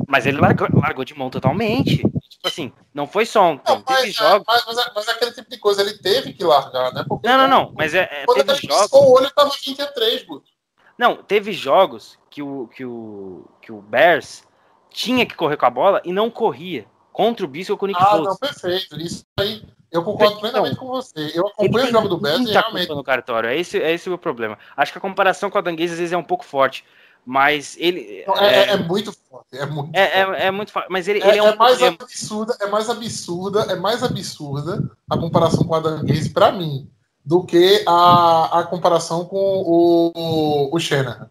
mas 0.08 0.26
ele 0.26 0.38
largou, 0.38 0.68
largou 0.74 1.04
de 1.04 1.16
mão 1.16 1.30
totalmente. 1.30 2.02
Tipo 2.28 2.48
assim, 2.48 2.72
não 2.92 3.06
foi 3.06 3.24
só 3.24 3.42
ontem. 3.52 3.72
Não, 3.72 3.82
teve 3.82 4.00
mas, 4.02 4.14
jogos. 4.14 4.44
mas, 4.46 4.64
mas, 4.66 4.90
mas 4.94 5.08
aquele 5.08 5.32
tipo 5.32 5.48
de 5.50 5.58
coisa 5.58 5.80
ele 5.82 5.96
teve 5.98 6.32
que 6.32 6.44
largar, 6.44 6.92
né? 6.92 7.04
Porque 7.08 7.26
Não, 7.26 7.38
não, 7.38 7.48
não, 7.48 7.72
mas 7.76 7.94
é, 7.94 8.08
é, 8.10 8.24
Quando 8.26 8.44
teve 8.44 8.52
ele 8.58 8.68
jogos. 8.68 8.92
o 8.92 9.12
olho, 9.12 9.30
tava 9.30 9.50
20 9.64 9.80
a 9.82 9.86
3, 9.86 10.22
Guto. 10.24 10.50
Não, 10.98 11.16
teve 11.16 11.52
jogos 11.52 12.18
que 12.30 12.42
o, 12.42 12.68
que 12.68 12.84
o, 12.84 13.44
que 13.62 13.72
o 13.72 13.80
Bears 13.80 14.44
tinha 14.90 15.24
que 15.26 15.34
correr 15.34 15.56
com 15.56 15.66
a 15.66 15.70
bola 15.70 16.00
e 16.04 16.12
não 16.12 16.30
corria. 16.30 16.86
Contra 17.12 17.44
o 17.44 17.48
Bisco 17.48 17.72
ou 17.72 17.78
com 17.78 17.84
o 17.86 17.88
Nick 17.88 18.00
Ah, 18.02 18.06
Foles. 18.10 18.26
não, 18.26 18.36
perfeito. 18.36 19.00
Isso 19.00 19.24
aí, 19.38 19.62
eu 19.90 20.02
concordo 20.02 20.32
Então, 20.34 20.40
plenamente 20.40 20.76
com 20.76 20.86
você. 20.88 21.30
Eu 21.34 21.46
acompanho 21.46 21.86
o 21.86 21.90
jogo 21.90 22.08
do 22.08 22.18
Bears 22.18 22.40
e 22.40 22.52
realmente. 22.52 22.88
no 22.88 23.04
cartório. 23.04 23.48
É 23.48 23.56
esse, 23.56 23.80
é 23.80 23.92
esse 23.92 24.08
o 24.08 24.10
meu 24.10 24.18
problema. 24.18 24.58
Acho 24.76 24.90
que 24.92 24.98
a 24.98 25.00
comparação 25.00 25.48
com 25.48 25.56
a 25.56 25.60
Danguese 25.60 25.92
às 25.94 25.98
vezes 26.00 26.12
é 26.12 26.16
um 26.16 26.24
pouco 26.24 26.44
forte. 26.44 26.84
Mas 27.26 27.76
ele. 27.78 28.20
Então, 28.22 28.36
é, 28.36 28.54
é, 28.54 28.70
é 28.70 28.76
muito 28.76 29.12
forte. 29.12 29.46
É 29.52 29.66
muito, 29.66 29.96
é, 29.96 30.24
forte. 30.24 30.40
é, 30.42 30.46
é 30.46 30.50
muito 30.50 30.72
forte. 30.72 30.88
Mas 30.90 31.08
ele, 31.08 31.22
É, 31.22 31.28
ele 31.28 31.38
é 31.38 31.42
um 31.42 31.48
é 31.48 31.56
mais 31.56 31.82
absurda, 31.82 32.56
é 32.60 32.66
mais 32.66 32.90
absurda, 32.90 33.60
é 33.62 33.76
mais 33.76 34.02
absurda 34.02 34.90
a 35.08 35.16
comparação 35.16 35.64
com 35.64 35.72
o 35.72 35.76
Adam 35.76 36.04
Gaze 36.04 36.30
para 36.30 36.52
mim 36.52 36.88
do 37.24 37.42
que 37.42 37.82
a, 37.88 38.60
a 38.60 38.62
comparação 38.64 39.24
com 39.24 39.36
o, 39.38 40.12
o, 40.14 40.76
o 40.76 40.78
Shanahan. 40.78 41.30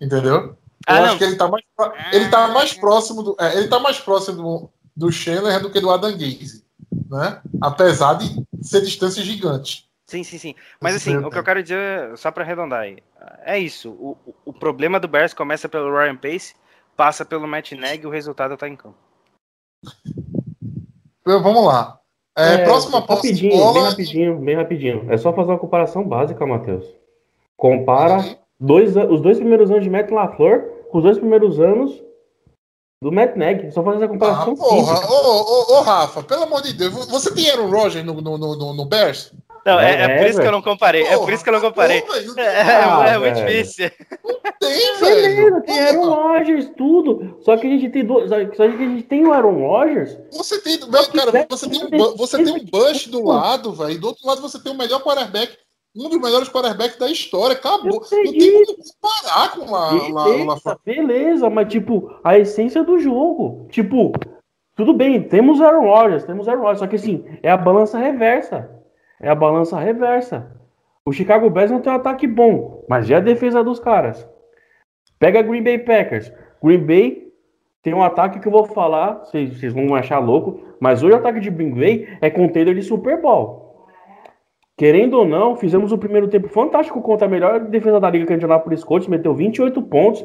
Entendeu? 0.00 0.34
Eu 0.34 0.56
Ah, 0.86 1.00
acho 1.00 1.12
não. 1.12 1.18
que 1.18 1.24
ele 1.24 1.36
tá 1.36 1.48
mais, 1.48 1.64
ele 2.12 2.28
tá 2.28 2.48
mais 2.48 2.72
próximo 2.72 3.22
do, 3.22 3.36
é, 3.38 3.56
ele 3.56 3.68
tá 3.68 3.78
mais 3.78 3.98
próximo 4.00 4.70
do, 4.96 5.06
do 5.06 5.12
Shanahan 5.12 5.60
do 5.60 5.70
que 5.70 5.80
do 5.80 5.90
Adam 5.90 6.12
Gaze, 6.12 6.64
né? 7.08 7.40
Apesar 7.60 8.14
de 8.14 8.44
ser 8.62 8.80
distância 8.80 9.22
gigante. 9.22 9.87
Sim, 10.08 10.24
sim, 10.24 10.38
sim. 10.38 10.54
Mas 10.80 10.96
assim, 10.96 11.14
o 11.18 11.30
que 11.30 11.36
eu 11.36 11.44
quero 11.44 11.62
dizer, 11.62 12.16
só 12.16 12.30
pra 12.30 12.42
arredondar 12.42 12.80
aí, 12.80 12.96
é 13.44 13.58
isso. 13.58 13.90
O, 13.90 14.16
o- 14.46 14.52
problema 14.54 14.98
do 14.98 15.06
Bears 15.06 15.34
começa 15.34 15.68
pelo 15.68 15.94
Ryan 15.94 16.16
Pace, 16.16 16.54
passa 16.96 17.26
pelo 17.26 17.46
Matt 17.46 17.72
Nagy 17.72 18.02
e 18.02 18.06
o 18.06 18.10
resultado 18.10 18.56
tá 18.56 18.66
em 18.66 18.74
campo. 18.74 18.96
Vamos 21.26 21.66
lá. 21.66 22.00
É, 22.38 22.64
próxima 22.64 23.02
posse 23.02 23.34
de 23.34 23.48
rapidinho, 23.48 23.50
bem 23.50 23.74
bola. 23.74 23.90
rapidinho, 23.90 24.38
bem 24.38 24.56
rapidinho. 24.56 25.12
É 25.12 25.18
só 25.18 25.30
fazer 25.34 25.50
uma 25.50 25.58
comparação 25.58 26.02
básica, 26.08 26.46
Matheus. 26.46 26.86
Compara 27.54 28.38
dois, 28.58 28.96
os 28.96 29.20
dois 29.20 29.36
primeiros 29.36 29.70
anos 29.70 29.84
de 29.84 29.90
Matt 29.90 30.10
LaFleur 30.10 30.62
com 30.90 30.98
os 30.98 31.04
dois 31.04 31.18
primeiros 31.18 31.60
anos 31.60 32.02
do 33.02 33.12
Matt 33.12 33.36
Nagy. 33.36 33.72
Só 33.72 33.82
fazer 33.84 33.96
essa 33.98 34.06
Ah, 34.06 34.08
comparação 34.08 34.56
porra, 34.56 34.96
simples. 34.96 35.10
ô, 35.10 35.74
ô, 35.74 35.78
ô, 35.78 35.82
Rafa, 35.82 36.22
pelo 36.22 36.44
amor 36.44 36.62
de 36.62 36.72
Deus, 36.72 36.94
você 37.08 37.34
tem 37.34 37.50
Aaron 37.50 37.68
Rodgers 37.70 38.06
no, 38.06 38.14
no, 38.22 38.38
no, 38.38 38.56
no, 38.56 38.72
no 38.72 38.84
Bears? 38.86 39.34
Não, 39.64 39.80
é, 39.80 39.90
É, 39.92 40.02
é 40.02 40.08
por 40.18 40.26
é, 40.26 40.30
isso 40.30 40.40
que 40.40 40.46
eu 40.46 40.52
não 40.52 40.62
comparei. 40.62 41.02
É 41.02 41.16
por 41.16 41.32
isso 41.32 41.42
que 41.44 41.48
eu 41.50 41.54
não 41.54 41.60
comparei. 41.60 42.00
Porra, 42.02 42.20
velho, 42.20 42.40
É, 42.40 42.62
Ah, 42.84 43.08
é 43.08 43.18
muito 43.18 43.34
difícil. 43.36 43.90
tem, 44.60 45.00
Beleza, 45.00 45.50
velho. 45.50 45.62
tem 45.62 45.80
Aaron 45.80 46.10
Rodgers, 46.14 46.70
tudo. 46.76 47.36
Só 47.40 47.56
que 47.56 47.66
a 47.66 47.70
gente 47.70 47.88
tem 47.90 48.04
dois. 48.04 48.28
Só 48.28 48.36
que 48.36 48.62
a 48.62 48.68
gente 48.70 49.02
tem 49.02 49.26
o 49.26 49.32
Aaron 49.32 49.66
Rodgers. 49.66 50.16
Você 50.32 50.60
tem, 50.60 50.78
meu, 50.78 51.06
cara, 51.12 51.46
você 51.48 51.68
tem 51.68 51.84
um, 51.84 51.88
eu 51.96 52.16
você 52.16 52.42
tem 52.42 52.52
um 52.54 52.64
Bush 52.64 53.06
do 53.08 53.24
lado, 53.24 53.72
velho. 53.72 53.92
e 53.92 53.98
Do 53.98 54.08
outro 54.08 54.26
lado 54.26 54.40
você 54.40 54.58
tem 54.62 54.72
o 54.72 54.76
melhor 54.76 55.00
quarterback, 55.02 55.56
um 55.96 56.08
dos 56.08 56.20
melhores 56.20 56.48
quarterbacks 56.48 56.98
da 56.98 57.10
história. 57.10 57.54
Acabou. 57.56 58.02
Eu 58.10 58.24
Não 58.24 58.32
tem 58.32 58.64
como 58.64 58.76
comparar 59.00 59.50
com 59.52 59.74
a, 59.74 59.90
lá, 59.92 60.10
lá, 60.12 60.24
Beleza, 60.24 60.78
beleza, 60.84 61.50
mas 61.50 61.68
tipo, 61.68 62.10
a 62.22 62.38
essência 62.38 62.84
do 62.84 62.98
jogo. 62.98 63.66
Tipo, 63.70 64.12
tudo 64.76 64.92
bem, 64.92 65.20
temos 65.22 65.60
Aaron 65.60 65.86
Rodgers, 65.86 66.24
temos 66.24 66.46
Aaron 66.46 66.60
Rodgers, 66.60 66.78
só 66.78 66.86
que 66.86 66.96
assim, 66.96 67.24
é 67.42 67.50
a 67.50 67.56
balança 67.56 67.98
reversa. 67.98 68.70
É 69.20 69.28
a 69.28 69.34
balança 69.34 69.78
reversa. 69.78 70.56
O 71.04 71.12
Chicago 71.12 71.48
Bears 71.50 71.70
não 71.70 71.80
tem 71.80 71.92
um 71.92 71.96
ataque 71.96 72.26
bom, 72.26 72.84
mas 72.88 73.10
é 73.10 73.14
a 73.14 73.20
defesa 73.20 73.64
dos 73.64 73.80
caras. 73.80 74.28
Pega 75.18 75.42
Green 75.42 75.62
Bay 75.62 75.78
Packers. 75.78 76.32
Green 76.62 76.84
Bay 76.84 77.32
tem 77.82 77.94
um 77.94 78.02
ataque 78.02 78.38
que 78.38 78.46
eu 78.46 78.52
vou 78.52 78.66
falar, 78.66 79.24
vocês, 79.24 79.72
vão 79.72 79.94
achar 79.94 80.18
louco, 80.18 80.60
mas 80.80 81.02
hoje 81.02 81.14
o 81.14 81.16
ataque 81.16 81.40
de 81.40 81.50
Green 81.50 81.70
Bay 81.70 82.08
é 82.20 82.28
contender 82.28 82.74
de 82.74 82.82
Super 82.82 83.20
Bowl. 83.20 83.86
Querendo 84.76 85.14
ou 85.14 85.24
não, 85.24 85.56
fizemos 85.56 85.90
o 85.90 85.98
primeiro 85.98 86.28
tempo 86.28 86.48
fantástico 86.48 87.00
contra 87.00 87.26
a 87.26 87.30
melhor 87.30 87.60
defesa 87.60 87.98
da 87.98 88.10
liga 88.10 88.26
que 88.26 88.32
a 88.32 88.36
Indianapolis 88.36 88.84
Colts, 88.84 89.08
meteu 89.08 89.34
28 89.34 89.82
pontos. 89.82 90.24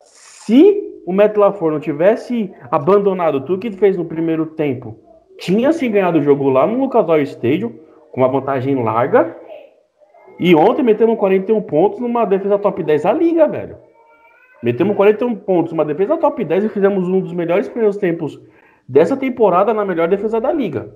Se 0.00 1.02
o 1.06 1.12
Matt 1.12 1.36
LaFleur 1.36 1.72
não 1.72 1.80
tivesse 1.80 2.52
abandonado 2.70 3.40
tudo 3.44 3.60
que 3.60 3.70
fez 3.70 3.96
no 3.96 4.04
primeiro 4.04 4.46
tempo, 4.46 4.98
tinha 5.38 5.72
se 5.72 5.88
ganhado 5.88 6.18
o 6.18 6.22
jogo 6.22 6.48
lá 6.48 6.66
no 6.66 6.78
Lucas 6.78 7.08
Oil 7.08 7.22
Stadium, 7.22 7.72
uma 8.18 8.28
vantagem 8.28 8.74
larga. 8.82 9.36
E 10.38 10.54
ontem 10.54 10.82
metemos 10.82 11.18
41 11.18 11.60
pontos 11.62 11.98
numa 12.00 12.24
defesa 12.24 12.58
top 12.58 12.82
10 12.82 13.02
da 13.02 13.12
liga, 13.12 13.46
velho. 13.48 13.78
Metemos 14.62 14.96
41 14.96 15.34
pontos 15.36 15.72
numa 15.72 15.84
defesa 15.84 16.16
top 16.16 16.44
10 16.44 16.64
e 16.64 16.68
fizemos 16.68 17.08
um 17.08 17.20
dos 17.20 17.32
melhores 17.32 17.68
primeiros 17.68 17.96
tempos 17.96 18.40
dessa 18.88 19.16
temporada 19.16 19.72
na 19.72 19.84
melhor 19.84 20.08
defesa 20.08 20.40
da 20.40 20.52
liga. 20.52 20.94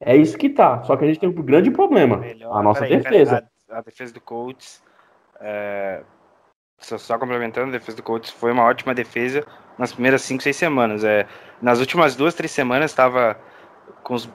É 0.00 0.16
isso 0.16 0.36
que 0.38 0.48
tá. 0.48 0.82
Só 0.84 0.96
que 0.96 1.04
a 1.04 1.08
gente 1.08 1.18
tem 1.20 1.28
um 1.28 1.32
grande 1.32 1.70
problema. 1.70 2.18
Melhor- 2.18 2.56
a 2.56 2.62
nossa 2.62 2.80
peraí, 2.80 2.98
defesa. 2.98 3.34
peraí, 3.36 3.48
A, 3.70 3.78
a 3.78 3.80
defesa 3.82 4.12
do 4.14 4.20
Colts. 4.20 4.82
é, 5.40 6.02
só, 6.78 6.98
só 6.98 7.18
complementando, 7.18 7.68
a 7.68 7.72
defesa 7.78 7.96
do 7.96 8.02
Colts 8.02 8.30
foi 8.30 8.52
uma 8.52 8.64
ótima 8.64 8.94
defesa 8.94 9.44
nas 9.78 9.92
primeiras 9.92 10.22
5, 10.22 10.42
6 10.42 10.54
semanas. 10.56 11.04
É, 11.04 11.26
nas 11.62 11.80
últimas 11.80 12.14
duas, 12.14 12.34
três 12.34 12.50
semanas 12.50 12.90
estava 12.90 13.36
com, 14.02 14.14
os- 14.14 14.30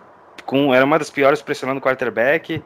com 0.52 0.76
era 0.76 0.84
uma 0.84 1.00
das 1.00 1.10
piores 1.10 1.42
pressionando 1.42 1.80
quarterback. 1.80 2.62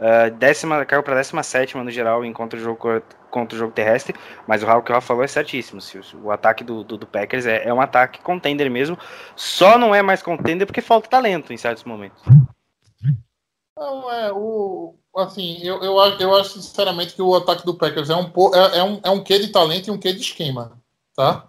é, 0.00 0.28
décima, 0.28 0.84
caiu 0.84 1.04
para 1.04 1.14
17 1.14 1.76
no 1.76 1.90
geral 1.90 2.24
em 2.24 2.32
o 2.32 2.56
jogo 2.58 3.00
contra 3.30 3.54
o 3.54 3.58
jogo 3.58 3.72
terrestre, 3.72 4.16
mas 4.46 4.62
o 4.62 4.66
Raul 4.66 4.82
que 4.82 4.90
o 4.90 4.94
Rafa 4.94 5.06
falou 5.06 5.22
é 5.22 5.28
certíssimo. 5.28 5.80
Se 5.80 6.00
o, 6.16 6.32
ataque 6.32 6.64
do, 6.64 6.82
do, 6.82 6.96
do 6.96 7.06
Packers 7.06 7.46
é, 7.46 7.68
é 7.68 7.72
um 7.72 7.80
ataque 7.80 8.20
contender 8.22 8.68
mesmo, 8.68 8.98
só 9.36 9.78
não 9.78 9.94
é 9.94 10.02
mais 10.02 10.20
contender 10.20 10.66
porque 10.66 10.80
falta 10.80 11.08
talento 11.08 11.52
em 11.52 11.56
certos 11.56 11.84
momentos. 11.84 12.20
Não, 13.76 14.12
é, 14.12 14.32
o, 14.32 14.96
assim, 15.16 15.60
eu, 15.62 15.80
eu, 15.84 15.96
eu 16.18 16.34
acho 16.34 16.60
sinceramente 16.60 17.14
que 17.14 17.22
o 17.22 17.36
ataque 17.36 17.64
do 17.64 17.74
Packers 17.74 18.10
é 18.10 18.16
um, 18.16 18.32
é, 18.52 18.78
é 18.78 18.82
um, 18.82 19.00
é 19.04 19.10
um 19.10 19.22
quê 19.22 19.38
de 19.38 19.48
talento 19.48 19.86
e 19.86 19.90
um 19.92 19.98
quê 19.98 20.12
de 20.12 20.20
esquema, 20.20 20.76
tá? 21.14 21.47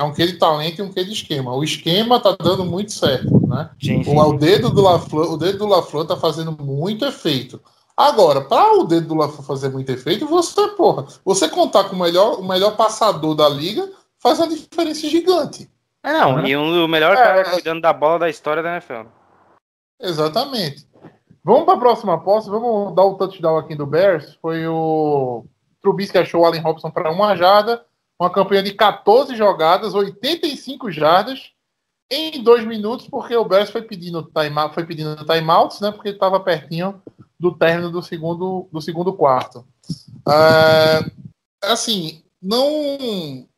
É 0.00 0.02
um 0.02 0.14
quê 0.14 0.26
de 0.26 0.38
talento 0.38 0.78
e 0.78 0.82
um 0.82 0.90
quê 0.90 1.04
de 1.04 1.12
esquema. 1.12 1.54
O 1.54 1.62
esquema 1.62 2.18
tá 2.18 2.34
dando 2.42 2.64
muito 2.64 2.90
certo, 2.90 3.46
né? 3.46 3.68
Sim, 3.78 4.02
sim. 4.02 4.16
O, 4.16 4.18
o 4.18 4.38
dedo 4.38 4.70
do 4.70 4.80
LaFleur, 4.80 5.30
o 5.30 5.36
dedo 5.36 5.58
do 5.58 5.66
LaFleur 5.66 6.06
tá 6.06 6.16
fazendo 6.16 6.52
muito 6.52 7.04
efeito. 7.04 7.60
Agora, 7.94 8.40
para 8.40 8.78
o 8.78 8.84
dedo 8.84 9.08
do 9.08 9.14
LaFleur 9.14 9.42
fazer 9.42 9.68
muito 9.68 9.92
efeito, 9.92 10.26
você, 10.26 10.68
porra, 10.68 11.04
você 11.22 11.50
contar 11.50 11.84
com 11.84 11.96
o 11.96 11.98
melhor, 11.98 12.40
o 12.40 12.48
melhor 12.48 12.78
passador 12.78 13.34
da 13.34 13.46
liga 13.46 13.90
faz 14.18 14.38
uma 14.38 14.48
diferença 14.48 15.06
gigante. 15.06 15.70
É, 16.02 16.12
não, 16.14 16.46
e 16.46 16.56
um, 16.56 16.82
o 16.82 16.88
melhor 16.88 17.12
É, 17.12 17.16
cara 17.16 17.40
é. 17.42 17.50
cuidando 17.50 17.82
da 17.82 17.92
bola 17.92 18.20
da 18.20 18.30
história 18.30 18.62
da 18.62 18.72
NFL. 18.72 19.02
Exatamente. 20.00 20.88
Vamos 21.44 21.64
para 21.64 21.74
a 21.74 21.78
próxima 21.78 22.18
posse. 22.18 22.48
Vamos 22.48 22.94
dar 22.94 23.04
o 23.04 23.16
touchdown 23.16 23.58
aqui 23.58 23.74
do 23.74 23.84
Bears. 23.84 24.38
Foi 24.40 24.66
o 24.66 25.44
Trubisky 25.82 26.16
achou 26.16 26.40
o 26.40 26.46
Allen 26.46 26.62
Robson 26.62 26.90
para 26.90 27.12
uma 27.12 27.36
jarda. 27.36 27.84
Uma 28.20 28.28
campanha 28.28 28.62
de 28.62 28.74
14 28.74 29.34
jogadas, 29.34 29.94
85 29.94 30.90
jardas 30.90 31.52
em 32.10 32.42
dois 32.42 32.66
minutos, 32.66 33.08
porque 33.08 33.34
o 33.34 33.44
Bears 33.44 33.70
foi 33.70 33.80
pedindo 33.80 34.22
time, 34.24 34.74
foi 34.74 34.84
pedindo 34.84 35.24
timeouts, 35.24 35.80
né? 35.80 35.90
Porque 35.90 36.10
estava 36.10 36.38
pertinho 36.38 37.02
do 37.38 37.56
término 37.56 37.90
do 37.90 38.02
segundo, 38.02 38.68
do 38.70 38.80
segundo 38.82 39.14
quarto. 39.14 39.64
É, 40.28 41.10
assim, 41.62 42.22
não 42.42 43.48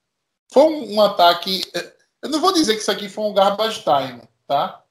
foi 0.53 0.63
um, 0.63 0.95
um 0.95 1.03
ataque. 1.03 1.63
Eu 2.23 2.29
não 2.29 2.41
vou 2.41 2.53
dizer 2.53 2.75
que 2.75 2.83
isso 2.83 2.91
aqui 2.91 3.09
foi 3.09 3.25
um 3.25 3.35
garbage 3.35 3.83
time, 3.83 4.23
tá? 4.47 4.83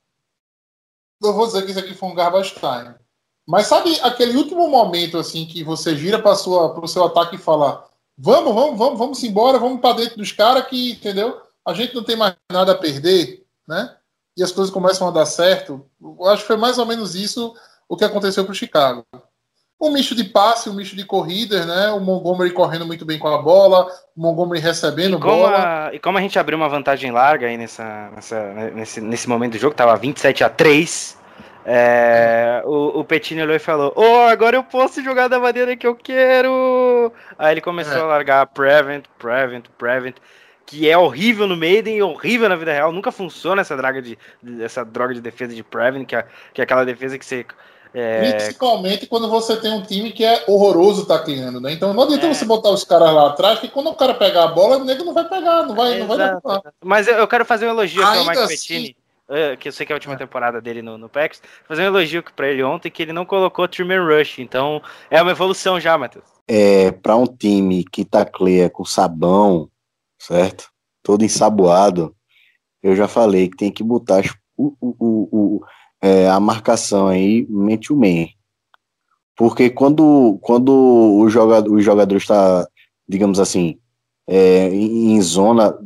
eu 1.24 1.34
vou 1.34 1.46
dizer 1.46 1.64
que 1.64 1.72
isso 1.72 1.80
aqui 1.80 1.94
foi 1.94 2.10
um 2.10 2.16
garbage 2.16 2.56
time. 2.56 2.96
Mas 3.48 3.68
sabe 3.68 3.98
aquele 4.02 4.36
último 4.36 4.68
momento 4.68 5.18
assim 5.18 5.46
que 5.46 5.64
você 5.64 5.96
gira 5.96 6.22
para 6.22 6.32
o 6.34 6.88
seu 6.88 7.06
ataque 7.06 7.36
e 7.36 7.40
fala: 7.40 7.90
vamos, 8.22 8.54
vamos, 8.54 8.78
vamos, 8.78 9.00
vamos 9.00 9.24
embora, 9.24 9.58
vamos 9.58 9.82
para 9.82 9.98
dentro 9.98 10.18
dos 10.18 10.32
caras 10.32 10.66
que, 10.68 10.92
entendeu? 10.92 11.42
A 11.66 11.74
gente 11.74 11.96
não 11.96 12.04
tem 12.04 12.16
mais 12.16 12.36
nada 12.52 12.72
a 12.74 12.78
perder, 12.78 13.44
né? 13.68 13.96
E 14.38 14.44
as 14.44 14.52
coisas 14.52 14.74
começam 14.74 15.08
a 15.08 15.12
dar 15.12 15.26
certo. 15.26 15.86
Eu 16.02 16.28
acho 16.28 16.42
que 16.44 16.48
foi 16.48 16.58
mais 16.58 16.78
ou 16.78 16.86
menos 16.86 17.16
isso 17.16 17.54
o 17.90 17.98
que 17.98 18.06
aconteceu 18.06 18.44
para 18.44 18.52
o 18.52 18.56
Chicago. 18.56 19.04
Um 19.80 19.92
misto 19.92 20.14
de 20.14 20.24
passe, 20.24 20.70
um 20.70 20.74
misto 20.74 20.96
de 20.96 21.04
corridas, 21.04 21.66
né? 21.66 21.90
O 21.90 22.00
Montgomery 22.00 22.52
correndo 22.52 22.86
muito 22.86 23.04
bem 23.04 23.18
com 23.18 23.28
a 23.28 23.42
bola, 23.42 23.88
o 24.16 24.22
Montgomery 24.22 24.62
recebendo 24.62 25.18
E 25.18 25.20
bola. 25.20 25.88
a, 25.88 25.94
e 25.94 26.00
como 26.00 26.20
a 26.20 26.22
gente 26.22 26.38
abriu 26.38 26.56
uma 26.58 26.70
vantagem 26.70 27.12
larga 27.12 27.48
aí 27.48 27.58
nessa, 27.58 28.10
nessa, 28.12 28.54
nesse, 28.76 29.02
nesse 29.02 29.28
momento 29.28 29.54
do 29.54 29.58
jogo, 29.58 29.76
tava 29.76 29.96
27 29.98 30.44
a 30.44 30.50
3 30.50 31.18
é, 31.66 32.62
o, 32.66 33.00
o 33.00 33.04
Petini 33.06 33.42
olhou 33.42 33.56
e 33.56 33.60
falou: 33.60 33.94
Oh, 33.96 34.28
agora 34.28 34.56
eu 34.56 34.64
posso 34.64 35.02
jogar 35.04 35.28
da 35.28 35.40
maneira 35.40 35.76
que 35.76 35.86
eu 35.86 35.96
quero. 35.96 37.12
Aí 37.38 37.54
ele 37.54 37.62
começou 37.62 37.98
É. 37.98 38.02
a 38.02 38.06
largar 38.06 38.46
Prevent, 38.48 39.06
Prevent, 39.20 39.66
Prevent, 39.78 40.16
que 40.66 40.90
é 40.90 40.98
horrível 40.98 41.48
no 41.48 41.56
Maiden 41.58 41.98
e 41.98 42.02
horrível 42.02 42.50
na 42.50 42.56
vida 42.56 42.72
real. 42.74 42.92
Nunca 42.92 43.12
funciona 43.12 43.62
essa 43.62 43.76
droga 43.78 44.02
de, 44.02 44.18
essa 44.62 44.84
droga 44.84 45.14
de 45.14 45.22
defesa 45.22 45.54
de 45.54 45.64
Prevent, 45.64 46.06
que 46.08 46.16
é, 46.16 46.26
que 46.54 46.62
é 46.62 46.64
aquela 46.64 46.84
defesa 46.86 47.18
que 47.18 47.26
você. 47.26 47.46
é, 47.94 48.32
Principalmente 48.32 49.06
quando 49.06 49.30
você 49.30 49.56
tem 49.58 49.72
um 49.74 49.84
time 49.84 50.12
que 50.12 50.24
é 50.26 50.44
horroroso 50.48 51.06
tacleando, 51.06 51.60
né? 51.60 51.74
Então 51.74 51.94
não 51.94 52.04
adianta 52.04 52.26
É. 52.28 52.34
você 52.34 52.46
botar 52.46 52.70
os 52.70 52.84
caras 52.84 53.14
lá 53.14 53.28
atrás, 53.28 53.60
que 53.60 53.68
quando 53.68 53.90
o 53.90 53.96
cara 53.96 54.14
pegar 54.14 54.46
a 54.46 54.48
bola, 54.48 54.78
o 54.78 54.86
nego 54.86 55.04
não 55.04 55.14
vai 55.14 55.26
pegar, 55.28 55.64
não 55.68 55.76
vai, 55.76 56.00
não 56.00 56.08
vai. 56.08 56.40
Mas 56.84 57.08
eu, 57.08 57.16
eu 57.16 57.28
quero 57.28 57.46
fazer 57.46 57.68
um 57.68 57.72
elogio 57.72 58.02
aqui 58.02 58.18
ao 58.18 58.20
Ainda 58.22 58.32
Mike 58.32 58.44
assim- 58.44 58.54
Pettini, 58.56 58.96
eh, 59.32 59.56
que 59.56 59.68
eu 59.70 59.72
sei 59.72 59.86
que 59.86 59.92
é 59.92 59.96
a 59.96 59.98
última 59.98 60.16
temporada 60.18 60.62
dele 60.62 60.82
no, 60.82 60.98
no 60.98 61.10
Packers, 61.10 61.42
fazer 61.68 61.82
um 61.84 61.86
elogio 61.86 62.24
pra 62.36 62.48
ele 62.50 62.62
ontem 62.64 62.92
que 62.92 63.02
ele 63.02 63.14
não 63.14 63.26
colocou 63.26 63.68
Truman 63.68 64.06
Rush, 64.06 64.40
então 64.40 64.82
é 65.10 65.22
uma 65.22 65.32
evolução 65.32 65.80
já, 65.80 65.98
Matheus. 65.98 66.26
É, 66.48 66.92
para 66.92 67.16
um 67.16 67.26
time 67.26 67.84
que 67.84 68.04
tacleia 68.06 68.70
com 68.70 68.84
sabão, 68.86 69.70
certo? 70.20 70.70
Todo 71.02 71.24
ensaboado, 71.24 72.16
eu 72.84 72.96
já 72.96 73.08
falei 73.08 73.50
que 73.50 73.58
tem 73.58 73.72
que 73.72 73.84
botar 73.84 74.22
o, 74.58 74.76
o, 74.80 74.96
o- 75.00 75.30
o- 75.32 75.66
é, 76.02 76.28
a 76.30 76.40
marcação 76.40 77.08
aí, 77.08 77.46
mente 77.50 77.94
o 77.94 77.96
man. 77.96 78.28
Porque 79.36 79.70
quando, 79.70 80.38
quando 80.42 80.72
o 80.74 81.30
jogador, 81.30 81.74
os 81.74 81.84
jogadores 81.84 82.24
está 82.24 82.68
digamos 83.08 83.40
assim, 83.42 83.78
é, 84.28 84.70
em, 84.70 85.14
em 85.16 85.22
zona, 85.22 85.78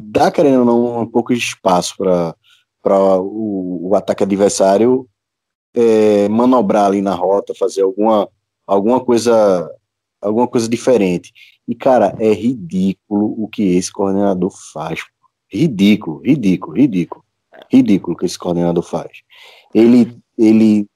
dá 0.00 0.30
querendo 0.30 0.60
ou 0.60 0.64
não 0.64 1.00
um 1.02 1.06
pouco 1.06 1.32
de 1.34 1.40
espaço 1.40 1.96
para 1.96 2.36
o, 2.84 3.88
o 3.90 3.94
ataque 3.94 4.22
adversário 4.22 5.08
é, 5.74 6.28
manobrar 6.28 6.86
ali 6.86 7.02
na 7.02 7.14
rota, 7.14 7.54
fazer 7.54 7.82
alguma, 7.82 8.28
alguma 8.66 9.04
coisa 9.04 9.70
alguma 10.20 10.48
coisa 10.48 10.68
diferente. 10.68 11.32
E, 11.66 11.74
cara, 11.74 12.16
é 12.18 12.32
ridículo 12.32 13.34
o 13.42 13.48
que 13.48 13.76
esse 13.76 13.92
coordenador 13.92 14.52
faz. 14.72 15.04
Ridículo, 15.50 16.20
ridículo, 16.20 16.76
ridículo. 16.76 17.24
Ridículo 17.70 18.14
o 18.14 18.16
que 18.16 18.26
esse 18.26 18.38
coordenador 18.38 18.82
faz. 18.82 19.22
Ele, 19.74 20.16
ele 20.36 20.86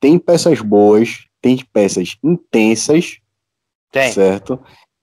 tem 0.00 0.18
peças 0.18 0.60
boas, 0.60 1.26
tem 1.40 1.64
peças 1.72 2.16
intensas, 2.22 3.18
Tem. 3.90 4.12
certo? 4.12 4.60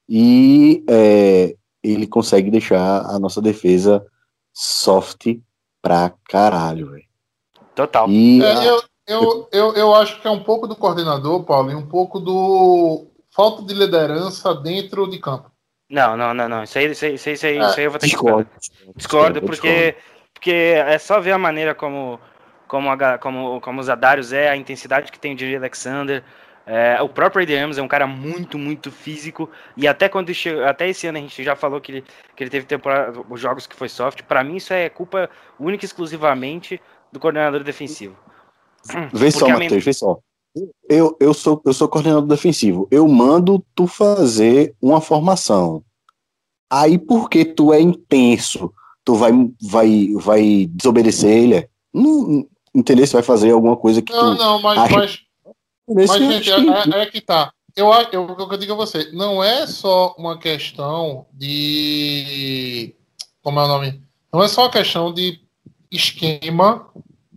E 0.07 0.83
é, 0.89 1.55
ele 1.83 2.07
consegue 2.07 2.49
deixar 2.49 3.05
a 3.05 3.19
nossa 3.19 3.41
defesa 3.41 4.05
soft 4.53 5.39
pra 5.81 6.13
caralho, 6.27 6.91
velho. 6.91 7.05
Total. 7.75 8.09
E 8.09 8.41
É, 8.43 8.67
eu, 8.67 8.83
eu, 9.07 9.49
eu, 9.51 9.73
eu 9.73 9.95
acho 9.95 10.21
que 10.21 10.27
é 10.27 10.31
um 10.31 10.43
pouco 10.43 10.67
do 10.67 10.75
coordenador, 10.75 11.43
Paulo, 11.43 11.71
e 11.71 11.75
um 11.75 11.87
pouco 11.87 12.19
do 12.19 13.07
falta 13.33 13.63
de 13.63 13.73
liderança 13.73 14.53
dentro 14.53 15.09
de 15.09 15.17
campo. 15.19 15.51
Não, 15.89 16.15
não, 16.15 16.33
não, 16.33 16.47
não. 16.47 16.63
Isso 16.63 16.77
aí, 16.77 16.91
isso 16.91 17.05
aí, 17.05 17.15
isso 17.15 17.29
aí, 17.29 17.35
isso 17.35 17.45
aí, 17.45 17.59
Ah, 17.59 17.69
isso 17.69 17.79
aí 17.79 17.85
eu 17.85 17.91
vou 17.91 17.99
ter 17.99 18.05
que 18.05 18.11
discordo. 18.11 18.49
discordar. 18.57 18.95
Discordo, 18.95 19.39
eu 19.39 19.43
porque, 19.43 19.95
porque 20.33 20.51
é 20.51 20.97
só 20.99 21.19
ver 21.19 21.31
a 21.31 21.37
maneira 21.37 21.73
como, 21.73 22.19
como, 22.67 22.89
a 22.91 23.17
como, 23.17 23.59
como 23.61 23.81
os 23.81 23.89
Adários 23.89 24.31
é, 24.31 24.49
a 24.49 24.55
intensidade 24.55 25.11
que 25.11 25.19
tem 25.19 25.33
o 25.33 25.57
Alexander. 25.57 26.23
É, 26.71 27.01
o 27.01 27.09
próprio 27.09 27.43
Ray 27.43 27.57
Ramos 27.57 27.79
é 27.79 27.81
um 27.81 27.87
cara 27.87 28.05
muito, 28.05 28.55
muito 28.59 28.91
físico. 28.91 29.49
E 29.75 29.87
até 29.87 30.07
quando 30.07 30.31
che- 30.35 30.61
até 30.63 30.87
esse 30.87 31.07
ano 31.07 31.17
a 31.17 31.21
gente 31.21 31.43
já 31.43 31.55
falou 31.55 31.81
que 31.81 31.91
ele, 31.91 32.03
que 32.35 32.43
ele 32.43 32.49
teve 32.51 32.67
temporada, 32.67 33.19
os 33.27 33.41
jogos 33.41 33.65
que 33.65 33.75
foi 33.75 33.89
soft. 33.89 34.21
Pra 34.21 34.43
mim, 34.43 34.57
isso 34.57 34.71
é 34.71 34.87
culpa 34.87 35.27
única 35.59 35.83
e 35.83 35.87
exclusivamente 35.87 36.79
do 37.11 37.19
coordenador 37.19 37.63
defensivo. 37.63 38.15
Vê 39.11 39.31
só, 39.31 39.45
men- 39.47 39.53
Matheus, 39.63 39.83
vê 39.83 39.93
só. 39.93 40.19
Eu, 40.87 41.17
eu, 41.19 41.33
sou, 41.33 41.59
eu 41.65 41.73
sou 41.73 41.87
coordenador 41.87 42.27
defensivo. 42.27 42.87
Eu 42.91 43.07
mando 43.07 43.65
tu 43.73 43.87
fazer 43.87 44.75
uma 44.79 45.01
formação. 45.01 45.83
Aí, 46.71 46.99
porque 46.99 47.43
tu 47.45 47.73
é 47.73 47.81
intenso, 47.81 48.71
tu 49.03 49.15
vai, 49.15 49.31
vai, 49.59 50.09
vai 50.13 50.67
desobedecer 50.69 51.31
ele? 51.31 51.69
Não, 51.91 52.47
entendeu? 52.75 53.07
Você 53.07 53.13
vai 53.13 53.23
fazer 53.23 53.49
alguma 53.51 53.75
coisa 53.75 54.03
que 54.03 54.13
Não, 54.13 54.35
tu. 54.35 54.39
não, 54.39 54.61
mas, 54.61 54.77
acha- 54.77 54.95
mas, 54.95 55.19
Mas, 55.89 56.09
gente, 56.11 56.51
é, 56.51 56.55
é- 56.55 57.01
é 57.01 57.05
que 57.05 57.21
tá. 57.21 57.51
Eu, 57.75 57.91
eu, 58.11 58.23
o 58.25 58.47
que 58.47 58.53
eu 58.55 58.57
digo 58.57 58.73
a 58.73 58.75
você, 58.75 59.11
não 59.13 59.43
é 59.43 59.65
só 59.67 60.15
uma 60.17 60.37
questão 60.37 61.25
de. 61.33 62.95
Como 63.41 63.59
é 63.59 63.63
o 63.63 63.67
nome? 63.67 64.01
Não 64.33 64.43
é 64.43 64.47
só 64.47 64.63
uma 64.63 64.69
questão 64.71 65.13
de 65.13 65.39
esquema 65.91 66.87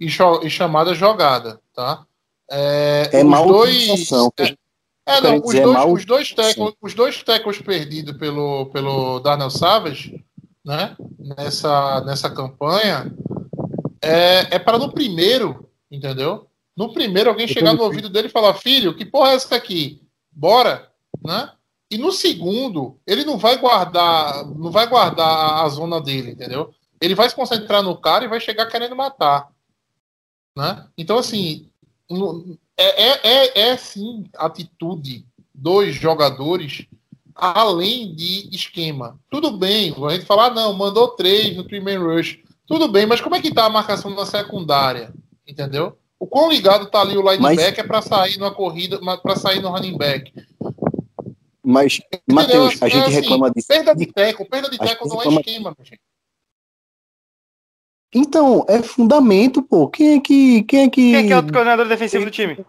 e, 0.00 0.06
e 0.06 0.50
chamada 0.50 0.94
jogada, 0.94 1.60
tá? 1.74 2.04
É, 2.50 3.08
É 3.12 3.24
os 3.24 3.30
má 3.30 3.42
dois. 3.42 4.10
É, 4.38 4.56
é, 5.06 5.20
não, 5.20 5.36
os 5.36 5.42
dizer, 5.42 5.58
é 5.60 5.62
dois, 5.62 5.76
má 5.78 5.84
os 5.86 6.04
dois 6.04 6.32
tackles, 6.32 6.74
os 6.80 6.94
dois 6.94 7.22
tackles 7.22 7.58
perdidos 7.60 8.16
pelo, 8.16 8.66
pelo 8.66 9.20
Darnell 9.20 9.50
Savage, 9.50 10.24
né? 10.64 10.96
Nessa, 11.18 12.00
nessa 12.02 12.30
campanha, 12.30 13.12
é, 14.00 14.56
é 14.56 14.58
para 14.58 14.78
no 14.78 14.92
primeiro, 14.92 15.68
entendeu? 15.90 16.46
No 16.76 16.92
primeiro 16.92 17.30
alguém 17.30 17.46
chegar 17.46 17.74
no 17.74 17.82
ouvido 17.82 18.08
dele 18.08 18.28
e 18.28 18.30
falar, 18.30 18.54
filho, 18.54 18.94
que 18.94 19.04
porra 19.04 19.32
é 19.32 19.34
essa 19.34 19.54
aqui? 19.54 20.00
Bora, 20.30 20.90
né? 21.22 21.52
E 21.90 21.98
no 21.98 22.10
segundo, 22.10 22.98
ele 23.06 23.24
não 23.24 23.36
vai 23.36 23.58
guardar, 23.58 24.46
não 24.46 24.70
vai 24.70 24.86
guardar 24.86 25.62
a, 25.62 25.68
zona 25.68 26.00
dele, 26.00 26.30
entendeu? 26.30 26.72
Ele 27.00 27.14
vai 27.14 27.28
se 27.28 27.36
concentrar 27.36 27.82
no 27.82 27.96
cara 27.96 28.24
e 28.24 28.28
vai 28.28 28.40
chegar 28.40 28.66
querendo 28.66 28.96
matar, 28.96 29.50
né? 30.56 30.86
Então 30.96 31.18
assim, 31.18 31.68
é, 32.78 33.02
é, 33.02 33.20
é, 33.22 33.60
é 33.68 33.76
sim 33.76 34.24
atitude 34.34 35.26
dos 35.54 35.94
jogadores 35.94 36.86
além 37.34 38.14
de 38.14 38.48
esquema. 38.54 39.18
Tudo 39.30 39.50
bem, 39.50 39.94
a 40.06 40.14
gente 40.14 40.24
falar, 40.24 40.50
não, 40.54 40.72
mandou 40.72 41.08
três 41.08 41.56
no 41.56 41.64
primeiro 41.64 42.14
rush. 42.14 42.38
Tudo 42.66 42.88
bem, 42.88 43.04
mas 43.04 43.20
como 43.20 43.34
é 43.34 43.40
que 43.40 43.52
tá 43.52 43.66
a 43.66 43.70
marcação 43.70 44.10
na 44.14 44.24
secundária? 44.24 45.12
Entendeu? 45.46 45.98
O 46.22 46.26
quão 46.28 46.48
ligado 46.48 46.88
tá 46.88 47.00
ali 47.00 47.16
o 47.18 47.32
linebacker 47.32 47.84
para 47.84 48.00
sair 48.00 48.38
numa 48.38 48.54
corrida, 48.54 49.00
para 49.20 49.34
sair 49.34 49.60
no 49.60 49.70
running 49.70 49.98
back. 49.98 50.32
mas? 51.64 52.00
Matheus, 52.30 52.80
a 52.80 52.86
É 52.86 52.90
gente 52.90 53.02
assim, 53.06 53.14
reclama 53.14 53.50
disso. 53.50 53.66
Perda 53.66 53.92
de 53.92 54.06
teco, 54.06 54.48
perda 54.48 54.70
de 54.70 54.78
teco 54.78 55.08
não 55.08 55.16
é 55.16 55.18
reclama- 55.18 55.40
esquema, 55.40 55.74
meu 55.76 55.84
gente. 55.84 56.00
Então, 58.14 58.64
é 58.68 58.80
fundamento, 58.84 59.64
pô. 59.64 59.88
Quem 59.88 60.18
é 60.18 60.20
que. 60.20 60.62
Quem 60.62 60.84
é 60.84 60.90
que. 60.90 61.10
Quem 61.10 61.16
é 61.16 61.26
que 61.26 61.32
é 61.32 61.38
o 61.38 61.42
coordenador 61.42 61.88
defensivo 61.88 62.24
do 62.24 62.30
time? 62.30 62.64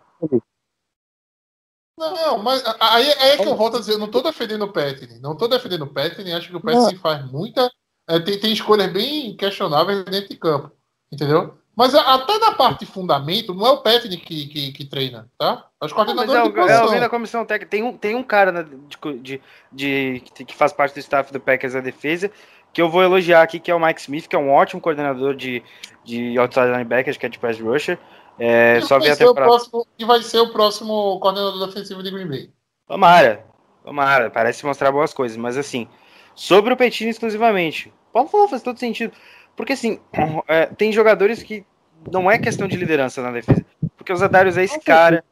Não, 1.96 2.40
mas 2.40 2.64
aí, 2.80 3.14
aí 3.20 3.30
é 3.34 3.38
que 3.38 3.48
eu 3.48 3.56
volto 3.56 3.78
a 3.78 3.80
dizer, 3.82 3.94
eu 3.94 4.00
não 4.00 4.10
tô 4.10 4.24
defendendo 4.24 4.64
o 4.64 4.74
Petty, 4.74 5.20
não 5.20 5.38
tô 5.38 5.48
defendendo 5.48 5.84
o 5.84 5.94
Petty, 5.94 6.24
acho 6.32 6.50
que 6.50 6.56
o 6.56 6.60
Petty 6.62 6.96
faz 6.98 7.24
muita, 7.32 7.72
é, 8.10 8.20
tem, 8.20 8.40
tem 8.40 8.52
escolhas 8.52 8.92
bem 8.92 9.38
questionáveis 9.38 10.04
dentro 10.06 10.30
de 10.30 10.38
campo, 10.38 10.72
entendeu? 11.12 11.56
Mas 11.76 11.96
até 11.96 12.38
na 12.38 12.52
parte 12.52 12.82
de 12.82 12.86
fundamento, 12.86 13.54
não 13.54 13.66
é 13.66 13.72
o 13.72 13.78
Petty 13.82 14.16
que, 14.18 14.46
que, 14.48 14.72
que 14.72 14.86
treina, 14.86 15.28
tá? 15.38 15.66
É 15.82 15.86
os 15.86 15.92
Não, 15.92 15.98
mas 15.98 16.06
coordenadores 16.06 16.40
é, 16.40 16.44
de 16.44 16.50
o- 16.50 16.52
é 16.52 16.62
posição. 16.62 16.84
alguém 16.84 17.00
da 17.00 17.10
comissão 17.10 17.46
técnica. 17.46 17.72
Tem 17.72 17.82
um, 17.84 17.98
tem 17.98 18.16
um 18.16 18.24
cara 18.24 18.52
né, 18.52 18.64
de, 18.64 19.20
de, 19.22 19.42
de- 19.72 20.20
que- 20.46 20.54
faz 20.56 20.72
parte 20.72 20.94
do 20.94 21.00
staff 21.00 21.34
do 21.34 21.40
Packers 21.40 21.74
da 21.74 21.80
defesa, 21.80 22.30
que 22.72 22.80
eu 22.82 22.90
vou 22.90 23.02
elogiar 23.02 23.42
aqui, 23.42 23.60
que 23.60 23.72
é 23.72 23.76
o 23.76 23.80
Mike 23.80 24.02
Smith, 24.02 24.28
que 24.28 24.36
é 24.36 24.40
um 24.40 24.52
ótimo 24.52 24.80
coordenador 24.80 25.36
de, 25.36 25.64
de 26.04 26.38
outside 26.38 26.68
linebackers, 26.68 27.18
que 27.18 27.26
é 27.26 27.30
de 27.30 27.40
pass 27.40 27.60
rusher. 27.60 27.98
É, 28.38 28.80
só 28.82 28.98
vai 29.00 29.08
ver 29.08 29.14
a 29.14 29.16
ser 29.16 29.24
o 29.26 29.28
temporada. 29.30 29.52
próximo, 29.52 29.88
e 29.98 30.06
vai 30.06 30.22
ser 30.22 30.40
o 30.40 30.52
próximo 30.52 31.20
coordenador 31.20 31.68
defensivo 31.68 32.04
de 32.04 32.12
Green 32.12 32.28
Bay. 32.28 32.50
Tomara, 32.88 33.46
tomara, 33.84 34.30
parece 34.30 34.66
mostrar 34.66 34.92
boas 34.92 35.14
coisas, 35.14 35.38
mas 35.38 35.58
assim, 35.58 35.88
sobre 36.36 36.74
o 36.74 36.78
Petini 36.78 37.10
exclusivamente, 37.12 37.92
Paulo 38.12 38.30
falou, 38.30 38.48
faz 38.48 38.62
todo 38.62 38.80
sentido. 38.80 39.14
Porque 39.56 39.74
assim, 39.74 40.00
é, 40.48 40.66
tem 40.68 40.92
jogadores 40.92 41.44
que 41.44 41.66
não 42.12 42.30
é 42.30 42.38
questão 42.38 42.68
de 42.68 42.76
liderança 42.76 43.22
na 43.22 43.32
defesa. 43.32 43.66
Porque 43.96 44.12
o 44.12 44.16
Zadarius 44.16 44.58
é 44.58 44.64
esse 44.64 44.80
cara. 44.80 45.24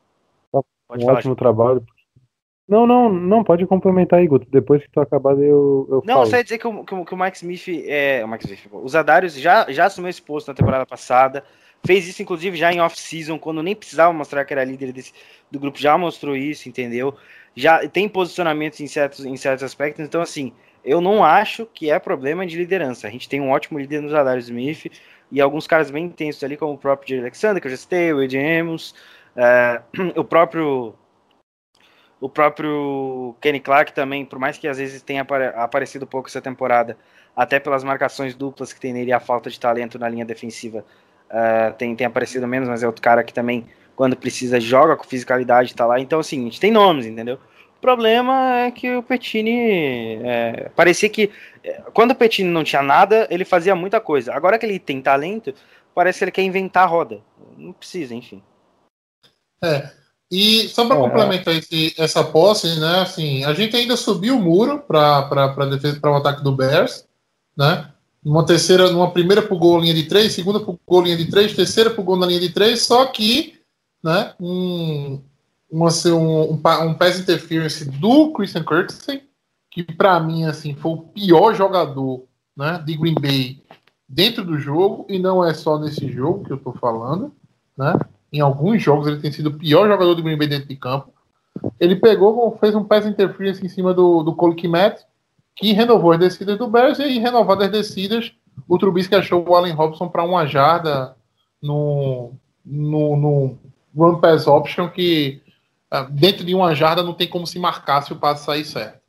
Pode 0.51 1.03
um 1.03 1.05
falar, 1.05 1.19
ótimo 1.19 1.35
trabalho. 1.35 1.85
Não, 2.67 2.87
não, 2.87 3.11
não, 3.11 3.43
pode 3.43 3.65
complementar 3.65 4.19
aí, 4.19 4.27
Guto. 4.27 4.47
Depois 4.49 4.81
que 4.81 4.89
tu 4.89 5.01
acabar, 5.01 5.31
eu, 5.33 5.87
eu 5.89 6.03
Não, 6.05 6.15
falo. 6.15 6.25
só 6.27 6.37
ia 6.37 6.43
dizer 6.43 6.57
que 6.57 6.67
o, 6.67 6.85
que 6.85 6.93
o, 6.93 7.05
que 7.05 7.13
o 7.13 7.17
Mike 7.17 7.37
Smith 7.37 7.83
é. 7.85 8.23
O 8.23 8.27
Mike 8.27 8.45
Smith, 8.45 8.69
o 8.71 8.87
Zadarius 8.87 9.33
já, 9.33 9.69
já 9.69 9.85
assumiu 9.85 10.09
esse 10.09 10.21
posto 10.21 10.47
na 10.47 10.53
temporada 10.53 10.85
passada. 10.85 11.43
Fez 11.83 12.07
isso, 12.07 12.21
inclusive, 12.21 12.55
já 12.55 12.71
em 12.71 12.79
off-season, 12.79 13.39
quando 13.39 13.63
nem 13.63 13.75
precisava 13.75 14.13
mostrar 14.13 14.45
que 14.45 14.53
era 14.53 14.63
líder 14.63 14.93
desse, 14.93 15.11
do 15.49 15.59
grupo, 15.59 15.79
já 15.79 15.97
mostrou 15.97 16.35
isso, 16.35 16.69
entendeu? 16.69 17.15
Já 17.55 17.87
tem 17.89 18.07
posicionamentos 18.07 18.79
em 18.79 18.87
certos, 18.87 19.25
em 19.25 19.35
certos 19.35 19.63
aspectos. 19.63 20.05
Então, 20.05 20.21
assim, 20.21 20.53
eu 20.83 21.01
não 21.01 21.23
acho 21.23 21.65
que 21.65 21.89
é 21.91 21.99
problema 21.99 22.45
de 22.45 22.57
liderança. 22.57 23.07
A 23.07 23.09
gente 23.11 23.29
tem 23.29 23.41
um 23.41 23.51
ótimo 23.51 23.79
líder 23.79 24.01
no 24.01 24.09
Zadarius 24.09 24.45
Smith 24.45 24.91
e 25.31 25.39
alguns 25.41 25.67
caras 25.67 25.91
bem 25.91 26.05
intensos 26.05 26.43
ali, 26.43 26.57
como 26.57 26.73
o 26.73 26.77
próprio 26.77 27.09
Jerry 27.09 27.21
Alexander, 27.21 27.61
que 27.61 27.67
eu 27.67 27.71
já 27.71 27.77
citei, 27.77 28.13
o 28.13 28.21
Ed 28.21 28.37
Amos, 28.37 28.93
é, 29.35 29.81
o 30.15 30.23
próprio 30.23 30.95
o 32.19 32.29
próprio 32.29 33.35
Kenny 33.41 33.59
Clark 33.59 33.93
também, 33.93 34.23
por 34.23 34.37
mais 34.37 34.57
que 34.57 34.67
às 34.67 34.77
vezes 34.77 35.01
tenha 35.01 35.23
apare- 35.23 35.53
aparecido 35.55 36.05
pouco 36.05 36.29
essa 36.29 36.39
temporada, 36.39 36.95
até 37.35 37.59
pelas 37.59 37.83
marcações 37.83 38.35
duplas 38.35 38.71
que 38.71 38.79
tem 38.79 38.93
nele 38.93 39.09
e 39.09 39.13
a 39.13 39.19
falta 39.19 39.49
de 39.49 39.59
talento 39.59 39.97
na 39.97 40.07
linha 40.07 40.23
defensiva, 40.23 40.85
eh, 41.31 41.71
tem, 41.77 41.95
tem 41.95 42.05
aparecido 42.05 42.47
menos, 42.47 42.69
mas 42.69 42.83
é 42.83 42.87
outro 42.87 43.01
cara 43.01 43.23
que 43.23 43.33
também, 43.33 43.65
quando 43.95 44.15
precisa, 44.15 44.59
joga 44.59 44.95
com 44.95 45.03
fisicalidade, 45.03 45.73
tá 45.73 45.85
lá. 45.87 45.99
Então, 45.99 46.19
assim, 46.19 46.41
a 46.41 46.43
gente 46.43 46.59
tem 46.59 46.71
nomes, 46.71 47.07
entendeu? 47.07 47.39
O 47.81 47.87
problema 47.89 48.59
é 48.59 48.69
que 48.69 48.95
o 48.95 49.01
Petini 49.01 50.19
eh, 50.23 50.69
parecia 50.75 51.09
que 51.09 51.31
eh, 51.63 51.81
quando 51.95 52.11
o 52.11 52.15
Petini 52.15 52.47
não 52.47 52.63
tinha 52.63 52.83
nada, 52.83 53.27
ele 53.31 53.43
fazia 53.43 53.75
muita 53.75 53.99
coisa. 53.99 54.31
Agora 54.35 54.59
que 54.59 54.65
ele 54.67 54.77
tem 54.77 55.01
talento, 55.01 55.51
parece 55.95 56.19
que 56.19 56.25
ele 56.25 56.31
quer 56.31 56.43
inventar 56.43 56.83
a 56.83 56.85
roda. 56.85 57.21
Não 57.57 57.73
precisa, 57.73 58.13
enfim. 58.13 58.43
É. 59.63 59.89
E 60.31 60.69
só 60.69 60.85
para 60.85 60.95
É. 60.95 60.99
complementar 60.99 61.55
esse- 61.55 61.95
essa 61.97 62.23
posse, 62.23 62.79
né? 62.79 62.99
Assim, 62.99 63.43
a 63.45 63.53
gente 63.55 63.75
ainda 63.75 63.97
subiu 63.97 64.35
o 64.37 64.39
muro 64.39 64.77
para 64.87 65.65
defesa 65.65 65.99
para 65.99 66.11
o 66.11 66.17
ataque 66.17 66.43
do 66.43 66.55
Bears, 66.55 67.07
né? 67.57 67.91
Numa 68.23 68.45
terceira, 68.45 68.91
numa 68.91 69.09
primeira 69.09 69.41
pro 69.41 69.57
gol 69.57 69.79
linha 69.79 69.95
de 69.95 70.03
três, 70.07 70.33
segunda 70.33 70.59
pro 70.59 70.79
gol 70.85 71.01
linha 71.01 71.17
de 71.17 71.31
três, 71.31 71.55
terceira 71.55 71.89
pro 71.89 72.03
gol 72.03 72.15
na 72.15 72.27
linha 72.27 72.39
de 72.39 72.53
três, 72.53 72.83
só 72.83 73.07
que, 73.07 73.59
né? 74.03 74.35
Um, 74.39 75.19
um, 75.71 75.85
assim, 75.85 76.11
um, 76.11 76.53
um, 76.53 76.57
pa- 76.57 76.93
pass 76.95 77.19
interference 77.19 77.85
do 77.89 78.31
Christian 78.33 78.63
Kirksey, 78.63 79.23
que 79.69 79.83
para 79.83 80.19
mim 80.19 80.45
assim 80.45 80.75
foi 80.75 80.91
o 80.91 80.97
pior 80.97 81.53
jogador, 81.53 82.25
né? 82.55 82.83
De 82.85 82.97
Green 82.97 83.15
Bay 83.15 83.61
dentro 84.07 84.43
do 84.43 84.59
jogo 84.59 85.05
e 85.07 85.17
não 85.17 85.43
é 85.43 85.53
só 85.53 85.79
nesse 85.79 86.11
jogo 86.11 86.43
que 86.43 86.51
eu 86.51 86.57
tô 86.57 86.73
falando, 86.73 87.33
né? 87.77 87.93
Em 88.33 88.41
alguns 88.41 88.81
jogos 88.81 89.07
ele 89.07 89.21
tem 89.21 89.31
sido 89.31 89.47
o 89.47 89.53
pior 89.53 89.87
jogador 89.87 90.13
do 90.15 90.23
Green 90.23 90.37
Bay 90.37 90.47
dentro 90.47 90.67
de 90.67 90.75
campo. 90.75 91.13
ele 91.79 91.95
pegou, 91.95 92.57
fez 92.59 92.75
um 92.75 92.83
pass 92.83 93.05
interference 93.05 93.65
em 93.65 93.69
cima 93.69 93.93
do, 93.93 94.23
do 94.23 94.35
Cole 94.35 94.55
Kmet, 94.55 95.05
que 95.55 95.73
renovou 95.73 96.11
as 96.11 96.19
descidas 96.19 96.57
do 96.57 96.67
Bears, 96.67 96.99
e 96.99 97.03
aí, 97.03 97.19
renovado 97.19 97.63
as 97.63 97.71
descidas, 97.71 98.33
o 98.67 98.77
Trubisky 98.77 99.15
achou 99.15 99.47
o 99.47 99.55
Allen 99.55 99.73
Robson 99.73 100.07
para 100.07 100.23
uma 100.23 100.45
jarda 100.45 101.15
no, 101.61 102.33
no, 102.65 103.15
no 103.15 103.57
run 103.95 104.19
pass 104.19 104.47
option, 104.47 104.89
que 104.89 105.41
dentro 106.11 106.45
de 106.45 106.55
uma 106.55 106.73
jarda 106.73 107.03
não 107.03 107.13
tem 107.13 107.27
como 107.27 107.45
se 107.45 107.59
marcar 107.59 108.01
se 108.01 108.13
o 108.13 108.15
passe 108.15 108.45
sair 108.45 108.65
certo. 108.65 109.01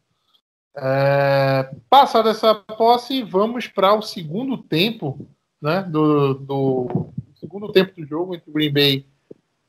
É, 0.74 1.70
passada 1.88 2.30
essa 2.30 2.54
posse, 2.54 3.22
vamos 3.22 3.68
para 3.68 3.94
o 3.94 4.02
segundo 4.02 4.56
tempo, 4.56 5.28
né, 5.60 5.82
do, 5.82 6.34
do 6.34 7.12
segundo 7.34 7.70
tempo 7.70 8.00
do 8.00 8.06
jogo 8.06 8.34
entre 8.34 8.50
Green 8.50 8.72
Bay 8.72 9.06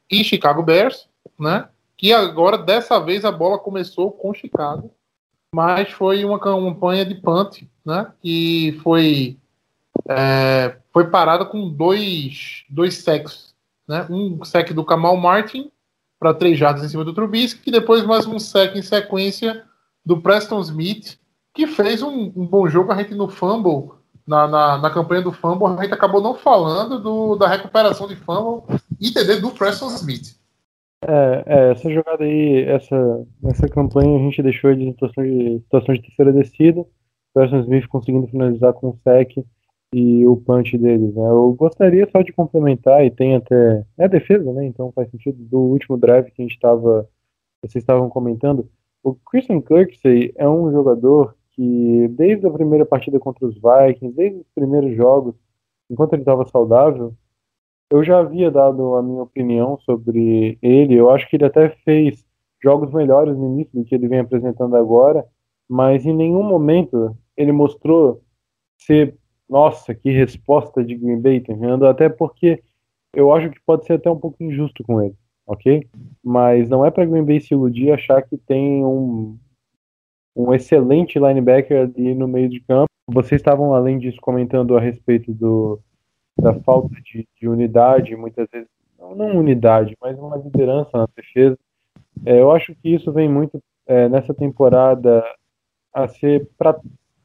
e 0.09 0.23
Chicago 0.23 0.63
Bears, 0.63 1.09
né, 1.37 1.67
que 1.97 2.13
agora 2.13 2.57
dessa 2.57 2.99
vez 2.99 3.25
a 3.25 3.31
bola 3.31 3.59
começou 3.59 4.11
com 4.11 4.33
Chicago, 4.33 4.91
mas 5.53 5.91
foi 5.91 6.23
uma 6.23 6.39
campanha 6.39 7.05
de 7.05 7.15
punt, 7.15 7.63
né, 7.85 8.11
que 8.21 8.79
foi 8.81 9.37
é, 10.07 10.77
foi 10.91 11.09
parada 11.09 11.45
com 11.45 11.69
dois 11.69 12.63
dois 12.69 12.95
sacks, 12.95 13.53
né, 13.85 14.07
um 14.09 14.41
sec 14.45 14.71
do 14.71 14.85
Kamal 14.85 15.17
Martin 15.17 15.69
para 16.23 16.33
três 16.33 16.57
jardas 16.57 16.85
em 16.85 16.87
cima 16.87 17.03
do 17.03 17.13
Trubisky 17.13 17.67
e 17.67 17.71
depois 17.71 18.05
mais 18.05 18.25
um 18.25 18.39
sec 18.39 18.77
em 18.77 18.81
sequência 18.81 19.61
do 20.05 20.21
Preston 20.21 20.61
Smith, 20.61 21.19
que 21.53 21.67
fez 21.67 22.01
um, 22.01 22.31
um 22.33 22.47
bom 22.47 22.65
jogo. 22.69 22.93
A 22.93 22.95
gente 22.95 23.13
no 23.13 23.27
Fumble, 23.27 23.91
na, 24.25 24.47
na, 24.47 24.77
na, 24.77 24.89
campanha 24.89 25.21
do 25.21 25.33
Fumble, 25.33 25.67
a 25.77 25.83
gente 25.83 25.93
acabou 25.93 26.21
não 26.21 26.33
falando 26.33 26.97
do, 26.97 27.35
da 27.35 27.49
recuperação 27.49 28.07
de 28.07 28.15
Fumble 28.15 28.63
e 29.01 29.11
TD 29.11 29.41
do 29.41 29.51
Preston 29.51 29.87
Smith. 29.87 30.37
É, 31.05 31.43
é, 31.45 31.71
essa 31.71 31.91
jogada 31.91 32.23
aí, 32.23 32.63
essa, 32.69 33.27
essa 33.47 33.67
campanha 33.67 34.17
a 34.17 34.21
gente 34.21 34.41
deixou 34.41 34.73
de 34.73 34.91
situação 34.91 35.25
de, 35.25 35.59
situação 35.59 35.93
de 35.93 36.01
terceira 36.03 36.31
descida, 36.31 36.85
Preston 37.33 37.59
Smith 37.59 37.87
conseguindo 37.87 38.27
finalizar 38.27 38.71
com 38.71 38.91
o 38.91 38.99
sec 39.03 39.45
e 39.93 40.25
o 40.27 40.35
punch 40.37 40.77
deles. 40.77 41.13
Né? 41.13 41.21
Eu 41.21 41.53
gostaria 41.53 42.07
só 42.11 42.21
de 42.21 42.33
complementar, 42.33 43.05
e 43.05 43.11
tem 43.11 43.35
até. 43.35 43.85
É 43.97 44.07
defesa, 44.07 44.51
né? 44.51 44.65
Então 44.65 44.91
faz 44.91 45.09
sentido, 45.09 45.37
do 45.43 45.59
último 45.59 45.97
drive 45.97 46.31
que 46.31 46.41
a 46.41 46.45
gente 46.45 46.55
estava. 46.55 47.07
Vocês 47.61 47.81
estavam 47.81 48.09
comentando. 48.09 48.67
O 49.03 49.15
Christian 49.15 49.61
Kirksey 49.61 50.33
é 50.35 50.47
um 50.47 50.71
jogador 50.71 51.35
que, 51.51 52.07
desde 52.09 52.47
a 52.47 52.51
primeira 52.51 52.85
partida 52.85 53.19
contra 53.19 53.45
os 53.45 53.55
Vikings, 53.55 54.15
desde 54.15 54.39
os 54.39 54.47
primeiros 54.55 54.95
jogos, 54.95 55.35
enquanto 55.89 56.13
ele 56.13 56.23
estava 56.23 56.45
saudável, 56.45 57.13
eu 57.89 58.03
já 58.03 58.19
havia 58.19 58.49
dado 58.49 58.95
a 58.95 59.03
minha 59.03 59.21
opinião 59.21 59.77
sobre 59.79 60.57
ele. 60.61 60.95
Eu 60.95 61.11
acho 61.11 61.29
que 61.29 61.35
ele 61.35 61.45
até 61.45 61.69
fez 61.85 62.25
jogos 62.61 62.91
melhores 62.91 63.37
no 63.37 63.53
início 63.53 63.79
do 63.79 63.85
que 63.85 63.93
ele 63.93 64.07
vem 64.07 64.19
apresentando 64.19 64.75
agora, 64.75 65.25
mas 65.69 66.05
em 66.05 66.15
nenhum 66.15 66.43
momento 66.43 67.15
ele 67.35 67.51
mostrou 67.51 68.21
ser, 68.77 69.15
nossa, 69.49 69.93
que 69.93 70.11
resposta 70.11 70.83
de 70.83 70.95
Green 70.95 71.19
Bay, 71.19 71.41
tá? 71.41 71.53
Até 71.89 72.09
porque 72.09 72.63
eu 73.13 73.33
acho 73.33 73.49
que 73.49 73.59
pode 73.65 73.85
ser 73.85 73.93
até 73.93 74.09
um 74.09 74.19
pouco 74.19 74.43
injusto 74.43 74.83
com 74.83 75.01
ele 75.01 75.15
ok? 75.45 75.87
Mas 76.23 76.69
não 76.69 76.85
é 76.85 76.91
para 76.91 77.05
Green 77.05 77.23
Bay 77.23 77.39
se 77.39 77.53
iludir 77.53 77.91
achar 77.91 78.21
que 78.21 78.37
tem 78.37 78.83
um, 78.83 79.37
um 80.35 80.53
excelente 80.53 81.19
linebacker 81.19 81.83
ali 81.83 82.15
no 82.15 82.27
meio 82.27 82.49
de 82.49 82.59
campo. 82.61 82.89
Vocês 83.07 83.39
estavam, 83.39 83.73
além 83.73 83.99
disso, 83.99 84.19
comentando 84.21 84.77
a 84.77 84.79
respeito 84.79 85.33
do, 85.33 85.79
da 86.39 86.53
falta 86.53 86.95
de, 87.01 87.27
de 87.39 87.47
unidade, 87.47 88.15
muitas 88.15 88.49
vezes, 88.49 88.69
não, 88.97 89.13
não, 89.13 89.37
unidade, 89.37 89.95
mas 90.01 90.17
uma 90.17 90.37
liderança 90.37 90.97
na 90.97 91.07
defesa. 91.15 91.57
É, 92.25 92.39
eu 92.39 92.51
acho 92.51 92.73
que 92.75 92.89
isso 92.89 93.11
vem 93.11 93.27
muito 93.27 93.61
é, 93.85 94.07
nessa 94.07 94.33
temporada 94.33 95.23
a 95.93 96.07
ser 96.07 96.47
para 96.57 96.79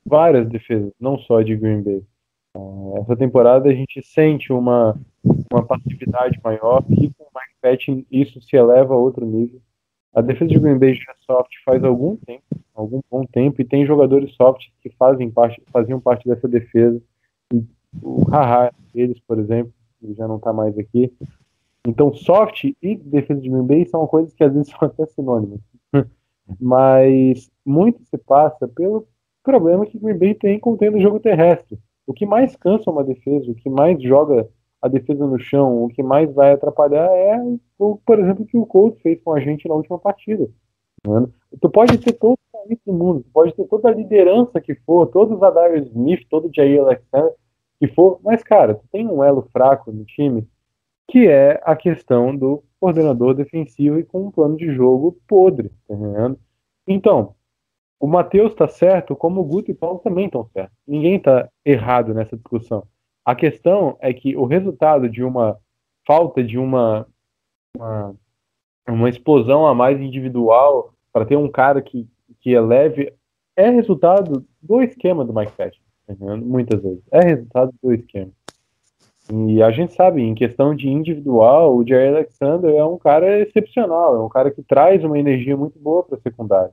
várias 0.08 0.48
defesas, 0.48 0.92
não 0.98 1.18
só 1.18 1.42
de 1.42 1.56
Green 1.56 1.82
Bay. 1.82 2.02
É, 2.56 3.00
essa 3.00 3.16
temporada 3.16 3.68
a 3.68 3.74
gente 3.74 4.02
sente 4.02 4.52
uma, 4.52 4.98
uma 5.52 5.64
passividade 5.64 6.40
maior 6.42 6.84
e 6.90 7.10
com 7.10 7.24
o 7.24 7.28
Mike 7.34 7.56
Patton 7.60 8.04
isso 8.10 8.40
se 8.40 8.56
eleva 8.56 8.94
a 8.94 8.96
outro 8.96 9.24
nível. 9.26 9.60
A 10.14 10.20
defesa 10.20 10.50
de 10.50 10.58
Green 10.58 10.78
Bay 10.78 10.94
já 10.94 11.12
é 11.12 11.14
soft 11.24 11.52
faz 11.64 11.84
algum 11.84 12.16
tempo, 12.16 12.42
algum 12.74 13.00
bom 13.10 13.24
tempo, 13.24 13.60
e 13.60 13.64
tem 13.64 13.86
jogadores 13.86 14.34
soft 14.34 14.66
que 14.82 14.90
fazem 14.90 15.30
parte, 15.30 15.62
faziam 15.70 16.00
parte 16.00 16.26
dessa 16.26 16.48
defesa. 16.48 17.00
O 18.02 18.24
Haha, 18.30 18.72
eles, 18.94 19.20
por 19.20 19.38
exemplo, 19.38 19.72
ele 20.02 20.14
já 20.14 20.26
não 20.26 20.36
está 20.36 20.52
mais 20.52 20.76
aqui. 20.78 21.12
Então, 21.86 22.12
soft 22.12 22.64
e 22.64 22.96
defesa 22.96 23.40
de 23.40 23.48
Green 23.48 23.66
Bay 23.66 23.86
são 23.86 24.06
coisas 24.06 24.34
que 24.34 24.42
às 24.42 24.52
vezes 24.52 24.70
são 24.76 24.88
até 24.88 25.06
sinônimas. 25.06 25.60
Mas 26.60 27.50
muito 27.64 28.02
se 28.04 28.16
passa 28.16 28.66
pelo 28.66 29.06
problema 29.48 29.86
que 29.86 29.98
Green 29.98 30.18
Bay 30.18 30.34
tem 30.34 30.60
contendo 30.60 30.98
o 30.98 31.00
jogo 31.00 31.18
terrestre. 31.18 31.78
O 32.06 32.12
que 32.12 32.26
mais 32.26 32.54
cansa 32.54 32.90
uma 32.90 33.02
defesa, 33.02 33.50
o 33.50 33.54
que 33.54 33.70
mais 33.70 34.00
joga 34.02 34.46
a 34.80 34.88
defesa 34.88 35.26
no 35.26 35.38
chão, 35.38 35.84
o 35.84 35.88
que 35.88 36.02
mais 36.02 36.30
vai 36.34 36.52
atrapalhar 36.52 37.10
é, 37.10 37.38
o, 37.78 37.96
por 37.96 38.18
exemplo, 38.18 38.44
o 38.44 38.46
que 38.46 38.58
o 38.58 38.66
Colts 38.66 39.00
fez 39.00 39.18
com 39.22 39.32
a 39.32 39.40
gente 39.40 39.66
na 39.66 39.74
última 39.74 39.98
partida. 39.98 40.50
Né? 41.06 41.26
Tu 41.60 41.70
pode 41.70 41.96
ter 41.96 42.12
todo 42.12 42.34
o 42.34 42.52
talento 42.52 42.80
do 42.86 42.92
mundo, 42.92 43.22
tu 43.22 43.30
pode 43.32 43.54
ter 43.54 43.64
toda 43.64 43.88
a 43.88 43.94
liderança 43.94 44.60
que 44.60 44.74
for, 44.74 45.06
todos 45.06 45.34
os 45.34 45.42
Adarius 45.42 45.88
Smith, 45.88 46.26
todo 46.28 46.48
o 46.48 46.54
Jair 46.54 46.82
Alexander 46.82 47.32
que 47.80 47.88
for, 47.88 48.20
mas, 48.22 48.42
cara, 48.42 48.74
tu 48.74 48.84
tem 48.90 49.06
um 49.06 49.22
elo 49.22 49.48
fraco 49.52 49.92
no 49.92 50.04
time, 50.04 50.46
que 51.06 51.26
é 51.26 51.60
a 51.64 51.74
questão 51.76 52.36
do 52.36 52.62
coordenador 52.80 53.34
defensivo 53.34 53.98
e 53.98 54.04
com 54.04 54.26
um 54.26 54.30
plano 54.30 54.56
de 54.56 54.72
jogo 54.72 55.16
podre, 55.26 55.70
tá? 55.86 55.94
Então, 56.86 57.34
o 58.00 58.06
Matheus 58.06 58.52
está 58.52 58.68
certo, 58.68 59.16
como 59.16 59.40
o 59.40 59.44
Guto 59.44 59.70
e 59.70 59.74
o 59.74 59.76
Paulo 59.76 59.98
também 59.98 60.26
estão 60.26 60.44
certos. 60.52 60.76
Ninguém 60.86 61.16
está 61.16 61.48
errado 61.64 62.14
nessa 62.14 62.36
discussão. 62.36 62.86
A 63.24 63.34
questão 63.34 63.96
é 64.00 64.12
que 64.12 64.36
o 64.36 64.44
resultado 64.44 65.08
de 65.08 65.22
uma 65.22 65.58
falta 66.06 66.42
de 66.42 66.56
uma, 66.56 67.06
uma, 67.76 68.14
uma 68.88 69.08
explosão 69.08 69.66
a 69.66 69.74
mais 69.74 70.00
individual 70.00 70.94
para 71.12 71.26
ter 71.26 71.36
um 71.36 71.50
cara 71.50 71.82
que, 71.82 72.08
que 72.40 72.50
eleve 72.52 73.12
é 73.56 73.68
resultado 73.68 74.46
do 74.62 74.80
esquema 74.80 75.24
do 75.24 75.34
Mike 75.34 75.52
Patton, 75.52 75.78
tá 76.06 76.14
muitas 76.36 76.80
vezes. 76.80 77.02
É 77.10 77.20
resultado 77.20 77.74
do 77.82 77.92
esquema. 77.92 78.30
E 79.30 79.62
a 79.62 79.70
gente 79.70 79.92
sabe, 79.92 80.22
em 80.22 80.34
questão 80.34 80.74
de 80.74 80.88
individual, 80.88 81.76
o 81.76 81.86
Jair 81.86 82.14
Alexander 82.14 82.74
é 82.74 82.84
um 82.84 82.96
cara 82.96 83.40
excepcional, 83.40 84.16
é 84.16 84.20
um 84.20 84.28
cara 84.28 84.50
que 84.50 84.62
traz 84.62 85.04
uma 85.04 85.18
energia 85.18 85.54
muito 85.56 85.78
boa 85.78 86.02
para 86.02 86.16
a 86.16 86.20
secundária. 86.20 86.72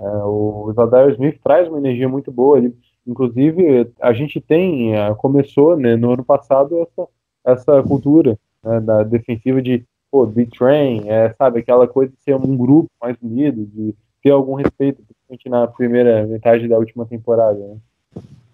É, 0.00 0.24
o 0.24 0.72
Valdar 0.74 1.10
Smith 1.10 1.38
traz 1.44 1.68
uma 1.68 1.78
energia 1.78 2.08
muito 2.08 2.32
boa. 2.32 2.58
Ele, 2.58 2.74
inclusive, 3.06 3.90
a 4.00 4.12
gente 4.12 4.40
tem, 4.40 4.96
é, 4.96 5.14
começou 5.14 5.76
né, 5.76 5.94
no 5.94 6.12
ano 6.12 6.24
passado 6.24 6.80
essa, 6.80 7.08
essa 7.44 7.82
cultura 7.82 8.38
né, 8.64 8.80
da 8.80 9.02
defensiva 9.02 9.60
de 9.60 9.84
pô, 10.10 10.26
big 10.26 10.50
train, 10.56 11.08
é, 11.08 11.32
sabe, 11.34 11.60
aquela 11.60 11.86
coisa 11.86 12.12
de 12.12 12.20
ser 12.22 12.34
um 12.34 12.56
grupo 12.56 12.90
mais 13.00 13.16
unido, 13.22 13.64
de 13.66 13.94
ter 14.22 14.30
algum 14.30 14.54
respeito, 14.54 15.02
principalmente 15.02 15.48
na 15.48 15.66
primeira 15.68 16.26
metade 16.26 16.66
da 16.66 16.78
última 16.78 17.06
temporada. 17.06 17.58
Né? 17.58 17.76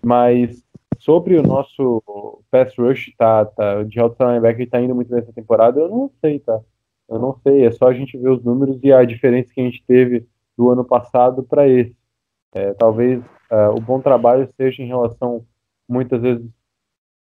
Mas 0.03 0.63
sobre 0.99 1.37
o 1.37 1.43
nosso 1.43 2.03
pass 2.51 2.75
rush 2.77 3.13
tá, 3.17 3.45
tá, 3.45 3.83
de 3.85 4.01
outside 4.01 4.29
linebacker 4.29 4.69
tá 4.69 4.81
indo 4.81 4.95
muito 4.95 5.13
nessa 5.13 5.33
temporada, 5.33 5.81
eu 5.81 5.89
não 5.89 6.11
sei, 6.21 6.39
tá? 6.41 6.61
Eu 7.09 7.19
não 7.19 7.37
sei, 7.43 7.65
é 7.65 7.71
só 7.71 7.89
a 7.89 7.95
gente 7.95 8.19
ver 8.19 8.31
os 8.31 8.43
números 8.43 8.79
e 8.83 8.93
a 8.93 9.05
diferença 9.05 9.53
que 9.55 9.61
a 9.61 9.65
gente 9.65 9.83
teve 9.87 10.27
do 10.57 10.71
ano 10.71 10.85
passado 10.85 11.43
para 11.43 11.69
esse. 11.69 11.95
É, 12.53 12.73
talvez 12.75 13.23
é, 13.51 13.69
o 13.69 13.81
bom 13.81 14.01
trabalho 14.01 14.49
seja 14.57 14.83
em 14.83 14.87
relação, 14.87 15.45
muitas 15.89 16.21
vezes, 16.21 16.45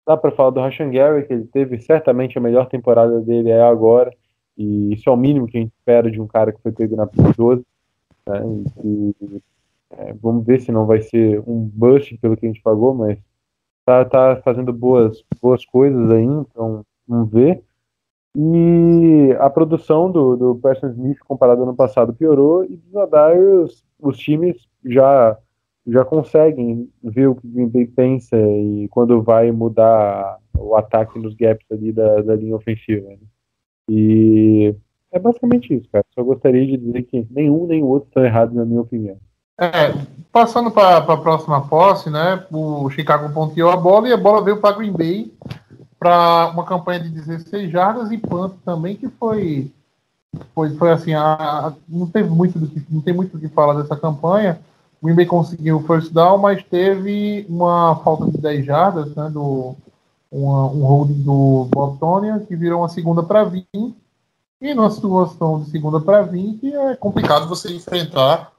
dá 0.06 0.16
para 0.16 0.32
falar 0.32 0.50
do 0.50 0.60
Rashan 0.60 0.90
Gary, 0.90 1.26
que 1.26 1.32
ele 1.32 1.46
teve 1.46 1.78
certamente 1.78 2.36
a 2.36 2.40
melhor 2.40 2.66
temporada 2.66 3.20
dele 3.20 3.50
é 3.50 3.62
agora, 3.62 4.12
e 4.56 4.92
isso 4.92 5.08
é 5.08 5.12
o 5.12 5.16
mínimo 5.16 5.46
que 5.46 5.56
a 5.56 5.60
gente 5.60 5.72
espera 5.72 6.10
de 6.10 6.20
um 6.20 6.26
cara 6.26 6.52
que 6.52 6.60
foi 6.60 6.72
pego 6.72 6.96
na 6.96 7.06
P12. 7.06 7.64
Né, 8.26 8.42
e, 8.84 9.42
é, 9.90 10.12
vamos 10.14 10.44
ver 10.44 10.60
se 10.60 10.72
não 10.72 10.86
vai 10.86 11.00
ser 11.00 11.40
um 11.46 11.68
bust 11.72 12.16
pelo 12.18 12.36
que 12.36 12.46
a 12.46 12.48
gente 12.48 12.62
pagou, 12.62 12.94
mas 12.94 13.18
tá, 13.84 14.04
tá 14.04 14.40
fazendo 14.42 14.72
boas, 14.72 15.22
boas 15.40 15.64
coisas 15.64 16.10
aí, 16.10 16.24
então 16.24 16.84
vamos 17.06 17.30
ver. 17.30 17.62
E 18.34 19.36
a 19.38 19.50
produção 19.50 20.10
do, 20.10 20.36
do 20.36 20.54
Preston 20.56 20.88
Smith 20.88 21.18
comparado 21.20 21.60
ao 21.60 21.68
ano 21.68 21.76
passado 21.76 22.14
piorou 22.14 22.64
e 22.64 22.76
dos 22.76 22.96
Adairs 22.96 23.84
os 24.00 24.16
times 24.18 24.56
já 24.84 25.36
já 25.86 26.04
conseguem 26.04 26.88
ver 27.02 27.26
o 27.26 27.34
que 27.34 27.46
o 27.46 27.50
Green 27.50 27.68
Bay 27.68 27.86
pensa 27.86 28.36
e 28.36 28.88
quando 28.88 29.20
vai 29.20 29.50
mudar 29.50 30.38
o 30.56 30.76
ataque 30.76 31.18
nos 31.18 31.34
gaps 31.34 31.66
ali 31.72 31.92
da, 31.92 32.22
da 32.22 32.36
linha 32.36 32.54
ofensiva. 32.54 33.08
Né? 33.08 33.18
E 33.88 34.74
é 35.10 35.18
basicamente 35.18 35.74
isso, 35.74 35.88
cara. 35.90 36.04
Só 36.14 36.22
gostaria 36.22 36.64
de 36.64 36.76
dizer 36.76 37.02
que 37.02 37.26
nenhum 37.30 37.66
nem 37.66 37.82
o 37.82 37.86
outro 37.86 38.08
estão 38.08 38.24
errados, 38.24 38.54
na 38.54 38.64
minha 38.64 38.80
opinião. 38.80 39.16
É, 39.60 39.92
passando 40.30 40.70
para 40.70 40.98
a 40.98 41.16
próxima 41.16 41.68
posse, 41.68 42.08
né? 42.08 42.46
O 42.50 42.88
Chicago 42.90 43.32
ponteou 43.34 43.70
a 43.70 43.76
bola 43.76 44.08
e 44.08 44.12
a 44.12 44.16
bola 44.16 44.42
veio 44.42 44.60
para 44.60 44.76
Green 44.76 44.92
Bay 44.92 45.32
para 46.02 46.50
uma 46.52 46.64
campanha 46.64 46.98
de 46.98 47.08
16 47.10 47.70
jardas 47.70 48.10
e 48.10 48.18
punt 48.18 48.54
também, 48.64 48.96
que 48.96 49.08
foi 49.08 49.70
foi, 50.52 50.74
foi 50.76 50.90
assim, 50.90 51.14
a, 51.14 51.72
não 51.88 52.06
teve 52.06 52.28
muito 52.28 52.58
do 52.58 52.66
que, 52.66 52.82
não 52.90 53.00
tem 53.00 53.14
muito 53.14 53.36
do 53.36 53.38
que 53.38 53.54
falar 53.54 53.74
dessa 53.80 53.94
campanha. 53.94 54.58
O 55.00 55.06
Green 55.06 55.26
conseguiu 55.26 55.76
o 55.76 55.82
first 55.86 56.12
down, 56.12 56.38
mas 56.38 56.64
teve 56.64 57.46
uma 57.48 57.96
falta 57.96 58.26
de 58.26 58.38
10 58.38 58.64
jardas, 58.64 59.14
né, 59.14 59.28
do 59.30 59.76
uma- 60.30 60.66
um 60.66 60.82
holding 60.84 61.22
do 61.22 61.68
Bob 61.70 61.98
que 62.48 62.56
virou 62.56 62.80
uma 62.80 62.88
segunda 62.88 63.22
para 63.22 63.44
20. 63.44 63.66
E 64.60 64.74
numa 64.74 64.90
situação 64.90 65.60
de 65.60 65.70
segunda 65.70 66.00
para 66.00 66.22
20 66.22 66.74
é 66.74 66.96
complicado 66.96 67.46
você 67.46 67.72
enfrentar 67.72 68.50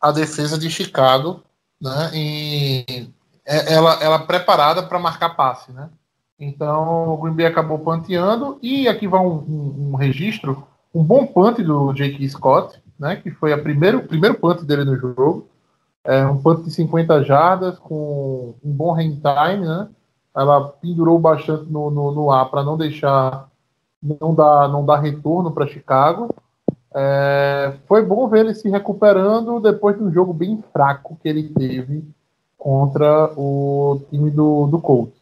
a 0.00 0.12
defesa 0.12 0.58
de 0.58 0.68
Chicago, 0.68 1.40
né, 1.80 2.10
e 2.12 3.08
é- 3.46 3.72
ela, 3.72 3.94
ela 4.02 4.18
preparada 4.18 4.82
para 4.82 4.98
marcar 4.98 5.30
passe, 5.30 5.72
né? 5.72 5.88
Então 6.44 7.14
o 7.14 7.16
Green 7.18 7.34
Bay 7.34 7.46
acabou 7.46 7.78
panteando 7.78 8.58
e 8.60 8.88
aqui 8.88 9.06
vai 9.06 9.20
um, 9.20 9.34
um- 9.48 9.90
um 9.92 9.94
registro, 9.94 10.64
um 10.92 11.02
bom 11.04 11.24
punt 11.24 11.58
do 11.62 11.92
Jake 11.92 12.28
Scott, 12.28 12.82
né? 12.98 13.14
Que 13.16 13.30
foi 13.30 13.52
a 13.52 13.58
primeiro, 13.58 13.98
o 13.98 14.08
primeiro 14.08 14.34
punt 14.34 14.62
dele 14.64 14.84
no 14.84 14.96
jogo, 14.96 15.46
é 16.04 16.26
um 16.26 16.36
punt 16.42 16.64
de 16.64 16.70
50 16.72 17.22
jardas 17.22 17.78
com 17.78 18.54
um 18.64 18.72
bom 18.72 18.92
hand 18.92 19.20
time, 19.20 19.64
né? 19.64 19.88
Ela 20.34 20.64
pendurou 20.68 21.16
bastante 21.18 21.70
no, 21.70 21.90
no, 21.90 22.10
no 22.12 22.30
ar 22.32 22.50
para 22.50 22.64
não 22.64 22.76
deixar 22.76 23.48
não 24.02 24.34
dar 24.34 24.68
não 24.68 24.84
dar 24.84 24.98
retorno 24.98 25.52
para 25.52 25.66
Chicago. 25.68 26.28
É, 26.94 27.74
foi 27.86 28.04
bom 28.04 28.26
ver 28.28 28.40
ele 28.40 28.54
se 28.54 28.68
recuperando 28.68 29.60
depois 29.60 29.96
de 29.96 30.02
um 30.02 30.12
jogo 30.12 30.32
bem 30.32 30.60
fraco 30.72 31.16
que 31.22 31.28
ele 31.28 31.44
teve 31.50 32.04
contra 32.58 33.32
o 33.36 34.02
time 34.10 34.28
do, 34.30 34.66
do 34.66 34.80
Colts. 34.80 35.21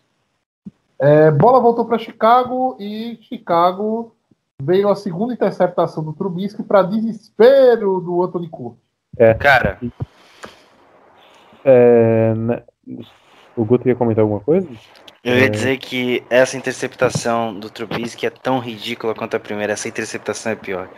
É, 1.01 1.31
bola 1.31 1.59
voltou 1.60 1.85
para 1.86 1.98
Chicago 1.98 2.77
e 2.78 3.18
Chicago 3.22 4.14
veio 4.62 4.89
a 4.90 4.94
segunda 4.94 5.32
interceptação 5.32 6.05
do 6.05 6.12
Trubisky 6.12 6.62
para 6.62 6.82
desespero 6.82 8.01
do 8.01 8.22
Anthony 8.22 8.48
Curtis. 8.48 8.82
Cara, 9.39 9.78
É, 11.64 12.35
né, 12.35 12.62
o 13.56 13.64
Guto 13.64 13.89
ia 13.89 13.94
comentar 13.97 14.22
alguma 14.22 14.40
coisa? 14.40 14.68
eu 15.22 15.36
ia 15.39 15.47
É. 15.47 15.48
dizer 15.48 15.78
que 15.78 16.22
essa 16.31 16.56
interceptação 16.56 17.52
do 17.59 17.68
Trubisky 17.68 18.27
é 18.27 18.31
tão 18.31 18.59
ridícula 18.59 19.14
quanto 19.14 19.36
a 19.36 19.40
primeira. 19.40 19.72
Essa 19.74 19.89
interceptação 19.89 20.52
é 20.52 20.56
pior. 20.56 20.89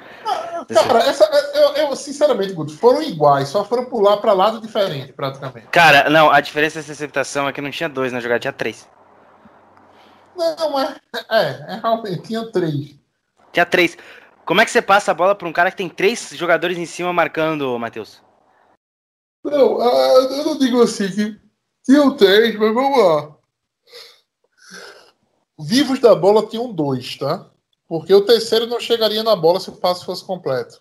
Cara, 0.72 0.98
essa, 1.00 1.24
eu, 1.54 1.88
eu, 1.88 1.96
sinceramente, 1.96 2.52
Guto, 2.52 2.76
foram 2.76 3.02
iguais, 3.02 3.48
só 3.48 3.64
foram 3.64 3.84
pular 3.86 4.16
para 4.18 4.32
lado 4.32 4.60
diferente, 4.60 5.12
praticamente. 5.12 5.66
Cara, 5.72 6.08
não, 6.08 6.30
a 6.30 6.40
diferença 6.40 6.78
dessa 6.78 6.92
interceptação 6.92 7.48
é 7.48 7.52
que 7.52 7.60
não 7.60 7.70
tinha 7.70 7.88
dois 7.88 8.12
na 8.12 8.20
jogada, 8.20 8.38
tinha 8.40 8.52
três. 8.52 8.88
Não, 10.36 10.80
é, 10.80 10.96
é, 11.30 11.74
é 11.74 11.80
realmente, 11.82 12.22
tinha 12.22 12.50
três. 12.50 12.94
Tinha 13.52 13.66
três. 13.66 13.96
Como 14.44 14.60
é 14.60 14.64
que 14.64 14.70
você 14.70 14.82
passa 14.82 15.10
a 15.10 15.14
bola 15.14 15.34
pra 15.34 15.48
um 15.48 15.52
cara 15.52 15.70
que 15.70 15.76
tem 15.76 15.88
três 15.88 16.30
jogadores 16.30 16.76
em 16.78 16.86
cima 16.86 17.12
marcando, 17.12 17.78
Matheus? 17.78 18.20
Não, 19.44 19.80
ah, 19.80 20.28
eu 20.30 20.44
não 20.44 20.58
digo 20.58 20.82
assim 20.82 21.08
que 21.08 21.40
tinham 21.84 22.16
três, 22.16 22.56
mas 22.56 22.74
vamos 22.74 22.98
lá. 22.98 23.36
Vivos 25.58 26.00
da 26.00 26.14
bola 26.14 26.46
tinham 26.46 26.72
dois, 26.72 27.16
tá? 27.16 27.50
Porque 27.88 28.12
o 28.14 28.24
terceiro 28.24 28.66
não 28.66 28.80
chegaria 28.80 29.22
na 29.22 29.36
bola 29.36 29.60
se 29.60 29.68
o 29.68 29.76
passe 29.76 30.04
fosse 30.04 30.24
completo. 30.24 30.80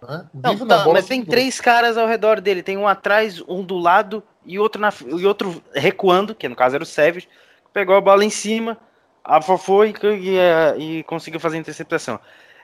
Né? 0.00 0.28
Não, 0.32 0.52
Vivo 0.52 0.66
tá, 0.66 0.78
na 0.78 0.84
bola 0.84 0.94
mas 0.94 1.06
tem 1.06 1.20
dois. 1.20 1.30
três 1.30 1.60
caras 1.60 1.96
ao 1.96 2.06
redor 2.06 2.40
dele. 2.40 2.62
Tem 2.62 2.76
um 2.76 2.88
atrás, 2.88 3.42
um 3.48 3.62
do 3.62 3.76
lado 3.76 4.22
e 4.44 4.58
outro, 4.58 4.80
na, 4.80 4.92
e 5.06 5.26
outro 5.26 5.62
recuando, 5.74 6.34
que 6.34 6.48
no 6.48 6.56
caso 6.56 6.74
era 6.74 6.84
o 6.84 6.86
Savage, 6.86 7.26
que 7.26 7.32
pegou 7.72 7.96
a 7.96 8.00
bola 8.00 8.24
em 8.24 8.30
cima, 8.30 8.78
afofou 9.24 9.84
e, 9.84 9.94
e, 10.20 10.36
eh, 10.36 10.76
e 10.78 11.02
conseguiu 11.04 11.40
fazer 11.40 11.56
a 11.56 11.60
interceptação. 11.60 12.18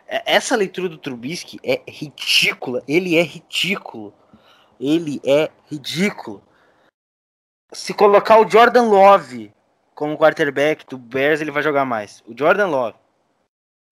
É, 0.07 0.23
Essa 0.35 0.57
leitura 0.57 0.89
do 0.89 0.99
Trubisky 0.99 1.59
é 1.63 1.83
ridícula. 1.89 2.83
Ele 2.89 3.17
é 3.17 3.23
ridículo. 3.23 4.13
Ele 4.81 5.21
é 5.25 5.51
ridículo. 5.71 6.43
Se 7.73 7.93
colocar 7.93 8.41
o 8.41 8.49
Jordan 8.49 8.85
Love 8.85 9.53
como 9.95 10.17
quarterback 10.17 10.87
do 10.87 10.97
Bears, 10.97 11.41
ele 11.41 11.51
vai 11.51 11.63
jogar 11.63 11.85
mais. 11.85 12.23
O 12.27 12.35
Jordan 12.37 12.69
Love. 12.69 12.97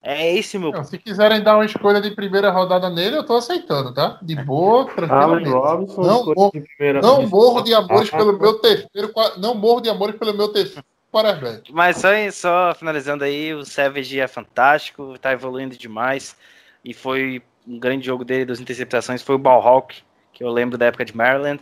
É 0.01 0.33
esse 0.33 0.57
meu 0.57 0.71
Não, 0.71 0.83
se 0.83 0.97
quiserem 0.97 1.43
dar 1.43 1.55
uma 1.57 1.65
escolha 1.65 1.99
de 1.99 2.11
primeira 2.11 2.49
rodada 2.49 2.89
nele, 2.89 3.17
eu 3.17 3.25
tô 3.25 3.35
aceitando, 3.35 3.93
tá? 3.93 4.17
De 4.21 4.35
boa, 4.35 4.85
tranquilamente. 4.85 5.49
Robinson, 5.49 6.01
Não, 6.01 6.25
morro- 6.25 6.51
de 6.53 6.61
primeira 6.61 7.01
Não 7.01 7.17
vez. 7.17 7.29
morro 7.29 7.61
de 7.61 7.73
amores 7.73 8.09
Ah, 8.13 8.17
pelo 8.17 8.39
meu 8.39 8.59
terceiro. 8.59 9.11
Não 9.37 9.53
morro 9.55 9.81
de 9.81 9.89
amores 9.89 10.15
pelo 10.15 10.33
meu 10.33 10.47
terceiro 10.49 10.85
quarterback. 11.23 11.73
Mas 11.73 11.97
só, 11.97 12.09
só 12.31 12.75
finalizando 12.75 13.23
aí, 13.23 13.53
o 13.53 13.65
Savage 13.65 14.19
é 14.19 14.27
fantástico, 14.27 15.17
tá 15.19 15.31
evoluindo 15.31 15.77
demais. 15.77 16.37
E 16.83 16.93
foi 16.93 17.41
um 17.67 17.79
grande 17.79 18.05
jogo 18.05 18.23
dele 18.23 18.45
das 18.45 18.59
interceptações, 18.59 19.21
foi 19.21 19.35
o 19.35 19.39
Ball 19.39 19.61
Hawk, 19.61 20.01
que 20.31 20.43
eu 20.43 20.49
lembro 20.49 20.77
da 20.77 20.85
época 20.85 21.03
de 21.05 21.15
Maryland. 21.15 21.59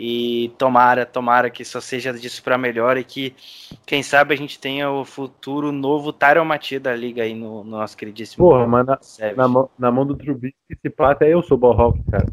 E 0.00 0.52
tomara, 0.56 1.04
tomara 1.04 1.50
que 1.50 1.64
só 1.64 1.80
seja 1.80 2.12
disso 2.12 2.40
para 2.42 2.56
melhor 2.56 2.96
e 2.96 3.02
que, 3.02 3.34
quem 3.84 4.00
sabe, 4.00 4.32
a 4.32 4.36
gente 4.36 4.58
tenha 4.58 4.88
o 4.90 5.04
futuro 5.04 5.72
novo 5.72 6.12
Tyron 6.12 6.44
Mathieu 6.44 6.78
da 6.78 6.94
liga 6.94 7.24
aí 7.24 7.34
no, 7.34 7.64
no 7.64 7.72
nosso 7.78 7.96
queridíssimo 7.96 8.48
Porra, 8.48 8.64
mas 8.64 8.86
na, 8.86 8.98
na, 9.36 9.48
mão, 9.48 9.70
na 9.76 9.90
mão 9.90 10.06
do 10.06 10.16
Trubisky, 10.16 10.56
se 10.80 10.88
pá, 10.88 11.10
até 11.10 11.32
eu 11.32 11.42
sou 11.42 11.58
Ballhawk, 11.58 11.98
cara. 12.10 12.26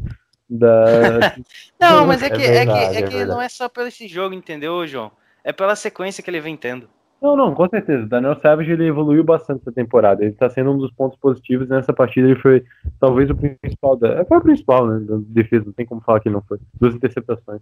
Da, 0.48 1.34
Não, 1.78 2.06
mas 2.06 2.22
é 2.22 2.26
É 2.26 2.30
que, 2.30 2.42
é 2.42 2.52
verdade, 2.52 2.70
que, 2.70 2.76
é 2.76 2.98
é 3.00 3.02
que 3.02 3.16
verdade. 3.16 3.30
não 3.30 3.42
é 3.42 3.48
só 3.48 3.68
pelo 3.68 3.88
esse 3.88 4.06
jogo, 4.06 4.32
entendeu, 4.32 4.86
João? 4.86 5.10
É 5.46 5.52
pela 5.52 5.76
sequência 5.76 6.24
que 6.24 6.28
ele 6.28 6.40
vem 6.40 6.56
tendo. 6.56 6.88
Não, 7.22 7.36
não, 7.36 7.54
com 7.54 7.68
certeza. 7.68 8.02
O 8.02 8.08
Daniel 8.08 8.34
Savage 8.40 8.72
ele 8.72 8.88
evoluiu 8.88 9.22
bastante 9.22 9.60
essa 9.60 9.70
temporada. 9.70 10.24
Ele 10.24 10.32
tá 10.32 10.50
sendo 10.50 10.72
um 10.72 10.76
dos 10.76 10.90
pontos 10.90 11.16
positivos 11.20 11.68
nessa 11.68 11.92
partida. 11.92 12.26
Ele 12.26 12.40
foi 12.40 12.64
talvez 12.98 13.30
o 13.30 13.36
principal 13.36 13.96
da. 13.96 14.24
Foi 14.24 14.38
o 14.38 14.42
principal, 14.42 14.88
né? 14.88 15.06
Da 15.06 15.18
defesa, 15.28 15.66
não 15.66 15.72
tem 15.72 15.86
como 15.86 16.00
falar 16.00 16.18
que 16.18 16.28
não 16.28 16.42
foi. 16.42 16.58
Duas 16.74 16.96
interceptações. 16.96 17.60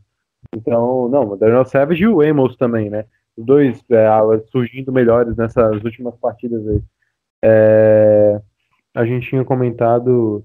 Então, 0.56 1.10
não, 1.10 1.28
o 1.28 1.36
Daniel 1.36 1.66
Savage 1.66 2.02
e 2.02 2.08
o 2.08 2.22
Amos 2.22 2.56
também, 2.56 2.88
né? 2.88 3.04
Os 3.36 3.44
dois 3.44 3.84
é, 3.90 4.08
surgindo 4.50 4.90
melhores 4.90 5.36
nessas 5.36 5.84
últimas 5.84 6.16
partidas 6.16 6.66
aí. 6.66 6.82
É, 7.44 8.40
a 8.94 9.04
gente 9.04 9.28
tinha 9.28 9.44
comentado 9.44 10.42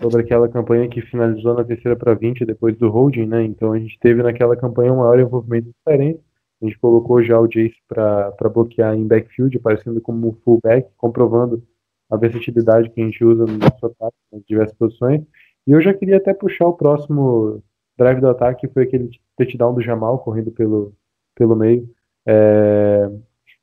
sobre 0.00 0.22
aquela 0.22 0.48
campanha 0.48 0.88
que 0.88 1.02
finalizou 1.02 1.54
na 1.54 1.64
terceira 1.64 1.96
para 1.96 2.14
20 2.14 2.44
depois 2.44 2.78
do 2.78 2.88
holding, 2.88 3.26
né? 3.26 3.42
Então 3.42 3.72
a 3.72 3.78
gente 3.80 3.98
teve 3.98 4.22
naquela 4.22 4.56
campanha 4.56 4.92
um 4.92 4.98
maior 4.98 5.18
envolvimento 5.18 5.70
diferente. 5.76 6.27
A 6.60 6.66
gente 6.66 6.78
colocou 6.78 7.22
já 7.22 7.38
o 7.38 7.46
Jace 7.46 7.76
para 7.86 8.48
bloquear 8.52 8.94
em 8.94 9.06
backfield, 9.06 9.56
aparecendo 9.56 10.00
como 10.00 10.38
fullback, 10.44 10.88
comprovando 10.96 11.62
a 12.10 12.16
versatilidade 12.16 12.90
que 12.90 13.00
a 13.00 13.04
gente 13.04 13.22
usa 13.24 13.44
no 13.44 13.58
nosso 13.58 13.86
ataque, 13.86 14.16
nas 14.32 14.42
diversas 14.44 14.76
posições. 14.76 15.22
E 15.66 15.72
eu 15.72 15.80
já 15.80 15.92
queria 15.94 16.16
até 16.16 16.32
puxar 16.32 16.66
o 16.66 16.72
próximo 16.72 17.62
drive 17.96 18.20
do 18.20 18.28
ataque, 18.28 18.66
que 18.66 18.72
foi 18.72 18.84
aquele 18.84 19.10
touchdown 19.36 19.74
do 19.74 19.82
Jamal 19.82 20.18
correndo 20.18 20.50
pelo, 20.50 20.94
pelo 21.34 21.54
meio. 21.54 21.88
É, 22.26 23.10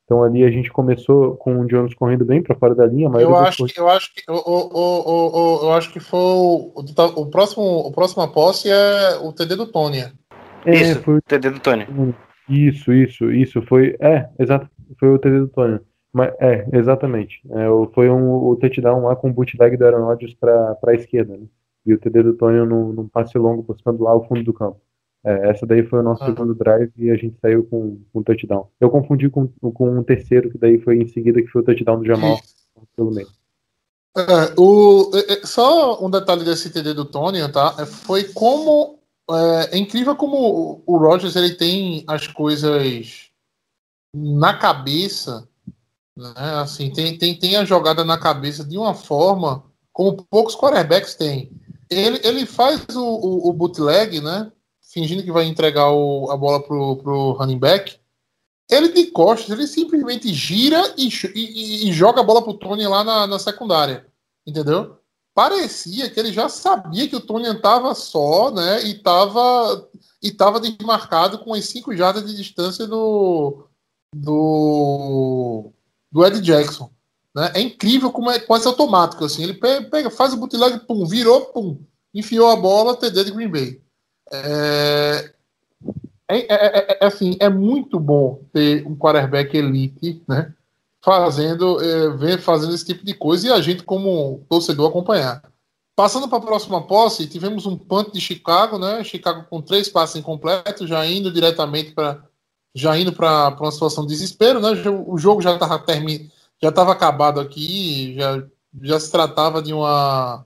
Então 0.06 0.24
ali 0.24 0.44
a 0.44 0.52
gente 0.52 0.72
começou 0.72 1.36
com 1.36 1.60
o 1.60 1.66
Jones 1.66 1.96
correndo 1.96 2.24
bem 2.24 2.42
para 2.42 2.56
fora 2.56 2.76
da 2.76 2.86
linha, 2.86 3.10
mas 3.10 3.24
Eu 3.24 3.36
acho 3.36 3.66
que 3.66 3.80
eu 3.80 3.90
acho 3.90 4.14
que 4.14 4.22
eu, 4.28 4.36
eu, 4.36 4.70
eu, 4.74 5.32
eu, 5.36 5.60
eu 5.64 5.74
acho 5.74 5.92
que 5.92 6.00
foi 6.00 6.20
o, 6.20 6.72
o, 6.76 7.26
próximo 7.30 7.64
o 7.64 7.92
próxima 7.92 8.32
posse 8.32 8.70
é 8.70 9.18
o 9.22 9.34
TD 9.34 9.56
do 9.56 9.68
Tony. 9.68 10.04
é, 10.66 10.74
Isso. 10.74 11.02
foi 11.02 11.20
TD 11.22 11.50
do 11.50 11.60
Tony. 11.60 11.86
Isso, 12.50 12.94
isso, 12.94 13.32
isso. 13.32 13.62
Foi. 13.64 13.96
É, 14.00 14.30
exato. 14.40 14.70
Foi 15.00 15.10
o 15.10 15.20
TD 15.20 15.40
do 15.40 15.48
Tony. 15.48 15.80
Mas, 16.14 16.34
é, 16.40 16.66
exatamente. 16.74 17.42
É, 17.50 17.66
foi 17.94 18.10
um, 18.10 18.32
o 18.32 18.56
touchdown 18.56 19.04
lá 19.04 19.16
com 19.16 19.30
o 19.30 19.34
bootleg 19.34 19.76
do 19.76 19.86
Aaron 19.86 20.06
Rodgers 20.06 20.34
para 20.34 20.78
a 20.86 20.94
esquerda. 20.94 21.36
Né? 21.36 21.46
E 21.86 21.94
o 21.94 22.00
TD 22.00 22.24
do 22.24 22.34
Tony 22.34 22.66
num, 22.66 22.94
num 22.94 23.08
passe 23.08 23.38
longo, 23.38 23.64
buscando 23.64 24.04
lá 24.04 24.16
o 24.16 24.24
fundo 24.26 24.44
do 24.44 24.54
campo. 24.54 24.80
É, 25.24 25.50
essa 25.50 25.66
daí 25.66 25.84
foi 25.84 26.00
o 26.00 26.04
nosso 26.04 26.24
Ah. 26.24 26.28
segundo 26.28 26.54
drive 26.54 26.92
e 26.98 27.10
a 27.10 27.16
gente 27.16 27.36
saiu 27.42 27.64
com 27.64 27.98
com 28.14 28.20
um 28.20 28.24
touchdown. 28.24 28.68
Eu 28.80 28.92
confundi 28.92 29.28
com, 29.28 29.48
com 29.48 29.90
um 29.90 30.04
terceiro, 30.04 30.52
que 30.52 30.58
daí 30.58 30.80
foi 30.80 30.98
em 30.98 31.08
seguida, 31.08 31.42
que 31.42 31.48
foi 31.48 31.64
o 31.64 31.66
touchdown 31.66 32.00
do 32.00 32.06
Jamal 32.06 32.38
pelo 32.96 33.12
meio. 33.12 33.28
É, 34.18 34.54
o, 34.58 35.12
é, 35.14 35.34
é, 35.34 35.46
só 35.46 36.04
um 36.04 36.10
detalhe 36.10 36.46
desse 36.46 36.72
TD 36.72 36.94
do 36.94 37.04
Tony, 37.04 37.40
tá? 37.52 37.76
É, 37.80 37.86
Foi 37.86 38.24
como. 38.24 39.00
É, 39.32 39.76
é 39.76 39.78
incrível 39.78 40.16
como 40.16 40.84
o- 40.86 40.98
Rogers 40.98 41.36
ele 41.36 41.56
tem 41.56 42.04
as 42.08 42.28
coisas 42.28 43.30
na 44.14 44.58
cabeça, 44.58 45.48
né? 46.16 46.34
Assim, 46.62 46.92
tem, 46.92 47.18
tem, 47.18 47.38
tem 47.38 47.56
a 47.58 47.66
jogada 47.66 48.04
na 48.04 48.18
cabeça 48.18 48.64
de 48.64 48.78
uma 48.78 48.94
forma 48.94 49.64
como 49.92 50.24
poucos 50.30 50.56
quarterbacks 50.56 51.16
têm. 51.16 51.52
Ele, 51.90 52.20
ele 52.24 52.46
faz 52.46 52.86
o, 52.96 53.04
o, 53.04 53.50
o 53.50 53.54
bootleg, 53.54 54.22
né? 54.22 54.52
Fingindo 54.82 55.24
que 55.24 55.32
vai 55.32 55.46
entregar 55.46 55.92
o- 55.92 56.30
a 56.32 56.38
bola 56.38 56.62
pro, 56.62 56.96
pro 56.98 57.32
running 57.34 57.60
back. 57.60 57.98
Ele 58.70 58.90
de 58.90 59.08
costas, 59.12 59.50
ele 59.52 59.68
simplesmente 59.68 60.34
gira 60.34 60.82
e, 60.98 61.08
e- 61.08 61.30
e- 61.36 61.90
e 61.90 61.94
joga 61.94 62.22
a 62.22 62.24
bola 62.24 62.42
pro 62.44 62.54
Tony 62.58 62.88
lá 62.88 63.04
na, 63.04 63.28
na 63.28 63.38
secundária. 63.40 64.08
Entendeu? 64.48 64.98
Parecia 65.36 66.10
que 66.10 66.18
ele 66.18 66.32
já 66.32 66.48
sabia 66.48 67.10
que 67.10 67.16
o 67.18 67.20
Tony 67.20 67.46
estava 67.50 67.94
só, 67.94 68.50
né? 68.50 68.82
E 68.86 68.92
estava 68.94 69.90
e 70.24 70.32
tava 70.32 70.62
desmarcado 70.62 71.40
com 71.40 71.54
as 71.54 71.66
5 71.66 71.94
jardas 71.96 72.26
de 72.26 72.36
distância 72.36 72.88
do, 72.88 73.68
do, 74.16 75.72
do 76.10 76.26
Ed 76.26 76.40
Jackson. 76.40 76.90
Né? 77.36 77.52
É 77.54 77.60
incrível 77.60 78.14
como 78.14 78.32
é 78.32 78.40
quase 78.40 78.66
automático. 78.66 79.26
Assim. 79.26 79.44
Ele 79.44 79.54
pega, 79.54 79.90
pega 79.90 80.10
faz 80.10 80.34
o 80.34 80.38
bootleg, 80.38 80.80
pum, 80.88 81.06
virou, 81.06 81.42
pum, 81.48 81.80
enfiou 82.14 82.50
a 82.50 82.56
bola, 82.56 82.96
TD 82.96 83.26
de 83.26 83.32
Green 83.32 83.50
Bay. 83.50 83.82
É, 84.32 85.34
é, 86.30 86.38
é, 86.38 86.98
é, 87.02 87.06
assim, 87.06 87.36
é 87.42 87.50
muito 87.50 88.00
bom 88.00 88.42
ter 88.54 88.88
um 88.88 88.96
quarterback 88.96 89.56
elite, 89.56 90.24
né? 90.28 90.54
Fazendo, 91.06 91.78
é, 91.84 92.38
fazendo 92.40 92.74
esse 92.74 92.84
tipo 92.84 93.06
de 93.06 93.14
coisa 93.14 93.48
e 93.48 93.52
a 93.52 93.62
gente, 93.62 93.84
como 93.84 94.44
torcedor, 94.50 94.90
acompanhar. 94.90 95.40
Passando 95.96 96.28
para 96.28 96.40
a 96.40 96.42
próxima 96.42 96.82
posse, 96.82 97.28
tivemos 97.28 97.68
um 97.68 97.78
punt 97.78 98.12
de 98.12 98.20
Chicago, 98.20 98.80
né? 98.80 99.04
Chicago 99.04 99.46
com 99.48 99.62
três 99.62 99.88
passes 99.88 100.16
incompletos, 100.16 100.90
já 100.90 101.06
indo 101.06 101.32
diretamente 101.32 101.92
para 101.92 102.24
já 102.74 102.98
indo 102.98 103.14
para 103.14 103.56
uma 103.60 103.72
situação 103.72 104.04
de 104.04 104.14
desespero, 104.14 104.60
né? 104.60 104.72
O 105.08 105.16
jogo 105.18 105.44
já 105.44 105.54
estava 105.54 105.78
termi... 105.78 106.32
já 106.60 106.70
estava 106.70 106.92
acabado 106.92 107.40
aqui, 107.40 108.16
já, 108.16 108.44
já 108.82 109.00
se 109.00 109.12
tratava 109.12 109.62
de 109.62 109.74
uma 109.74 110.44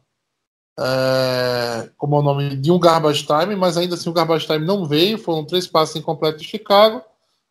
é, 0.77 1.90
como 1.98 2.18
é 2.18 2.19
o 2.19 2.22
nome 2.22 2.56
de 2.57 2.69
um 2.69 2.80
garbage 2.80 3.26
time, 3.26 3.56
mas 3.56 3.77
ainda 3.77 3.95
assim 3.95 4.10
o 4.10 4.14
garbage 4.14 4.45
time 4.45 4.65
não 4.65 4.86
veio, 4.86 5.18
foram 5.18 5.45
três 5.45 5.65
passes 5.68 5.95
incompletos 5.95 6.41
de 6.41 6.48
Chicago. 6.48 7.02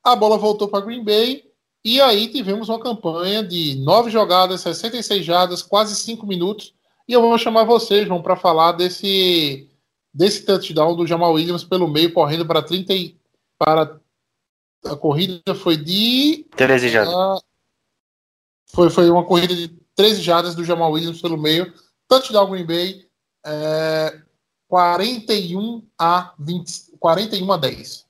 A 0.04 0.14
bola 0.14 0.36
voltou 0.36 0.68
para 0.68 0.84
Green 0.84 1.02
Bay 1.02 1.47
e 1.84 2.00
aí 2.00 2.28
tivemos 2.28 2.68
uma 2.68 2.80
campanha 2.80 3.42
de 3.42 3.76
nove 3.76 4.10
jogadas, 4.10 4.60
66 4.60 5.24
jardas, 5.24 5.62
quase 5.62 5.94
cinco 5.94 6.26
minutos 6.26 6.74
e 7.08 7.14
eu 7.14 7.22
vou 7.22 7.38
chamar 7.38 7.64
vocês, 7.64 8.06
vão 8.06 8.20
para 8.20 8.36
falar 8.36 8.72
desse 8.72 9.66
desse 10.12 10.44
touchdown 10.44 10.94
do 10.94 11.06
Jamal 11.06 11.32
Williams 11.32 11.64
pelo 11.64 11.88
meio, 11.88 12.12
correndo 12.12 12.44
para 12.44 12.62
30 12.62 12.92
para 13.58 13.98
a 14.84 14.96
corrida 14.96 15.54
foi 15.54 15.76
de 15.76 16.46
13 16.56 16.88
jardas. 16.88 17.14
Uh, 17.14 17.42
foi, 18.66 18.90
foi 18.90 19.10
uma 19.10 19.24
corrida 19.24 19.54
de 19.54 19.68
13 19.94 20.20
jardas 20.20 20.54
do 20.54 20.64
Jamal 20.64 20.92
Williams 20.92 21.20
pelo 21.20 21.38
meio, 21.38 21.72
touchdown 22.06 22.50
Green 22.50 22.66
Bay, 22.66 23.08
é, 23.44 24.20
41 24.68 25.82
a 25.98 26.34
20, 26.38 26.96
41 26.98 27.52
a 27.52 27.56
10. 27.56 28.07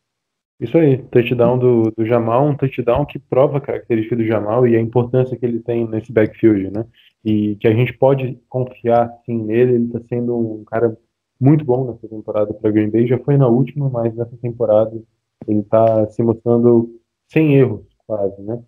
Isso 0.60 0.76
aí, 0.76 0.98
touchdown 0.98 1.58
do, 1.58 1.92
do 1.96 2.04
Jamal, 2.04 2.46
um 2.46 2.56
touchdown 2.56 3.06
que 3.06 3.18
prova 3.18 3.58
a 3.58 3.60
característica 3.60 4.16
do 4.16 4.24
Jamal 4.24 4.66
e 4.66 4.76
a 4.76 4.80
importância 4.80 5.36
que 5.36 5.46
ele 5.46 5.60
tem 5.60 5.86
nesse 5.88 6.12
backfield, 6.12 6.70
né? 6.72 6.84
e 7.24 7.56
que 7.56 7.68
a 7.68 7.74
gente 7.74 7.92
pode 7.92 8.40
confiar 8.48 9.12
sim 9.24 9.42
nele. 9.42 9.74
Ele 9.74 9.86
está 9.86 10.00
sendo 10.08 10.36
um 10.36 10.64
cara 10.64 10.96
muito 11.40 11.64
bom 11.64 11.86
nessa 11.86 12.08
temporada 12.08 12.52
para 12.54 12.70
Green 12.70 12.90
Bay. 12.90 13.06
Já 13.06 13.18
foi 13.18 13.36
na 13.36 13.48
última, 13.48 13.88
mas 13.88 14.14
nessa 14.14 14.36
temporada 14.38 15.00
ele 15.46 15.60
está 15.60 16.06
se 16.08 16.22
mostrando 16.22 17.00
sem 17.28 17.54
erros, 17.56 17.84
quase, 18.06 18.40
né? 18.42 18.62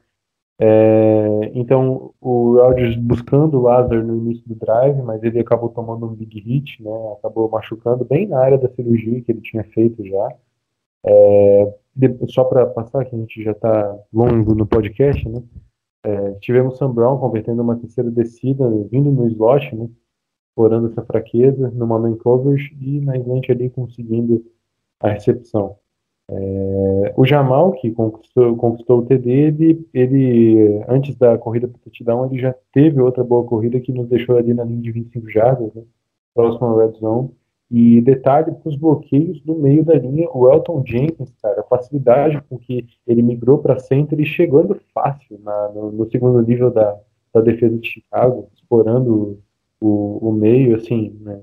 É, 0.62 1.52
então 1.54 2.12
o 2.20 2.58
Rodgers 2.58 2.94
buscando 2.96 3.58
o 3.58 3.62
Lazar 3.62 4.04
no 4.04 4.16
início 4.18 4.46
do 4.46 4.54
drive, 4.54 5.00
mas 5.02 5.22
ele 5.22 5.40
acabou 5.40 5.70
tomando 5.70 6.06
um 6.06 6.14
big 6.14 6.38
hit, 6.40 6.82
né? 6.82 6.90
Acabou 7.18 7.48
machucando 7.48 8.04
bem 8.04 8.26
na 8.26 8.40
área 8.40 8.58
da 8.58 8.68
cirurgia 8.68 9.22
que 9.22 9.32
ele 9.32 9.40
tinha 9.40 9.64
feito 9.64 10.04
já. 10.04 10.28
É, 11.04 11.74
só 12.28 12.44
para 12.44 12.66
passar, 12.66 13.04
que 13.04 13.14
a 13.14 13.18
gente 13.18 13.42
já 13.42 13.52
está 13.52 13.98
longo 14.12 14.54
no 14.54 14.66
podcast, 14.66 15.28
né? 15.28 15.42
É, 16.02 16.32
tivemos 16.40 16.78
Sam 16.78 16.92
Brown 16.92 17.18
convertendo 17.18 17.62
uma 17.62 17.76
terceira 17.76 18.10
descida, 18.10 18.68
vindo 18.90 19.10
no 19.10 19.26
slot, 19.26 19.74
né, 19.76 19.88
explorando 20.48 20.88
essa 20.88 21.04
fraqueza 21.04 21.70
numa 21.70 21.98
man 21.98 22.16
coverage 22.16 22.74
e 22.80 23.00
na 23.00 23.16
slant 23.18 23.50
ali 23.50 23.68
conseguindo 23.68 24.42
a 24.98 25.10
recepção. 25.10 25.76
É, 26.30 27.12
o 27.16 27.26
Jamal, 27.26 27.72
que 27.72 27.90
conquistou, 27.90 28.56
conquistou 28.56 29.00
o 29.00 29.06
TD, 29.06 29.30
ele, 29.30 29.88
ele, 29.92 30.84
antes 30.88 31.16
da 31.16 31.36
corrida 31.36 31.66
para 31.68 31.76
o 31.76 31.80
touchdown, 31.80 32.26
ele 32.26 32.40
já 32.40 32.54
teve 32.72 33.00
outra 33.00 33.24
boa 33.24 33.44
corrida 33.44 33.80
que 33.80 33.92
nos 33.92 34.08
deixou 34.08 34.36
ali 34.38 34.54
na 34.54 34.64
linha 34.64 34.80
de 34.80 34.92
25 34.92 35.28
jardas, 35.28 35.74
né, 35.74 35.82
próximo 36.34 36.66
ao 36.66 36.78
red 36.78 36.92
zone. 36.98 37.30
E 37.70 38.00
detalhe 38.00 38.52
para 38.52 38.68
os 38.68 38.74
bloqueios 38.74 39.40
no 39.44 39.54
meio 39.54 39.84
da 39.84 39.94
linha, 39.94 40.28
o 40.34 40.50
Elton 40.50 40.82
Jenkins, 40.84 41.32
cara, 41.40 41.60
a 41.60 41.64
facilidade 41.64 42.42
com 42.48 42.58
que 42.58 42.84
ele 43.06 43.22
migrou 43.22 43.58
para 43.58 43.78
center 43.78 44.18
e 44.18 44.26
chegando 44.26 44.80
fácil 44.92 45.38
na, 45.40 45.68
no, 45.68 45.92
no, 45.92 46.10
segundo 46.10 46.42
nível 46.42 46.72
da, 46.72 46.98
da 47.32 47.40
defesa 47.40 47.78
de 47.78 47.86
Chicago, 47.86 48.50
explorando 48.52 49.40
o, 49.80 50.30
o 50.30 50.32
meio, 50.32 50.74
assim, 50.74 51.16
né, 51.20 51.40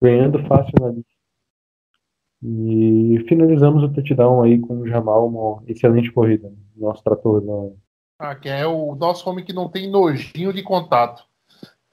ganhando 0.00 0.38
fácil 0.46 0.74
na 0.80 0.90
linha. 0.90 1.04
E 2.40 3.24
finalizamos 3.26 3.82
o 3.82 3.88
touchdown 3.92 4.42
aí 4.42 4.60
com 4.60 4.78
o 4.78 4.86
Jamal, 4.86 5.26
uma 5.26 5.62
excelente 5.66 6.12
corrida, 6.12 6.48
né, 6.48 6.56
nosso 6.76 7.02
trator. 7.02 7.42
Né. 7.42 7.72
Ah, 8.20 8.36
que 8.36 8.48
é 8.48 8.64
o 8.64 8.94
nosso 8.94 9.28
homem 9.28 9.44
que 9.44 9.52
não 9.52 9.68
tem 9.68 9.90
nojinho 9.90 10.52
de 10.52 10.62
contato. 10.62 11.24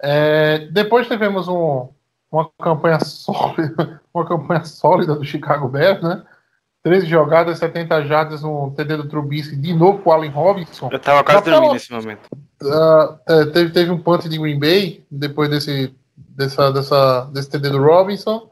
É, 0.03 0.67
depois 0.67 1.07
tivemos 1.07 1.47
um, 1.47 1.89
uma 2.31 2.49
campanha 2.61 2.99
sólida, 2.99 4.01
uma 4.13 4.25
campanha 4.25 4.63
sólida 4.63 5.15
do 5.15 5.23
Chicago 5.25 5.67
Bears, 5.67 6.01
né? 6.01 6.23
13 6.83 7.05
jogadas, 7.05 7.59
70 7.59 8.05
jardas 8.05 8.41
no 8.41 8.71
TD 8.71 8.97
do 8.97 9.07
Trubisky, 9.07 9.55
de 9.55 9.73
novo 9.73 9.99
com 9.99 10.09
o 10.09 10.13
Allen 10.13 10.31
Robinson. 10.31 10.89
Eu 10.91 10.99
tava 10.99 11.23
quase 11.23 11.45
dormindo 11.45 11.73
nesse 11.73 11.91
momento. 11.91 12.27
Uh, 12.63 13.51
teve, 13.53 13.71
teve 13.71 13.91
um 13.91 14.01
punt 14.01 14.27
de 14.27 14.37
Green 14.37 14.59
Bay, 14.59 15.05
depois 15.11 15.47
desse, 15.47 15.95
dessa, 16.15 16.71
dessa, 16.71 17.25
desse 17.25 17.51
TD 17.51 17.69
do 17.69 17.83
Robinson. 17.83 18.49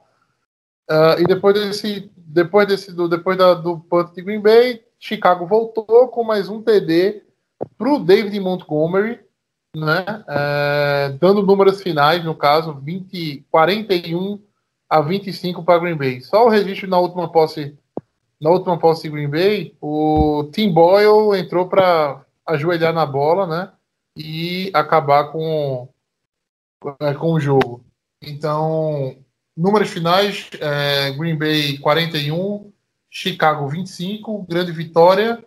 Uh, 0.89 1.19
e 1.19 1.23
depois 1.23 1.55
desse, 1.55 2.11
depois 2.15 2.67
desse 2.67 2.93
do, 2.93 3.07
depois 3.07 3.35
da, 3.35 3.55
do 3.55 3.79
punt 3.79 4.13
de 4.13 4.21
Green 4.21 4.41
Bay, 4.41 4.83
Chicago 4.99 5.47
voltou 5.47 6.07
com 6.09 6.23
mais 6.23 6.49
um 6.49 6.61
TD 6.61 7.23
para 7.77 7.89
o 7.89 7.99
David 7.99 8.39
Montgomery, 8.39 9.19
né? 9.75 10.23
É, 10.27 11.17
dando 11.19 11.43
números 11.43 11.81
finais, 11.81 12.23
no 12.23 12.35
caso, 12.35 12.73
20, 12.73 13.45
41 13.51 14.41
a 14.89 15.01
25 15.01 15.63
para 15.63 15.79
Green 15.79 15.95
Bay. 15.95 16.21
Só 16.21 16.45
o 16.45 16.49
registro 16.49 16.89
na 16.89 16.97
última 16.97 17.31
posse, 17.31 17.77
na 18.41 18.49
última 18.49 18.77
posse 18.79 19.03
de 19.03 19.09
Green 19.09 19.29
Bay, 19.29 19.75
o 19.79 20.49
Tim 20.51 20.73
Boyle 20.73 21.39
entrou 21.39 21.67
para 21.67 22.25
ajoelhar 22.45 22.93
na 22.93 23.05
bola, 23.05 23.45
né? 23.45 23.71
E 24.17 24.71
acabar 24.73 25.31
com, 25.31 25.87
é, 27.01 27.13
com 27.13 27.33
o 27.33 27.39
jogo. 27.39 27.85
Então, 28.21 29.15
números 29.55 29.89
finais: 29.89 30.49
é, 30.59 31.11
Green 31.11 31.37
Bay 31.37 31.77
41, 31.77 32.71
Chicago 33.09 33.67
25, 33.67 34.45
grande 34.49 34.71
vitória. 34.71 35.43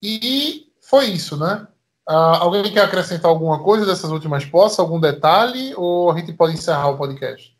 E 0.00 0.72
foi 0.80 1.06
isso, 1.06 1.36
né? 1.36 1.66
Uh, 2.08 2.38
alguém 2.38 2.62
quer 2.72 2.84
acrescentar 2.84 3.28
alguma 3.28 3.60
coisa 3.60 3.84
dessas 3.84 4.12
últimas 4.12 4.44
posses, 4.44 4.78
algum 4.78 5.00
detalhe, 5.00 5.74
ou 5.76 6.08
a 6.08 6.16
gente 6.16 6.32
pode 6.32 6.54
encerrar 6.54 6.90
o 6.90 6.96
podcast? 6.96 7.56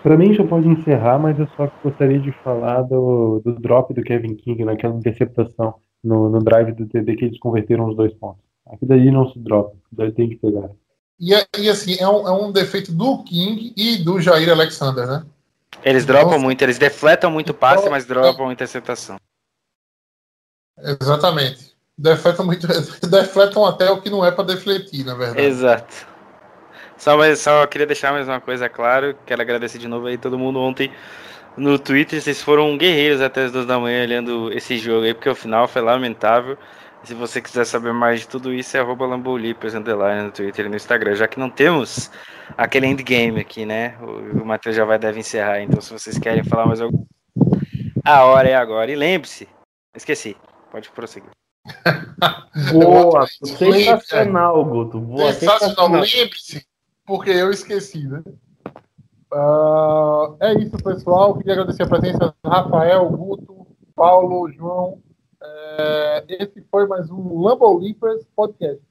Para 0.00 0.16
mim 0.16 0.32
já 0.32 0.46
pode 0.46 0.68
encerrar, 0.68 1.18
mas 1.18 1.36
eu 1.40 1.48
só 1.56 1.68
gostaria 1.82 2.20
de 2.20 2.30
falar 2.44 2.82
do, 2.82 3.42
do 3.44 3.54
drop 3.54 3.92
do 3.92 4.02
Kevin 4.02 4.36
King 4.36 4.64
naquela 4.64 4.94
interceptação 4.94 5.74
no, 6.04 6.28
no 6.28 6.38
drive 6.38 6.70
do 6.70 6.86
TD 6.86 7.16
que 7.16 7.24
eles 7.24 7.40
converteram 7.40 7.88
os 7.88 7.96
dois 7.96 8.14
pontos. 8.14 8.40
Aqui 8.68 8.86
daí 8.86 9.10
não 9.10 9.28
se 9.28 9.36
dropa, 9.40 9.74
daí 9.90 10.12
tem 10.12 10.28
que 10.28 10.36
pegar. 10.36 10.70
E, 11.18 11.32
e 11.58 11.68
assim, 11.68 11.96
é 11.98 12.08
um, 12.08 12.28
é 12.28 12.32
um 12.32 12.52
defeito 12.52 12.92
do 12.92 13.24
King 13.24 13.74
e 13.76 13.96
do 14.04 14.20
Jair 14.20 14.48
Alexander, 14.50 15.04
né? 15.04 15.26
Eles 15.82 16.06
dropam 16.06 16.28
então, 16.28 16.40
muito, 16.40 16.62
eles 16.62 16.78
defletam 16.78 17.28
muito 17.28 17.52
passe, 17.52 17.90
mas 17.90 18.06
dropam 18.06 18.52
interceptação. 18.52 19.16
Exatamente 20.78 21.76
defletam 21.98 22.46
muito, 22.46 22.66
defletam 23.08 23.66
até 23.66 23.90
o 23.90 24.00
que 24.00 24.08
não 24.08 24.24
é 24.24 24.30
para 24.30 24.44
defletir, 24.44 25.04
na 25.04 25.14
verdade. 25.14 25.42
Exato. 25.42 26.06
Só, 26.96 27.16
mas, 27.16 27.40
só 27.40 27.66
queria 27.66 27.86
deixar 27.86 28.12
mais 28.12 28.26
uma 28.26 28.40
coisa 28.40 28.68
claro, 28.68 29.16
quero 29.26 29.42
agradecer 29.42 29.78
de 29.78 29.88
novo 29.88 30.06
aí 30.06 30.18
todo 30.18 30.38
mundo 30.38 30.58
ontem 30.58 30.90
no 31.58 31.78
Twitter, 31.78 32.20
vocês 32.20 32.40
foram 32.40 32.76
guerreiros 32.78 33.20
até 33.20 33.44
as 33.44 33.52
duas 33.52 33.66
da 33.66 33.78
manhã 33.78 34.02
olhando 34.02 34.52
esse 34.52 34.78
jogo 34.78 35.04
aí, 35.04 35.12
porque 35.12 35.28
o 35.28 35.34
final 35.34 35.66
foi 35.66 35.82
lamentável. 35.82 36.56
Se 37.02 37.14
você 37.14 37.40
quiser 37.40 37.64
saber 37.64 37.92
mais 37.92 38.20
de 38.20 38.28
tudo 38.28 38.52
isso, 38.52 38.76
é 38.76 38.80
arroba 38.80 39.06
Lambolipers 39.06 39.74
underline 39.74 40.22
no 40.22 40.30
Twitter 40.30 40.66
e 40.66 40.68
no 40.68 40.76
Instagram, 40.76 41.14
já 41.14 41.26
que 41.26 41.38
não 41.38 41.50
temos 41.50 42.10
aquele 42.56 42.86
endgame 42.86 43.40
aqui, 43.40 43.66
né? 43.66 43.96
O, 44.00 44.42
o 44.42 44.46
Matheus 44.46 44.76
já 44.76 44.84
vai 44.84 44.98
deve 44.98 45.20
encerrar, 45.20 45.60
então 45.60 45.80
se 45.80 45.92
vocês 45.92 46.18
querem 46.18 46.44
falar 46.44 46.66
mais 46.66 46.80
alguma 46.80 47.06
a 48.04 48.24
hora 48.24 48.48
é 48.48 48.54
agora. 48.54 48.90
E 48.90 48.96
lembre-se, 48.96 49.48
esqueci, 49.94 50.36
pode 50.70 50.90
prosseguir. 50.90 51.30
Boa, 52.72 53.26
sensacional, 53.26 54.64
Guto. 54.64 55.00
Boa, 55.00 55.32
sensacional. 55.32 56.02
Lembre-se, 56.02 56.66
porque 57.06 57.30
eu 57.30 57.50
esqueci, 57.50 58.06
né? 58.06 58.22
Uh, 59.32 60.36
é 60.40 60.54
isso, 60.54 60.76
pessoal. 60.78 61.36
Queria 61.36 61.52
agradecer 61.52 61.82
a 61.82 61.88
presença 61.88 62.34
do 62.42 62.50
Rafael, 62.50 63.08
Guto, 63.10 63.66
Paulo, 63.94 64.50
João. 64.50 65.02
É, 65.40 66.24
esse 66.28 66.62
foi 66.70 66.86
mais 66.86 67.10
um 67.10 67.40
Lambo 67.40 67.78
Leapers 67.78 68.26
Podcast. 68.34 68.82